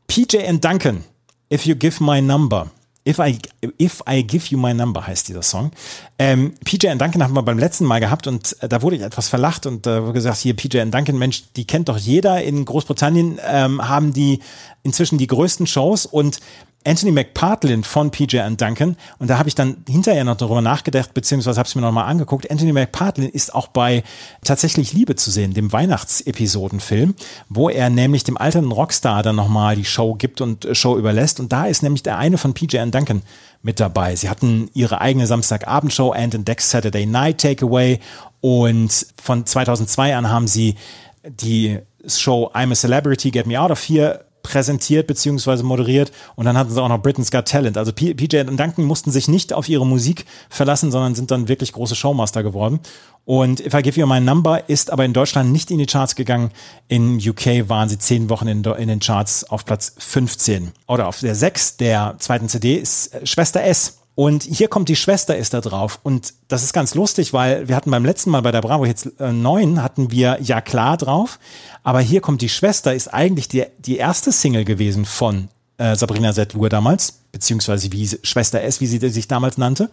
PJ 0.07 0.38
and 0.47 0.63
Duncan, 0.63 1.03
If 1.51 1.65
You 1.65 1.76
Give 1.76 2.03
My 2.03 2.22
Number. 2.22 2.72
If 3.08 3.20
I 3.20 3.38
If 3.82 4.03
I 4.10 4.26
Give 4.26 4.45
You 4.49 4.60
My 4.60 4.74
Number 4.74 5.08
heißt 5.08 5.28
dieser 5.28 5.43
Song. 5.43 5.72
Ähm, 6.20 6.53
PJ 6.66 6.88
Duncan 6.97 7.24
haben 7.24 7.34
wir 7.34 7.43
beim 7.43 7.58
letzten 7.58 7.86
Mal 7.86 7.99
gehabt 7.99 8.28
und 8.28 8.55
äh, 8.62 8.68
da 8.68 8.82
wurde 8.82 8.97
ich 8.97 9.01
etwas 9.01 9.30
verlacht 9.30 9.66
und 9.66 9.88
äh, 9.88 10.01
wurde 10.01 10.14
gesagt, 10.14 10.39
hier 10.39 10.55
PJ 10.55 10.80
Duncan, 10.89 11.18
Mensch, 11.18 11.43
die 11.55 11.66
kennt 11.66 11.89
doch 11.89 11.97
jeder. 11.97 12.43
In 12.43 12.66
Großbritannien 12.66 13.39
ähm, 13.47 13.88
haben 13.88 14.14
die 14.14 14.39
inzwischen 14.84 15.18
die 15.18 15.28
größten 15.28 15.68
Shows 15.68 16.05
und 16.05 16.39
Anthony 16.88 17.12
McPartlin 17.12 17.84
von 17.84 18.12
PJ 18.12 18.38
Duncan 18.56 18.96
und 19.20 19.30
da 19.30 19.38
habe 19.38 19.50
ich 19.50 19.56
dann 19.56 19.84
hinterher 19.90 20.24
noch 20.24 20.38
darüber 20.38 20.62
nachgedacht, 20.62 21.14
beziehungsweise 21.14 21.60
habe 21.60 21.68
es 21.68 21.76
mir 21.76 21.82
nochmal 21.82 22.06
angeguckt. 22.06 22.50
Anthony 22.50 22.72
McPartlin 22.72 23.30
ist 23.30 23.54
auch 23.54 23.68
bei 23.68 24.04
Tatsächlich 24.44 24.94
Liebe 24.94 25.16
zu 25.18 25.30
sehen, 25.30 25.54
dem 25.54 25.74
Weihnachtsepisodenfilm, 25.74 27.16
wo 27.50 27.70
er 27.70 27.90
nämlich 27.90 28.24
dem 28.24 28.38
alternden 28.38 28.72
Rockstar 28.72 29.22
dann 29.22 29.36
nochmal 29.36 29.76
die 29.76 29.84
Show 29.84 30.14
gibt 30.14 30.40
und 30.40 30.64
äh, 30.64 30.76
Show 30.76 30.98
überlässt 30.98 31.42
und 31.42 31.52
da 31.52 31.66
ist 31.66 31.84
nämlich 31.84 32.04
der 32.04 32.18
eine 32.18 32.38
von 32.38 32.54
PJ 32.54 32.78
Duncan 32.90 33.22
mit 33.62 33.82
dabei. 33.82 34.16
Sie 34.16 34.30
hatten 34.30 34.70
ihre 34.74 35.02
eigene 35.02 35.28
Samstagabendshow 35.28 36.12
and 36.12 36.36
and 36.36 36.48
Dex 36.48 36.72
Saturday 36.72 37.06
Night 37.06 37.40
Takeaway 37.42 38.00
und 38.40 39.08
von 39.22 39.46
2002 39.46 40.16
an 40.16 40.30
haben 40.30 40.48
sie 40.48 40.76
die 41.24 41.80
Show 42.08 42.50
I'm 42.54 42.72
a 42.72 42.76
Celebrity, 42.76 43.32
Get 43.32 43.46
Me 43.46 43.60
Out 43.60 43.72
of 43.72 43.84
Here 43.84 44.27
präsentiert 44.48 45.08
bzw. 45.08 45.62
moderiert 45.64 46.14
und 46.38 46.45
dann 46.45 46.58
hatten 46.58 46.74
sie 46.74 46.82
auch 46.82 46.88
noch 46.88 47.02
Britain's 47.02 47.32
Got 47.32 47.50
Talent. 47.50 47.78
Also 47.78 47.91
PJ 47.91 48.38
und 48.48 48.58
Duncan 48.58 48.86
mussten 48.86 49.12
sich 49.12 49.28
nicht 49.28 49.52
auf 49.52 49.68
ihre 49.68 49.86
Musik 49.86 50.26
verlassen, 50.50 50.89
sondern 50.89 51.16
sind 51.16 51.32
dann 51.32 51.50
wirklich 51.50 51.74
große 51.74 51.95
Showmaster 51.95 52.43
geworden. 52.43 52.80
Und 53.26 53.60
If 53.60 53.74
I 53.74 53.82
Give 53.82 54.00
You 54.00 54.08
My 54.08 54.22
Number 54.22 54.70
ist 54.70 54.89
aber 54.89 55.04
in 55.04 55.12
Deutschland 55.12 55.52
nicht 55.52 55.70
in 55.70 55.80
die 55.80 55.86
Charts 55.86 56.16
gegangen. 56.16 56.52
In 56.88 57.18
UK 57.18 57.68
waren 57.68 57.89
sie 57.89 58.00
zehn 58.00 58.30
Wochen 58.30 58.48
in, 58.48 58.64
in 58.64 58.88
den 58.88 59.02
Charts 59.02 59.43
auf 59.43 59.66
Platz 59.66 59.93
15. 59.98 60.72
Oder 60.88 61.10
auf 61.10 61.20
der 61.20 61.36
6 61.36 61.76
der 61.76 62.16
zweiten 62.20 62.48
CD 62.48 62.76
ist 62.76 63.14
äh, 63.14 63.26
Schwester 63.26 63.62
S. 63.66 63.98
Und 64.18 64.41
hier 64.41 64.68
kommt 64.68 64.89
die 64.89 64.95
Schwester 64.95 65.38
ist 65.38 65.53
da 65.53 65.61
drauf. 65.61 65.99
Und 66.01 66.34
das 66.47 66.63
ist 66.63 66.74
ganz 66.74 66.95
lustig, 66.95 67.34
weil 67.34 67.68
wir 67.68 67.76
hatten 67.76 67.91
beim 67.91 68.03
letzten 68.03 68.32
Mal 68.32 68.41
bei 68.41 68.51
der 68.51 68.61
Bravo 68.61 68.84
jetzt 68.84 69.11
äh, 69.20 69.32
9 69.32 69.84
hatten 69.84 70.09
wir 70.09 70.39
ja 70.41 70.59
klar 70.59 70.97
drauf. 70.97 71.38
Aber 71.84 71.99
hier 71.99 72.20
kommt 72.20 72.41
die 72.41 72.49
Schwester 72.49 72.95
ist 72.95 73.13
eigentlich 73.13 73.47
die, 73.47 73.65
die 73.78 73.97
erste 73.97 74.32
Single 74.32 74.65
gewesen 74.65 75.05
von 75.05 75.49
äh, 75.78 75.95
Sabrina 75.95 76.34
Setlur 76.34 76.68
damals, 76.68 77.20
beziehungsweise 77.32 77.91
wie 77.91 78.09
Schwester 78.24 78.59
S, 78.63 78.82
wie 78.82 78.88
sie 78.88 79.07
sich 79.07 79.28
damals 79.28 79.59
nannte. 79.59 79.91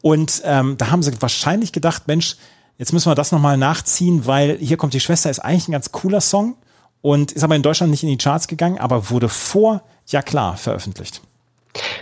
Und 0.00 0.42
ähm, 0.44 0.76
da 0.76 0.90
haben 0.90 1.04
sie 1.04 1.12
wahrscheinlich 1.22 1.70
gedacht, 1.70 2.08
Mensch, 2.08 2.38
jetzt 2.78 2.92
müssen 2.92 3.12
wir 3.12 3.14
das 3.14 3.30
nochmal 3.30 3.58
nachziehen, 3.58 4.26
weil 4.26 4.58
hier 4.58 4.76
kommt 4.76 4.92
die 4.92 4.98
Schwester 4.98 5.30
ist 5.30 5.38
eigentlich 5.38 5.68
ein 5.68 5.72
ganz 5.72 5.92
cooler 5.92 6.20
Song 6.20 6.56
und 7.00 7.30
ist 7.30 7.44
aber 7.44 7.54
in 7.54 7.62
Deutschland 7.62 7.92
nicht 7.92 8.02
in 8.02 8.08
die 8.08 8.18
Charts 8.18 8.48
gegangen, 8.48 8.78
aber 8.78 9.08
wurde 9.10 9.28
vor 9.28 9.84
Ja 10.08 10.20
klar 10.20 10.56
veröffentlicht. 10.56 11.22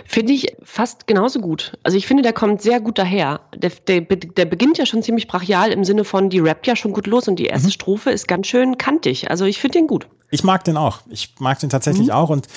Finde 0.04 0.32
ich 0.32 0.56
fast 0.64 1.06
genauso 1.06 1.40
gut. 1.40 1.78
Also 1.82 1.96
ich 1.96 2.06
finde, 2.06 2.22
der 2.22 2.32
kommt 2.32 2.60
sehr 2.60 2.80
gut 2.80 2.98
daher. 2.98 3.40
Der, 3.54 3.70
der, 3.70 4.00
der 4.00 4.44
beginnt 4.44 4.78
ja 4.78 4.86
schon 4.86 5.02
ziemlich 5.02 5.28
brachial 5.28 5.70
im 5.70 5.84
Sinne 5.84 6.04
von, 6.04 6.30
die 6.30 6.40
rappt 6.40 6.66
ja 6.66 6.74
schon 6.74 6.92
gut 6.92 7.06
los 7.06 7.28
und 7.28 7.38
die 7.38 7.46
erste 7.46 7.70
Strophe 7.70 8.10
ist 8.10 8.26
ganz 8.26 8.48
schön 8.48 8.78
kantig. 8.78 9.30
Also 9.30 9.44
ich 9.44 9.60
finde 9.60 9.78
den 9.78 9.86
gut. 9.86 10.08
Ich 10.30 10.42
mag 10.42 10.64
den 10.64 10.76
auch. 10.76 11.00
Ich 11.08 11.34
mag 11.38 11.58
den 11.60 11.70
tatsächlich 11.70 12.12
auch 12.12 12.30
und 12.30 12.48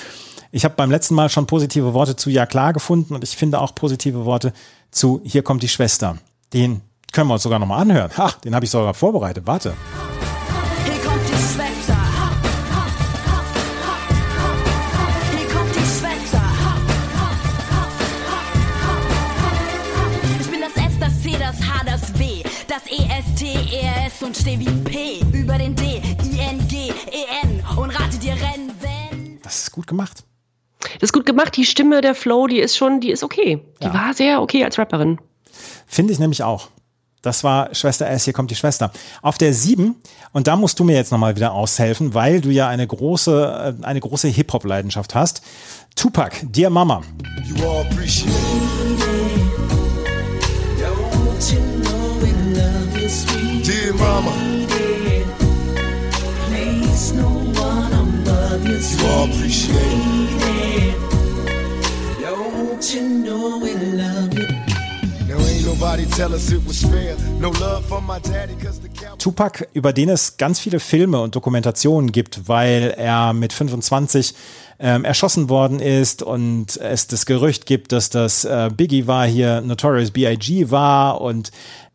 ich 0.50 0.64
habe 0.64 0.74
beim 0.76 0.90
letzten 0.90 1.14
Mal 1.14 1.28
schon 1.28 1.46
positive 1.46 1.94
Worte 1.94 2.16
zu 2.16 2.30
Ja 2.30 2.46
klar 2.46 2.72
gefunden 2.72 3.14
und 3.14 3.24
ich 3.24 3.36
finde 3.36 3.60
auch 3.60 3.74
positive 3.74 4.24
Worte 4.24 4.52
zu 4.90 5.20
Hier 5.24 5.42
kommt 5.42 5.62
die 5.62 5.68
Schwester. 5.68 6.18
Den 6.52 6.80
können 7.12 7.28
wir 7.28 7.34
uns 7.34 7.42
sogar 7.42 7.58
nochmal 7.58 7.82
anhören. 7.82 8.10
Ha, 8.16 8.32
den 8.44 8.54
habe 8.54 8.64
ich 8.64 8.70
sogar 8.70 8.94
vorbereitet. 8.94 9.46
Warte. 9.46 9.74
Steh 24.44 24.58
wie 24.58 24.64
P 24.84 25.20
über 25.32 25.56
den 25.56 25.74
D, 25.74 26.02
I, 26.22 26.38
N, 26.38 26.68
G, 26.68 26.88
E, 26.90 26.92
N 27.44 27.62
und 27.78 27.88
rate 27.98 28.18
dir 28.18 28.32
Rennen, 28.34 28.70
wenn. 28.82 29.40
Das 29.42 29.60
ist 29.62 29.72
gut 29.72 29.86
gemacht. 29.86 30.22
Das 30.80 31.04
ist 31.08 31.12
gut 31.14 31.24
gemacht. 31.24 31.56
Die 31.56 31.64
Stimme, 31.64 32.02
der 32.02 32.14
Flow, 32.14 32.46
die 32.46 32.58
ist 32.58 32.76
schon, 32.76 33.00
die 33.00 33.10
ist 33.10 33.22
okay. 33.22 33.62
Die 33.80 33.86
Ja. 33.86 33.94
war 33.94 34.12
sehr 34.12 34.42
okay 34.42 34.62
als 34.62 34.76
Rapperin. 34.78 35.18
Finde 35.86 36.12
ich 36.12 36.18
nämlich 36.18 36.42
auch. 36.42 36.68
Das 37.22 37.42
war 37.42 37.74
Schwester 37.74 38.06
S, 38.10 38.24
hier 38.24 38.34
kommt 38.34 38.50
die 38.50 38.54
Schwester. 38.54 38.92
Auf 39.22 39.38
der 39.38 39.54
7, 39.54 39.94
und 40.32 40.46
da 40.46 40.56
musst 40.56 40.78
du 40.78 40.84
mir 40.84 40.94
jetzt 40.94 41.10
nochmal 41.10 41.36
wieder 41.36 41.52
aushelfen, 41.54 42.12
weil 42.12 42.42
du 42.42 42.50
ja 42.50 42.68
eine 42.68 42.86
große, 42.86 43.76
äh, 43.80 43.84
eine 43.86 44.00
große 44.00 44.28
Hip-Hop-Leidenschaft 44.28 45.14
hast. 45.14 45.40
Tupac, 45.96 46.36
Dear 46.42 46.68
Mama. 46.68 47.00
You 47.46 47.64
all 47.66 47.86
appreciate 47.86 48.28
Dear 53.84 53.92
mama. 53.92 54.32
You 58.84 59.06
all 59.06 59.24
appreciate 59.24 59.76
it. 59.76 61.04
Now 65.28 65.38
ain't 65.38 65.66
nobody 65.66 66.06
tell 66.06 66.32
us 66.32 66.50
it 66.50 66.66
was 66.66 66.82
fair. 66.82 67.14
No 67.38 67.50
love 67.50 67.84
cow. 67.88 69.18
Tupac, 69.18 69.68
über 69.74 69.92
den 69.92 70.08
es 70.08 70.38
ganz 70.38 70.60
viele 70.60 70.80
Filme 70.80 71.20
und 71.20 71.34
Dokumentationen 71.34 72.10
gibt, 72.10 72.48
weil 72.48 72.94
er 72.96 73.34
mit 73.34 73.52
25 73.52 74.34
ähm, 74.78 75.04
erschossen 75.04 75.48
worden 75.48 75.80
ist 75.80 76.22
und 76.22 76.76
es 76.76 77.06
das 77.06 77.26
Gerücht 77.26 77.66
gibt, 77.66 77.92
dass 77.92 78.10
das 78.10 78.44
äh, 78.44 78.70
Biggie 78.74 79.06
war 79.06 79.26
hier, 79.26 79.60
Notorious 79.60 80.10
B.I.G. 80.10 80.70
war 80.70 81.20
und 81.20 81.50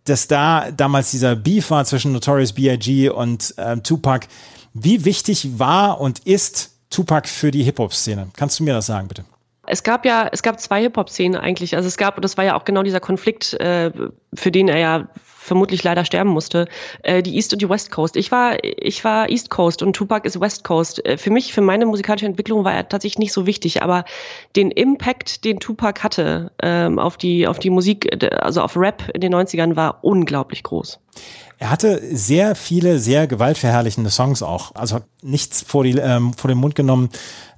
dass 0.09 0.27
da 0.27 0.71
damals 0.71 1.11
dieser 1.11 1.35
Beef 1.35 1.71
war 1.71 1.85
zwischen 1.85 2.11
Notorious 2.11 2.53
B.I.G. 2.53 3.09
und 3.09 3.53
ähm, 3.57 3.83
Tupac. 3.83 4.27
Wie 4.73 5.05
wichtig 5.05 5.59
war 5.59 5.99
und 5.99 6.19
ist 6.19 6.71
Tupac 6.89 7.27
für 7.27 7.51
die 7.51 7.63
Hip-Hop-Szene? 7.63 8.29
Kannst 8.35 8.59
du 8.59 8.63
mir 8.63 8.73
das 8.73 8.85
sagen, 8.85 9.07
bitte? 9.07 9.25
Es 9.67 9.83
gab 9.83 10.05
ja, 10.05 10.27
es 10.31 10.41
gab 10.41 10.59
zwei 10.59 10.81
Hip-Hop-Szenen 10.81 11.39
eigentlich. 11.39 11.75
Also 11.75 11.87
es 11.87 11.97
gab, 11.97 12.21
das 12.21 12.37
war 12.37 12.45
ja 12.45 12.55
auch 12.55 12.65
genau 12.65 12.83
dieser 12.83 12.99
Konflikt, 12.99 13.53
äh, 13.53 13.91
für 14.33 14.51
den 14.51 14.67
er 14.67 14.77
ja 14.79 15.07
vermutlich 15.49 15.83
leider 15.83 16.05
sterben 16.05 16.29
musste, 16.29 16.67
äh, 17.03 17.21
die 17.21 17.35
East 17.35 17.51
und 17.51 17.61
die 17.61 17.67
West 17.67 17.91
Coast. 17.91 18.15
Ich 18.15 18.31
war, 18.31 18.63
ich 18.63 19.03
war 19.03 19.29
East 19.29 19.49
Coast 19.49 19.83
und 19.83 19.93
Tupac 19.93 20.25
ist 20.25 20.39
West 20.39 20.63
Coast. 20.63 21.05
Äh, 21.05 21.17
für 21.17 21.31
mich, 21.31 21.51
für 21.53 21.61
meine 21.61 21.85
musikalische 21.85 22.27
Entwicklung 22.27 22.63
war 22.63 22.73
er 22.73 22.87
tatsächlich 22.87 23.19
nicht 23.19 23.33
so 23.33 23.45
wichtig, 23.45 23.83
aber 23.83 24.05
den 24.55 24.71
Impact, 24.71 25.43
den 25.43 25.59
Tupac 25.59 26.03
hatte 26.03 26.51
ähm, 26.61 26.99
auf 26.99 27.17
die, 27.17 27.47
auf 27.47 27.59
die 27.59 27.71
Musik, 27.71 28.23
äh, 28.23 28.29
also 28.29 28.61
auf 28.61 28.77
Rap 28.77 29.09
in 29.13 29.21
den 29.21 29.33
90ern, 29.33 29.75
war 29.75 30.03
unglaublich 30.03 30.63
groß. 30.63 30.99
Er 31.57 31.71
hatte 31.71 31.99
sehr 32.15 32.55
viele, 32.55 32.99
sehr 32.99 33.27
gewaltverherrlichende 33.27 34.09
Songs 34.09 34.41
auch. 34.41 34.75
Also 34.75 34.99
nichts 35.21 35.61
vor, 35.61 35.83
die, 35.83 35.97
ähm, 35.97 36.33
vor 36.33 36.47
den 36.47 36.57
Mund 36.57 36.75
genommen, 36.75 37.09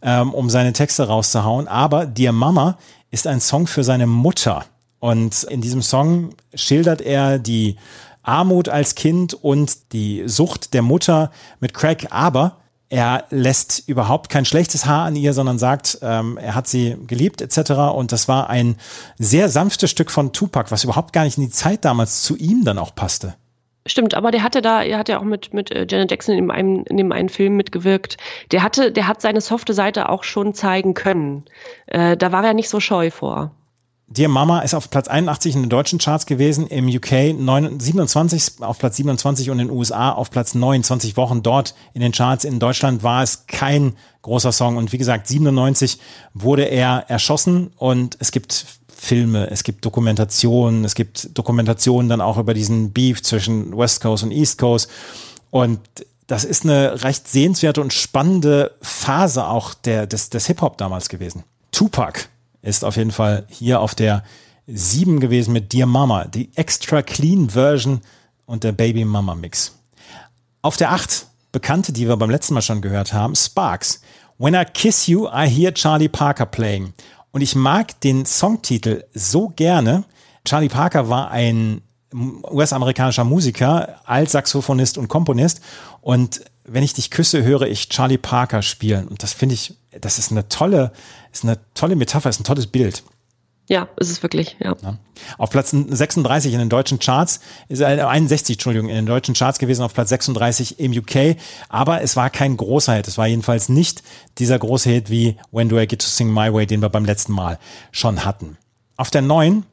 ähm, 0.02 0.34
um 0.34 0.50
seine 0.50 0.74
Texte 0.74 1.08
rauszuhauen. 1.08 1.68
Aber 1.68 2.08
Dear 2.08 2.34
Mama 2.34 2.80
ist 3.12 3.28
ein 3.28 3.42
Song 3.42 3.68
für 3.68 3.84
seine 3.84 4.08
Mutter. 4.08 4.66
Und 5.02 5.44
in 5.46 5.62
diesem 5.62 5.82
Song 5.82 6.30
schildert 6.54 7.02
er 7.02 7.40
die 7.40 7.76
Armut 8.22 8.70
als 8.70 8.94
Kind 8.94 9.34
und 9.34 9.94
die 9.94 10.24
Sucht 10.28 10.76
der 10.76 10.84
Mutter 10.84 11.32
mit 11.60 11.74
Crack. 11.74 12.08
Aber 12.12 12.58
er 12.90 13.24
lässt 13.32 13.90
überhaupt 13.90 14.30
kein 14.30 14.46
schlechtes 14.46 14.86
Haar 14.86 15.06
an 15.06 15.16
ihr, 15.16 15.34
sondern 15.34 15.58
sagt, 15.58 15.98
ähm, 16.04 16.38
er 16.38 16.54
hat 16.54 16.68
sie 16.68 16.98
geliebt 17.08 17.42
etc. 17.42 17.72
Und 17.96 18.12
das 18.12 18.28
war 18.28 18.50
ein 18.50 18.76
sehr 19.18 19.50
sanftes 19.50 19.90
Stück 19.90 20.12
von 20.12 20.34
Tupac, 20.34 20.70
was 20.70 20.84
überhaupt 20.84 21.14
gar 21.14 21.24
nicht 21.24 21.38
in 21.38 21.46
die 21.46 21.50
Zeit 21.50 21.84
damals 21.84 22.22
zu 22.22 22.38
ihm 22.38 22.64
dann 22.64 22.78
auch 22.78 22.94
passte. 22.94 23.34
Stimmt, 23.88 24.14
aber 24.14 24.30
der 24.30 24.44
hatte 24.44 24.62
da, 24.62 24.84
er 24.84 25.00
hat 25.00 25.10
ja 25.10 25.20
auch 25.20 25.24
mit, 25.24 25.52
mit 25.52 25.72
äh, 25.72 25.88
Janet 25.90 26.12
Jackson 26.12 26.38
in 26.38 26.52
einem, 26.52 26.84
in 26.88 26.98
dem 26.98 27.12
einen 27.12 27.30
Film 27.30 27.56
mitgewirkt. 27.56 28.18
Der 28.52 28.62
hatte, 28.62 28.92
der 28.92 29.08
hat 29.08 29.20
seine 29.22 29.42
softe 29.42 29.74
Seite 29.74 30.10
auch 30.10 30.24
schon 30.24 30.54
zeigen 30.54 30.94
können. 30.94 31.46
Äh, 31.88 32.16
da 32.16 32.32
war 32.32 32.46
er 32.46 32.54
nicht 32.54 32.70
so 32.70 32.80
scheu 32.80 33.10
vor. 33.10 33.56
Dear 34.14 34.28
Mama 34.28 34.60
ist 34.60 34.74
auf 34.74 34.90
Platz 34.90 35.08
81 35.08 35.56
in 35.56 35.62
den 35.64 35.70
deutschen 35.70 35.98
Charts 35.98 36.26
gewesen, 36.26 36.68
im 36.68 36.90
UK 36.90 37.34
9, 37.34 37.80
27 37.80 38.56
auf 38.60 38.78
Platz 38.78 38.98
27 38.98 39.50
und 39.50 39.60
in 39.60 39.70
den 39.70 39.78
USA 39.78 40.12
auf 40.12 40.30
Platz 40.30 40.54
29 40.54 41.16
Wochen 41.16 41.44
dort 41.44 41.76
in 41.94 42.02
den 42.02 42.12
Charts. 42.12 42.44
In 42.44 42.60
Deutschland 42.60 43.04
war 43.04 43.24
es 43.24 43.46
kein 43.48 43.96
großer 44.22 44.52
Song 44.52 44.76
und 44.76 44.92
wie 44.92 44.98
gesagt, 44.98 45.28
97 45.28 45.98
wurde 46.34 46.66
er 46.66 47.06
erschossen 47.08 47.72
und 47.78 48.18
es 48.20 48.34
gibt 48.34 48.66
Filme, 48.94 49.50
es 49.50 49.64
gibt 49.64 49.86
Dokumentationen, 49.86 50.84
es 50.84 50.94
gibt 50.94 51.30
Dokumentationen 51.38 52.10
dann 52.10 52.20
auch 52.20 52.38
über 52.38 52.54
diesen 52.54 52.92
Beef 52.92 53.24
zwischen 53.24 53.78
West 53.78 54.02
Coast 54.02 54.24
und 54.24 54.32
East 54.32 54.58
Coast 54.58 54.90
und 55.52 55.80
das 56.28 56.44
ist 56.44 56.66
eine 56.66 57.02
recht 57.06 57.30
sehenswerte 57.30 57.80
und 57.80 57.94
spannende 57.94 58.76
Phase 58.82 59.48
auch 59.48 59.74
der, 59.74 60.06
des, 60.06 60.30
des 60.30 60.48
Hip-Hop 60.48 60.78
damals 60.78 61.08
gewesen. 61.08 61.46
Tupac 61.72 62.28
ist 62.62 62.86
auf 62.86 62.98
jeden 62.98 63.12
Fall 63.12 63.46
hier 63.50 63.80
auf 63.80 63.96
der 63.96 64.24
7 64.68 65.20
gewesen 65.20 65.54
mit 65.54 65.74
Dear 65.74 65.88
Mama, 65.88 66.26
die 66.26 66.50
extra 66.56 67.02
clean 67.02 67.50
Version 67.50 68.02
und 68.46 68.64
der 68.64 68.72
Baby 68.72 69.06
Mama 69.06 69.36
Mix. 69.36 69.78
Auf 70.62 70.78
der 70.78 70.92
8, 70.92 71.28
Bekannte, 71.52 71.92
die 71.92 72.08
wir 72.08 72.16
beim 72.16 72.30
letzten 72.30 72.54
Mal 72.54 72.62
schon 72.62 72.82
gehört 72.82 73.12
haben, 73.12 73.36
Sparks. 73.36 74.02
When 74.38 74.54
I 74.54 74.64
Kiss 74.64 75.08
You, 75.08 75.28
I 75.28 75.50
Hear 75.50 75.74
Charlie 75.74 76.08
Parker 76.08 76.46
Playing. 76.46 76.94
Und 77.32 77.42
ich 77.42 77.56
mag 77.56 78.00
den 78.02 78.26
Songtitel 78.26 79.04
so 79.14 79.50
gerne. 79.50 80.04
Charlie 80.46 80.70
Parker 80.70 81.10
war 81.10 81.32
ein 81.32 81.82
US-amerikanischer 82.14 83.24
Musiker, 83.24 84.00
Altsaxophonist 84.06 84.98
und 84.98 85.08
Komponist. 85.08 85.62
Und 86.02 86.42
wenn 86.64 86.84
ich 86.84 86.94
dich 86.94 87.12
küsse, 87.12 87.44
höre 87.44 87.64
ich 87.64 87.90
Charlie 87.90 88.18
Parker 88.18 88.62
spielen. 88.62 89.08
Und 89.08 89.24
das 89.24 89.34
finde 89.34 89.56
ich, 89.56 89.76
das 90.00 90.20
ist 90.20 90.32
eine 90.32 90.48
tolle, 90.48 90.92
ist 91.32 91.44
eine 91.44 91.60
tolle 91.74 91.96
Metapher, 91.96 92.30
ist 92.30 92.40
ein 92.40 92.46
tolles 92.46 92.68
Bild. 92.68 93.04
Ja, 93.72 93.88
ist 93.98 94.12
es 94.12 94.22
wirklich, 94.22 94.58
ja. 94.60 94.76
Ja. 94.82 94.98
Auf 95.38 95.50
Platz 95.50 95.72
36 95.72 96.52
in 96.52 96.60
den 96.60 96.68
deutschen 96.68 97.00
Charts, 97.00 97.40
ist 97.70 97.80
äh, 97.80 97.86
61, 97.86 98.56
Entschuldigung, 98.56 98.90
in 98.90 98.96
den 98.96 99.06
deutschen 99.06 99.34
Charts 99.34 99.60
gewesen, 99.60 99.84
auf 99.84 99.94
Platz 99.94 100.10
36 100.10 100.80
im 100.80 100.92
UK. 100.92 101.38
Aber 101.70 102.02
es 102.02 102.18
war 102.18 102.30
kein 102.30 102.58
großer 102.58 102.96
Hit. 102.96 103.08
Es 103.08 103.18
war 103.18 103.28
jedenfalls 103.28 103.70
nicht 103.70 104.04
dieser 104.40 104.60
große 104.60 104.90
Hit 104.90 105.10
wie 105.10 105.38
When 105.52 105.70
Do 105.70 105.80
I 105.80 105.88
Get 105.88 106.02
to 106.02 106.08
Sing 106.08 106.34
My 106.34 106.54
Way, 106.54 106.66
den 106.66 106.82
wir 106.82 106.90
beim 106.90 107.06
letzten 107.06 107.32
Mal 107.32 107.60
schon 107.92 108.26
hatten. 108.26 108.58
Auf 108.98 109.10
der 109.10 109.22
9 109.22 109.64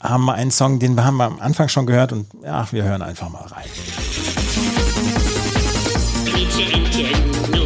haben 0.00 0.24
wir 0.24 0.34
einen 0.34 0.50
Song, 0.50 0.80
den 0.80 1.02
haben 1.04 1.16
wir 1.16 1.26
am 1.26 1.38
Anfang 1.38 1.68
schon 1.68 1.86
gehört 1.86 2.12
und 2.12 2.26
ja, 2.42 2.66
wir 2.72 2.82
hören 2.82 3.02
einfach 3.02 3.28
mal 3.28 3.46
rein. 3.46 3.64
Mit 6.24 6.94
dir. 6.94 7.65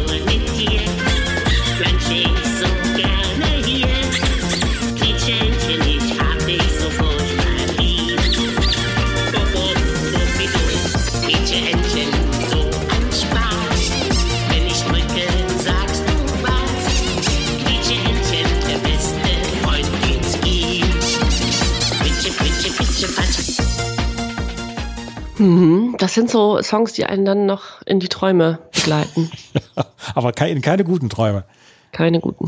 Mhm. 25.41 25.95
Das 25.97 26.13
sind 26.13 26.29
so 26.29 26.61
Songs, 26.61 26.93
die 26.93 27.05
einen 27.05 27.25
dann 27.25 27.45
noch 27.45 27.81
in 27.85 27.99
die 27.99 28.09
Träume 28.09 28.59
begleiten. 28.73 29.31
Aber 30.15 30.31
keine, 30.33 30.61
keine 30.61 30.83
guten 30.83 31.09
Träume. 31.09 31.45
Keine 31.91 32.19
guten. 32.19 32.47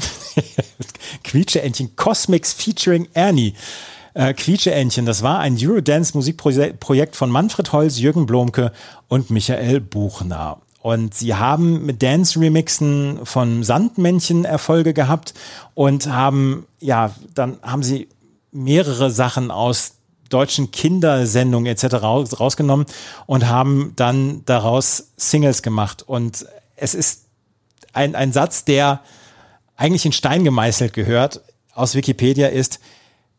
Quietscheentchen 1.23 1.95
Cosmics 1.95 2.53
featuring 2.53 3.07
Ernie. 3.13 3.55
Äh, 4.13 4.33
Quietscheentchen, 4.35 5.07
das 5.07 5.23
war 5.23 5.39
ein 5.39 5.57
Eurodance-Musikprojekt 5.59 7.15
von 7.15 7.31
Manfred 7.31 7.71
Holz, 7.73 7.99
Jürgen 7.99 8.27
Blomke 8.27 8.71
und 9.07 9.31
Michael 9.31 9.81
Buchner. 9.81 10.59
Und 10.81 11.15
sie 11.15 11.33
haben 11.33 11.85
mit 11.85 12.03
Dance-Remixen 12.03 13.25
von 13.25 13.63
Sandmännchen 13.63 14.45
Erfolge 14.45 14.93
gehabt 14.93 15.33
und 15.73 16.07
haben, 16.07 16.67
ja, 16.79 17.11
dann 17.33 17.57
haben 17.63 17.81
sie 17.81 18.07
mehrere 18.51 19.09
Sachen 19.09 19.49
aus 19.49 19.95
deutschen 20.33 20.71
Kindersendungen 20.71 21.71
etc. 21.71 21.95
raus, 21.95 22.39
rausgenommen 22.39 22.85
und 23.25 23.47
haben 23.47 23.93
dann 23.95 24.43
daraus 24.45 25.11
Singles 25.17 25.61
gemacht. 25.61 26.03
Und 26.03 26.45
es 26.75 26.93
ist 26.95 27.25
ein, 27.93 28.15
ein 28.15 28.33
Satz, 28.33 28.65
der 28.65 29.01
eigentlich 29.75 30.05
in 30.05 30.11
Stein 30.11 30.43
gemeißelt 30.43 30.93
gehört, 30.93 31.41
aus 31.73 31.95
Wikipedia 31.95 32.47
ist, 32.47 32.79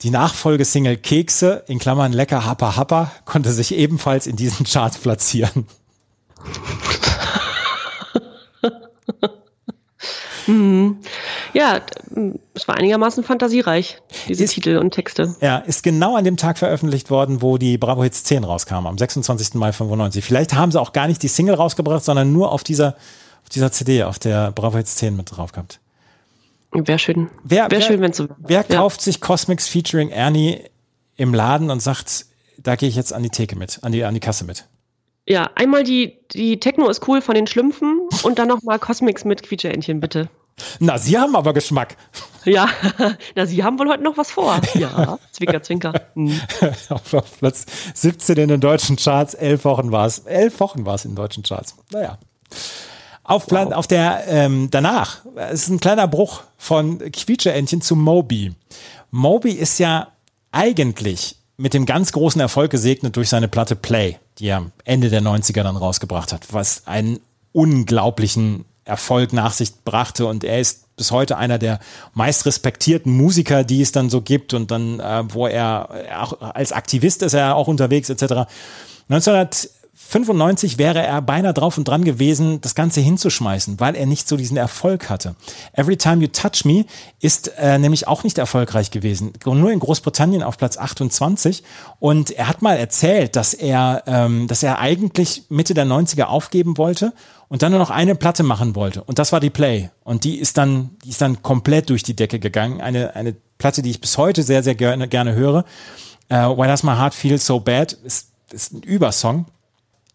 die 0.03 0.11
Nachfolgesingle 0.11 0.97
Kekse, 0.97 1.65
in 1.69 1.79
Klammern 1.79 2.13
lecker 2.13 2.45
Happa 2.45 2.77
Happa, 2.77 3.13
konnte 3.25 3.53
sich 3.53 3.75
ebenfalls 3.75 4.27
in 4.27 4.37
diesen 4.37 4.67
Charts 4.67 4.99
platzieren. 4.99 5.67
Ja, 11.55 11.81
es 12.53 12.69
war 12.69 12.77
einigermaßen 12.77 13.23
fantasiereich, 13.25 13.99
diese 14.29 14.45
Ist- 14.45 14.55
Titel 14.55 14.77
und 14.77 14.91
Texte. 14.91 15.35
Ja, 15.41 15.59
ist 15.59 15.83
genau 15.83 16.17
an 16.17 16.25
dem 16.25 16.37
Tag 16.37 16.59
veröffentlicht 16.59 17.11
worden, 17.11 17.41
wo 17.43 17.59
die 17.59 17.79
Bravo 17.79 18.03
Hits 18.03 18.25
10 18.25 18.45
rauskam, 18.45 18.87
am 18.87 18.99
26. 18.99 19.55
Mai 19.55 19.73
95. 19.73 20.25
Vielleicht 20.25 20.55
haben 20.55 20.73
sie 20.73 20.81
auch 20.81 20.93
gar 20.93 21.07
nicht 21.07 21.23
die 21.23 21.29
Single 21.29 21.55
rausgebracht, 21.55 22.05
sondern 22.05 22.33
nur 22.33 22.51
auf 22.53 22.65
dieser, 22.65 22.97
auf 23.45 23.49
dieser 23.51 23.71
CD, 23.73 24.03
auf 24.03 24.19
der 24.19 24.51
Bravo 24.51 24.77
Hits 24.77 24.97
10 24.97 25.17
mit 25.17 25.35
drauf 25.37 25.53
gehabt. 25.53 25.79
Wäre 26.73 26.99
schön. 26.99 27.31
Wer, 27.45 27.71
Wäre 27.71 27.71
wer, 27.71 27.81
schön, 27.83 28.01
wenn 28.01 28.13
so. 28.13 28.27
wer 28.39 28.65
ja. 28.69 28.77
kauft 28.77 29.01
sich 29.01 29.21
Cosmics 29.21 29.69
featuring 29.69 30.09
Ernie 30.11 30.61
im 31.17 31.33
Laden 31.33 31.71
und 31.71 31.81
sagt, 31.81 32.27
da 32.59 32.75
gehe 32.75 32.89
ich 32.89 32.97
jetzt 32.97 33.13
an 33.13 33.23
die 33.23 33.31
Theke 33.31 33.55
mit, 33.55 33.79
an 33.83 33.93
die, 33.93 34.03
an 34.05 34.13
die 34.15 34.21
Kasse 34.21 34.45
mit? 34.45 34.67
Ja, 35.27 35.51
einmal 35.55 35.85
die, 35.85 36.19
die 36.33 36.59
Techno 36.59 36.89
ist 36.89 37.07
cool 37.07 37.23
von 37.23 37.37
den 37.37 37.47
Schlümpfen 37.47 38.01
und 38.25 38.41
dann 38.41 38.49
nochmal 38.49 38.81
Cosmics 38.81 39.25
mit 39.25 39.45
Quietscheentchen, 39.45 40.01
bitte. 40.01 40.29
Na, 40.79 40.99
Sie 40.99 41.19
haben 41.19 41.37
aber 41.37 41.53
Geschmack. 41.53 41.97
Ja, 42.45 42.69
na, 43.35 43.47
Sie 43.47 43.65
haben 43.65 43.79
wohl 43.79 43.89
heute 43.89 44.03
noch 44.03 44.17
was 44.17 44.31
vor. 44.31 44.61
Ja, 44.75 45.19
Zwinker, 45.33 45.63
Zwinker. 45.63 45.93
Hm. 46.15 46.41
auf 46.89 47.39
Platz 47.39 47.67
17 47.95 48.37
in 48.37 48.49
den 48.49 48.61
deutschen 48.61 48.97
Charts, 48.97 49.35
elf 49.35 49.65
Wochen 49.65 49.93
war 49.93 50.07
es. 50.07 50.21
Elf 50.21 50.61
Wochen 50.61 50.87
war 50.87 50.95
es 50.95 51.05
in 51.05 51.13
den 51.13 51.17
deutschen 51.17 51.43
Charts. 51.43 51.77
Naja. 51.91 52.19
Auf, 53.23 53.47
Plan, 53.47 53.73
auf 53.73 53.87
der 53.87 54.25
ähm, 54.29 54.69
danach 54.71 55.25
es 55.37 55.63
ist 55.63 55.71
ein 55.71 55.81
kleiner 55.81 56.07
Bruch 56.07 56.43
von 56.59 56.99
Quietscheentchen 56.99 57.81
zu 57.81 57.97
Moby. 57.97 58.53
Moby 59.11 59.53
ist 59.53 59.79
ja 59.79 60.09
eigentlich 60.53 61.37
mit 61.57 61.73
dem 61.73 61.87
ganz 61.87 62.13
großen 62.13 62.41
Erfolg 62.41 62.71
gesegnet 62.71 63.17
durch 63.17 63.29
seine 63.29 63.49
Platte 63.49 63.77
Play, 63.77 64.19
die 64.39 64.49
er 64.49 64.71
Ende 64.85 65.09
der 65.09 65.23
90er 65.23 65.63
dann 65.63 65.77
rausgebracht 65.77 66.33
hat, 66.33 66.53
was 66.53 66.87
einen 66.87 67.21
unglaublichen 67.53 68.65
Erfolg 68.85 69.33
nach 69.33 69.53
sich 69.53 69.73
brachte 69.85 70.27
und 70.27 70.45
er 70.45 70.61
ist 70.61 70.85
bis 70.97 71.11
heute 71.11 71.37
einer 71.37 71.59
der 71.59 71.81
meist 72.13 72.47
respektierten 72.47 73.17
Musiker, 73.17 73.65
die 73.65 73.83
es 73.83 73.93
dann 73.93 74.11
so 74.11 74.21
gibt 74.21 74.55
und 74.55 74.71
dann, 74.71 75.01
äh, 75.01 75.25
wo 75.29 75.47
er 75.47 75.89
auch 76.19 76.41
als 76.41 76.73
Aktivist 76.73 77.23
ist 77.23 77.35
er 77.35 77.57
auch 77.57 77.67
unterwegs 77.67 78.11
etc. 78.11 78.49
1995 79.09 80.79
wäre 80.79 81.03
er 81.03 81.21
beinahe 81.21 81.53
drauf 81.53 81.77
und 81.77 81.89
dran 81.89 82.05
gewesen, 82.05 82.61
das 82.61 82.75
Ganze 82.75 83.01
hinzuschmeißen, 83.01 83.81
weil 83.81 83.97
er 83.97 84.07
nicht 84.07 84.29
so 84.29 84.37
diesen 84.37 84.57
Erfolg 84.57 85.11
hatte. 85.11 85.35
Every 85.73 85.97
Time 85.97 86.23
You 86.23 86.29
Touch 86.29 86.65
Me 86.65 86.87
ist 87.21 87.49
äh, 87.59 87.79
nämlich 87.79 88.07
auch 88.07 88.23
nicht 88.23 88.39
erfolgreich 88.39 88.91
gewesen. 88.91 89.33
Nur 89.45 89.73
in 89.73 89.81
Großbritannien 89.81 90.43
auf 90.43 90.59
Platz 90.59 90.79
28. 90.79 91.65
Und 92.01 92.31
er 92.31 92.49
hat 92.49 92.63
mal 92.63 92.77
erzählt, 92.77 93.37
dass 93.37 93.53
er, 93.53 94.05
ähm, 94.07 94.47
dass 94.47 94.63
er 94.63 94.79
eigentlich 94.79 95.45
Mitte 95.49 95.75
der 95.75 95.87
90er 95.87 96.25
aufgeben 96.25 96.79
wollte 96.79 97.13
und 97.49 97.63
dann 97.63 97.73
nur 97.73 97.79
noch 97.79 97.91
eine 97.91 98.15
Platte 98.15 98.43
machen 98.43 98.75
wollte. 98.75 99.03
Und 99.05 99.19
das 99.19 99.33
war 99.33 99.41
die 99.41 99.51
Play. 99.51 99.91
Und 100.03 100.25
die 100.25 100.37
ist 100.37 100.57
dann, 100.59 100.91
die 101.05 101.11
ist 101.11 101.21
dann 101.21 101.43
komplett 101.43 101.91
durch 101.91 102.03
die 102.03 102.17
Decke 102.17 102.39
gegangen. 102.39 102.81
Eine, 102.81 103.15
eine 103.15 103.35
Platte, 103.59 103.83
die 103.83 103.91
ich 103.91 104.01
bis 104.01 104.19
heute 104.19 104.43
sehr, 104.43 104.63
sehr 104.63 104.75
gerne, 104.75 105.09
gerne 105.09 105.35
höre. 105.35 105.65
Äh, 106.29 106.37
Why 106.37 106.67
Does 106.67 106.83
My 106.83 106.93
Heart 106.93 107.15
Feel 107.15 107.39
So 107.39 107.61
Bad 107.61 107.93
ist, 107.93 108.31
ist 108.51 108.73
ein 108.73 108.83
Übersong. 108.83 109.47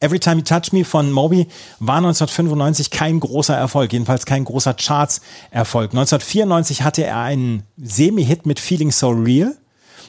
Every 0.01 0.19
Time 0.19 0.37
You 0.37 0.43
Touch 0.43 0.71
Me 0.71 0.85
von 0.85 1.11
Moby 1.11 1.47
war 1.79 1.97
1995 1.97 2.89
kein 2.89 3.19
großer 3.19 3.55
Erfolg, 3.55 3.91
jedenfalls 3.91 4.25
kein 4.25 4.45
großer 4.45 4.73
Charts-Erfolg. 4.73 5.91
1994 5.91 6.83
hatte 6.83 7.03
er 7.03 7.17
einen 7.17 7.63
Semi-Hit 7.77 8.45
mit 8.45 8.61
Feeling 8.61 8.91
So 8.91 9.09
Real. 9.09 9.57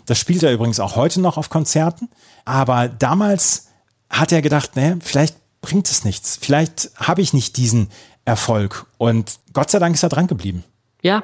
Das 0.07 0.19
spielt 0.19 0.45
er 0.45 0.53
übrigens 0.53 0.79
auch 0.79 0.95
heute 0.95 1.21
noch 1.21 1.37
auf 1.37 1.51
Konzerten. 1.51 2.09
Aber 2.45 2.89
damals 2.89 3.69
hat 4.09 4.31
er 4.33 4.43
gedacht, 4.43 4.77
ne, 4.77 4.99
vielleicht 5.03 5.37
bringt 5.61 5.91
es 5.91 6.05
nichts. 6.05 6.39
Vielleicht 6.41 6.91
habe 6.97 7.23
ich 7.23 7.33
nicht 7.33 7.57
diesen 7.57 7.91
Erfolg. 8.25 8.87
Und 8.99 9.39
Gott 9.53 9.71
sei 9.71 9.79
Dank 9.79 9.95
ist 9.95 10.03
er 10.03 10.09
dran 10.09 10.27
geblieben. 10.27 10.65
Ja, 11.03 11.23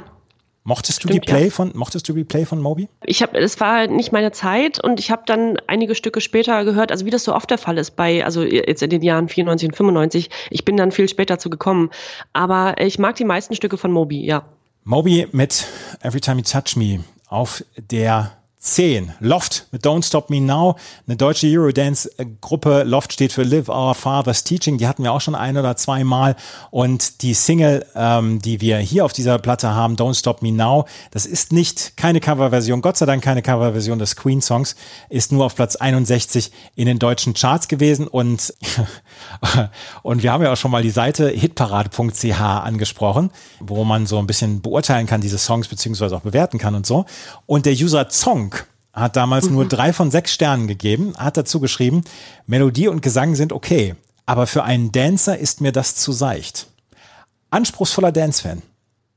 Mochtest 0.66 1.04
du 1.04 1.08
Stimmt, 1.08 1.14
die 1.14 1.30
Play 1.30 1.44
ja. 1.44 1.50
von, 1.50 1.70
mochtest 1.76 2.08
du 2.08 2.12
die 2.12 2.24
Play 2.24 2.44
von 2.44 2.60
Moby? 2.60 2.88
ich 3.04 3.22
habe, 3.22 3.38
es 3.38 3.60
war 3.60 3.86
nicht 3.86 4.10
meine 4.10 4.32
Zeit 4.32 4.82
und 4.82 4.98
ich 4.98 5.12
habe 5.12 5.22
dann 5.24 5.58
einige 5.68 5.94
Stücke 5.94 6.20
später 6.20 6.64
gehört, 6.64 6.90
also 6.90 7.06
wie 7.06 7.10
das 7.10 7.22
so 7.22 7.36
oft 7.36 7.48
der 7.48 7.58
Fall 7.58 7.78
ist 7.78 7.94
bei, 7.94 8.24
also 8.24 8.42
jetzt 8.42 8.82
in 8.82 8.90
den 8.90 9.02
Jahren 9.02 9.28
94 9.28 9.68
und 9.68 9.76
95. 9.76 10.28
Ich 10.50 10.64
bin 10.64 10.76
dann 10.76 10.90
viel 10.90 11.08
später 11.08 11.38
zu 11.38 11.50
gekommen, 11.50 11.90
aber 12.32 12.80
ich 12.80 12.98
mag 12.98 13.14
die 13.14 13.24
meisten 13.24 13.54
Stücke 13.54 13.78
von 13.78 13.92
Moby, 13.92 14.26
ja. 14.26 14.44
Moby 14.82 15.28
mit 15.30 15.68
Every 16.00 16.20
Time 16.20 16.38
You 16.38 16.42
Touch 16.42 16.74
Me 16.74 17.04
auf 17.28 17.64
der 17.76 18.32
10. 18.66 19.12
Loft 19.20 19.68
mit 19.70 19.86
Don't 19.86 20.04
Stop 20.04 20.28
Me 20.28 20.40
Now, 20.40 20.74
eine 21.06 21.16
deutsche 21.16 21.46
Eurodance-Gruppe. 21.46 22.82
Loft 22.82 23.12
steht 23.12 23.32
für 23.32 23.44
Live 23.44 23.68
Our 23.68 23.94
Father's 23.94 24.42
Teaching. 24.42 24.76
Die 24.76 24.88
hatten 24.88 25.04
wir 25.04 25.12
auch 25.12 25.20
schon 25.20 25.36
ein 25.36 25.56
oder 25.56 25.76
zwei 25.76 26.02
Mal. 26.02 26.34
Und 26.72 27.22
die 27.22 27.32
Single, 27.32 27.86
ähm, 27.94 28.42
die 28.42 28.60
wir 28.60 28.78
hier 28.78 29.04
auf 29.04 29.12
dieser 29.12 29.38
Platte 29.38 29.72
haben, 29.72 29.94
Don't 29.94 30.18
Stop 30.18 30.42
Me 30.42 30.50
Now, 30.50 30.86
das 31.12 31.26
ist 31.26 31.52
nicht 31.52 31.96
keine 31.96 32.20
Coverversion, 32.20 32.82
Gott 32.82 32.96
sei 32.96 33.06
Dank 33.06 33.22
keine 33.22 33.40
Coverversion 33.40 34.00
des 34.00 34.16
Queen-Songs, 34.16 34.74
ist 35.10 35.30
nur 35.30 35.44
auf 35.44 35.54
Platz 35.54 35.76
61 35.76 36.50
in 36.74 36.86
den 36.86 36.98
deutschen 36.98 37.34
Charts 37.34 37.68
gewesen. 37.68 38.08
Und, 38.08 38.52
und 40.02 40.24
wir 40.24 40.32
haben 40.32 40.42
ja 40.42 40.52
auch 40.52 40.56
schon 40.56 40.72
mal 40.72 40.82
die 40.82 40.90
Seite 40.90 41.28
hitparade.ch 41.28 42.40
angesprochen, 42.40 43.30
wo 43.60 43.84
man 43.84 44.06
so 44.06 44.18
ein 44.18 44.26
bisschen 44.26 44.60
beurteilen 44.60 45.06
kann, 45.06 45.20
diese 45.20 45.38
Songs 45.38 45.68
beziehungsweise 45.68 46.16
auch 46.16 46.22
bewerten 46.22 46.58
kann 46.58 46.74
und 46.74 46.84
so. 46.84 47.04
Und 47.46 47.64
der 47.64 47.72
User 47.72 48.08
Zong 48.08 48.55
hat 48.96 49.14
damals 49.14 49.48
nur 49.50 49.66
drei 49.66 49.92
von 49.92 50.10
sechs 50.10 50.32
Sternen 50.32 50.66
gegeben, 50.66 51.14
hat 51.16 51.36
dazu 51.36 51.60
geschrieben, 51.60 52.02
Melodie 52.46 52.88
und 52.88 53.02
Gesang 53.02 53.34
sind 53.34 53.52
okay, 53.52 53.94
aber 54.24 54.46
für 54.46 54.64
einen 54.64 54.90
Dancer 54.90 55.38
ist 55.38 55.60
mir 55.60 55.70
das 55.70 55.94
zu 55.94 56.12
seicht. 56.12 56.66
Anspruchsvoller 57.50 58.12
Dance-Fan. 58.12 58.62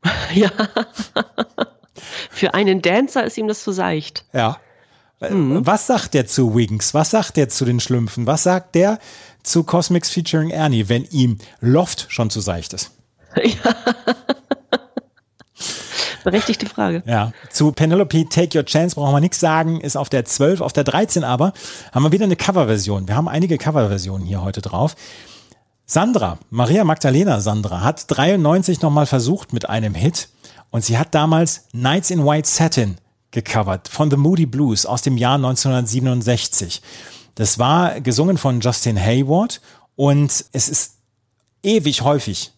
Ja. 0.34 0.52
Für 2.30 2.54
einen 2.54 2.82
Dancer 2.82 3.26
ist 3.26 3.38
ihm 3.38 3.48
das 3.48 3.64
zu 3.64 3.72
seicht. 3.72 4.24
Ja. 4.32 4.58
Äh, 5.20 5.30
Was 5.32 5.88
sagt 5.88 6.14
der 6.14 6.28
zu 6.28 6.56
Wings? 6.56 6.94
Was 6.94 7.10
sagt 7.10 7.36
der 7.36 7.50
zu 7.50 7.66
den 7.66 7.80
Schlümpfen? 7.80 8.26
Was 8.26 8.44
sagt 8.44 8.76
der 8.76 9.00
zu 9.44 9.64
Cosmics 9.64 10.10
featuring 10.10 10.52
Ernie, 10.52 10.88
wenn 10.88 11.04
ihm 11.06 11.38
Loft 11.60 12.06
schon 12.10 12.30
zu 12.30 12.40
seicht 12.40 12.74
ist? 12.74 12.92
Berechtigte 16.32 16.66
Frage. 16.68 17.04
Ja. 17.06 17.32
Zu 17.50 17.72
Penelope 17.72 18.28
Take 18.30 18.58
Your 18.58 18.66
Chance 18.66 18.96
brauchen 18.96 19.14
wir 19.14 19.20
nichts 19.20 19.40
sagen, 19.40 19.82
ist 19.82 19.98
auf 19.98 20.10
der 20.10 20.26
12, 20.26 20.62
auf 20.62 20.74
der 20.74 20.84
13 20.84 21.24
aber 21.24 21.54
haben 21.92 22.04
wir 22.04 22.12
wieder 22.12 22.26
eine 22.26 22.36
Coverversion. 22.36 23.08
Wir 23.08 23.16
haben 23.16 23.28
einige 23.28 23.58
Coverversionen 23.58 24.28
hier 24.28 24.44
heute 24.44 24.62
drauf. 24.62 24.96
Sandra, 25.86 26.38
Maria 26.52 26.84
Magdalena 26.84 27.40
Sandra, 27.40 27.82
hat 27.82 28.06
93 28.08 28.82
nochmal 28.82 29.08
versucht 29.08 29.54
mit 29.54 29.70
einem 29.70 29.96
Hit 29.96 30.30
und 30.70 30.86
sie 30.86 30.98
hat 31.00 31.16
damals 31.16 31.66
Nights 31.74 32.12
in 32.12 32.26
White 32.26 32.48
Satin 32.48 32.98
gecovert 33.32 33.88
von 33.88 34.10
The 34.12 34.18
Moody 34.18 34.46
Blues 34.46 34.86
aus 34.86 35.02
dem 35.02 35.18
Jahr 35.18 35.36
1967. 35.36 36.82
Das 37.36 37.58
war 37.58 38.02
gesungen 38.02 38.38
von 38.38 38.60
Justin 38.60 39.00
Hayward 39.00 39.62
und 39.96 40.46
es 40.52 40.70
ist 40.70 40.98
ewig 41.64 42.02
häufig 42.02 42.52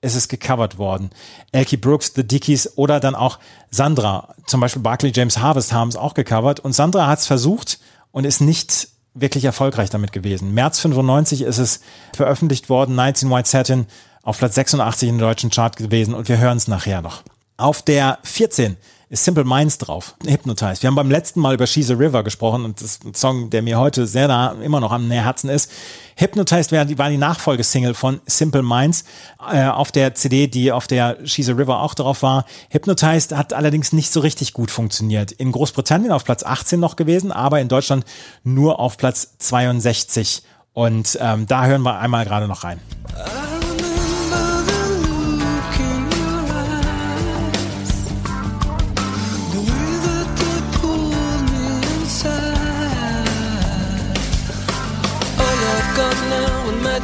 es 0.00 0.14
ist 0.14 0.28
gecovert 0.28 0.78
worden. 0.78 1.10
Elkie 1.52 1.76
Brooks, 1.76 2.12
The 2.14 2.26
Dickies 2.26 2.76
oder 2.76 3.00
dann 3.00 3.14
auch 3.14 3.38
Sandra, 3.70 4.34
zum 4.46 4.60
Beispiel 4.60 4.82
Barclay 4.82 5.12
James 5.14 5.38
Harvest 5.38 5.72
haben 5.72 5.88
es 5.88 5.96
auch 5.96 6.14
gecovert 6.14 6.60
und 6.60 6.72
Sandra 6.72 7.06
hat 7.06 7.18
es 7.18 7.26
versucht 7.26 7.80
und 8.12 8.24
ist 8.24 8.40
nicht 8.40 8.88
wirklich 9.14 9.44
erfolgreich 9.44 9.90
damit 9.90 10.12
gewesen. 10.12 10.54
März 10.54 10.80
95 10.80 11.42
ist 11.42 11.58
es 11.58 11.80
veröffentlicht 12.14 12.68
worden, 12.68 12.94
Nights 12.94 13.22
in 13.22 13.30
White 13.30 13.48
Satin, 13.48 13.86
auf 14.22 14.38
Platz 14.38 14.54
86 14.54 15.08
in 15.08 15.18
der 15.18 15.28
deutschen 15.28 15.50
Chart 15.50 15.76
gewesen 15.76 16.14
und 16.14 16.28
wir 16.28 16.38
hören 16.38 16.56
es 16.56 16.68
nachher 16.68 17.02
noch. 17.02 17.22
Auf 17.56 17.82
der 17.82 18.18
14 18.22 18.76
ist 19.10 19.24
Simple 19.24 19.44
Minds 19.44 19.78
drauf, 19.78 20.14
Hypnotized. 20.26 20.82
Wir 20.82 20.88
haben 20.88 20.94
beim 20.94 21.10
letzten 21.10 21.40
Mal 21.40 21.54
über 21.54 21.66
She's 21.66 21.90
a 21.90 21.94
River 21.94 22.22
gesprochen 22.22 22.64
und 22.64 22.80
das 22.80 22.92
ist 22.92 23.04
ein 23.04 23.14
Song, 23.14 23.48
der 23.48 23.62
mir 23.62 23.78
heute 23.78 24.06
sehr 24.06 24.28
nah, 24.28 24.52
immer 24.62 24.80
noch 24.80 24.92
am 24.92 25.10
Herzen 25.10 25.48
ist. 25.48 25.70
Hypnotized 26.16 26.72
war 26.72 26.84
die, 26.84 27.16
Nachfolgesingle 27.16 27.94
von 27.94 28.20
Simple 28.26 28.62
Minds 28.62 29.04
äh, 29.50 29.64
auf 29.64 29.92
der 29.92 30.14
CD, 30.14 30.46
die 30.46 30.72
auf 30.72 30.86
der 30.86 31.18
She's 31.24 31.48
a 31.48 31.52
River 31.52 31.80
auch 31.80 31.94
drauf 31.94 32.22
war. 32.22 32.44
Hypnotized 32.70 33.34
hat 33.34 33.54
allerdings 33.54 33.92
nicht 33.92 34.12
so 34.12 34.20
richtig 34.20 34.52
gut 34.52 34.70
funktioniert. 34.70 35.32
In 35.32 35.52
Großbritannien 35.52 36.12
auf 36.12 36.24
Platz 36.24 36.42
18 36.42 36.78
noch 36.78 36.96
gewesen, 36.96 37.32
aber 37.32 37.60
in 37.60 37.68
Deutschland 37.68 38.04
nur 38.44 38.78
auf 38.78 38.98
Platz 38.98 39.38
62. 39.38 40.42
Und 40.74 41.18
ähm, 41.20 41.46
da 41.46 41.64
hören 41.64 41.82
wir 41.82 41.98
einmal 41.98 42.24
gerade 42.24 42.46
noch 42.46 42.62
rein. 42.62 42.78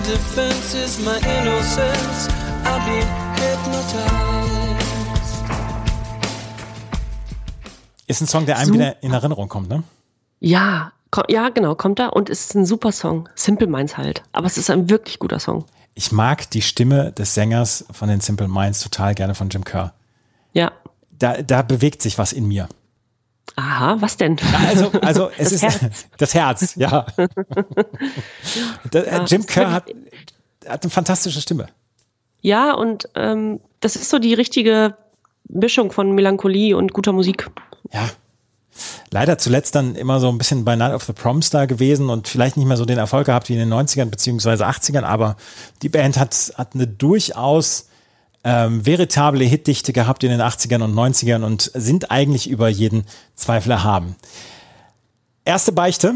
Defense 0.05 0.75
is 0.75 0.99
my 1.01 1.17
innocence. 1.17 2.29
I'll 2.65 2.81
be 2.85 3.01
hypnotized. 3.41 4.45
Ist 8.07 8.21
ein 8.21 8.27
Song, 8.27 8.45
der 8.45 8.59
einem 8.59 8.67
Super. 8.67 8.79
wieder 8.79 9.03
in 9.03 9.13
Erinnerung 9.13 9.49
kommt, 9.49 9.69
ne? 9.69 9.83
Ja, 10.41 10.93
ja, 11.29 11.49
genau, 11.49 11.75
kommt 11.75 11.99
da 11.99 12.09
und 12.09 12.29
ist 12.29 12.55
ein 12.55 12.67
super 12.67 12.93
Song. 12.93 13.29
Simple 13.35 13.67
Minds 13.67 13.97
halt. 13.97 14.23
Aber 14.33 14.47
es 14.47 14.59
ist 14.59 14.69
ein 14.69 14.91
wirklich 14.91 15.19
guter 15.19 15.39
Song. 15.39 15.65
Ich 15.95 16.13
mag 16.13 16.51
die 16.51 16.61
Stimme 16.61 17.13
des 17.13 17.35
Sängers 17.35 17.85
von 17.93 18.09
den 18.09 18.21
Simple 18.21 18.49
Minds 18.49 18.81
total 18.81 19.15
gerne 19.15 19.35
von 19.35 19.49
Jim 19.49 19.65
Kerr. 19.65 19.95
Ja. 20.53 20.73
Da, 21.13 21.41
da 21.41 21.63
bewegt 21.63 22.03
sich 22.03 22.19
was 22.19 22.33
in 22.33 22.47
mir. 22.47 22.69
Aha, 23.57 23.97
was 24.01 24.17
denn? 24.17 24.37
Also, 24.69 24.91
also 25.01 25.31
es 25.39 25.51
Das 25.51 25.53
ist 25.53 25.63
Herz. 25.63 26.07
das 26.19 26.35
Herz, 26.35 26.75
ja. 26.77 27.07
Da, 28.91 28.99
äh, 29.01 29.17
Ja, 29.17 29.25
Jim 29.25 29.47
Kerr 29.47 29.73
hat, 29.73 29.85
hat 30.67 30.83
eine 30.83 30.91
fantastische 30.91 31.41
Stimme. 31.41 31.69
Ja, 32.41 32.75
und 32.75 33.09
ähm, 33.15 33.61
das 33.81 33.97
ist 33.97 34.11
so 34.11 34.19
die 34.19 34.35
richtige 34.35 34.97
Mischung 35.49 35.93
von 35.93 36.13
Melancholie 36.13 36.77
und 36.77 36.93
guter 36.93 37.13
Musik. 37.13 37.51
Ja. 37.93 38.09
Leider 39.11 39.39
zuletzt 39.39 39.77
dann 39.77 39.95
immer 39.95 40.19
so 40.19 40.29
ein 40.29 40.39
bisschen 40.39 40.65
bei 40.65 40.75
Night 40.75 40.93
of 40.93 41.05
the 41.05 41.13
Proms 41.13 41.51
da 41.51 41.67
gewesen 41.67 42.11
und 42.11 42.27
vielleicht 42.27 42.57
nicht 42.57 42.67
mehr 42.67 42.77
so 42.77 42.85
den 42.85 42.99
Erfolg 42.99 43.27
gehabt 43.27 43.49
wie 43.49 43.53
in 43.55 43.61
den 43.61 43.73
90ern 43.73 44.07
beziehungsweise 44.07 44.67
80ern, 44.67 45.05
aber 45.05 45.37
die 45.83 45.89
Band 45.89 46.19
hat, 46.19 46.35
hat 46.57 46.75
eine 46.75 46.89
durchaus 46.89 47.89
ähm, 48.45 48.85
veritable 48.85 49.45
Hitdichte 49.45 49.93
gehabt 49.93 50.23
in 50.23 50.31
den 50.31 50.41
80ern 50.41 50.83
und 50.83 50.95
90ern 50.95 51.43
und 51.43 51.71
sind 51.75 52.11
eigentlich 52.11 52.49
über 52.49 52.69
jeden 52.69 53.05
Zweifel 53.35 53.73
erhaben. 53.73 54.17
Erste 55.45 55.73
Beichte, 55.73 56.15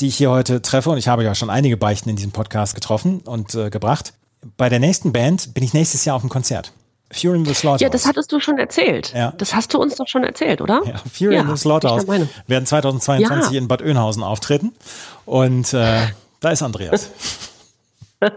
die 0.00 0.08
ich 0.08 0.16
hier 0.16 0.30
heute 0.30 0.60
treffe, 0.60 0.90
und 0.90 0.98
ich 0.98 1.08
habe 1.08 1.24
ja 1.24 1.34
schon 1.34 1.50
einige 1.50 1.76
Beichten 1.76 2.08
in 2.10 2.16
diesem 2.16 2.32
Podcast 2.32 2.74
getroffen 2.74 3.20
und 3.20 3.54
äh, 3.54 3.70
gebracht. 3.70 4.12
Bei 4.56 4.68
der 4.68 4.78
nächsten 4.80 5.12
Band 5.12 5.54
bin 5.54 5.64
ich 5.64 5.72
nächstes 5.72 6.04
Jahr 6.04 6.16
auf 6.16 6.22
dem 6.22 6.30
Konzert. 6.30 6.72
Fury 7.12 7.38
in 7.38 7.44
the 7.44 7.54
Slaughterhouse. 7.54 7.80
Ja, 7.80 7.88
das 7.88 8.06
hattest 8.06 8.32
du 8.32 8.40
schon 8.40 8.58
erzählt. 8.58 9.12
Ja. 9.14 9.32
Das 9.38 9.54
hast 9.54 9.72
du 9.72 9.78
uns 9.80 9.94
doch 9.94 10.08
schon 10.08 10.24
erzählt, 10.24 10.60
oder? 10.60 10.82
Ja, 10.84 11.00
Fury 11.12 11.36
in 11.36 11.48
the 11.48 11.56
Slaughterhouse 11.56 12.06
werden 12.06 12.66
2022 12.66 13.52
Ja. 13.52 13.58
in 13.58 13.68
Bad 13.68 13.82
Oeynhausen 13.82 14.24
auftreten. 14.24 14.72
Und 15.24 15.72
äh, 15.72 16.08
da 16.40 16.50
ist 16.50 16.62
Andreas. 16.62 17.10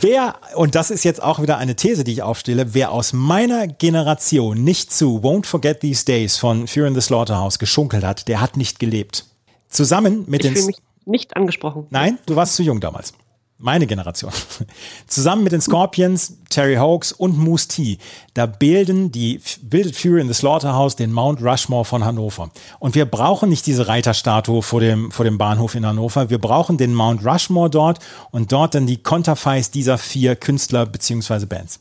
Wer, 0.00 0.36
und 0.54 0.74
das 0.74 0.90
ist 0.90 1.04
jetzt 1.04 1.22
auch 1.22 1.40
wieder 1.42 1.58
eine 1.58 1.76
These, 1.76 2.04
die 2.04 2.12
ich 2.12 2.22
aufstelle, 2.22 2.74
wer 2.74 2.92
aus 2.92 3.12
meiner 3.12 3.66
Generation 3.66 4.62
nicht 4.62 4.92
zu 4.92 5.18
Won't 5.18 5.46
Forget 5.46 5.80
These 5.80 6.04
Days 6.04 6.36
von 6.36 6.66
Fury 6.66 6.88
in 6.88 6.94
the 6.94 7.00
Slaughterhouse 7.00 7.58
geschunkelt 7.58 8.04
hat, 8.04 8.28
der 8.28 8.40
hat 8.40 8.56
nicht 8.56 8.78
gelebt. 8.78 9.26
Zusammen 9.68 10.24
mit 10.26 10.44
Ich 10.44 10.54
den 10.54 10.66
mich 10.66 10.76
nicht 11.04 11.36
angesprochen. 11.36 11.86
Nein, 11.90 12.18
du 12.26 12.36
warst 12.36 12.54
zu 12.54 12.62
jung 12.62 12.80
damals. 12.80 13.12
Meine 13.60 13.88
Generation. 13.88 14.30
Zusammen 15.08 15.42
mit 15.42 15.50
den 15.50 15.60
Scorpions, 15.60 16.38
Terry 16.48 16.76
Hawks 16.76 17.10
und 17.10 17.36
Moose 17.36 17.66
T, 17.66 17.98
da 18.34 18.46
bilden 18.46 19.10
die, 19.10 19.40
bildet 19.62 19.96
Fury 19.96 20.20
in 20.20 20.28
the 20.28 20.34
Slaughterhouse 20.34 20.94
den 20.94 21.12
Mount 21.12 21.42
Rushmore 21.42 21.84
von 21.84 22.04
Hannover. 22.04 22.50
Und 22.78 22.94
wir 22.94 23.04
brauchen 23.04 23.48
nicht 23.48 23.66
diese 23.66 23.88
Reiterstatue 23.88 24.62
vor 24.62 24.78
dem, 24.78 25.10
vor 25.10 25.24
dem 25.24 25.38
Bahnhof 25.38 25.74
in 25.74 25.84
Hannover. 25.84 26.30
Wir 26.30 26.38
brauchen 26.38 26.78
den 26.78 26.94
Mount 26.94 27.26
Rushmore 27.26 27.68
dort 27.68 27.98
und 28.30 28.52
dort 28.52 28.76
dann 28.76 28.86
die 28.86 29.02
Konterfeis 29.02 29.72
dieser 29.72 29.98
vier 29.98 30.36
Künstler 30.36 30.86
beziehungsweise 30.86 31.48
Bands. 31.48 31.80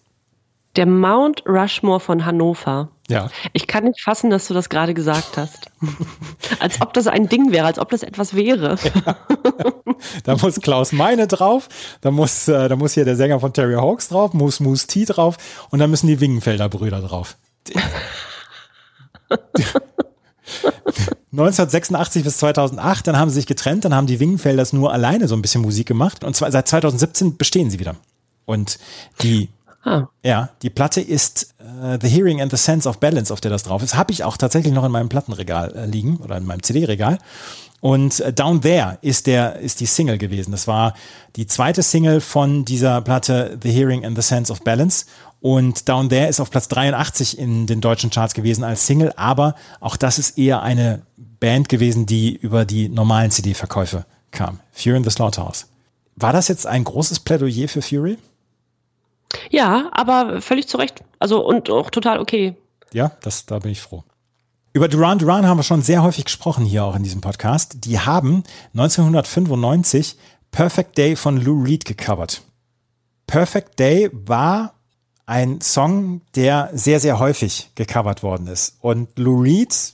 Der 0.77 0.85
Mount 0.85 1.43
Rushmore 1.47 1.99
von 1.99 2.23
Hannover. 2.23 2.89
Ja. 3.09 3.31
Ich 3.53 3.65
kann 3.65 3.85
nicht 3.85 3.99
fassen, 4.01 4.29
dass 4.29 4.47
du 4.47 4.53
das 4.53 4.69
gerade 4.69 4.93
gesagt 4.93 5.35
hast. 5.35 5.71
als 6.59 6.81
ob 6.81 6.93
das 6.93 7.07
ein 7.07 7.27
Ding 7.27 7.51
wäre, 7.51 7.65
als 7.65 7.79
ob 7.79 7.89
das 7.89 8.03
etwas 8.03 8.35
wäre. 8.35 8.77
Da 10.23 10.35
muss 10.35 10.61
Klaus 10.61 10.91
Meine 10.91 11.25
drauf, 11.25 11.69
da 12.01 12.11
muss, 12.11 12.47
äh, 12.47 12.69
da 12.69 12.75
muss 12.75 12.93
hier 12.93 13.03
der 13.03 13.15
Sänger 13.15 13.39
von 13.39 13.51
Terry 13.51 13.73
Hawks 13.73 14.09
drauf, 14.09 14.33
muss 14.33 14.59
Moose 14.59 14.85
T 14.85 15.05
drauf 15.05 15.37
und 15.71 15.79
dann 15.79 15.89
müssen 15.89 16.05
die 16.05 16.19
Wingenfelder 16.19 16.69
Brüder 16.69 17.01
drauf. 17.01 17.35
1986 21.31 22.23
bis 22.23 22.37
2008, 22.37 23.07
dann 23.07 23.17
haben 23.17 23.29
sie 23.29 23.35
sich 23.35 23.47
getrennt, 23.47 23.85
dann 23.85 23.95
haben 23.95 24.05
die 24.05 24.19
Wingenfelders 24.19 24.71
nur 24.71 24.93
alleine 24.93 25.27
so 25.27 25.35
ein 25.35 25.41
bisschen 25.41 25.63
Musik 25.63 25.87
gemacht 25.87 26.23
und 26.23 26.35
zwar 26.35 26.51
seit 26.51 26.67
2017 26.67 27.37
bestehen 27.37 27.71
sie 27.71 27.79
wieder. 27.79 27.95
Und 28.45 28.77
die 29.23 29.49
Ah. 29.87 30.09
ja, 30.21 30.49
die 30.63 30.69
Platte 30.69 30.99
ist 30.99 31.55
äh, 31.59 31.97
The 32.01 32.09
Hearing 32.09 32.41
and 32.41 32.51
the 32.51 32.57
Sense 32.57 32.89
of 32.89 32.99
Balance, 32.99 33.31
auf 33.31 33.39
der 33.39 33.51
das 33.51 33.63
drauf 33.63 33.81
ist. 33.81 33.95
Habe 33.95 34.11
ich 34.11 34.25
auch 34.25 34.35
tatsächlich 34.35 34.73
noch 34.73 34.83
in 34.83 34.91
meinem 34.91 35.07
Plattenregal 35.07 35.73
äh, 35.73 35.85
liegen 35.85 36.17
oder 36.17 36.35
in 36.35 36.45
meinem 36.45 36.61
CD-Regal. 36.61 37.19
Und 37.79 38.19
äh, 38.19 38.33
Down 38.33 38.59
There 38.59 38.97
ist 39.01 39.27
der 39.27 39.59
ist 39.59 39.79
die 39.79 39.85
Single 39.85 40.17
gewesen. 40.17 40.51
Das 40.51 40.67
war 40.67 40.93
die 41.37 41.47
zweite 41.47 41.83
Single 41.83 42.19
von 42.19 42.65
dieser 42.65 42.99
Platte 42.99 43.57
The 43.63 43.71
Hearing 43.71 44.05
and 44.05 44.17
the 44.17 44.21
Sense 44.21 44.51
of 44.51 44.61
Balance. 44.61 45.05
Und 45.39 45.87
Down 45.87 46.09
There 46.09 46.27
ist 46.27 46.41
auf 46.41 46.51
Platz 46.51 46.67
83 46.67 47.39
in 47.39 47.65
den 47.65 47.79
deutschen 47.79 48.09
Charts 48.09 48.33
gewesen 48.33 48.65
als 48.65 48.87
Single, 48.87 49.13
aber 49.15 49.55
auch 49.79 49.95
das 49.95 50.19
ist 50.19 50.37
eher 50.37 50.63
eine 50.63 51.03
Band 51.15 51.69
gewesen, 51.69 52.05
die 52.05 52.35
über 52.35 52.65
die 52.65 52.89
normalen 52.89 53.31
CD-Verkäufe 53.31 54.05
kam. 54.31 54.59
Fury 54.73 54.97
in 54.97 55.03
the 55.05 55.11
Slaughterhouse. 55.11 55.67
War 56.17 56.33
das 56.33 56.49
jetzt 56.49 56.67
ein 56.67 56.83
großes 56.83 57.21
Plädoyer 57.21 57.69
für 57.69 57.81
Fury? 57.81 58.17
Ja, 59.49 59.89
aber 59.91 60.41
völlig 60.41 60.67
zu 60.67 60.77
Recht. 60.77 61.03
Also 61.19 61.45
und 61.45 61.69
auch 61.69 61.89
total 61.89 62.19
okay. 62.19 62.55
Ja, 62.93 63.11
das, 63.21 63.45
da 63.45 63.59
bin 63.59 63.71
ich 63.71 63.81
froh. 63.81 64.03
Über 64.73 64.87
Duran 64.87 65.17
Duran 65.17 65.47
haben 65.47 65.57
wir 65.57 65.63
schon 65.63 65.81
sehr 65.81 66.03
häufig 66.03 66.25
gesprochen 66.25 66.63
hier 66.65 66.83
auch 66.83 66.95
in 66.95 67.03
diesem 67.03 67.21
Podcast. 67.21 67.85
Die 67.85 67.99
haben 67.99 68.43
1995 68.73 70.17
Perfect 70.51 70.97
Day 70.97 71.15
von 71.15 71.37
Lou 71.37 71.63
Reed 71.63 71.85
gecovert. 71.85 72.43
Perfect 73.25 73.79
Day 73.79 74.09
war 74.13 74.75
ein 75.25 75.59
Song, 75.61 76.21
der 76.35 76.69
sehr, 76.73 76.99
sehr 76.99 77.19
häufig 77.19 77.71
gecovert 77.75 78.23
worden 78.23 78.47
ist. 78.47 78.77
Und 78.79 79.17
Lou 79.19 79.41
Reed, 79.41 79.91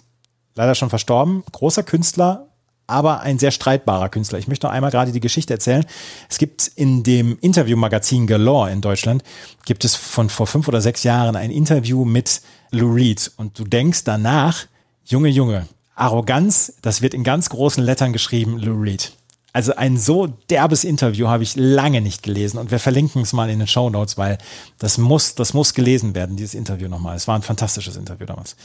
leider 0.56 0.76
schon 0.76 0.90
verstorben, 0.90 1.44
großer 1.52 1.84
Künstler, 1.84 2.53
aber 2.88 3.22
ein 3.22 3.40
sehr 3.40 3.52
streitbarer 3.52 4.10
Künstler. 4.10 4.40
Ich 4.40 4.48
möchte 4.48 4.68
noch 4.68 4.74
einmal 4.74 4.92
gerade 4.92 5.12
die 5.12 5.20
Geschichte 5.20 5.54
erzählen. 5.54 5.86
Es 6.30 6.38
gibt 6.38 6.68
in 6.76 7.04
dem 7.04 7.38
Interviewmagazin 7.40 8.28
Galore 8.28 8.72
in 8.72 8.82
Deutschland, 8.82 9.24
gibt 9.66 9.86
es 9.86 9.96
von 9.96 10.30
vor 10.30 10.48
fünf 10.48 10.68
oder 10.68 10.82
sechs 10.82 11.04
Jahren 11.04 11.36
ein 11.36 11.52
Interview 11.52 12.06
mit 12.06 12.42
Lou 12.72 12.94
Reed. 12.94 13.32
Und 13.38 13.58
du 13.58 13.64
denkst 13.64 14.04
danach, 14.04 14.66
Junge, 15.06 15.30
Junge, 15.30 15.68
Arroganz, 15.96 16.74
das 16.82 17.02
wird 17.02 17.14
in 17.14 17.24
ganz 17.24 17.50
großen 17.50 17.84
Lettern 17.84 18.14
geschrieben, 18.14 18.58
Lou 18.58 18.82
Reed. 18.82 19.14
Also 19.56 19.76
ein 19.76 19.98
so 19.98 20.26
derbes 20.50 20.84
Interview 20.84 21.28
habe 21.28 21.44
ich 21.44 21.56
lange 21.56 22.02
nicht 22.02 22.24
gelesen 22.24 22.58
und 22.58 22.72
wir 22.72 22.80
verlinken 22.80 23.22
es 23.22 23.34
mal 23.34 23.52
in 23.52 23.60
den 23.60 23.68
Show 23.68 23.92
Notes, 23.92 24.18
weil 24.18 24.40
das 24.80 24.98
muss, 24.98 25.36
das 25.36 25.54
muss 25.54 25.76
gelesen 25.76 26.16
werden, 26.16 26.36
dieses 26.36 26.56
Interview 26.56 26.90
nochmal. 26.90 27.16
Es 27.16 27.28
war 27.28 27.36
ein 27.36 27.44
fantastisches 27.44 27.96
Interview 27.96 28.26
damals. 28.26 28.56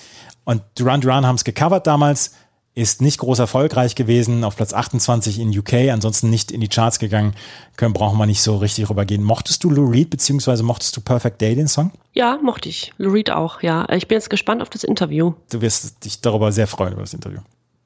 Und 0.45 0.63
Duran 0.77 1.03
Duran 1.03 1.27
haben 1.27 1.37
es 1.37 1.45
gecovert 1.45 1.87
damals, 1.87 2.33
ist 2.79 3.03
nicht 3.03 3.19
groß 3.19 3.41
erfolgreich 3.41 3.95
gewesen, 3.95 4.45
auf 4.45 4.57
Platz 4.57 4.73
28 4.73 5.41
in 5.41 5.57
UK, 5.59 5.91
ansonsten 5.93 6.31
nicht 6.31 6.53
in 6.53 6.61
die 6.61 6.69
Charts 6.69 6.99
gegangen, 6.99 7.35
können, 7.77 7.93
brauchen 7.93 8.17
wir 8.19 8.27
nicht 8.27 8.41
so 8.43 8.57
richtig 8.57 8.89
rübergehen. 8.89 9.23
Mochtest 9.25 9.65
du 9.65 9.71
Lou 9.71 9.87
Reed, 9.91 10.11
beziehungsweise 10.11 10.63
mochtest 10.63 10.97
du 10.97 11.01
Perfect 11.01 11.41
Day, 11.41 11.55
den 11.57 11.69
Song? 11.69 11.91
Ja, 12.13 12.39
mochte 12.43 12.69
ich. 12.69 12.93
Lou 12.97 13.11
Reed 13.11 13.31
auch, 13.31 13.63
ja. 13.63 13.87
Ich 13.91 14.07
bin 14.09 14.17
jetzt 14.17 14.31
gespannt 14.31 14.63
auf 14.63 14.71
das 14.71 14.85
Interview. 14.85 15.33
Du 15.51 15.61
wirst 15.61 16.05
dich 16.05 16.21
darüber 16.21 16.53
sehr 16.53 16.67
freuen, 16.67 16.93
über 16.93 17.03
das 17.03 17.15
Interview. 17.15 17.41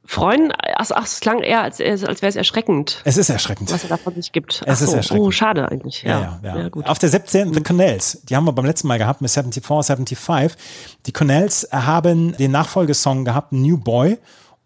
Freuen, 0.05 0.53
ach, 0.77 0.91
ach 0.93 1.05
es 1.05 1.21
klang 1.21 1.41
eher, 1.43 1.63
als, 1.63 1.81
als 1.81 2.03
wäre 2.21 2.29
es 2.29 2.37
erschreckend, 2.37 3.01
Es 3.05 3.17
ist 3.17 3.31
erschreckend. 3.31 3.73
was 3.73 3.85
er 3.85 3.89
da 3.89 3.97
von 3.97 4.13
sich 4.15 4.33
gibt. 4.33 4.61
Es 4.67 4.79
Ach 4.81 4.83
ist 4.83 4.91
so. 4.91 4.97
erschreckend. 4.97 5.27
Oh, 5.27 5.31
schade 5.31 5.71
eigentlich. 5.71 6.03
Ja, 6.03 6.21
Ja, 6.21 6.41
ja, 6.43 6.59
ja. 6.63 6.69
gut. 6.71 6.87
Auf 6.87 6.99
der 6.99 7.09
17. 7.09 7.55
The 7.55 7.61
Connells, 7.63 8.21
die 8.29 8.35
haben 8.37 8.45
wir 8.45 8.53
beim 8.53 8.67
letzten 8.67 8.89
Mal 8.89 8.99
gehabt 8.99 9.23
mit 9.23 9.31
74, 9.31 9.65
75. 9.65 10.59
Die 11.07 11.13
Connells 11.13 11.69
haben 11.71 12.37
den 12.37 12.51
Nachfolgesong 12.51 13.25
gehabt, 13.25 13.53
New 13.53 13.79
Boy. 13.79 14.19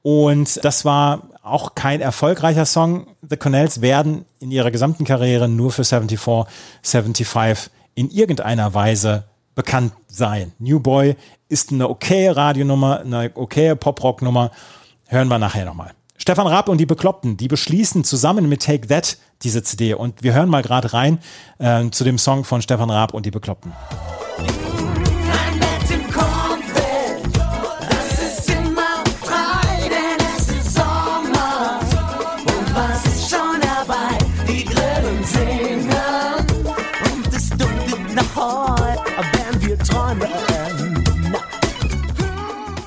Und 0.07 0.65
das 0.65 0.85
war 0.85 1.31
auch 1.43 1.75
kein 1.75 2.01
erfolgreicher 2.01 2.65
Song. 2.65 3.09
The 3.29 3.37
Connells 3.37 3.81
werden 3.81 4.25
in 4.39 4.53
ihrer 4.53 4.71
gesamten 4.71 5.05
Karriere 5.05 5.49
nur 5.49 5.73
für 5.73 5.83
74, 5.83 6.47
75 6.81 7.73
in 7.97 8.09
irgendeiner 8.11 8.73
Weise 8.73 9.25
bekannt 9.57 9.95
sein. 10.07 10.53
New 10.61 10.79
Boy 10.79 11.17
ist 11.49 11.73
eine 11.73 11.91
okaye 11.91 12.37
Radionummer, 12.37 13.01
eine 13.01 13.33
okaye 13.35 13.75
Pop-Rock-Nummer. 13.75 14.53
Hören 15.09 15.27
wir 15.27 15.41
nachher 15.41 15.65
nochmal. 15.65 15.91
Stefan 16.19 16.47
Raab 16.47 16.69
und 16.69 16.79
die 16.79 16.87
Bekloppten, 16.87 17.37
die 17.37 17.49
beschließen 17.49 18.05
zusammen 18.05 18.49
mit 18.49 18.63
Take 18.63 18.87
That 18.87 19.19
diese 19.43 19.65
CD. 19.65 19.95
Und 19.95 20.23
wir 20.23 20.35
hören 20.35 20.49
mal 20.49 20.63
gerade 20.63 20.93
rein 20.93 21.19
äh, 21.59 21.91
zu 21.91 22.05
dem 22.05 22.19
Song 22.19 22.45
von 22.45 22.63
Stefan 22.63 22.91
Raab 22.91 23.13
und 23.13 23.27
die 23.27 23.33
Bekloppten. 23.33 23.73
Ein 24.39 24.66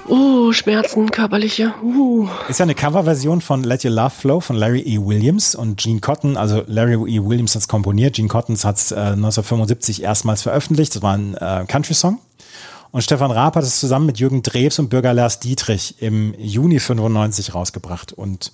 Uh, 0.09 0.51
Schmerzen, 0.53 1.11
körperliche. 1.11 1.73
Uh. 1.83 2.27
Ist 2.47 2.59
ja 2.59 2.63
eine 2.63 2.73
Coverversion 2.73 3.41
von 3.41 3.63
Let 3.63 3.85
Your 3.85 3.91
Love 3.91 4.09
Flow 4.09 4.39
von 4.39 4.55
Larry 4.55 4.81
E. 4.81 4.97
Williams 4.97 5.53
und 5.53 5.77
Gene 5.79 5.99
Cotton, 5.99 6.35
also 6.35 6.63
Larry 6.65 6.93
E. 6.93 7.21
Williams 7.23 7.53
hat 7.53 7.61
es 7.61 7.67
komponiert, 7.67 8.15
Gene 8.15 8.27
Cotton 8.27 8.57
hat 8.57 8.77
es 8.77 8.91
äh, 8.91 8.95
1975 8.95 10.01
erstmals 10.01 10.41
veröffentlicht, 10.41 10.95
das 10.95 11.03
war 11.03 11.15
ein 11.15 11.35
äh, 11.35 11.65
Country-Song. 11.67 12.19
Und 12.91 13.03
Stefan 13.03 13.29
Raab 13.29 13.55
hat 13.55 13.63
es 13.63 13.79
zusammen 13.79 14.07
mit 14.07 14.19
Jürgen 14.19 14.41
Drews 14.41 14.79
und 14.79 14.89
Bürger 14.89 15.13
Lars 15.13 15.39
Dietrich 15.39 16.01
im 16.01 16.33
Juni 16.39 16.79
95 16.79 17.53
rausgebracht. 17.53 18.11
Und 18.11 18.51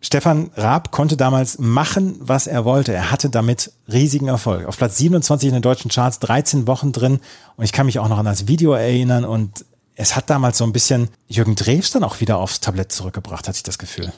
Stefan 0.00 0.50
Raab 0.56 0.92
konnte 0.92 1.16
damals 1.16 1.58
machen, 1.58 2.16
was 2.20 2.46
er 2.46 2.64
wollte. 2.64 2.92
Er 2.92 3.10
hatte 3.10 3.28
damit 3.28 3.72
riesigen 3.92 4.28
Erfolg. 4.28 4.66
Auf 4.66 4.76
Platz 4.76 4.98
27 4.98 5.48
in 5.48 5.54
den 5.54 5.62
deutschen 5.62 5.90
Charts, 5.90 6.20
13 6.20 6.68
Wochen 6.68 6.92
drin. 6.92 7.18
Und 7.56 7.64
ich 7.64 7.72
kann 7.72 7.86
mich 7.86 7.98
auch 7.98 8.08
noch 8.08 8.18
an 8.18 8.24
das 8.24 8.46
Video 8.46 8.72
erinnern. 8.72 9.24
Und 9.24 9.64
es 10.00 10.16
hat 10.16 10.30
damals 10.30 10.58
so 10.58 10.64
ein 10.64 10.72
bisschen 10.72 11.08
Jürgen 11.28 11.54
Drews 11.56 11.90
dann 11.90 12.04
auch 12.04 12.20
wieder 12.20 12.38
aufs 12.38 12.60
Tablett 12.60 12.90
zurückgebracht, 12.92 13.46
hatte 13.46 13.56
ich 13.56 13.62
das 13.62 13.78
Gefühl. 13.78 14.12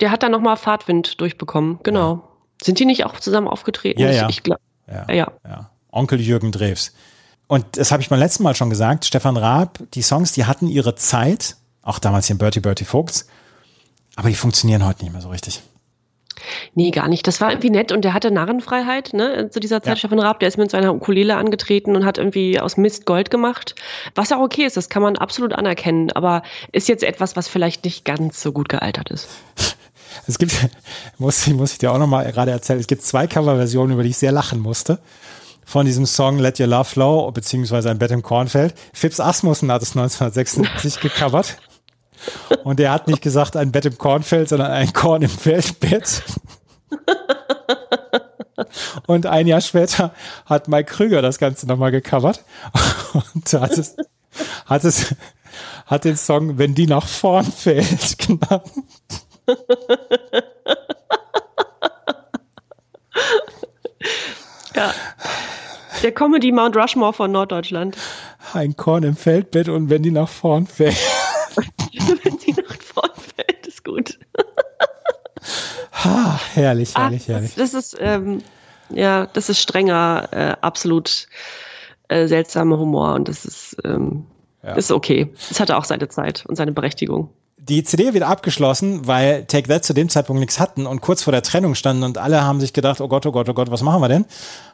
Der 0.00 0.10
hat 0.10 0.22
dann 0.22 0.32
nochmal 0.32 0.56
Fahrtwind 0.56 1.20
durchbekommen, 1.20 1.78
genau. 1.82 2.26
Sind 2.62 2.78
die 2.78 2.86
nicht 2.86 3.04
auch 3.04 3.20
zusammen 3.20 3.48
aufgetreten? 3.48 4.00
Ja, 4.00 4.10
Ich- 4.10 4.16
ja. 4.16 4.28
Ich, 4.28 4.42
glaub, 4.42 4.58
Ja. 4.86 5.12
ja. 5.12 5.32
Ja. 5.46 5.70
Onkel 5.92 6.20
Jürgen 6.20 6.52
Drews. 6.52 6.92
Und 7.46 7.64
das 7.76 7.90
habe 7.92 8.02
ich 8.02 8.08
beim 8.08 8.18
letzten 8.18 8.42
Mal 8.44 8.54
schon 8.54 8.70
gesagt. 8.70 9.04
Stefan 9.04 9.36
Raab, 9.36 9.80
die 9.94 10.02
Songs, 10.02 10.32
die 10.32 10.44
hatten 10.46 10.68
ihre 10.68 10.94
Zeit. 10.94 11.56
Auch 11.82 11.98
damals 11.98 12.26
hier 12.26 12.34
in 12.34 12.38
Bertie 12.38 12.60
Bertie 12.60 12.84
Vogts. 12.84 13.26
Aber 14.16 14.28
die 14.28 14.34
funktionieren 14.36 14.86
heute 14.86 15.02
nicht 15.02 15.12
mehr 15.12 15.22
so 15.22 15.30
richtig. 15.30 15.60
Nee, 16.74 16.90
gar 16.90 17.08
nicht. 17.08 17.26
Das 17.26 17.40
war 17.40 17.50
irgendwie 17.50 17.70
nett 17.70 17.92
und 17.92 18.02
der 18.04 18.14
hatte 18.14 18.30
Narrenfreiheit, 18.30 19.12
ne, 19.12 19.50
zu 19.50 19.60
dieser 19.60 19.82
Zeit, 19.82 19.94
Ja. 19.94 19.96
Stefan 19.96 20.18
Raab, 20.18 20.40
der 20.40 20.48
ist 20.48 20.58
mit 20.58 20.70
seiner 20.70 20.94
Ukulele 20.94 21.36
angetreten 21.36 21.96
und 21.96 22.04
hat 22.04 22.18
irgendwie 22.18 22.60
aus 22.60 22.76
Mist 22.76 23.06
Gold 23.06 23.30
gemacht. 23.30 23.74
Was 24.14 24.32
auch 24.32 24.40
okay 24.40 24.64
ist, 24.64 24.76
das 24.76 24.88
kann 24.88 25.02
man 25.02 25.16
absolut 25.16 25.52
anerkennen, 25.52 26.10
aber 26.12 26.42
ist 26.72 26.88
jetzt 26.88 27.04
etwas, 27.04 27.36
was 27.36 27.48
vielleicht 27.48 27.84
nicht 27.84 28.04
ganz 28.04 28.40
so 28.42 28.52
gut 28.52 28.68
gealtert 28.68 29.10
ist. 29.10 29.28
Es 30.26 30.38
gibt, 30.38 30.52
muss, 31.18 31.46
muss 31.48 31.72
ich 31.72 31.78
dir 31.78 31.92
auch 31.92 31.98
nochmal 31.98 32.30
gerade 32.32 32.50
erzählen, 32.50 32.80
es 32.80 32.88
gibt 32.88 33.02
zwei 33.02 33.28
Coverversionen, 33.28 33.92
über 33.94 34.02
die 34.02 34.10
ich 34.10 34.18
sehr 34.18 34.32
lachen 34.32 34.58
musste. 34.58 34.98
Von 35.64 35.86
diesem 35.86 36.04
Song 36.04 36.38
Let 36.40 36.58
Your 36.58 36.66
Love 36.66 36.84
Flow, 36.84 37.30
beziehungsweise 37.30 37.90
ein 37.90 37.98
Bett 37.98 38.10
im 38.10 38.22
Kornfeld. 38.22 38.74
Fips 38.92 39.20
Asmussen 39.20 39.70
hat 39.70 39.82
es 39.82 39.90
1976 39.96 40.98
gecovert. 41.00 41.58
Und 42.64 42.80
er 42.80 42.92
hat 42.92 43.06
nicht 43.06 43.22
gesagt 43.22 43.56
ein 43.56 43.72
Bett 43.72 43.86
im 43.86 43.98
Kornfeld, 43.98 44.48
sondern 44.48 44.70
ein 44.70 44.92
Korn 44.92 45.22
im 45.22 45.30
Feldbett. 45.30 46.22
Und 49.06 49.26
ein 49.26 49.46
Jahr 49.46 49.60
später 49.60 50.14
hat 50.46 50.68
Mike 50.68 50.92
Krüger 50.92 51.22
das 51.22 51.38
Ganze 51.38 51.66
nochmal 51.66 51.90
gecovert 51.90 52.44
und 53.34 53.52
hat 53.52 53.72
es, 53.72 53.96
hat 54.66 54.84
es, 54.84 55.14
hat 55.86 56.04
den 56.04 56.16
Song 56.16 56.58
Wenn 56.58 56.74
die 56.74 56.86
nach 56.86 57.06
vorn 57.06 57.50
fällt 57.50 58.18
genannt. 58.18 58.70
Ja. 64.74 64.94
Der 66.02 66.12
Comedy 66.12 66.52
Mount 66.52 66.76
Rushmore 66.76 67.12
von 67.12 67.32
Norddeutschland. 67.32 67.96
Ein 68.54 68.76
Korn 68.76 69.02
im 69.02 69.16
Feldbett 69.16 69.68
und 69.68 69.90
wenn 69.90 70.02
die 70.02 70.10
nach 70.10 70.28
vorn 70.28 70.66
fällt. 70.66 70.96
Wenn 72.22 72.38
die 72.38 72.52
nach 72.52 72.80
vorn 72.80 73.10
fällt, 73.14 73.66
ist 73.66 73.84
gut. 73.84 74.18
Ah, 75.92 76.38
herrlich, 76.54 76.94
herrlich, 76.96 77.28
herrlich. 77.28 77.54
das, 77.54 77.72
das 77.72 77.92
ist, 77.92 77.98
ähm, 78.00 78.42
ja, 78.90 79.26
das 79.26 79.48
ist 79.48 79.60
strenger, 79.60 80.28
äh, 80.32 80.56
absolut 80.60 81.26
äh, 82.08 82.26
seltsamer 82.26 82.78
Humor 82.78 83.14
und 83.14 83.28
das 83.28 83.44
ist, 83.44 83.76
ähm, 83.84 84.26
ist 84.76 84.90
okay. 84.92 85.32
Es 85.50 85.60
hatte 85.60 85.76
auch 85.76 85.84
seine 85.84 86.08
Zeit 86.08 86.44
und 86.46 86.56
seine 86.56 86.72
Berechtigung. 86.72 87.30
Die 87.62 87.84
CD 87.84 88.14
wird 88.14 88.24
abgeschlossen, 88.24 89.06
weil 89.06 89.44
Take 89.44 89.68
That 89.68 89.84
zu 89.84 89.92
dem 89.92 90.08
Zeitpunkt 90.08 90.40
nichts 90.40 90.58
hatten 90.58 90.86
und 90.86 91.02
kurz 91.02 91.22
vor 91.22 91.32
der 91.32 91.42
Trennung 91.42 91.74
standen 91.74 92.04
und 92.04 92.16
alle 92.16 92.42
haben 92.42 92.58
sich 92.58 92.72
gedacht, 92.72 93.02
oh 93.02 93.08
Gott, 93.08 93.26
oh 93.26 93.32
Gott, 93.32 93.48
oh 93.50 93.54
Gott, 93.54 93.70
was 93.70 93.82
machen 93.82 94.00
wir 94.00 94.08
denn? 94.08 94.24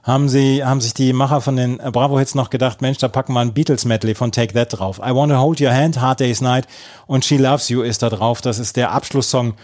Haben 0.05 0.29
sie, 0.29 0.65
haben 0.65 0.81
sich 0.81 0.95
die 0.95 1.13
Macher 1.13 1.41
von 1.41 1.57
den 1.57 1.79
Bravo 1.79 2.19
Hits 2.19 2.37
noch 2.37 2.49
gedacht, 2.49 2.83
Mensch, 2.83 2.99
da 2.99 3.09
packen 3.09 3.33
wir 3.33 3.41
ein 3.41 3.53
Beatles 3.53 3.85
Medley 3.85 4.15
von 4.15 4.31
Take 4.31 4.55
That 4.55 4.79
drauf. 4.79 4.99
I 4.99 5.13
Wanna 5.13 5.41
Hold 5.41 5.61
Your 5.61 5.73
Hand, 5.73 6.01
Hard 6.01 6.21
Day's 6.21 6.41
Night 6.41 6.69
und 7.07 7.25
She 7.25 7.37
Loves 7.37 7.69
You 7.69 7.83
ist 7.83 8.03
da 8.03 8.09
drauf. 8.09 8.41
Das 8.41 8.61
ist 8.61 8.77
der 8.77 8.93
Abschlusssong 8.93 9.55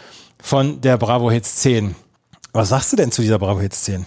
von 0.43 0.81
der 0.81 0.98
Bravo 0.98 1.31
Hits 1.31 1.56
10. 1.56 1.94
Was 2.52 2.69
sagst 2.69 2.93
du 2.93 2.97
denn 2.97 3.12
zu 3.12 3.23
dieser 3.23 3.39
Bravo 3.39 3.60
Hits 3.60 3.85
10? 3.85 4.05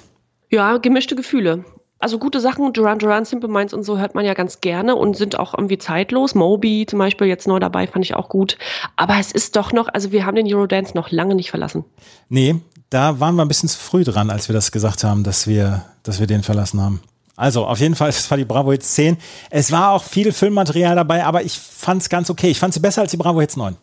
Ja, 0.52 0.78
gemischte 0.78 1.16
Gefühle. 1.16 1.66
Also 1.98 2.20
gute 2.20 2.42
Sachen, 2.42 2.72
Duran 2.74 3.00
Duran, 3.00 3.26
Simple 3.26 3.50
Minds 3.50 3.74
und 3.74 3.84
so 3.84 3.98
hört 3.98 4.14
man 4.14 4.26
ja 4.26 4.34
ganz 4.34 4.62
gerne 4.62 4.96
und 4.96 5.16
sind 5.16 5.40
auch 5.40 5.54
irgendwie 5.56 5.78
zeitlos. 5.78 6.36
Moby 6.36 6.86
zum 6.88 7.00
Beispiel 7.00 7.28
jetzt 7.28 7.48
neu 7.48 7.60
dabei, 7.60 7.88
fand 7.88 8.06
ich 8.06 8.16
auch 8.16 8.30
gut. 8.30 8.58
Aber 8.98 9.18
es 9.18 9.32
ist 9.32 9.56
doch 9.56 9.72
noch, 9.72 9.88
also 9.88 10.12
wir 10.12 10.26
haben 10.26 10.36
den 10.36 10.54
Eurodance 10.54 10.94
noch 10.94 11.10
lange 11.10 11.34
nicht 11.34 11.50
verlassen. 11.50 11.86
Nee, 12.30 12.58
da 12.90 13.20
waren 13.20 13.36
wir 13.36 13.44
ein 13.44 13.48
bisschen 13.48 13.70
zu 13.70 13.80
früh 13.80 14.04
dran, 14.04 14.30
als 14.30 14.50
wir 14.50 14.54
das 14.54 14.72
gesagt 14.72 15.04
haben, 15.04 15.24
dass 15.24 15.48
wir, 15.48 15.86
dass 16.04 16.20
wir 16.20 16.28
den 16.28 16.44
verlassen 16.44 16.82
haben. 16.82 17.02
Also, 17.38 17.66
auf 17.66 17.80
jeden 17.80 17.96
Fall, 17.96 18.10
es 18.10 18.30
war 18.30 18.38
die 18.38 18.46
Bravo 18.46 18.72
Hits 18.72 18.94
10. 18.94 19.18
Es 19.50 19.72
war 19.72 19.92
auch 19.92 20.04
viel 20.04 20.32
Filmmaterial 20.32 20.96
dabei, 20.96 21.26
aber 21.26 21.44
ich 21.44 21.58
fand 21.58 22.02
es 22.02 22.10
ganz 22.10 22.30
okay. 22.30 22.50
Ich 22.50 22.60
fand 22.60 22.74
sie 22.74 22.80
besser 22.80 23.02
als 23.02 23.12
die 23.12 23.18
Bravo 23.18 23.42
Hits 23.42 23.58
9. 23.58 23.76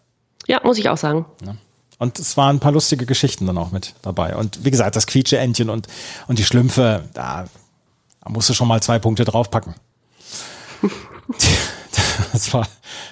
Ja, 0.47 0.61
muss 0.65 0.79
ich 0.79 0.89
auch 0.89 0.97
sagen. 0.97 1.27
Und 2.03 2.19
es 2.19 2.37
waren 2.37 2.57
ein 2.57 2.59
paar 2.59 2.73
lustige 2.73 3.07
Geschichten 3.07 3.47
dann 3.47 3.57
auch 3.57 3.71
mit 3.71 3.95
dabei. 4.03 4.35
Und 4.35 4.65
wie 4.65 4.73
gesagt, 4.73 4.97
das 4.97 5.07
Quietsche-Entchen 5.07 5.71
und, 5.71 5.87
und 6.27 6.41
die 6.41 6.45
Schlümpfe, 6.45 7.05
da, 7.15 7.45
da 8.25 8.29
musst 8.29 8.49
du 8.49 8.55
schon 8.55 8.67
mal 8.67 8.83
zwei 8.83 8.99
Punkte 8.99 9.25
draufpacken. 9.25 9.75
Das 12.33 12.53
war, 12.53 12.67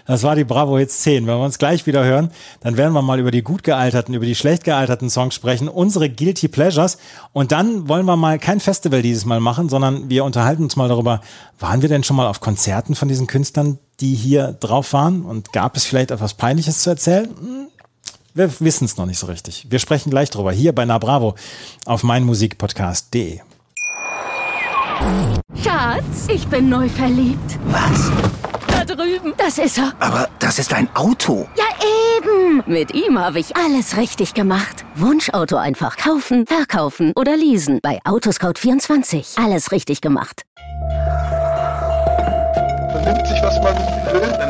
das 0.06 0.22
war 0.22 0.36
die 0.36 0.44
Bravo 0.44 0.76
Hits 0.76 1.00
10. 1.00 1.26
Wenn 1.26 1.38
wir 1.38 1.44
uns 1.44 1.58
gleich 1.58 1.86
wieder 1.86 2.04
hören, 2.04 2.30
dann 2.60 2.76
werden 2.76 2.92
wir 2.92 3.00
mal 3.00 3.18
über 3.18 3.30
die 3.30 3.42
gut 3.42 3.62
gealterten, 3.62 4.14
über 4.14 4.26
die 4.26 4.34
schlecht 4.34 4.64
gealterten 4.64 5.08
Songs 5.08 5.34
sprechen, 5.34 5.68
unsere 5.68 6.10
Guilty 6.10 6.48
Pleasures. 6.48 6.98
Und 7.32 7.50
dann 7.50 7.88
wollen 7.88 8.04
wir 8.04 8.16
mal 8.16 8.38
kein 8.38 8.60
Festival 8.60 9.00
dieses 9.00 9.24
Mal 9.24 9.40
machen, 9.40 9.70
sondern 9.70 10.10
wir 10.10 10.24
unterhalten 10.24 10.64
uns 10.64 10.76
mal 10.76 10.88
darüber, 10.88 11.22
waren 11.58 11.80
wir 11.80 11.88
denn 11.88 12.04
schon 12.04 12.16
mal 12.16 12.26
auf 12.26 12.40
Konzerten 12.40 12.94
von 12.94 13.08
diesen 13.08 13.26
Künstlern, 13.26 13.78
die 14.00 14.14
hier 14.14 14.52
drauf 14.52 14.92
waren? 14.92 15.24
Und 15.24 15.52
gab 15.52 15.76
es 15.76 15.86
vielleicht 15.86 16.10
etwas 16.10 16.34
Peinliches 16.34 16.82
zu 16.82 16.90
erzählen? 16.90 17.30
Wir 18.34 18.60
wissen 18.60 18.84
es 18.84 18.96
noch 18.96 19.06
nicht 19.06 19.18
so 19.18 19.26
richtig. 19.26 19.66
Wir 19.70 19.78
sprechen 19.78 20.10
gleich 20.10 20.30
drüber 20.30 20.52
hier 20.52 20.72
bei 20.74 20.84
Na 20.84 20.98
Bravo 20.98 21.34
auf 21.84 22.02
meinmusikpodcast.de. 22.02 23.40
Schatz, 25.62 26.28
ich 26.28 26.46
bin 26.46 26.68
neu 26.68 26.88
verliebt. 26.88 27.58
Was? 27.66 28.10
Da 28.68 28.84
drüben. 28.84 29.34
Das 29.36 29.58
ist 29.58 29.78
er. 29.78 29.92
Aber 29.98 30.28
das 30.38 30.58
ist 30.58 30.72
ein 30.72 30.88
Auto. 30.94 31.48
Ja, 31.56 31.64
eben. 32.18 32.62
Mit 32.66 32.94
ihm 32.94 33.18
habe 33.18 33.40
ich 33.40 33.56
alles 33.56 33.96
richtig 33.96 34.34
gemacht. 34.34 34.84
Wunschauto 34.94 35.56
einfach 35.56 35.96
kaufen, 35.96 36.46
verkaufen 36.46 37.12
oder 37.16 37.36
leasen. 37.36 37.80
Bei 37.82 37.98
Autoscout24. 38.04 39.42
Alles 39.42 39.72
richtig 39.72 40.00
gemacht. 40.00 40.42
Vernimmt 42.92 43.26
sich, 43.26 43.42
was 43.42 43.60
man 43.62 43.76
will. 44.12 44.49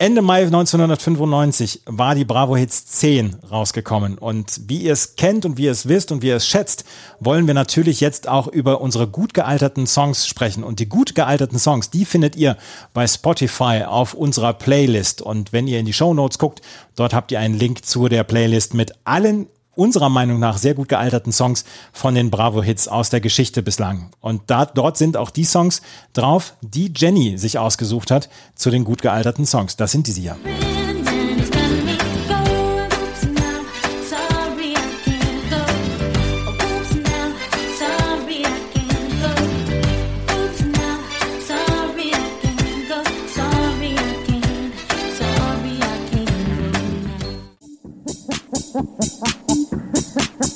Ende 0.00 0.22
Mai 0.22 0.44
1995 0.44 1.82
war 1.84 2.14
die 2.14 2.24
Bravo 2.24 2.56
Hits 2.56 2.86
10 2.86 3.36
rausgekommen. 3.50 4.16
Und 4.16 4.62
wie 4.66 4.78
ihr 4.78 4.94
es 4.94 5.14
kennt 5.16 5.44
und 5.44 5.58
wie 5.58 5.64
ihr 5.64 5.72
es 5.72 5.88
wisst 5.88 6.10
und 6.10 6.22
wie 6.22 6.28
ihr 6.28 6.36
es 6.36 6.46
schätzt, 6.46 6.86
wollen 7.18 7.46
wir 7.46 7.52
natürlich 7.52 8.00
jetzt 8.00 8.26
auch 8.26 8.46
über 8.48 8.80
unsere 8.80 9.06
gut 9.06 9.34
gealterten 9.34 9.86
Songs 9.86 10.26
sprechen. 10.26 10.64
Und 10.64 10.80
die 10.80 10.88
gut 10.88 11.14
gealterten 11.14 11.58
Songs, 11.58 11.90
die 11.90 12.06
findet 12.06 12.34
ihr 12.34 12.56
bei 12.94 13.06
Spotify 13.06 13.82
auf 13.86 14.14
unserer 14.14 14.54
Playlist. 14.54 15.20
Und 15.20 15.52
wenn 15.52 15.68
ihr 15.68 15.78
in 15.78 15.84
die 15.84 15.92
Show 15.92 16.14
Notes 16.14 16.38
guckt, 16.38 16.62
dort 16.96 17.12
habt 17.12 17.30
ihr 17.30 17.38
einen 17.38 17.58
Link 17.58 17.84
zu 17.84 18.08
der 18.08 18.24
Playlist 18.24 18.72
mit 18.72 18.94
allen 19.04 19.48
unserer 19.80 20.10
Meinung 20.10 20.38
nach 20.38 20.58
sehr 20.58 20.74
gut 20.74 20.90
gealterten 20.90 21.32
Songs 21.32 21.64
von 21.92 22.14
den 22.14 22.30
Bravo-Hits 22.30 22.86
aus 22.86 23.08
der 23.08 23.22
Geschichte 23.22 23.62
bislang. 23.62 24.10
Und 24.20 24.42
da, 24.48 24.66
dort 24.66 24.98
sind 24.98 25.16
auch 25.16 25.30
die 25.30 25.44
Songs 25.44 25.80
drauf, 26.12 26.54
die 26.60 26.92
Jenny 26.94 27.38
sich 27.38 27.58
ausgesucht 27.58 28.10
hat 28.10 28.28
zu 28.54 28.70
den 28.70 28.84
gut 28.84 29.00
gealterten 29.00 29.46
Songs. 29.46 29.76
Das 29.76 29.90
sind 29.90 30.06
diese 30.06 30.20
hier. 30.20 30.36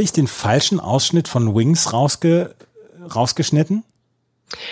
Habe 0.00 0.06
ich 0.06 0.12
den 0.12 0.28
falschen 0.28 0.80
Ausschnitt 0.80 1.28
von 1.28 1.54
Wings 1.54 1.92
rausge 1.92 2.54
rausgeschnitten? 3.14 3.84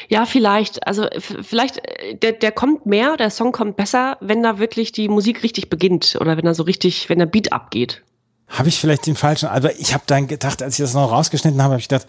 Ja, 0.09 0.25
vielleicht. 0.25 0.87
Also 0.87 1.07
vielleicht, 1.21 1.87
äh, 1.87 2.17
der, 2.17 2.33
der 2.33 2.51
kommt 2.51 2.87
mehr, 2.87 3.19
der 3.19 3.29
Song 3.29 3.53
kommt 3.53 3.77
besser, 3.77 4.17
wenn 4.23 4.43
da 4.43 4.59
wirklich 4.59 4.91
die 4.91 5.11
Musik 5.11 5.43
richtig 5.43 5.69
beginnt 5.69 6.17
oder 6.19 6.39
wenn 6.39 6.47
er 6.47 6.55
so 6.55 6.63
richtig, 6.63 7.11
wenn 7.11 7.19
der 7.19 7.27
Beat 7.27 7.53
abgeht. 7.53 8.01
Habe 8.49 8.71
ich 8.71 8.79
vielleicht 8.81 9.07
den 9.07 9.17
falschen, 9.17 9.51
aber 9.51 9.79
ich 9.79 9.93
habe 9.93 10.05
dann 10.07 10.29
gedacht, 10.29 10.63
als 10.63 10.79
ich 10.79 10.83
das 10.83 10.95
noch 10.95 11.13
rausgeschnitten 11.13 11.61
habe, 11.63 11.73
habe 11.73 11.81
ich 11.83 11.89
gedacht, 11.89 12.07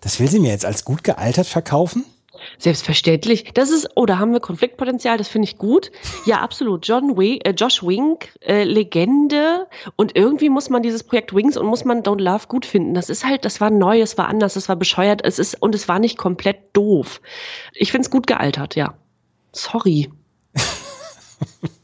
das 0.00 0.18
will 0.18 0.30
sie 0.30 0.40
mir 0.40 0.50
jetzt 0.50 0.64
als 0.64 0.86
gut 0.86 1.04
gealtert 1.04 1.46
verkaufen? 1.46 2.06
Selbstverständlich. 2.58 3.52
Das 3.54 3.70
ist, 3.70 3.88
oh, 3.94 4.06
da 4.06 4.18
haben 4.18 4.32
wir 4.32 4.40
Konfliktpotenzial, 4.40 5.18
das 5.18 5.28
finde 5.28 5.48
ich 5.48 5.58
gut. 5.58 5.90
Ja, 6.24 6.40
absolut. 6.40 6.86
John 6.86 7.16
Wing, 7.16 7.40
äh, 7.42 7.50
Josh 7.50 7.82
Wink, 7.82 8.32
äh, 8.40 8.64
Legende. 8.64 9.66
Und 9.96 10.16
irgendwie 10.16 10.48
muss 10.48 10.70
man 10.70 10.82
dieses 10.82 11.04
Projekt 11.04 11.34
Wings 11.34 11.56
und 11.56 11.66
muss 11.66 11.84
man 11.84 12.02
Don't 12.02 12.20
Love 12.20 12.46
gut 12.48 12.66
finden. 12.66 12.94
Das 12.94 13.10
ist 13.10 13.24
halt, 13.24 13.44
das 13.44 13.60
war 13.60 13.70
neu, 13.70 14.00
es 14.00 14.18
war 14.18 14.28
anders, 14.28 14.56
es 14.56 14.68
war 14.68 14.76
bescheuert, 14.76 15.20
es 15.24 15.38
ist, 15.38 15.60
und 15.62 15.74
es 15.74 15.88
war 15.88 15.98
nicht 15.98 16.18
komplett 16.18 16.58
doof. 16.72 17.20
Ich 17.72 17.90
finde 17.90 18.06
es 18.06 18.10
gut 18.10 18.26
gealtert, 18.26 18.76
ja. 18.76 18.94
Sorry. 19.52 20.10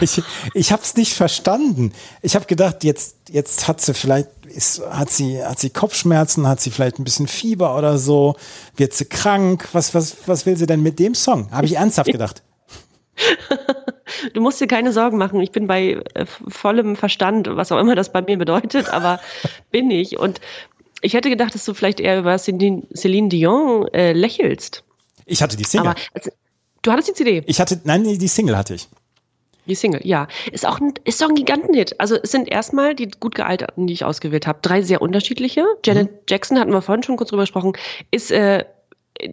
Ich, 0.00 0.22
ich 0.54 0.72
habe 0.72 0.82
es 0.82 0.96
nicht 0.96 1.14
verstanden. 1.14 1.92
Ich 2.22 2.34
habe 2.34 2.46
gedacht, 2.46 2.84
jetzt, 2.84 3.16
jetzt 3.28 3.68
hat 3.68 3.80
sie 3.80 3.94
vielleicht, 3.94 4.28
ist, 4.46 4.82
hat, 4.90 5.10
sie, 5.10 5.44
hat 5.44 5.58
sie 5.58 5.70
Kopfschmerzen, 5.70 6.46
hat 6.46 6.60
sie 6.60 6.70
vielleicht 6.70 6.98
ein 6.98 7.04
bisschen 7.04 7.26
Fieber 7.26 7.76
oder 7.76 7.98
so, 7.98 8.36
wird 8.76 8.92
sie 8.94 9.06
krank. 9.06 9.68
Was, 9.72 9.94
was, 9.94 10.16
was 10.26 10.46
will 10.46 10.56
sie 10.56 10.66
denn 10.66 10.82
mit 10.82 10.98
dem 10.98 11.14
Song? 11.14 11.50
Habe 11.50 11.66
ich 11.66 11.76
ernsthaft 11.76 12.10
gedacht. 12.10 12.42
Du 14.34 14.40
musst 14.40 14.60
dir 14.60 14.66
keine 14.66 14.92
Sorgen 14.92 15.18
machen. 15.18 15.40
Ich 15.40 15.52
bin 15.52 15.66
bei 15.66 16.02
äh, 16.14 16.26
vollem 16.48 16.96
Verstand, 16.96 17.48
was 17.48 17.70
auch 17.72 17.78
immer 17.78 17.94
das 17.94 18.12
bei 18.12 18.22
mir 18.22 18.36
bedeutet, 18.36 18.88
aber 18.88 19.20
bin 19.70 19.90
ich. 19.90 20.18
Und 20.18 20.40
ich 21.00 21.14
hätte 21.14 21.30
gedacht, 21.30 21.54
dass 21.54 21.64
du 21.64 21.74
vielleicht 21.74 22.00
eher 22.00 22.18
über 22.18 22.36
Celine, 22.38 23.28
Dion 23.28 23.86
äh, 23.88 24.12
lächelst. 24.12 24.84
Ich 25.26 25.42
hatte 25.42 25.56
die 25.56 25.64
Single. 25.64 25.90
Aber 25.90 26.00
also, 26.12 26.30
du 26.82 26.92
hattest 26.92 27.08
die 27.08 27.14
CD. 27.14 27.42
Ich 27.46 27.60
hatte, 27.60 27.80
nein, 27.84 28.04
die 28.04 28.28
Single 28.28 28.56
hatte 28.56 28.74
ich. 28.74 28.88
Die 29.66 29.74
Single, 29.74 30.00
ja. 30.04 30.26
Ist 30.52 30.66
auch 30.66 30.80
ein, 30.80 30.94
ist 31.04 31.20
doch 31.20 31.28
ein 31.28 31.34
Gigantenhit. 31.34 31.98
Also 32.00 32.16
es 32.22 32.32
sind 32.32 32.48
erstmal 32.48 32.94
die 32.94 33.08
gut 33.08 33.34
gealterten, 33.34 33.86
die 33.86 33.92
ich 33.92 34.04
ausgewählt 34.04 34.46
habe. 34.46 34.58
Drei 34.62 34.82
sehr 34.82 35.02
unterschiedliche. 35.02 35.64
Janet 35.84 36.10
Jackson, 36.28 36.58
hatten 36.58 36.72
wir 36.72 36.82
vorhin 36.82 37.02
schon 37.02 37.16
kurz 37.16 37.30
drüber 37.30 37.42
gesprochen, 37.42 37.74
ist, 38.10 38.30
äh, 38.30 38.64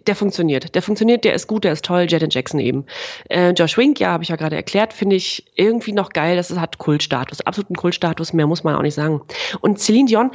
der 0.06 0.14
funktioniert. 0.14 0.74
Der 0.74 0.82
funktioniert, 0.82 1.24
der 1.24 1.34
ist 1.34 1.46
gut, 1.46 1.64
der 1.64 1.72
ist 1.72 1.84
toll. 1.84 2.06
Janet 2.08 2.34
Jackson 2.34 2.60
eben. 2.60 2.84
Äh, 3.30 3.50
Josh 3.50 3.76
Wink, 3.78 4.00
ja, 4.00 4.10
habe 4.10 4.22
ich 4.22 4.28
ja 4.28 4.36
gerade 4.36 4.56
erklärt, 4.56 4.92
finde 4.92 5.16
ich 5.16 5.44
irgendwie 5.54 5.92
noch 5.92 6.10
geil. 6.10 6.36
Das 6.36 6.50
ist, 6.50 6.60
hat 6.60 6.78
Kultstatus, 6.78 7.40
absoluten 7.42 7.74
Kultstatus. 7.74 8.32
Mehr 8.32 8.46
muss 8.46 8.64
man 8.64 8.76
auch 8.76 8.82
nicht 8.82 8.94
sagen. 8.94 9.22
Und 9.60 9.78
Celine 9.80 10.06
Dion, 10.06 10.30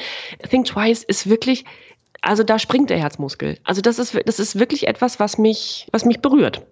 Think 0.50 0.66
Twice, 0.66 1.04
ist 1.04 1.30
wirklich, 1.30 1.66
also 2.22 2.44
da 2.44 2.58
springt 2.58 2.90
der 2.90 2.98
Herzmuskel. 2.98 3.58
Also 3.64 3.82
das 3.82 4.00
ist, 4.00 4.20
das 4.26 4.40
ist 4.40 4.60
wirklich 4.60 4.88
etwas, 4.88 5.20
was 5.20 5.38
mich, 5.38 5.88
was 5.92 6.06
mich 6.06 6.22
berührt. 6.22 6.64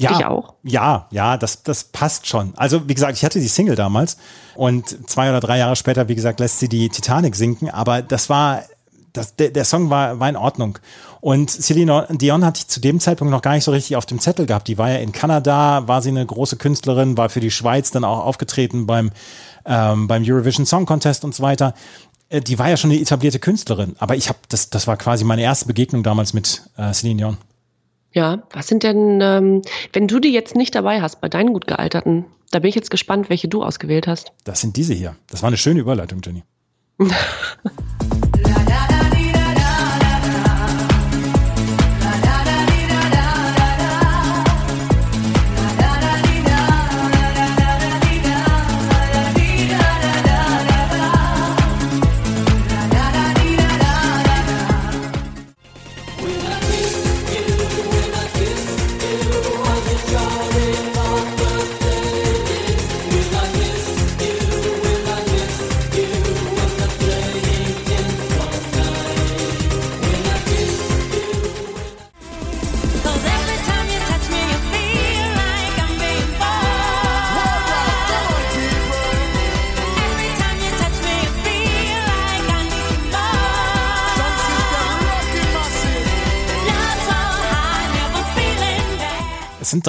Ja, 0.00 0.16
Dich 0.16 0.26
auch? 0.26 0.54
Ja, 0.62 1.08
ja, 1.10 1.36
das, 1.36 1.62
das 1.62 1.84
passt 1.84 2.26
schon. 2.26 2.52
Also, 2.56 2.88
wie 2.88 2.94
gesagt, 2.94 3.16
ich 3.16 3.24
hatte 3.24 3.40
die 3.40 3.48
Single 3.48 3.74
damals 3.74 4.16
und 4.54 5.08
zwei 5.10 5.28
oder 5.28 5.40
drei 5.40 5.58
Jahre 5.58 5.76
später, 5.76 6.08
wie 6.08 6.14
gesagt, 6.14 6.40
lässt 6.40 6.60
sie 6.60 6.68
die 6.68 6.88
Titanic 6.88 7.34
sinken, 7.34 7.68
aber 7.70 8.02
das 8.02 8.28
war, 8.30 8.62
das, 9.12 9.34
der, 9.36 9.50
der 9.50 9.64
Song 9.64 9.90
war, 9.90 10.20
war 10.20 10.28
in 10.28 10.36
Ordnung. 10.36 10.78
Und 11.20 11.50
Celine 11.50 12.06
Dion 12.10 12.44
hatte 12.44 12.60
ich 12.60 12.68
zu 12.68 12.80
dem 12.80 13.00
Zeitpunkt 13.00 13.32
noch 13.32 13.42
gar 13.42 13.54
nicht 13.54 13.64
so 13.64 13.72
richtig 13.72 13.96
auf 13.96 14.06
dem 14.06 14.20
Zettel 14.20 14.46
gehabt. 14.46 14.68
Die 14.68 14.78
war 14.78 14.90
ja 14.90 14.98
in 14.98 15.10
Kanada, 15.10 15.88
war 15.88 16.00
sie 16.00 16.10
eine 16.10 16.24
große 16.24 16.56
Künstlerin, 16.56 17.16
war 17.16 17.28
für 17.28 17.40
die 17.40 17.50
Schweiz 17.50 17.90
dann 17.90 18.04
auch 18.04 18.24
aufgetreten 18.24 18.86
beim, 18.86 19.10
ähm, 19.64 20.06
beim 20.06 20.22
Eurovision 20.24 20.64
Song 20.64 20.86
Contest 20.86 21.24
und 21.24 21.34
so 21.34 21.42
weiter. 21.42 21.74
Äh, 22.28 22.40
Die 22.40 22.58
war 22.60 22.68
ja 22.68 22.76
schon 22.76 22.92
eine 22.92 23.00
etablierte 23.00 23.40
Künstlerin, 23.40 23.96
aber 23.98 24.14
ich 24.14 24.28
habe 24.28 24.38
das, 24.48 24.70
das 24.70 24.86
war 24.86 24.96
quasi 24.96 25.24
meine 25.24 25.42
erste 25.42 25.66
Begegnung 25.66 26.04
damals 26.04 26.34
mit 26.34 26.62
äh, 26.76 26.92
Celine 26.92 27.16
Dion. 27.18 27.36
Ja, 28.12 28.42
was 28.52 28.66
sind 28.66 28.82
denn, 28.82 29.20
ähm, 29.22 29.62
wenn 29.92 30.08
du 30.08 30.18
die 30.18 30.32
jetzt 30.32 30.56
nicht 30.56 30.74
dabei 30.74 31.00
hast 31.02 31.20
bei 31.20 31.28
deinen 31.28 31.52
gut 31.52 31.66
gealterten, 31.66 32.24
da 32.50 32.58
bin 32.60 32.70
ich 32.70 32.74
jetzt 32.74 32.90
gespannt, 32.90 33.28
welche 33.28 33.48
du 33.48 33.62
ausgewählt 33.62 34.06
hast. 34.06 34.32
Das 34.44 34.60
sind 34.60 34.76
diese 34.76 34.94
hier. 34.94 35.16
Das 35.28 35.42
war 35.42 35.48
eine 35.48 35.58
schöne 35.58 35.80
Überleitung, 35.80 36.20
Jenny. 36.24 36.42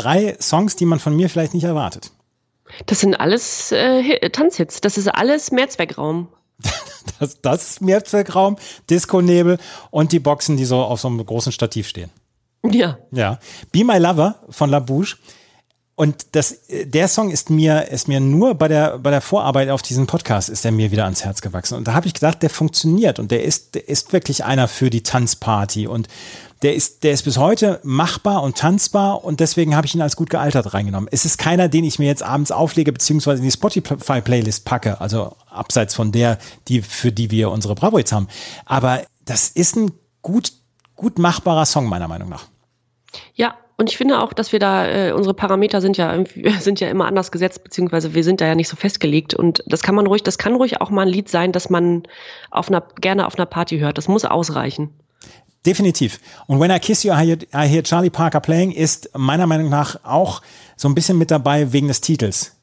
drei 0.02 0.36
Songs, 0.40 0.76
die 0.76 0.86
man 0.86 1.00
von 1.00 1.16
mir 1.16 1.30
vielleicht 1.30 1.54
nicht 1.54 1.64
erwartet. 1.64 2.12
Das 2.86 3.00
sind 3.00 3.16
alles 3.16 3.72
äh, 3.72 4.04
Hi- 4.04 4.30
Tanzhits. 4.30 4.82
Das 4.82 4.98
ist 4.98 5.08
alles 5.08 5.52
Mehrzweckraum. 5.52 6.28
Das, 7.20 7.42
das 7.42 7.70
ist 7.72 7.82
Mehrzweckraum, 7.82 8.56
Disco-Nebel 8.90 9.58
und 9.90 10.12
die 10.12 10.20
Boxen, 10.20 10.56
die 10.58 10.64
so 10.66 10.78
auf 10.78 11.02
so 11.02 11.08
einem 11.08 11.26
großen 11.26 11.52
Stativ 11.52 11.88
stehen. 11.88 12.12
Ja. 12.64 12.98
Ja. 13.12 13.40
Be 13.72 13.84
My 13.84 13.98
Lover 13.98 14.36
von 14.50 14.70
La 14.70 14.80
Bouche. 14.80 15.18
Und 15.96 16.28
das, 16.34 16.60
der 16.70 17.08
Song 17.10 17.30
ist 17.32 17.50
mir, 17.50 17.90
ist 17.90 18.08
mir 18.08 18.22
nur 18.22 18.56
bei 18.56 18.70
der, 18.70 19.00
bei 19.00 19.12
der 19.12 19.20
Vorarbeit 19.22 19.70
auf 19.70 19.82
diesen 19.82 20.08
Podcast 20.08 20.48
ist 20.50 20.64
er 20.64 20.72
mir 20.72 20.92
wieder 20.92 21.04
ans 21.06 21.26
Herz 21.26 21.42
gewachsen. 21.42 21.76
Und 21.78 21.88
da 21.90 21.94
habe 21.94 22.08
ich 22.08 22.14
gedacht, 22.14 22.42
der 22.42 22.50
funktioniert 22.50 23.20
und 23.20 23.32
der 23.32 23.44
ist, 23.44 23.76
der 23.76 23.90
ist 23.90 24.14
wirklich 24.14 24.46
einer 24.46 24.70
für 24.70 24.90
die 24.90 25.04
Tanzparty 25.04 25.88
und 25.88 26.08
der 26.62 26.76
ist, 26.76 27.04
der 27.04 27.14
ist 27.14 27.24
bis 27.24 27.38
heute 27.38 27.80
machbar 27.84 28.44
und 28.44 28.58
tanzbar 28.58 29.24
und 29.24 29.40
deswegen 29.40 29.76
habe 29.76 29.88
ich 29.88 29.96
ihn 29.96 30.02
als 30.02 30.16
gut 30.16 30.30
gealtert 30.30 30.74
reingenommen. 30.74 31.08
Es 31.12 31.24
ist 31.24 31.38
keiner, 31.38 31.70
den 31.70 31.86
ich 31.86 32.00
mir 32.00 32.08
jetzt 32.08 32.24
abends 32.24 32.52
auflege 32.52 32.92
beziehungsweise 32.92 33.40
in 33.40 33.46
die 33.46 33.52
Spotify-Playlist 33.52 34.66
packe, 34.66 35.00
also 35.00 35.36
abseits 35.50 35.96
von 35.96 36.12
der, 36.12 36.38
die, 36.68 36.82
für 36.82 37.12
die 37.12 37.32
wir 37.32 37.52
unsere 37.52 37.76
Bravo 37.76 37.98
jetzt 37.98 38.12
haben. 38.12 38.28
Aber 38.66 39.04
das 39.24 39.50
ist 39.50 39.78
ein 39.78 39.92
gut, 40.22 40.52
gut 40.96 41.18
machbarer 41.18 41.66
Song 41.66 41.88
meiner 41.88 42.08
Meinung 42.08 42.30
nach. 42.30 42.46
Ja, 43.36 43.56
und 43.78 43.90
ich 43.90 43.98
finde 43.98 44.22
auch, 44.22 44.34
dass 44.34 44.52
wir 44.52 44.60
da, 44.60 44.86
äh, 44.88 45.14
unsere 45.14 45.34
Parameter 45.34 45.80
sind 45.80 45.96
ja 45.96 46.22
sind 46.60 46.82
ja 46.82 46.90
immer 46.90 47.06
anders 47.06 47.32
gesetzt, 47.32 47.64
beziehungsweise 47.64 48.14
wir 48.14 48.26
sind 48.26 48.42
da 48.42 48.48
ja 48.48 48.56
nicht 48.56 48.68
so 48.68 48.76
festgelegt. 48.76 49.34
Und 49.34 49.64
das 49.68 49.82
kann 49.82 49.96
man 49.96 50.06
ruhig, 50.06 50.24
das 50.24 50.38
kann 50.38 50.56
ruhig 50.56 50.82
auch 50.82 50.90
mal 50.90 51.04
ein 51.04 51.08
Lied 51.08 51.30
sein, 51.30 51.54
das 51.54 51.70
man 51.70 52.04
auf 52.52 52.68
einer, 52.68 52.84
gerne 53.00 53.26
auf 53.26 53.36
einer 53.36 53.46
Party 53.46 53.80
hört. 53.80 53.98
Das 53.98 54.10
muss 54.10 54.26
ausreichen. 54.26 54.90
Definitiv. 55.66 56.20
Und 56.48 56.60
When 56.60 56.72
I 56.72 56.80
Kiss 56.80 57.04
You, 57.04 57.12
I 57.14 57.26
Hear, 57.26 57.38
I 57.54 57.68
Hear 57.68 57.84
Charlie 57.84 58.10
Parker 58.10 58.40
Playing 58.40 58.72
ist 58.72 59.10
meiner 59.18 59.46
Meinung 59.46 59.70
nach 59.70 60.00
auch 60.04 60.42
so 60.78 60.88
ein 60.88 60.96
bisschen 60.96 61.18
mit 61.18 61.32
dabei 61.32 61.74
wegen 61.74 61.88
des 61.88 62.02
Titels. 62.02 62.54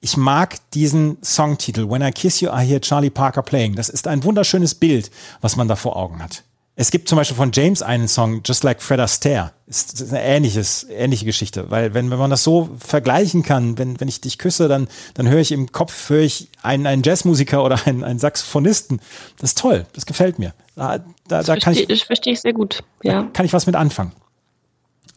Ich 0.00 0.16
mag 0.16 0.56
diesen 0.72 1.18
Songtitel, 1.22 1.90
When 1.90 2.02
I 2.02 2.12
Kiss 2.12 2.40
You, 2.40 2.50
I 2.50 2.64
Hear 2.64 2.80
Charlie 2.80 3.10
Parker 3.10 3.42
Playing. 3.42 3.74
Das 3.74 3.88
ist 3.88 4.06
ein 4.06 4.22
wunderschönes 4.22 4.74
Bild, 4.74 5.10
was 5.40 5.56
man 5.56 5.66
da 5.66 5.76
vor 5.76 5.96
Augen 5.96 6.22
hat. 6.22 6.44
Es 6.76 6.90
gibt 6.90 7.08
zum 7.08 7.16
Beispiel 7.16 7.36
von 7.36 7.52
James 7.52 7.82
einen 7.82 8.08
Song, 8.08 8.42
Just 8.44 8.64
Like 8.64 8.82
Fred 8.82 8.98
Astaire. 8.98 9.52
Ist, 9.66 10.00
ist 10.00 10.10
eine 10.10 10.22
ähnliches, 10.22 10.84
ähnliche 10.90 11.24
Geschichte. 11.24 11.70
Weil 11.70 11.94
wenn, 11.94 12.10
wenn 12.10 12.18
man 12.18 12.30
das 12.30 12.42
so 12.42 12.68
vergleichen 12.80 13.44
kann, 13.44 13.78
wenn, 13.78 14.00
wenn 14.00 14.08
ich 14.08 14.20
dich 14.20 14.38
küsse, 14.38 14.66
dann, 14.66 14.88
dann 15.14 15.28
höre 15.28 15.38
ich 15.38 15.52
im 15.52 15.70
Kopf, 15.70 16.10
höre 16.10 16.22
ich 16.22 16.48
einen, 16.62 16.86
einen 16.88 17.04
Jazzmusiker 17.04 17.62
oder 17.62 17.86
einen, 17.86 18.02
einen 18.02 18.18
Saxophonisten. 18.18 19.00
Das 19.38 19.50
ist 19.50 19.58
toll. 19.58 19.86
Das 19.92 20.04
gefällt 20.04 20.40
mir. 20.40 20.52
Da, 20.74 20.98
da, 20.98 21.04
Das 21.28 21.46
da 21.46 21.52
kann 21.54 21.74
verstehe 21.74 21.84
ich, 21.84 22.02
ich, 22.02 22.06
verstehe 22.06 22.32
ich 22.32 22.40
sehr 22.40 22.52
gut. 22.52 22.82
Ja. 23.04 23.28
kann 23.32 23.46
ich 23.46 23.52
was 23.52 23.66
mit 23.66 23.76
anfangen. 23.76 24.12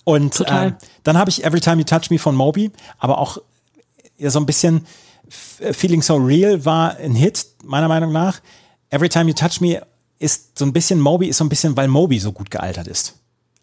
Und 0.04 0.40
äh, 0.42 0.74
dann 1.04 1.18
habe 1.18 1.30
ich 1.32 1.44
Every 1.44 1.60
Time 1.60 1.78
You 1.78 1.84
Touch 1.84 2.12
Me 2.12 2.20
von 2.20 2.36
Moby, 2.36 2.72
aber 3.00 3.18
auch 3.18 3.40
ja, 4.18 4.30
so 4.30 4.40
ein 4.40 4.46
bisschen 4.46 4.86
Feeling 5.28 6.02
So 6.02 6.16
Real 6.16 6.64
war 6.66 6.96
ein 6.98 7.16
Hit, 7.16 7.48
meiner 7.64 7.88
Meinung 7.88 8.14
nach. 8.14 8.40
Every 8.90 9.10
Time 9.10 9.30
You 9.30 9.34
Touch 9.34 9.60
Me 9.60 9.82
ist 10.20 10.58
so 10.58 10.66
ein 10.66 10.74
bisschen, 10.74 11.00
Moby 11.00 11.28
ist 11.28 11.38
so 11.38 11.46
ein 11.46 11.50
bisschen, 11.50 11.78
weil 11.78 11.88
Moby 11.88 12.20
so 12.20 12.32
gut 12.32 12.52
gealtert 12.52 12.88
ist. 12.88 13.16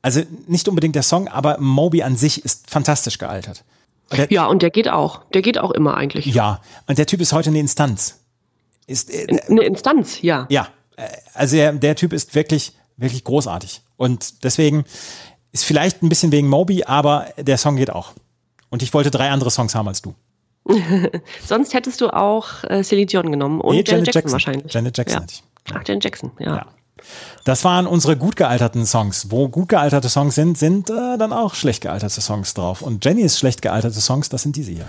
Also 0.02 0.22
nicht 0.47 0.68
unbedingt 0.68 0.94
der 0.94 1.02
Song, 1.02 1.28
aber 1.28 1.59
Moby 1.59 2.02
an 2.02 2.16
sich 2.16 2.44
ist 2.44 2.70
fantastisch 2.70 3.18
gealtert. 3.18 3.64
Der, 4.12 4.31
ja, 4.31 4.47
und 4.47 4.62
der 4.62 4.70
geht 4.70 4.89
auch. 4.89 5.24
Der 5.31 5.43
geht 5.43 5.59
auch 5.59 5.70
immer 5.70 5.97
eigentlich. 5.97 6.26
ja, 6.26 6.60
und 6.86 6.98
der 6.98 7.06
Typ 7.06 7.20
ist 7.20 7.32
heute 7.32 7.51
eine 7.51 7.59
Instanz. 7.59 8.20
Ist, 8.86 9.10
äh, 9.10 9.40
Eine 9.48 9.62
Instanz, 9.62 10.20
ja. 10.20 10.47
ja, 10.51 10.68
äh, 10.97 11.09
also 11.32 11.56
der, 11.56 11.72
der 11.72 11.97
Typ 11.97 12.12
ist 12.12 12.35
wirklich, 12.35 12.72
wirklich 12.97 13.24
großartig. 13.24 13.81
Und 13.97 14.44
deswegen 14.44 14.85
ist 15.52 15.64
vielleicht 15.64 16.02
ein 16.02 16.09
bisschen 16.09 16.32
wegen 16.32 16.48
Moby, 16.48 16.85
aber 16.85 17.28
der 17.39 17.56
Song 17.56 17.76
geht 17.76 17.90
auch. 17.90 18.12
Und 18.68 18.82
ich 18.82 18.93
wollte 18.93 19.10
drei 19.10 19.31
andere 19.31 19.51
Songs 19.51 19.74
haben 19.74 19.89
als 19.89 20.02
du. 20.02 20.14
Sonst 21.47 21.74
hättest 21.74 22.01
du 22.01 22.09
auch 22.09 22.65
äh, 22.65 22.82
Celine 22.82 23.07
Dion 23.07 23.31
genommen 23.31 23.61
und 23.61 23.74
Nee, 23.74 23.85
Janet, 23.86 24.15
Jackson, 24.15 24.32
wahrscheinlich. 24.32 24.73
Janet 24.73 24.97
Jackson 24.97 25.16
ja. 25.16 25.23
hatte 25.23 25.35
ich. 25.35 25.45
Ach, 25.73 25.82
Janet 25.86 26.05
Jackson, 26.05 26.31
ja. 26.39 26.66
Das 27.45 27.65
waren 27.65 27.86
unsere 27.86 28.16
gut 28.16 28.36
gealterten 28.36 28.86
Songs. 28.86 29.31
Wo 29.31 29.49
gut 29.49 29.69
gealterte 29.69 30.09
Songs 30.09 30.35
sind, 30.35 30.57
sind 30.57 30.89
äh, 30.89 31.19
dann 31.19 31.32
auch 31.32 31.55
schlecht 31.55 31.82
gealterte 31.82 32.20
Songs 32.20 32.55
drauf. 32.55 32.81
Und 32.81 33.05
Jennys 33.05 33.39
schlecht 33.39 33.61
gealterte 33.61 34.01
Songs, 34.01 34.28
das 34.31 34.43
sind 34.43 34.57
diese 34.57 34.73
hier. 34.73 34.86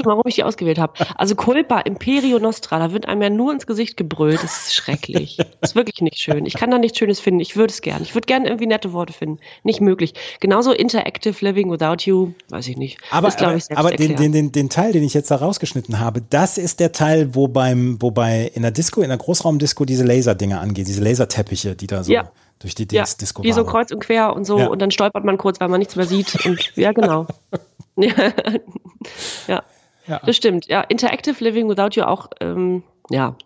Schon, 0.00 0.10
warum 0.10 0.22
ich 0.26 0.34
die 0.34 0.44
ausgewählt 0.44 0.78
habe. 0.78 0.94
Also 1.16 1.34
Culpa, 1.34 1.80
Imperio 1.80 2.38
Nostra, 2.38 2.78
da 2.78 2.92
wird 2.92 3.06
einem 3.06 3.22
ja 3.22 3.30
nur 3.30 3.52
ins 3.52 3.66
Gesicht 3.66 3.96
gebrüllt. 3.96 4.42
Das 4.42 4.66
ist 4.66 4.74
schrecklich. 4.74 5.36
Das 5.60 5.70
ist 5.70 5.76
wirklich 5.76 6.00
nicht 6.00 6.18
schön. 6.18 6.46
Ich 6.46 6.54
kann 6.54 6.70
da 6.70 6.78
nichts 6.78 6.98
Schönes 6.98 7.20
finden. 7.20 7.40
Ich 7.40 7.56
würde 7.56 7.72
es 7.72 7.82
gern. 7.82 8.02
Ich 8.02 8.14
würde 8.14 8.26
gern 8.26 8.44
irgendwie 8.44 8.66
nette 8.66 8.92
Worte 8.92 9.12
finden. 9.12 9.38
Nicht 9.62 9.80
möglich. 9.80 10.14
Genauso 10.40 10.72
Interactive 10.72 11.36
Living 11.44 11.70
Without 11.70 12.04
You, 12.04 12.32
weiß 12.48 12.66
ich 12.68 12.76
nicht. 12.76 12.98
Aber, 13.10 13.28
ist, 13.28 13.42
aber, 13.42 13.56
ich, 13.56 13.64
aber 13.76 13.90
den, 13.90 14.16
den, 14.16 14.32
den, 14.32 14.52
den 14.52 14.70
Teil, 14.70 14.92
den 14.92 15.02
ich 15.02 15.14
jetzt 15.14 15.30
da 15.30 15.36
rausgeschnitten 15.36 16.00
habe, 16.00 16.22
das 16.28 16.58
ist 16.58 16.80
der 16.80 16.92
Teil, 16.92 17.34
wo 17.34 17.48
beim, 17.48 18.00
wo 18.00 18.10
bei 18.10 18.50
in 18.54 18.62
der 18.62 18.70
Disco, 18.70 19.02
in 19.02 19.08
der 19.08 19.18
Großraumdisco 19.18 19.84
diese 19.84 20.04
Laserdinger 20.04 20.60
angeht, 20.60 20.88
diese 20.88 21.02
Laserteppiche, 21.02 21.74
die 21.76 21.86
da 21.86 22.02
so 22.02 22.12
Ja. 22.12 22.30
durch 22.58 22.74
die 22.74 22.86
ja, 22.90 23.04
Disco 23.04 23.42
wie 23.42 23.52
so 23.52 23.64
kreuz 23.64 23.90
und 23.90 24.00
quer 24.00 24.34
und 24.34 24.44
so. 24.44 24.58
Ja. 24.58 24.66
Und 24.68 24.80
dann 24.80 24.90
stolpert 24.90 25.24
man 25.24 25.38
kurz, 25.38 25.60
weil 25.60 25.68
man 25.68 25.78
nichts 25.78 25.96
mehr 25.96 26.06
sieht. 26.06 26.44
Und 26.46 26.76
ja, 26.76 26.92
genau. 26.92 27.26
ja. 27.96 28.12
ja. 29.46 29.62
Ja. 30.10 30.20
Das 30.26 30.36
stimmt. 30.36 30.66
Ja, 30.66 30.80
Interactive 30.82 31.42
Living 31.42 31.68
Without 31.68 31.90
You 31.94 32.02
auch, 32.02 32.28
ähm, 32.40 32.82
ja, 33.10 33.36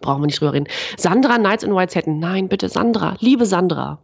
brauchen 0.00 0.22
wir 0.22 0.26
nicht 0.26 0.40
drüber 0.40 0.52
reden. 0.52 0.68
Sandra 0.96 1.38
Nights 1.38 1.64
in 1.64 1.74
White 1.74 1.92
Satin. 1.92 2.18
Nein, 2.20 2.48
bitte, 2.48 2.68
Sandra. 2.68 3.16
Liebe 3.20 3.46
Sandra. 3.46 3.98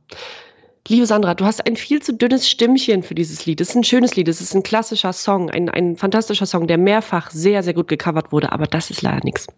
Liebe 0.89 1.07
Sandra, 1.07 1.35
du 1.35 1.45
hast 1.45 1.66
ein 1.66 1.77
viel 1.77 2.03
zu 2.03 2.12
dünnes 2.12 2.49
Stimmchen 2.49 3.03
für 3.03 3.15
dieses 3.15 3.47
Lied. 3.47 3.61
Es 3.61 3.71
ist 3.71 3.77
ein 3.77 3.85
schönes 3.85 4.16
Lied, 4.16 4.29
es 4.29 4.41
ist 4.43 4.55
ein 4.55 4.62
klassischer 4.62 5.12
Song, 5.15 5.51
ein, 5.51 5.71
ein 5.71 5.97
fantastischer 5.97 6.45
Song, 6.47 6.66
der 6.66 6.77
mehrfach 6.79 7.31
sehr, 7.31 7.62
sehr 7.62 7.73
gut 7.73 7.89
gecovert 7.89 8.33
wurde, 8.33 8.53
aber 8.53 8.66
das 8.66 8.91
ist 8.91 9.01
leider 9.03 9.21
nichts. 9.25 9.47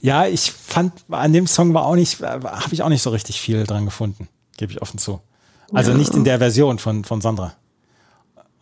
Ja, 0.00 0.26
ich 0.26 0.52
fand, 0.52 0.92
an 1.10 1.32
dem 1.32 1.46
Song 1.48 1.74
war 1.74 1.84
auch 1.86 1.96
nicht, 1.96 2.20
habe 2.20 2.44
ich 2.72 2.82
auch 2.82 2.88
nicht 2.90 3.02
so 3.02 3.10
richtig 3.10 3.40
viel 3.40 3.64
dran 3.64 3.86
gefunden, 3.86 4.28
gebe 4.56 4.70
ich 4.72 4.80
offen 4.82 4.98
zu. 4.98 5.20
Also 5.72 5.90
Ja. 5.90 5.96
nicht 5.96 6.14
in 6.14 6.22
der 6.22 6.38
Version 6.38 6.78
von, 6.78 7.02
von 7.02 7.20
Sandra. 7.20 7.54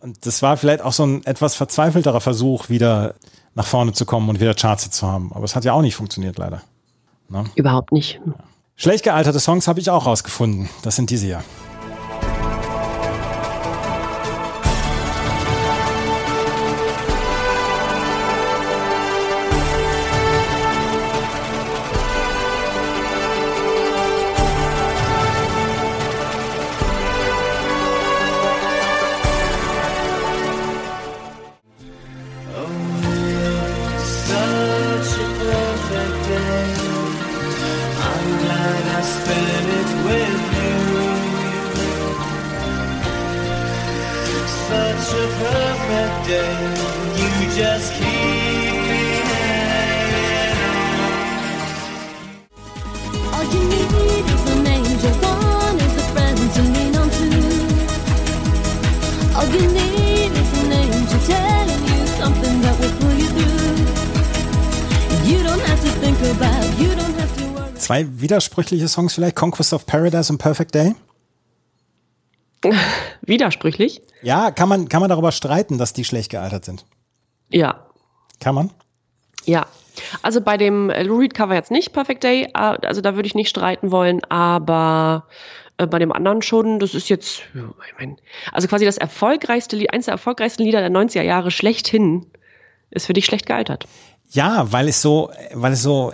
Und 0.04 0.26
das 0.26 0.42
war 0.42 0.58
vielleicht 0.58 0.82
auch 0.82 0.92
so 0.92 1.06
ein 1.06 1.24
etwas 1.24 1.54
verzweifelterer 1.54 2.20
Versuch, 2.20 2.68
wieder 2.68 3.14
nach 3.54 3.64
vorne 3.64 3.94
zu 3.94 4.04
kommen 4.04 4.28
und 4.28 4.38
wieder 4.38 4.52
Charts 4.52 4.90
zu 4.90 5.06
haben. 5.06 5.32
Aber 5.32 5.44
es 5.44 5.56
hat 5.56 5.64
ja 5.64 5.72
auch 5.72 5.80
nicht 5.80 5.94
funktioniert, 5.94 6.36
leider. 6.36 6.60
Ne? 7.30 7.44
Überhaupt 7.54 7.90
nicht. 7.90 8.20
Schlecht 8.76 9.02
gealterte 9.04 9.40
Songs 9.40 9.66
habe 9.66 9.80
ich 9.80 9.88
auch 9.88 10.04
rausgefunden. 10.04 10.68
Das 10.82 10.96
sind 10.96 11.08
diese 11.08 11.24
hier. 11.24 11.44
Widersprüchliche 68.24 68.88
Songs 68.88 69.14
vielleicht, 69.14 69.36
Conquest 69.36 69.74
of 69.74 69.84
Paradise 69.84 70.32
und 70.32 70.38
Perfect 70.38 70.74
Day. 70.74 70.94
Widersprüchlich? 73.20 74.00
Ja, 74.22 74.50
kann 74.50 74.70
man, 74.70 74.88
kann 74.88 75.00
man 75.00 75.10
darüber 75.10 75.30
streiten, 75.30 75.76
dass 75.76 75.92
die 75.92 76.04
schlecht 76.04 76.30
gealtert 76.30 76.64
sind? 76.64 76.86
Ja. 77.50 77.86
Kann 78.40 78.54
man? 78.54 78.70
Ja. 79.44 79.66
Also 80.22 80.40
bei 80.40 80.56
dem 80.56 80.88
äh, 80.88 81.02
Lou 81.02 81.18
Reed 81.18 81.34
Cover 81.34 81.54
jetzt 81.54 81.70
nicht 81.70 81.92
Perfect 81.92 82.24
Day, 82.24 82.44
äh, 82.44 82.48
also 82.54 83.02
da 83.02 83.14
würde 83.14 83.26
ich 83.26 83.34
nicht 83.34 83.50
streiten 83.50 83.90
wollen, 83.90 84.24
aber 84.24 85.26
äh, 85.76 85.86
bei 85.86 85.98
dem 85.98 86.10
anderen 86.10 86.40
schon, 86.40 86.78
das 86.78 86.94
ist 86.94 87.10
jetzt, 87.10 87.42
ich 87.54 87.98
mein, 87.98 88.16
also 88.52 88.66
quasi 88.66 88.86
das 88.86 88.96
erfolgreichste 88.96 89.76
Lied, 89.76 89.92
eins 89.92 90.06
der 90.06 90.12
erfolgreichsten 90.12 90.64
Lieder 90.64 90.80
der 90.80 90.90
90er 90.90 91.22
Jahre 91.22 91.50
schlechthin, 91.50 92.26
ist 92.90 93.06
für 93.06 93.12
dich 93.12 93.26
schlecht 93.26 93.44
gealtert. 93.44 93.86
Ja, 94.30 94.72
weil 94.72 94.88
es 94.88 95.02
so, 95.02 95.30
weil 95.52 95.74
es 95.74 95.82
so 95.82 96.12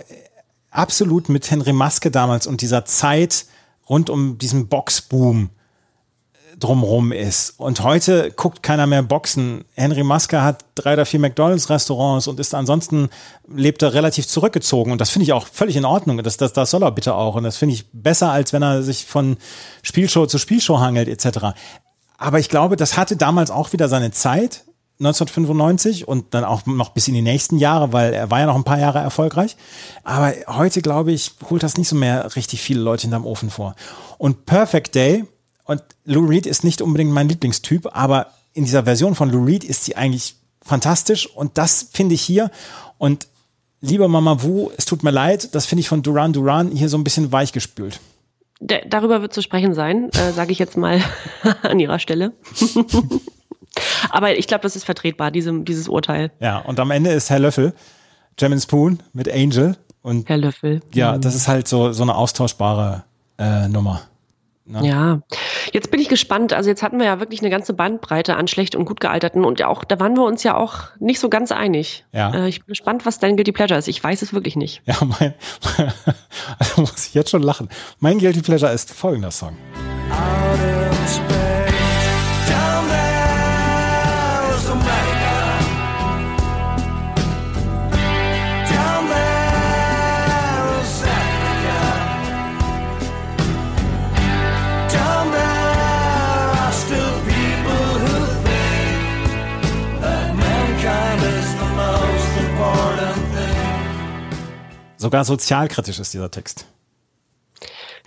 absolut 0.71 1.29
mit 1.29 1.49
Henry 1.51 1.73
Maske 1.73 2.09
damals 2.09 2.47
und 2.47 2.61
dieser 2.61 2.85
Zeit 2.85 3.45
rund 3.87 4.09
um 4.09 4.37
diesen 4.37 4.67
Boxboom 4.67 5.49
drumrum 6.59 7.11
ist. 7.11 7.59
Und 7.59 7.81
heute 7.83 8.31
guckt 8.31 8.63
keiner 8.63 8.87
mehr 8.87 9.03
Boxen. 9.03 9.65
Henry 9.73 10.03
Maske 10.03 10.41
hat 10.41 10.63
drei 10.75 10.93
oder 10.93 11.05
vier 11.05 11.19
McDonalds-Restaurants 11.19 12.27
und 12.27 12.39
ist 12.39 12.53
ansonsten 12.53 13.09
lebt 13.47 13.81
er 13.81 13.93
relativ 13.93 14.27
zurückgezogen. 14.27 14.91
Und 14.91 15.01
das 15.01 15.09
finde 15.09 15.23
ich 15.23 15.33
auch 15.33 15.47
völlig 15.47 15.75
in 15.75 15.85
Ordnung. 15.85 16.21
Das, 16.23 16.37
das, 16.37 16.53
das 16.53 16.71
soll 16.71 16.83
er 16.83 16.91
bitte 16.91 17.15
auch. 17.15 17.35
Und 17.35 17.43
das 17.43 17.57
finde 17.57 17.75
ich 17.75 17.85
besser, 17.91 18.31
als 18.31 18.53
wenn 18.53 18.61
er 18.61 18.83
sich 18.83 19.05
von 19.05 19.37
Spielshow 19.81 20.25
zu 20.27 20.37
Spielshow 20.37 20.79
hangelt, 20.79 21.07
etc. 21.07 21.53
Aber 22.17 22.39
ich 22.39 22.49
glaube, 22.49 22.75
das 22.75 22.97
hatte 22.97 23.17
damals 23.17 23.49
auch 23.49 23.73
wieder 23.73 23.89
seine 23.89 24.11
Zeit. 24.11 24.63
1995 25.01 26.07
und 26.07 26.33
dann 26.33 26.43
auch 26.43 26.65
noch 26.65 26.89
bis 26.89 27.07
in 27.07 27.15
die 27.15 27.21
nächsten 27.21 27.57
Jahre, 27.57 27.91
weil 27.91 28.13
er 28.13 28.29
war 28.29 28.39
ja 28.39 28.45
noch 28.45 28.55
ein 28.55 28.63
paar 28.63 28.79
Jahre 28.79 28.99
erfolgreich. 28.99 29.57
Aber 30.03 30.33
heute, 30.47 30.81
glaube 30.81 31.11
ich, 31.11 31.33
holt 31.49 31.63
das 31.63 31.77
nicht 31.77 31.87
so 31.87 31.95
mehr 31.95 32.35
richtig 32.35 32.61
viele 32.61 32.81
Leute 32.81 33.03
hinterm 33.03 33.25
Ofen 33.25 33.49
vor. 33.49 33.75
Und 34.17 34.45
Perfect 34.45 34.93
Day, 34.95 35.25
und 35.65 35.81
Lou 36.05 36.25
Reed 36.25 36.45
ist 36.45 36.63
nicht 36.63 36.81
unbedingt 36.81 37.11
mein 37.11 37.29
Lieblingstyp, 37.29 37.89
aber 37.93 38.27
in 38.53 38.65
dieser 38.65 38.83
Version 38.83 39.15
von 39.15 39.29
Lou 39.29 39.45
Reed 39.45 39.63
ist 39.63 39.85
sie 39.85 39.95
eigentlich 39.95 40.35
fantastisch 40.61 41.27
und 41.27 41.57
das 41.57 41.87
finde 41.91 42.15
ich 42.15 42.21
hier. 42.21 42.51
Und 42.97 43.27
lieber 43.79 44.07
Mama 44.07 44.43
Wu, 44.43 44.69
es 44.77 44.85
tut 44.85 45.03
mir 45.03 45.11
leid, 45.11 45.55
das 45.55 45.65
finde 45.65 45.81
ich 45.81 45.89
von 45.89 46.03
Duran 46.03 46.33
Duran 46.33 46.71
hier 46.71 46.89
so 46.89 46.97
ein 46.97 47.03
bisschen 47.03 47.31
weichgespült. 47.31 47.99
Darüber 48.59 49.21
wird 49.23 49.33
zu 49.33 49.41
sprechen 49.41 49.73
sein, 49.73 50.09
äh, 50.11 50.33
sage 50.33 50.51
ich 50.51 50.59
jetzt 50.59 50.77
mal 50.77 51.01
an 51.63 51.79
ihrer 51.79 51.97
Stelle. 51.97 52.33
Aber 54.09 54.37
ich 54.37 54.47
glaube, 54.47 54.63
das 54.63 54.75
ist 54.75 54.83
vertretbar, 54.83 55.31
diese, 55.31 55.53
dieses 55.61 55.87
Urteil. 55.87 56.31
Ja, 56.39 56.59
und 56.59 56.79
am 56.79 56.91
Ende 56.91 57.11
ist 57.11 57.29
Herr 57.29 57.39
Löffel, 57.39 57.73
Jam 58.39 58.57
Spoon 58.59 58.99
mit 59.13 59.31
Angel. 59.31 59.77
Und 60.01 60.27
Herr 60.29 60.37
Löffel. 60.37 60.81
Ja, 60.93 61.13
Mhm. 61.13 61.21
das 61.21 61.35
ist 61.35 61.47
halt 61.47 61.67
so, 61.67 61.91
so 61.91 62.03
eine 62.03 62.15
austauschbare 62.15 63.03
äh, 63.37 63.67
Nummer. 63.67 64.01
Ne? 64.65 64.87
Ja, 64.87 65.21
jetzt 65.73 65.89
bin 65.91 65.99
ich 65.99 66.07
gespannt. 66.07 66.53
Also 66.53 66.69
jetzt 66.69 66.81
hatten 66.83 66.97
wir 66.99 67.05
ja 67.05 67.19
wirklich 67.19 67.41
eine 67.41 67.49
ganze 67.49 67.73
Bandbreite 67.73 68.35
an 68.37 68.47
schlecht 68.47 68.75
und 68.75 68.85
gut 68.85 68.99
gealterten 68.99 69.43
und 69.43 69.61
auch 69.63 69.83
da 69.83 69.99
waren 69.99 70.15
wir 70.15 70.23
uns 70.23 70.43
ja 70.43 70.55
auch 70.55 70.83
nicht 70.99 71.19
so 71.19 71.29
ganz 71.29 71.51
einig. 71.51 72.05
Ja. 72.13 72.31
Äh, 72.33 72.47
ich 72.47 72.59
bin 72.59 72.67
gespannt, 72.67 73.05
was 73.05 73.19
dein 73.19 73.35
Guilty 73.35 73.51
Pleasure 73.51 73.77
ist. 73.79 73.87
Ich 73.87 74.01
weiß 74.03 74.21
es 74.21 74.33
wirklich 74.33 74.55
nicht. 74.55 74.81
Ja, 74.85 74.95
mein, 75.01 75.33
also 76.59 76.81
muss 76.81 77.07
ich 77.07 77.13
jetzt 77.13 77.31
schon 77.31 77.41
lachen. 77.43 77.69
Mein 77.99 78.19
Guilty 78.19 78.41
Pleasure 78.41 78.71
ist 78.71 78.91
folgender 78.93 79.31
Song. 79.31 79.57
Out 80.11 80.59
in 80.59 81.07
space, 81.07 81.40
Sogar 105.01 105.25
sozialkritisch 105.25 105.97
ist 105.97 106.13
dieser 106.13 106.29
Text. 106.29 106.67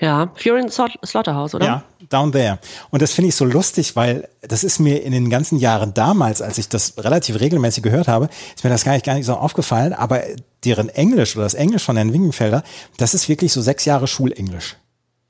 Ja, 0.01 0.31
Fury 0.37 0.61
in 0.61 0.71
Slaughterhouse, 0.71 1.57
oder? 1.57 1.66
Ja, 1.66 1.85
Down 2.09 2.31
There. 2.31 2.61
Und 2.91 3.03
das 3.03 3.12
finde 3.12 3.31
ich 3.31 3.35
so 3.35 3.45
lustig, 3.45 3.97
weil 3.97 4.29
das 4.43 4.62
ist 4.62 4.79
mir 4.79 5.03
in 5.03 5.11
den 5.11 5.29
ganzen 5.29 5.59
Jahren 5.59 5.93
damals, 5.93 6.41
als 6.41 6.57
ich 6.57 6.69
das 6.69 6.95
relativ 6.99 7.41
regelmäßig 7.41 7.83
gehört 7.83 8.07
habe, 8.07 8.29
ist 8.55 8.62
mir 8.62 8.71
das 8.71 8.85
gar 8.85 8.93
nicht, 8.93 9.05
gar 9.05 9.15
nicht 9.15 9.27
so 9.27 9.35
aufgefallen. 9.35 9.93
Aber 9.93 10.23
deren 10.65 10.89
Englisch 10.89 11.35
oder 11.35 11.43
das 11.43 11.55
Englisch 11.55 11.83
von 11.83 11.97
Herrn 11.97 12.12
Wingenfelder, 12.12 12.62
das 12.97 13.12
ist 13.12 13.29
wirklich 13.29 13.53
so 13.53 13.61
sechs 13.61 13.85
Jahre 13.85 14.07
Schulenglisch. 14.07 14.77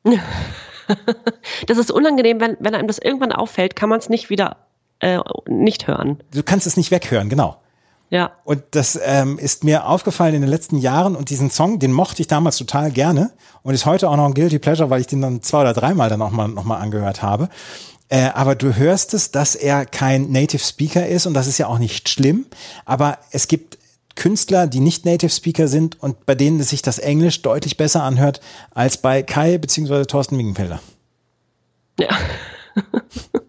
Das 1.67 1.79
ist 1.79 1.91
unangenehm, 1.91 2.41
wenn, 2.41 2.59
wenn 2.61 2.75
einem 2.75 2.89
das 2.89 2.99
irgendwann 2.99 3.33
auffällt, 3.33 3.75
kann 3.75 3.89
man 3.89 4.01
es 4.01 4.11
nicht 4.11 4.29
wieder 4.29 4.59
äh, 5.01 5.19
nicht 5.49 5.87
hören. 5.87 6.19
Du 6.31 6.43
kannst 6.43 6.67
es 6.67 6.77
nicht 6.77 6.91
weghören, 6.91 7.31
genau. 7.31 7.57
Ja. 8.15 8.31
Und 8.45 8.63
das 8.71 8.97
ähm, 9.05 9.41
ist 9.41 9.65
mir 9.65 9.89
aufgefallen 9.89 10.37
in 10.37 10.43
den 10.43 10.49
letzten 10.49 10.79
Jahren 10.79 11.17
und 11.17 11.31
diesen 11.31 11.51
Song, 11.51 11.81
den 11.81 11.91
mochte 11.91 12.23
ich 12.23 12.29
damals 12.29 12.57
total 12.57 12.93
gerne 12.93 13.33
und 13.65 13.75
ist 13.75 13.87
heute 13.87 14.09
auch 14.09 14.17
noch 14.17 14.27
ein 14.27 14.35
Guilty 14.35 14.61
Pleasure, 14.61 14.89
weil 14.89 15.01
ich 15.01 15.09
den 15.09 15.21
dann 15.21 15.43
zwei 15.43 15.63
oder 15.63 15.73
dreimal 15.73 16.09
dann 16.09 16.23
auch 16.23 16.31
mal, 16.31 16.47
noch 16.47 16.63
mal 16.63 16.77
angehört 16.77 17.23
habe. 17.23 17.49
Äh, 18.09 18.27
aber 18.33 18.55
du 18.55 18.77
hörst 18.77 19.15
es, 19.15 19.33
dass 19.33 19.57
er 19.57 19.85
kein 19.85 20.31
Native 20.31 20.63
Speaker 20.63 21.09
ist 21.09 21.27
und 21.27 21.35
das 21.35 21.49
ist 21.49 21.59
ja 21.59 21.67
auch 21.67 21.81
nicht 21.81 22.09
schlimm. 22.09 22.47
Aber 22.85 23.19
es 23.33 23.49
gibt 23.49 23.79
Künstler, 24.15 24.69
die 24.69 24.79
nicht 24.79 25.05
Native 25.05 25.31
Speaker 25.31 25.67
sind 25.67 26.01
und 26.01 26.25
bei 26.25 26.37
denen 26.37 26.63
sich 26.63 26.83
das 26.83 27.01
Englisch 27.01 27.43
deutlich 27.43 27.77
besser 27.77 28.05
anhört 28.05 28.41
als 28.71 28.97
bei 28.97 29.25
Kai 29.25 29.59
bzw. 29.59 30.05
Thorsten 30.05 30.39
Wingenfelder. 30.39 30.79
Ja. 31.99 32.11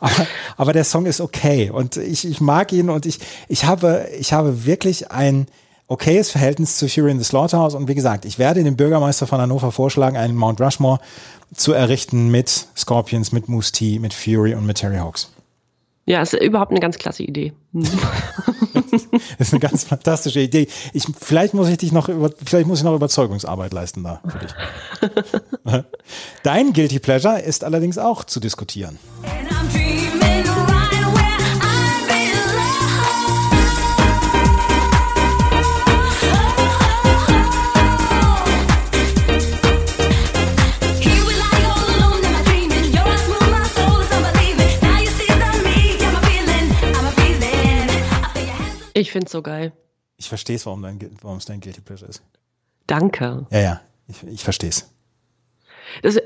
aber, 0.00 0.26
aber 0.56 0.72
der 0.72 0.84
Song 0.84 1.06
ist 1.06 1.20
okay 1.20 1.70
und 1.70 1.96
ich, 1.96 2.26
ich 2.26 2.40
mag 2.40 2.72
ihn 2.72 2.90
und 2.90 3.06
ich, 3.06 3.18
ich, 3.48 3.64
habe, 3.64 4.08
ich 4.18 4.32
habe 4.32 4.64
wirklich 4.64 5.10
ein 5.10 5.46
okayes 5.88 6.30
Verhältnis 6.30 6.76
zu 6.76 6.88
Fury 6.88 7.10
in 7.10 7.18
the 7.18 7.24
Slaughterhouse 7.24 7.74
und 7.74 7.88
wie 7.88 7.94
gesagt, 7.94 8.24
ich 8.24 8.38
werde 8.38 8.64
dem 8.64 8.76
Bürgermeister 8.76 9.26
von 9.26 9.40
Hannover 9.40 9.72
vorschlagen, 9.72 10.16
einen 10.16 10.36
Mount 10.36 10.60
Rushmore 10.60 11.00
zu 11.54 11.72
errichten 11.72 12.30
mit 12.30 12.48
Scorpions, 12.76 13.32
mit 13.32 13.48
Moose 13.48 13.72
T, 13.72 13.98
mit 13.98 14.14
Fury 14.14 14.54
und 14.54 14.64
mit 14.64 14.78
Terry 14.78 14.96
Hawks. 14.96 15.30
Ja, 16.06 16.22
ist 16.22 16.32
überhaupt 16.32 16.72
eine 16.72 16.80
ganz 16.80 16.98
klasse 16.98 17.22
Idee. 17.22 17.52
Das 19.38 19.48
ist 19.48 19.52
eine 19.54 19.60
ganz 19.60 19.84
fantastische 19.84 20.40
Idee. 20.40 20.68
Ich, 20.92 21.04
vielleicht 21.20 21.54
muss 21.54 21.68
ich 21.68 21.78
dich 21.78 21.92
noch 21.92 22.08
über, 22.08 22.30
vielleicht 22.44 22.66
muss 22.66 22.78
ich 22.78 22.84
noch 22.84 22.94
Überzeugungsarbeit 22.94 23.72
leisten 23.72 24.04
da 24.04 24.20
für 24.26 24.38
dich. 24.38 25.84
Dein 26.42 26.72
Guilty 26.72 26.98
Pleasure 26.98 27.40
ist 27.40 27.64
allerdings 27.64 27.98
auch 27.98 28.24
zu 28.24 28.40
diskutieren. 28.40 28.98
Ich 49.02 49.10
finde 49.10 49.26
es 49.26 49.32
so 49.32 49.42
geil. 49.42 49.72
Ich 50.16 50.28
verstehe 50.28 50.54
es, 50.54 50.64
warum, 50.64 50.80
dein, 50.82 51.10
warum 51.22 51.38
es 51.38 51.44
dein 51.44 51.60
Guilty 51.60 51.80
Pleasure 51.80 52.08
ist. 52.08 52.22
Danke. 52.86 53.46
Ja, 53.50 53.58
ja, 53.58 53.80
ich, 54.06 54.22
ich 54.28 54.44
verstehe 54.44 54.70
es. 54.70 54.92
Das, 56.02 56.18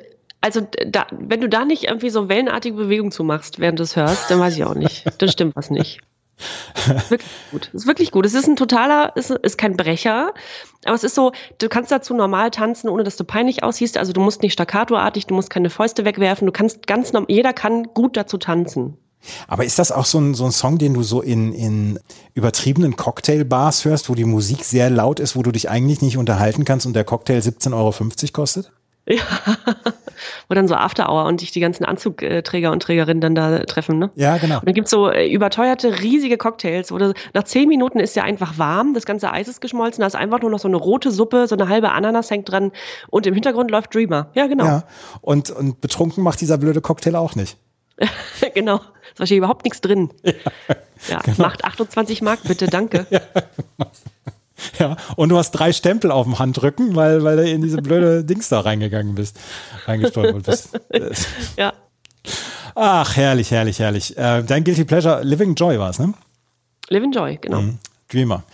also, 0.42 0.60
da, 0.86 1.06
wenn 1.10 1.40
du 1.40 1.48
da 1.48 1.64
nicht 1.64 1.84
irgendwie 1.84 2.10
so 2.10 2.28
wellenartige 2.28 2.76
Bewegung 2.76 3.10
zumachst, 3.12 3.60
während 3.60 3.78
du 3.78 3.82
es 3.84 3.96
hörst, 3.96 4.30
dann 4.30 4.40
weiß 4.40 4.56
ich 4.56 4.64
auch 4.64 4.74
nicht. 4.74 5.06
Dann 5.18 5.30
stimmt 5.30 5.56
was 5.56 5.70
nicht. 5.70 6.00
Ist 6.36 7.10
wirklich 7.10 7.30
gut. 7.50 7.70
Ist 7.72 7.86
wirklich 7.86 8.12
gut. 8.12 8.26
Es 8.26 8.34
ist 8.34 8.46
ein 8.46 8.56
totaler, 8.56 9.16
ist, 9.16 9.30
ist 9.30 9.56
kein 9.56 9.74
Brecher, 9.74 10.34
aber 10.84 10.94
es 10.94 11.02
ist 11.02 11.14
so, 11.14 11.32
du 11.56 11.70
kannst 11.70 11.90
dazu 11.90 12.12
normal 12.12 12.50
tanzen, 12.50 12.90
ohne 12.90 13.04
dass 13.04 13.16
du 13.16 13.24
peinlich 13.24 13.62
aussiehst. 13.62 13.96
Also 13.96 14.12
du 14.12 14.20
musst 14.20 14.42
nicht 14.42 14.52
staccatoartig, 14.52 15.26
du 15.26 15.34
musst 15.34 15.48
keine 15.48 15.70
Fäuste 15.70 16.04
wegwerfen, 16.04 16.44
du 16.44 16.52
kannst 16.52 16.86
ganz 16.86 17.14
normal, 17.14 17.30
jeder 17.30 17.54
kann 17.54 17.84
gut 17.94 18.18
dazu 18.18 18.36
tanzen. 18.36 18.98
Aber 19.48 19.64
ist 19.64 19.78
das 19.78 19.92
auch 19.92 20.04
so 20.04 20.18
ein, 20.18 20.34
so 20.34 20.44
ein 20.44 20.52
Song, 20.52 20.78
den 20.78 20.94
du 20.94 21.02
so 21.02 21.20
in, 21.20 21.52
in 21.52 21.98
übertriebenen 22.34 22.96
Cocktailbars 22.96 23.84
hörst, 23.84 24.08
wo 24.08 24.14
die 24.14 24.24
Musik 24.24 24.64
sehr 24.64 24.90
laut 24.90 25.20
ist, 25.20 25.36
wo 25.36 25.42
du 25.42 25.52
dich 25.52 25.68
eigentlich 25.68 26.02
nicht 26.02 26.16
unterhalten 26.16 26.64
kannst 26.64 26.86
und 26.86 26.94
der 26.94 27.04
Cocktail 27.04 27.38
17,50 27.38 27.72
Euro 27.74 27.92
kostet? 28.32 28.72
Ja. 29.08 29.22
Wo 30.48 30.54
dann 30.54 30.66
so 30.66 30.74
After 30.74 31.08
Hour 31.08 31.26
und 31.26 31.40
sich 31.40 31.52
die 31.52 31.60
ganzen 31.60 31.84
Anzugträger 31.84 32.72
und 32.72 32.82
Trägerinnen 32.82 33.20
dann 33.20 33.34
da 33.34 33.60
treffen, 33.60 33.98
ne? 33.98 34.10
Ja, 34.16 34.38
genau. 34.38 34.58
Und 34.58 34.66
dann 34.66 34.74
gibt's 34.74 34.90
so 34.90 35.10
äh, 35.10 35.30
überteuerte, 35.30 36.00
riesige 36.00 36.38
Cocktails, 36.38 36.90
wo 36.90 36.98
du, 36.98 37.12
nach 37.32 37.44
zehn 37.44 37.68
Minuten 37.68 38.00
ist 38.00 38.16
ja 38.16 38.24
einfach 38.24 38.58
warm, 38.58 38.94
das 38.94 39.06
ganze 39.06 39.30
Eis 39.30 39.46
ist 39.46 39.60
geschmolzen, 39.60 40.00
da 40.00 40.06
ist 40.06 40.16
einfach 40.16 40.40
nur 40.40 40.50
noch 40.50 40.58
so 40.58 40.66
eine 40.66 40.76
rote 40.76 41.12
Suppe, 41.12 41.46
so 41.46 41.54
eine 41.54 41.68
halbe 41.68 41.92
Ananas 41.92 42.30
hängt 42.30 42.50
dran 42.50 42.72
und 43.08 43.26
im 43.26 43.34
Hintergrund 43.34 43.70
läuft 43.70 43.94
Dreamer. 43.94 44.30
Ja, 44.34 44.46
genau. 44.46 44.64
Ja. 44.64 44.84
Und, 45.20 45.50
und 45.50 45.80
betrunken 45.80 46.24
macht 46.24 46.40
dieser 46.40 46.58
blöde 46.58 46.80
Cocktail 46.80 47.14
auch 47.14 47.36
nicht. 47.36 47.58
genau. 48.54 48.80
Es 49.14 49.20
war 49.20 49.26
hier 49.26 49.38
überhaupt 49.38 49.64
nichts 49.64 49.80
drin. 49.80 50.10
Ja, 51.08 51.20
macht 51.38 51.64
28 51.64 52.22
Mark 52.22 52.40
bitte, 52.44 52.66
danke. 52.66 53.06
Ja, 54.78 54.96
und 55.16 55.28
du 55.28 55.36
hast 55.36 55.50
drei 55.50 55.70
Stempel 55.70 56.10
auf 56.10 56.24
dem 56.24 56.38
Handrücken, 56.38 56.96
weil, 56.96 57.22
weil 57.22 57.36
du 57.36 57.42
in 57.44 57.60
diese 57.60 57.76
blöde 57.76 58.24
Dings 58.24 58.48
da 58.48 58.60
reingegangen 58.60 59.14
bist, 59.14 59.38
reingestolpert 59.84 60.46
bist. 60.46 60.80
Ja. 61.58 61.74
Ach, 62.74 63.16
herrlich, 63.16 63.50
herrlich, 63.50 63.78
herrlich. 63.78 64.16
Äh, 64.16 64.42
dein 64.44 64.64
Guilty 64.64 64.86
Pleasure, 64.86 65.22
Living 65.22 65.54
Joy 65.56 65.78
war 65.78 65.90
es, 65.90 65.98
ne? 65.98 66.14
Live 66.88 67.02
and 67.02 67.14
Joy, 67.14 67.38
genau. 67.40 67.62
Mhm. 67.62 67.78
Dreamer. 68.08 68.44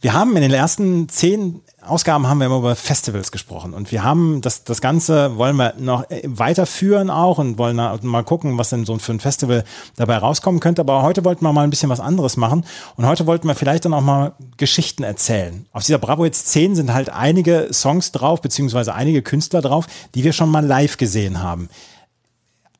Wir 0.00 0.12
haben 0.12 0.36
in 0.36 0.42
den 0.42 0.52
ersten 0.52 1.08
zehn 1.08 1.60
Ausgaben 1.82 2.28
haben 2.28 2.38
wir 2.38 2.46
immer 2.46 2.58
über 2.58 2.76
Festivals 2.76 3.32
gesprochen 3.32 3.72
und 3.72 3.90
wir 3.90 4.04
haben 4.04 4.40
das, 4.42 4.62
das 4.62 4.80
Ganze 4.80 5.38
wollen 5.38 5.56
wir 5.56 5.74
noch 5.78 6.08
äh, 6.10 6.22
weiterführen 6.24 7.08
auch 7.10 7.38
und 7.38 7.58
wollen 7.58 7.76
mal 7.76 8.24
gucken, 8.24 8.58
was 8.58 8.70
denn 8.70 8.84
so 8.84 8.96
für 8.98 9.12
ein 9.12 9.20
Festival 9.20 9.64
dabei 9.96 10.18
rauskommen 10.18 10.60
könnte. 10.60 10.82
Aber 10.82 11.02
heute 11.02 11.24
wollten 11.24 11.44
wir 11.44 11.52
mal 11.52 11.64
ein 11.64 11.70
bisschen 11.70 11.88
was 11.88 11.98
anderes 11.98 12.36
machen 12.36 12.64
und 12.96 13.06
heute 13.06 13.26
wollten 13.26 13.48
wir 13.48 13.54
vielleicht 13.54 13.86
dann 13.86 13.94
auch 13.94 14.02
mal 14.02 14.34
Geschichten 14.56 15.02
erzählen. 15.02 15.66
Auf 15.72 15.84
dieser 15.84 15.98
Bravo 15.98 16.24
jetzt 16.24 16.48
10 16.48 16.76
sind 16.76 16.92
halt 16.92 17.10
einige 17.10 17.68
Songs 17.72 18.12
drauf, 18.12 18.40
beziehungsweise 18.40 18.94
einige 18.94 19.22
Künstler 19.22 19.62
drauf, 19.62 19.86
die 20.14 20.24
wir 20.24 20.32
schon 20.32 20.50
mal 20.50 20.64
live 20.64 20.96
gesehen 20.96 21.42
haben. 21.42 21.68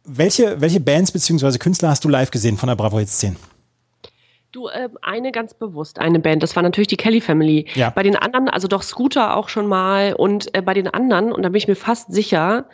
Welche, 0.04 0.60
welche 0.60 0.80
Bands 0.80 1.12
beziehungsweise 1.12 1.58
Künstler 1.58 1.88
hast 1.90 2.04
du 2.04 2.08
live 2.08 2.30
gesehen 2.30 2.58
von 2.58 2.68
der 2.68 2.76
Bravo 2.76 3.00
jetzt 3.00 3.18
10? 3.18 3.36
Du, 4.50 4.68
äh, 4.68 4.88
eine 5.02 5.30
ganz 5.30 5.52
bewusst, 5.52 5.98
eine 5.98 6.20
Band, 6.20 6.42
das 6.42 6.56
war 6.56 6.62
natürlich 6.62 6.88
die 6.88 6.96
Kelly 6.96 7.20
Family. 7.20 7.66
Ja. 7.74 7.90
Bei 7.90 8.02
den 8.02 8.16
anderen, 8.16 8.48
also 8.48 8.66
doch 8.66 8.82
Scooter 8.82 9.36
auch 9.36 9.50
schon 9.50 9.66
mal 9.66 10.14
und 10.14 10.54
äh, 10.54 10.62
bei 10.62 10.72
den 10.72 10.88
anderen, 10.88 11.32
und 11.32 11.42
da 11.42 11.50
bin 11.50 11.58
ich 11.58 11.68
mir 11.68 11.76
fast 11.76 12.10
sicher, 12.10 12.66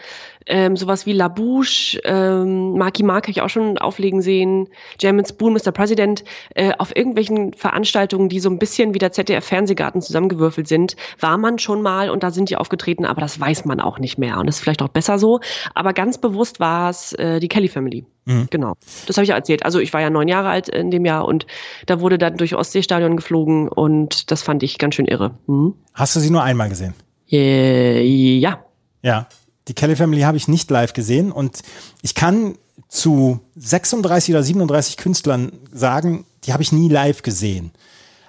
ähm, 0.46 0.76
sowas 0.76 1.06
wie 1.06 1.12
La 1.12 1.28
Bouche, 1.28 1.98
ähm, 2.04 2.76
Marky 2.76 3.02
Mark 3.02 3.24
habe 3.24 3.30
ich 3.30 3.40
auch 3.40 3.48
schon 3.48 3.78
auflegen 3.78 4.20
sehen, 4.20 4.68
Jam 5.00 5.24
Spoon, 5.24 5.54
Mr. 5.54 5.72
President, 5.72 6.24
äh, 6.54 6.72
auf 6.78 6.94
irgendwelchen 6.96 7.54
Veranstaltungen, 7.54 8.28
die 8.28 8.40
so 8.40 8.50
ein 8.50 8.58
bisschen 8.58 8.94
wie 8.94 8.98
der 8.98 9.12
ZDF-Fernsehgarten 9.12 10.02
zusammengewürfelt 10.02 10.68
sind, 10.68 10.96
war 11.20 11.38
man 11.38 11.58
schon 11.58 11.82
mal 11.82 12.10
und 12.10 12.22
da 12.22 12.30
sind 12.30 12.50
die 12.50 12.56
aufgetreten, 12.56 13.04
aber 13.04 13.20
das 13.20 13.40
weiß 13.40 13.64
man 13.64 13.80
auch 13.80 13.98
nicht 13.98 14.18
mehr 14.18 14.38
und 14.38 14.46
das 14.46 14.56
ist 14.56 14.62
vielleicht 14.62 14.82
auch 14.82 14.88
besser 14.88 15.18
so. 15.18 15.40
Aber 15.74 15.92
ganz 15.92 16.18
bewusst 16.18 16.60
war 16.60 16.90
es 16.90 17.12
äh, 17.14 17.40
die 17.40 17.48
Kelly 17.48 17.68
Family. 17.68 18.04
Mhm. 18.26 18.48
Genau. 18.50 18.74
Das 19.06 19.16
habe 19.16 19.24
ich 19.24 19.30
ja 19.30 19.36
erzählt. 19.36 19.64
Also 19.64 19.80
ich 19.80 19.92
war 19.92 20.00
ja 20.00 20.10
neun 20.10 20.28
Jahre 20.28 20.48
alt 20.48 20.68
in 20.68 20.90
dem 20.90 21.04
Jahr 21.04 21.26
und 21.26 21.46
da 21.86 22.00
wurde 22.00 22.18
dann 22.18 22.36
durch 22.36 22.54
Ostseestadion 22.54 23.16
geflogen 23.16 23.68
und 23.68 24.30
das 24.30 24.42
fand 24.42 24.62
ich 24.62 24.78
ganz 24.78 24.94
schön 24.94 25.06
irre. 25.06 25.32
Mhm. 25.46 25.74
Hast 25.92 26.16
du 26.16 26.20
sie 26.20 26.30
nur 26.30 26.42
einmal 26.42 26.68
gesehen? 26.68 26.94
Äh, 27.30 28.02
ja. 28.02 28.64
Ja, 29.02 29.28
die 29.68 29.74
Kelly 29.74 29.96
Family 29.96 30.22
habe 30.22 30.36
ich 30.36 30.48
nicht 30.48 30.70
live 30.70 30.92
gesehen 30.92 31.32
und 31.32 31.62
ich 32.02 32.14
kann 32.14 32.56
zu 32.88 33.40
36 33.56 34.34
oder 34.34 34.42
37 34.42 34.96
Künstlern 34.96 35.52
sagen, 35.72 36.26
die 36.44 36.52
habe 36.52 36.62
ich 36.62 36.72
nie 36.72 36.88
live 36.88 37.22
gesehen. 37.22 37.72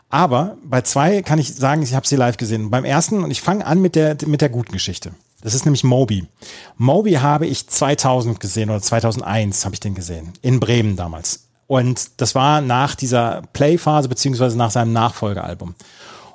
Aber 0.10 0.58
bei 0.64 0.82
zwei 0.82 1.22
kann 1.24 1.40
ich 1.40 1.54
sagen, 1.54 1.82
ich 1.82 1.94
habe 1.94 2.08
sie 2.08 2.16
live 2.16 2.38
gesehen. 2.38 2.70
Beim 2.70 2.86
ersten, 2.86 3.24
und 3.24 3.32
ich 3.32 3.42
fange 3.42 3.66
an 3.66 3.82
mit 3.82 3.96
der, 3.96 4.18
mit 4.26 4.42
der 4.42 4.50
guten 4.50 4.72
Geschichte. 4.72 5.12
Das 5.42 5.54
ist 5.54 5.66
nämlich 5.66 5.84
Moby. 5.84 6.26
Moby 6.78 7.14
habe 7.14 7.46
ich 7.46 7.68
2000 7.68 8.40
gesehen 8.40 8.70
oder 8.70 8.82
2001 8.82 9.66
habe 9.66 9.76
ich 9.76 9.80
den 9.80 9.94
gesehen. 9.94 10.34
In 10.42 10.60
Bremen 10.60 10.96
damals. 10.96 11.48
Und 11.68 12.22
das 12.22 12.36
war 12.36 12.62
nach 12.62 12.96
dieser 12.96 13.44
Play-Phase 13.54 14.08
beziehungsweise 14.08 14.58
nach 14.58 14.72
seinem 14.72 14.94
Nachfolgealbum. 14.94 15.76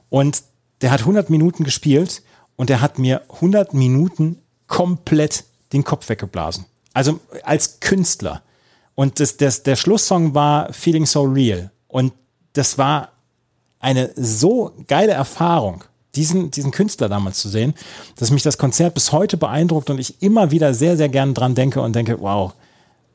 Und 0.08 0.42
der 0.82 0.90
hat 0.90 1.00
100 1.00 1.30
Minuten 1.30 1.64
gespielt 1.64 2.22
und 2.56 2.68
der 2.68 2.80
hat 2.80 2.98
mir 2.98 3.22
100 3.30 3.74
Minuten 3.74 4.38
komplett 4.70 5.44
den 5.74 5.84
Kopf 5.84 6.08
weggeblasen. 6.08 6.64
Also 6.94 7.20
als 7.42 7.80
Künstler. 7.80 8.42
Und 8.94 9.20
das, 9.20 9.36
das, 9.36 9.62
der 9.62 9.76
Schlusssong 9.76 10.34
war 10.34 10.72
Feeling 10.72 11.04
So 11.04 11.24
Real. 11.24 11.70
Und 11.88 12.14
das 12.54 12.78
war 12.78 13.10
eine 13.80 14.10
so 14.16 14.72
geile 14.86 15.12
Erfahrung, 15.12 15.84
diesen, 16.14 16.50
diesen 16.50 16.70
Künstler 16.70 17.08
damals 17.08 17.38
zu 17.38 17.48
sehen, 17.48 17.74
dass 18.16 18.30
mich 18.30 18.42
das 18.42 18.58
Konzert 18.58 18.94
bis 18.94 19.12
heute 19.12 19.36
beeindruckt 19.36 19.90
und 19.90 19.98
ich 19.98 20.22
immer 20.22 20.50
wieder 20.50 20.72
sehr, 20.72 20.96
sehr 20.96 21.08
gern 21.08 21.34
dran 21.34 21.54
denke 21.54 21.80
und 21.80 21.94
denke, 21.94 22.20
wow, 22.20 22.52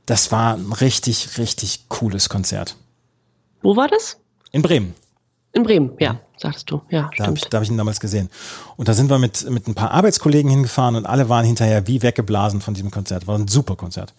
das 0.05 0.31
war 0.31 0.55
ein 0.55 0.73
richtig, 0.73 1.37
richtig 1.37 1.87
cooles 1.89 2.29
Konzert. 2.29 2.75
Wo 3.61 3.75
war 3.75 3.87
das? 3.87 4.17
In 4.51 4.61
Bremen. 4.61 4.93
In 5.55 5.63
Bremen, 5.63 5.91
ja, 5.99 6.19
sagtest 6.35 6.69
du. 6.69 6.81
Ja, 6.89 7.09
Da 7.17 7.27
habe 7.27 7.37
ich, 7.37 7.43
da 7.45 7.57
hab 7.57 7.63
ich 7.63 7.69
ihn 7.69 7.77
damals 7.77 8.01
gesehen. 8.01 8.29
Und 8.75 8.89
da 8.89 8.93
sind 8.93 9.09
wir 9.09 9.17
mit, 9.17 9.49
mit 9.49 9.67
ein 9.67 9.73
paar 9.73 9.91
Arbeitskollegen 9.91 10.51
hingefahren 10.51 10.97
und 10.97 11.05
alle 11.05 11.29
waren 11.29 11.45
hinterher 11.45 11.87
wie 11.87 12.03
weggeblasen 12.03 12.59
von 12.59 12.73
diesem 12.73 12.91
Konzert. 12.91 13.25
War 13.25 13.37
ein 13.37 13.47
super 13.47 13.77
Konzert. 13.77 14.13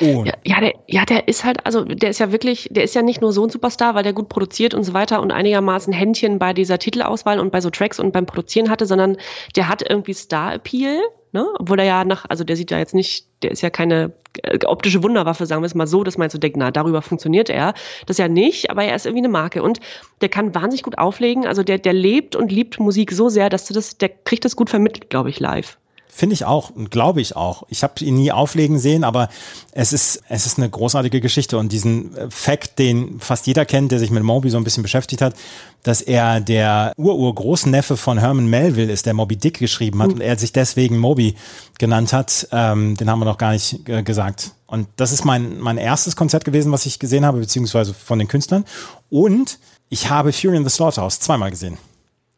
Und 0.00 0.26
Ja, 0.26 0.34
ja, 0.44 0.60
der, 0.60 0.74
ja, 0.88 1.04
der 1.04 1.28
ist 1.28 1.44
halt, 1.44 1.64
also 1.64 1.84
der 1.84 2.10
ist 2.10 2.18
ja 2.18 2.32
wirklich, 2.32 2.68
der 2.72 2.82
ist 2.82 2.94
ja 2.96 3.02
nicht 3.02 3.20
nur 3.20 3.32
so 3.32 3.44
ein 3.44 3.50
Superstar, 3.50 3.94
weil 3.94 4.02
der 4.02 4.12
gut 4.12 4.28
produziert 4.28 4.74
und 4.74 4.82
so 4.82 4.94
weiter 4.94 5.22
und 5.22 5.30
einigermaßen 5.30 5.92
Händchen 5.92 6.40
bei 6.40 6.52
dieser 6.52 6.78
Titelauswahl 6.78 7.38
und 7.38 7.52
bei 7.52 7.60
so 7.60 7.70
Tracks 7.70 8.00
und 8.00 8.12
beim 8.12 8.26
Produzieren 8.26 8.68
hatte, 8.68 8.86
sondern 8.86 9.16
der 9.54 9.68
hat 9.68 9.88
irgendwie 9.88 10.14
Star-Appeal, 10.14 11.00
ne? 11.34 11.46
Obwohl 11.58 11.78
er 11.80 11.84
ja 11.84 12.04
nach, 12.04 12.24
also 12.28 12.44
der 12.44 12.56
sieht 12.56 12.70
ja 12.70 12.78
jetzt 12.78 12.94
nicht, 12.94 13.26
der 13.42 13.50
ist 13.50 13.60
ja 13.60 13.68
keine 13.68 14.12
äh, 14.42 14.64
optische 14.64 15.02
Wunderwaffe, 15.02 15.44
sagen 15.44 15.62
wir 15.62 15.66
es 15.66 15.74
mal 15.74 15.86
so, 15.86 16.02
dass 16.02 16.16
man 16.16 16.30
so 16.30 16.38
denkt, 16.38 16.56
na, 16.56 16.70
darüber 16.70 17.02
funktioniert 17.02 17.50
er. 17.50 17.74
Das 18.06 18.16
ja 18.16 18.28
nicht, 18.28 18.70
aber 18.70 18.84
er 18.84 18.96
ist 18.96 19.04
irgendwie 19.04 19.24
eine 19.24 19.32
Marke 19.32 19.62
und 19.62 19.80
der 20.22 20.30
kann 20.30 20.54
wahnsinnig 20.54 20.82
gut 20.82 20.96
auflegen. 20.96 21.46
Also 21.46 21.62
der, 21.62 21.78
der 21.78 21.92
lebt 21.92 22.36
und 22.36 22.50
liebt 22.50 22.80
Musik 22.80 23.12
so 23.12 23.28
sehr, 23.28 23.50
dass 23.50 23.66
du 23.66 23.74
das, 23.74 23.98
der 23.98 24.08
kriegt 24.08 24.44
das 24.44 24.56
gut 24.56 24.70
vermittelt, 24.70 25.10
glaube 25.10 25.28
ich, 25.28 25.40
live. 25.40 25.76
Finde 26.16 26.34
ich 26.34 26.44
auch 26.44 26.70
und 26.70 26.92
glaube 26.92 27.20
ich 27.20 27.34
auch. 27.34 27.64
Ich 27.70 27.82
habe 27.82 28.04
ihn 28.04 28.14
nie 28.14 28.30
auflegen 28.30 28.78
sehen, 28.78 29.02
aber 29.02 29.28
es 29.72 29.92
ist, 29.92 30.22
es 30.28 30.46
ist 30.46 30.58
eine 30.58 30.70
großartige 30.70 31.20
Geschichte 31.20 31.58
und 31.58 31.72
diesen 31.72 32.16
äh, 32.16 32.30
Fact, 32.30 32.78
den 32.78 33.18
fast 33.18 33.48
jeder 33.48 33.64
kennt, 33.64 33.90
der 33.90 33.98
sich 33.98 34.12
mit 34.12 34.22
Moby 34.22 34.48
so 34.48 34.56
ein 34.56 34.62
bisschen 34.62 34.84
beschäftigt 34.84 35.20
hat, 35.20 35.34
dass 35.82 36.02
er 36.02 36.40
der 36.40 36.92
Ur-Ur-Großneffe 36.96 37.96
von 37.96 38.18
Herman 38.18 38.46
Melville 38.46 38.92
ist, 38.92 39.06
der 39.06 39.14
Moby 39.14 39.34
Dick 39.34 39.58
geschrieben 39.58 40.00
hat 40.00 40.12
und 40.12 40.20
er 40.20 40.38
sich 40.38 40.52
deswegen 40.52 40.98
Moby 40.98 41.34
genannt 41.80 42.12
hat, 42.12 42.46
ähm, 42.52 42.96
den 42.96 43.10
haben 43.10 43.18
wir 43.18 43.24
noch 43.24 43.38
gar 43.38 43.50
nicht 43.50 43.88
äh, 43.88 44.04
gesagt. 44.04 44.52
Und 44.68 44.86
das 44.94 45.10
ist 45.10 45.24
mein, 45.24 45.58
mein 45.58 45.78
erstes 45.78 46.14
Konzert 46.14 46.44
gewesen, 46.44 46.70
was 46.70 46.86
ich 46.86 47.00
gesehen 47.00 47.26
habe, 47.26 47.40
beziehungsweise 47.40 47.92
von 47.92 48.20
den 48.20 48.28
Künstlern. 48.28 48.64
Und 49.10 49.58
ich 49.88 50.10
habe 50.10 50.32
Fury 50.32 50.58
in 50.58 50.62
the 50.62 50.70
Slaughterhouse 50.70 51.18
zweimal 51.18 51.50
gesehen. 51.50 51.76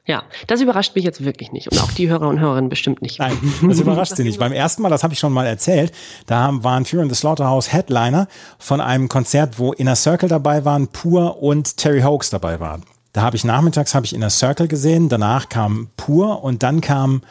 Ja, 0.06 0.22
das 0.46 0.60
überrascht 0.60 0.94
mich 0.94 1.04
jetzt 1.04 1.24
wirklich 1.24 1.50
nicht 1.50 1.70
und 1.70 1.80
auch 1.82 1.90
die 1.90 2.08
Hörer 2.08 2.28
und 2.28 2.38
Hörerinnen 2.38 2.70
bestimmt 2.70 3.02
nicht. 3.02 3.18
Nein, 3.18 3.36
das 3.66 3.80
überrascht 3.80 4.14
sie 4.14 4.22
nicht. 4.22 4.38
Beim 4.40 4.52
ersten 4.52 4.82
Mal, 4.82 4.88
das 4.88 5.02
habe 5.02 5.12
ich 5.12 5.18
schon 5.18 5.32
mal 5.32 5.46
erzählt, 5.46 5.92
da 6.26 6.50
waren 6.62 6.84
Fury 6.84 7.02
in 7.02 7.08
the 7.08 7.16
Slaughterhouse 7.16 7.72
Headliner 7.72 8.28
von 8.58 8.80
einem 8.80 9.08
Konzert, 9.08 9.58
wo 9.58 9.72
Inner 9.72 9.96
Circle 9.96 10.28
dabei 10.28 10.64
waren, 10.64 10.86
Pur 10.88 11.42
und 11.42 11.76
Terry 11.76 12.02
Hoax 12.02 12.30
dabei 12.30 12.60
waren. 12.60 12.84
Da 13.12 13.22
habe 13.22 13.34
ich 13.34 13.44
nachmittags 13.44 13.94
habe 13.94 14.06
ich 14.06 14.14
Inner 14.14 14.30
Circle 14.30 14.68
gesehen, 14.68 15.08
danach 15.08 15.48
kam 15.48 15.88
Pur 15.96 16.44
und 16.44 16.62
dann 16.62 16.80
kam 16.80 17.22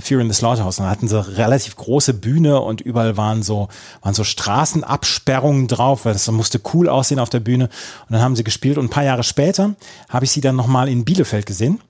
Fury 0.00 0.22
in 0.22 0.30
the 0.30 0.34
Slaughterhouse. 0.34 0.78
Und 0.78 0.86
da 0.86 0.90
hatten 0.90 1.08
sie 1.08 1.36
relativ 1.36 1.76
große 1.76 2.14
Bühne 2.14 2.60
und 2.60 2.80
überall 2.80 3.18
waren 3.18 3.42
so, 3.42 3.68
waren 4.00 4.14
so 4.14 4.24
Straßenabsperrungen 4.24 5.68
drauf, 5.68 6.06
weil 6.06 6.14
das 6.14 6.30
musste 6.30 6.60
cool 6.72 6.88
aussehen 6.88 7.18
auf 7.18 7.28
der 7.28 7.40
Bühne. 7.40 7.64
Und 7.64 8.12
dann 8.12 8.22
haben 8.22 8.36
sie 8.36 8.44
gespielt 8.44 8.78
und 8.78 8.86
ein 8.86 8.90
paar 8.90 9.04
Jahre 9.04 9.22
später 9.22 9.74
habe 10.08 10.24
ich 10.24 10.30
sie 10.30 10.40
dann 10.40 10.56
nochmal 10.56 10.88
in 10.88 11.04
Bielefeld 11.04 11.44
gesehen. 11.44 11.80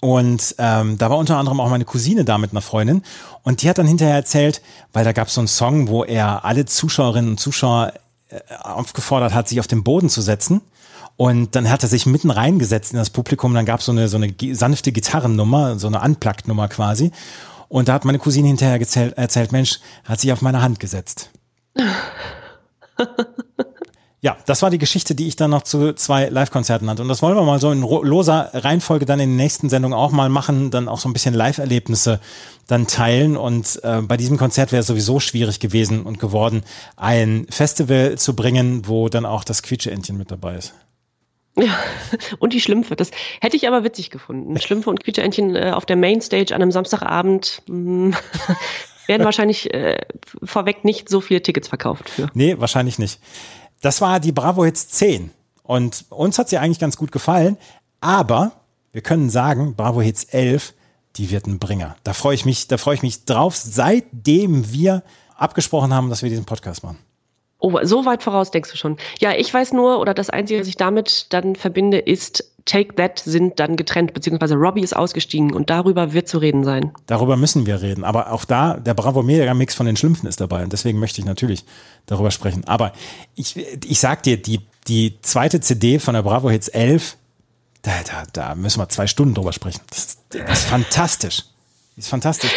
Und 0.00 0.54
ähm, 0.58 0.96
da 0.96 1.10
war 1.10 1.18
unter 1.18 1.38
anderem 1.38 1.60
auch 1.60 1.70
meine 1.70 1.84
Cousine 1.84 2.24
da 2.24 2.38
mit 2.38 2.52
einer 2.52 2.60
Freundin. 2.60 3.02
Und 3.42 3.62
die 3.62 3.68
hat 3.68 3.78
dann 3.78 3.86
hinterher 3.86 4.14
erzählt, 4.14 4.62
weil 4.92 5.04
da 5.04 5.12
gab 5.12 5.28
es 5.28 5.34
so 5.34 5.40
einen 5.40 5.48
Song, 5.48 5.88
wo 5.88 6.04
er 6.04 6.44
alle 6.44 6.66
Zuschauerinnen 6.66 7.30
und 7.32 7.40
Zuschauer 7.40 7.92
äh, 8.28 8.38
aufgefordert 8.62 9.34
hat, 9.34 9.48
sich 9.48 9.58
auf 9.58 9.66
den 9.66 9.82
Boden 9.82 10.08
zu 10.08 10.22
setzen. 10.22 10.60
Und 11.16 11.56
dann 11.56 11.68
hat 11.68 11.82
er 11.82 11.88
sich 11.88 12.06
mitten 12.06 12.30
reingesetzt 12.30 12.92
in 12.92 12.98
das 12.98 13.10
Publikum. 13.10 13.52
Dann 13.54 13.64
gab 13.64 13.82
so 13.82 13.90
es 13.90 13.98
eine, 13.98 14.08
so 14.08 14.18
eine 14.18 14.32
sanfte 14.54 14.92
Gitarrennummer, 14.92 15.76
so 15.78 15.88
eine 15.88 16.00
Unplugged-Nummer 16.00 16.68
quasi. 16.68 17.10
Und 17.68 17.88
da 17.88 17.94
hat 17.94 18.04
meine 18.04 18.20
Cousine 18.20 18.46
hinterher 18.46 18.78
erzählt, 18.78 19.18
erzählt, 19.18 19.50
Mensch, 19.50 19.80
hat 20.04 20.20
sich 20.20 20.32
auf 20.32 20.42
meine 20.42 20.62
Hand 20.62 20.78
gesetzt. 20.78 21.30
Ja, 24.20 24.36
das 24.46 24.62
war 24.62 24.70
die 24.70 24.78
Geschichte, 24.78 25.14
die 25.14 25.28
ich 25.28 25.36
dann 25.36 25.50
noch 25.50 25.62
zu 25.62 25.92
zwei 25.92 26.28
Live-Konzerten 26.28 26.90
hatte. 26.90 27.02
Und 27.02 27.08
das 27.08 27.22
wollen 27.22 27.36
wir 27.36 27.44
mal 27.44 27.60
so 27.60 27.70
in 27.70 27.82
loser 27.82 28.50
Reihenfolge 28.52 29.06
dann 29.06 29.20
in 29.20 29.30
den 29.30 29.36
nächsten 29.36 29.68
Sendungen 29.68 29.96
auch 29.96 30.10
mal 30.10 30.28
machen, 30.28 30.72
dann 30.72 30.88
auch 30.88 30.98
so 30.98 31.08
ein 31.08 31.12
bisschen 31.12 31.34
Live-Erlebnisse 31.34 32.18
dann 32.66 32.88
teilen. 32.88 33.36
Und 33.36 33.80
äh, 33.84 34.02
bei 34.02 34.16
diesem 34.16 34.36
Konzert 34.36 34.72
wäre 34.72 34.80
es 34.80 34.88
sowieso 34.88 35.20
schwierig 35.20 35.60
gewesen 35.60 36.02
und 36.02 36.18
geworden, 36.18 36.64
ein 36.96 37.46
Festival 37.48 38.18
zu 38.18 38.34
bringen, 38.34 38.88
wo 38.88 39.08
dann 39.08 39.24
auch 39.24 39.44
das 39.44 39.62
Quietsche-Entchen 39.62 40.18
mit 40.18 40.32
dabei 40.32 40.56
ist. 40.56 40.74
Ja, 41.56 41.78
und 42.40 42.52
die 42.52 42.60
Schlümpfe. 42.60 42.96
Das 42.96 43.12
hätte 43.40 43.56
ich 43.56 43.68
aber 43.68 43.84
witzig 43.84 44.10
gefunden. 44.10 44.58
Schlümpfe 44.60 44.90
und 44.90 45.04
Quietscheentchen 45.04 45.54
äh, 45.54 45.70
auf 45.72 45.86
der 45.86 45.96
Mainstage 45.96 46.52
an 46.56 46.62
einem 46.62 46.72
Samstagabend 46.72 47.62
mh, 47.68 48.16
werden 49.06 49.24
wahrscheinlich 49.24 49.72
äh, 49.72 49.98
vorweg 50.42 50.84
nicht 50.84 51.08
so 51.08 51.20
viele 51.20 51.40
Tickets 51.40 51.68
verkauft 51.68 52.08
für. 52.08 52.28
Nee, 52.34 52.56
wahrscheinlich 52.58 52.98
nicht. 52.98 53.20
Das 53.80 54.00
war 54.00 54.20
die 54.20 54.32
Bravo 54.32 54.64
Hits 54.64 54.88
10. 54.88 55.30
Und 55.62 56.06
uns 56.10 56.38
hat 56.38 56.48
sie 56.48 56.58
eigentlich 56.58 56.78
ganz 56.78 56.96
gut 56.96 57.12
gefallen. 57.12 57.56
Aber 58.00 58.52
wir 58.92 59.02
können 59.02 59.30
sagen, 59.30 59.74
Bravo 59.76 60.00
Hits 60.00 60.24
11, 60.24 60.74
die 61.16 61.30
wird 61.30 61.46
ein 61.46 61.58
Bringer. 61.58 61.96
Da 62.04 62.12
freue 62.12 62.34
ich 62.34 62.44
mich, 62.44 62.68
da 62.68 62.78
freue 62.78 62.94
ich 62.94 63.02
mich 63.02 63.24
drauf, 63.24 63.56
seitdem 63.56 64.72
wir 64.72 65.02
abgesprochen 65.36 65.92
haben, 65.92 66.10
dass 66.10 66.22
wir 66.22 66.30
diesen 66.30 66.44
Podcast 66.44 66.82
machen. 66.82 66.98
Oh, 67.60 67.76
so 67.82 68.04
weit 68.04 68.22
voraus 68.22 68.52
denkst 68.52 68.70
du 68.70 68.76
schon. 68.76 68.96
Ja, 69.18 69.32
ich 69.32 69.52
weiß 69.52 69.72
nur, 69.72 69.98
oder 69.98 70.14
das 70.14 70.30
Einzige, 70.30 70.60
was 70.60 70.68
ich 70.68 70.76
damit 70.76 71.26
dann 71.32 71.56
verbinde, 71.56 71.98
ist 71.98 72.44
Take 72.68 72.94
That 72.96 73.18
sind 73.18 73.58
dann 73.58 73.76
getrennt, 73.76 74.12
beziehungsweise 74.12 74.54
Robbie 74.54 74.82
ist 74.82 74.94
ausgestiegen 74.94 75.54
und 75.54 75.70
darüber 75.70 76.12
wird 76.12 76.28
zu 76.28 76.38
reden 76.38 76.64
sein. 76.64 76.92
Darüber 77.06 77.36
müssen 77.36 77.66
wir 77.66 77.80
reden. 77.80 78.04
Aber 78.04 78.30
auch 78.30 78.44
da, 78.44 78.74
der 78.74 78.94
Bravo 78.94 79.22
Mega 79.22 79.54
Mix 79.54 79.74
von 79.74 79.86
den 79.86 79.96
Schlümpfen 79.96 80.28
ist 80.28 80.40
dabei. 80.40 80.62
Und 80.62 80.72
deswegen 80.72 80.98
möchte 80.98 81.20
ich 81.20 81.24
natürlich 81.24 81.64
darüber 82.06 82.30
sprechen. 82.30 82.64
Aber 82.66 82.92
ich, 83.34 83.56
ich 83.56 83.98
sag 83.98 84.22
dir, 84.22 84.40
die, 84.40 84.60
die 84.86 85.18
zweite 85.22 85.60
CD 85.60 85.98
von 85.98 86.14
der 86.14 86.22
Bravo 86.22 86.50
Hits 86.50 86.68
11, 86.68 87.16
da, 87.82 87.92
da, 88.04 88.24
da 88.32 88.54
müssen 88.54 88.80
wir 88.80 88.88
zwei 88.90 89.06
Stunden 89.06 89.34
drüber 89.34 89.54
sprechen. 89.54 89.80
Das, 89.90 90.18
das 90.28 90.60
ist 90.60 90.68
fantastisch. 90.68 91.44
Das 91.96 92.04
ist 92.04 92.08
fantastisch. 92.10 92.52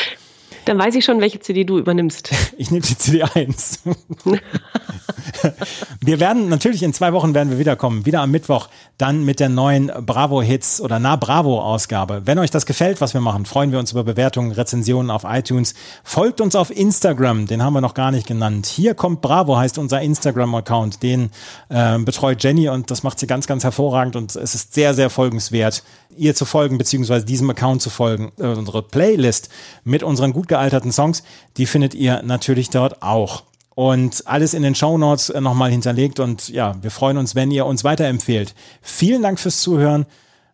Dann 0.65 0.77
weiß 0.77 0.95
ich 0.95 1.05
schon, 1.05 1.21
welche 1.21 1.39
CD 1.39 1.63
du 1.63 1.77
übernimmst. 1.77 2.31
Ich 2.57 2.69
nehme 2.69 2.85
die 2.85 2.95
CD 2.95 3.23
1. 3.23 3.79
wir 6.01 6.19
werden 6.19 6.47
natürlich 6.49 6.83
in 6.83 6.93
zwei 6.93 7.11
Wochen 7.11 7.33
werden 7.33 7.49
wir 7.49 7.57
wiederkommen, 7.57 8.05
wieder 8.05 8.21
am 8.21 8.29
Mittwoch, 8.29 8.67
dann 8.99 9.23
mit 9.23 9.39
der 9.39 9.49
neuen 9.49 9.91
Bravo 10.05 10.43
Hits 10.43 10.79
oder 10.79 10.99
Na 10.99 11.15
Bravo 11.15 11.59
Ausgabe. 11.59 12.21
Wenn 12.25 12.37
euch 12.37 12.51
das 12.51 12.67
gefällt, 12.67 13.01
was 13.01 13.15
wir 13.15 13.21
machen, 13.21 13.47
freuen 13.47 13.71
wir 13.71 13.79
uns 13.79 13.93
über 13.93 14.03
Bewertungen, 14.03 14.51
Rezensionen 14.51 15.09
auf 15.09 15.23
iTunes. 15.25 15.73
Folgt 16.03 16.39
uns 16.39 16.55
auf 16.55 16.69
Instagram, 16.69 17.47
den 17.47 17.63
haben 17.63 17.73
wir 17.73 17.81
noch 17.81 17.95
gar 17.95 18.11
nicht 18.11 18.27
genannt. 18.27 18.67
Hier 18.67 18.93
kommt 18.93 19.21
Bravo 19.21 19.57
heißt 19.57 19.79
unser 19.79 20.01
Instagram 20.01 20.53
Account, 20.53 21.01
den 21.01 21.31
äh, 21.69 21.97
betreut 21.97 22.43
Jenny 22.43 22.69
und 22.69 22.91
das 22.91 23.01
macht 23.01 23.17
sie 23.17 23.25
ganz 23.25 23.47
ganz 23.47 23.63
hervorragend 23.63 24.15
und 24.15 24.35
es 24.35 24.53
ist 24.53 24.75
sehr 24.75 24.93
sehr 24.93 25.09
folgenswert, 25.09 25.83
ihr 26.15 26.35
zu 26.35 26.45
folgen 26.45 26.77
beziehungsweise 26.77 27.25
diesem 27.25 27.49
Account 27.49 27.81
zu 27.81 27.89
folgen. 27.89 28.31
Äh, 28.37 28.47
unsere 28.47 28.83
Playlist 28.83 29.49
mit 29.83 30.03
unseren 30.03 30.31
gut 30.33 30.47
gealterten 30.51 30.91
Songs, 30.91 31.23
die 31.57 31.65
findet 31.65 31.95
ihr 31.95 32.21
natürlich 32.21 32.69
dort 32.69 33.01
auch. 33.01 33.43
Und 33.73 34.27
alles 34.27 34.53
in 34.53 34.63
den 34.63 34.75
Shownotes 34.75 35.29
äh, 35.29 35.41
nochmal 35.41 35.71
hinterlegt. 35.71 36.19
Und 36.19 36.49
ja, 36.49 36.75
wir 36.81 36.91
freuen 36.91 37.17
uns, 37.17 37.35
wenn 37.35 37.51
ihr 37.51 37.65
uns 37.65 37.83
weiterempfehlt. 37.83 38.53
Vielen 38.81 39.21
Dank 39.21 39.39
fürs 39.39 39.61
Zuhören. 39.61 40.05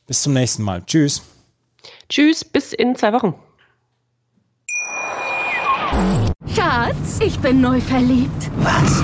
Bis 0.05 0.21
zum 0.21 0.33
nächsten 0.33 0.63
Mal. 0.63 0.83
Tschüss. 0.85 1.23
Tschüss, 2.09 2.45
bis 2.45 2.73
in 2.73 2.95
zwei 2.95 3.11
Wochen. 3.11 3.33
Schatz, 6.55 7.19
ich 7.19 7.39
bin 7.39 7.59
neu 7.59 7.81
verliebt. 7.81 8.51
Was? 8.57 9.03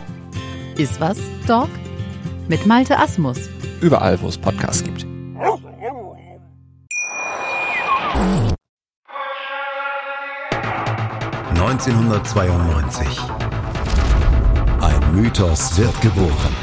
Ist 0.77 0.99
was, 0.99 1.17
Dog? 1.47 1.69
Mit 2.47 2.65
Malte 2.65 2.97
Asmus. 2.97 3.37
Überall, 3.81 4.19
wo 4.21 4.27
es 4.27 4.37
Podcasts 4.37 4.83
gibt. 4.83 5.05
...1992. 11.55 13.05
Ein 14.81 15.15
Mythos 15.15 15.77
wird 15.77 16.01
geboren. 16.01 16.55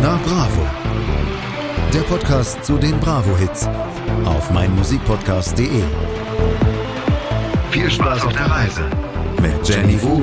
Na 0.00 0.18
Bravo. 0.24 0.66
Der 1.92 2.00
Podcast 2.00 2.64
zu 2.64 2.78
den 2.78 2.98
Bravo-Hits 3.00 3.68
auf 4.24 4.50
meinmusikpodcast.de. 4.50 5.82
Viel 7.70 7.90
Spaß 7.90 8.24
auf 8.24 8.32
der 8.32 8.50
Reise 8.50 8.90
mit 9.40 9.68
Jenny 9.68 10.00
Wu 10.02 10.22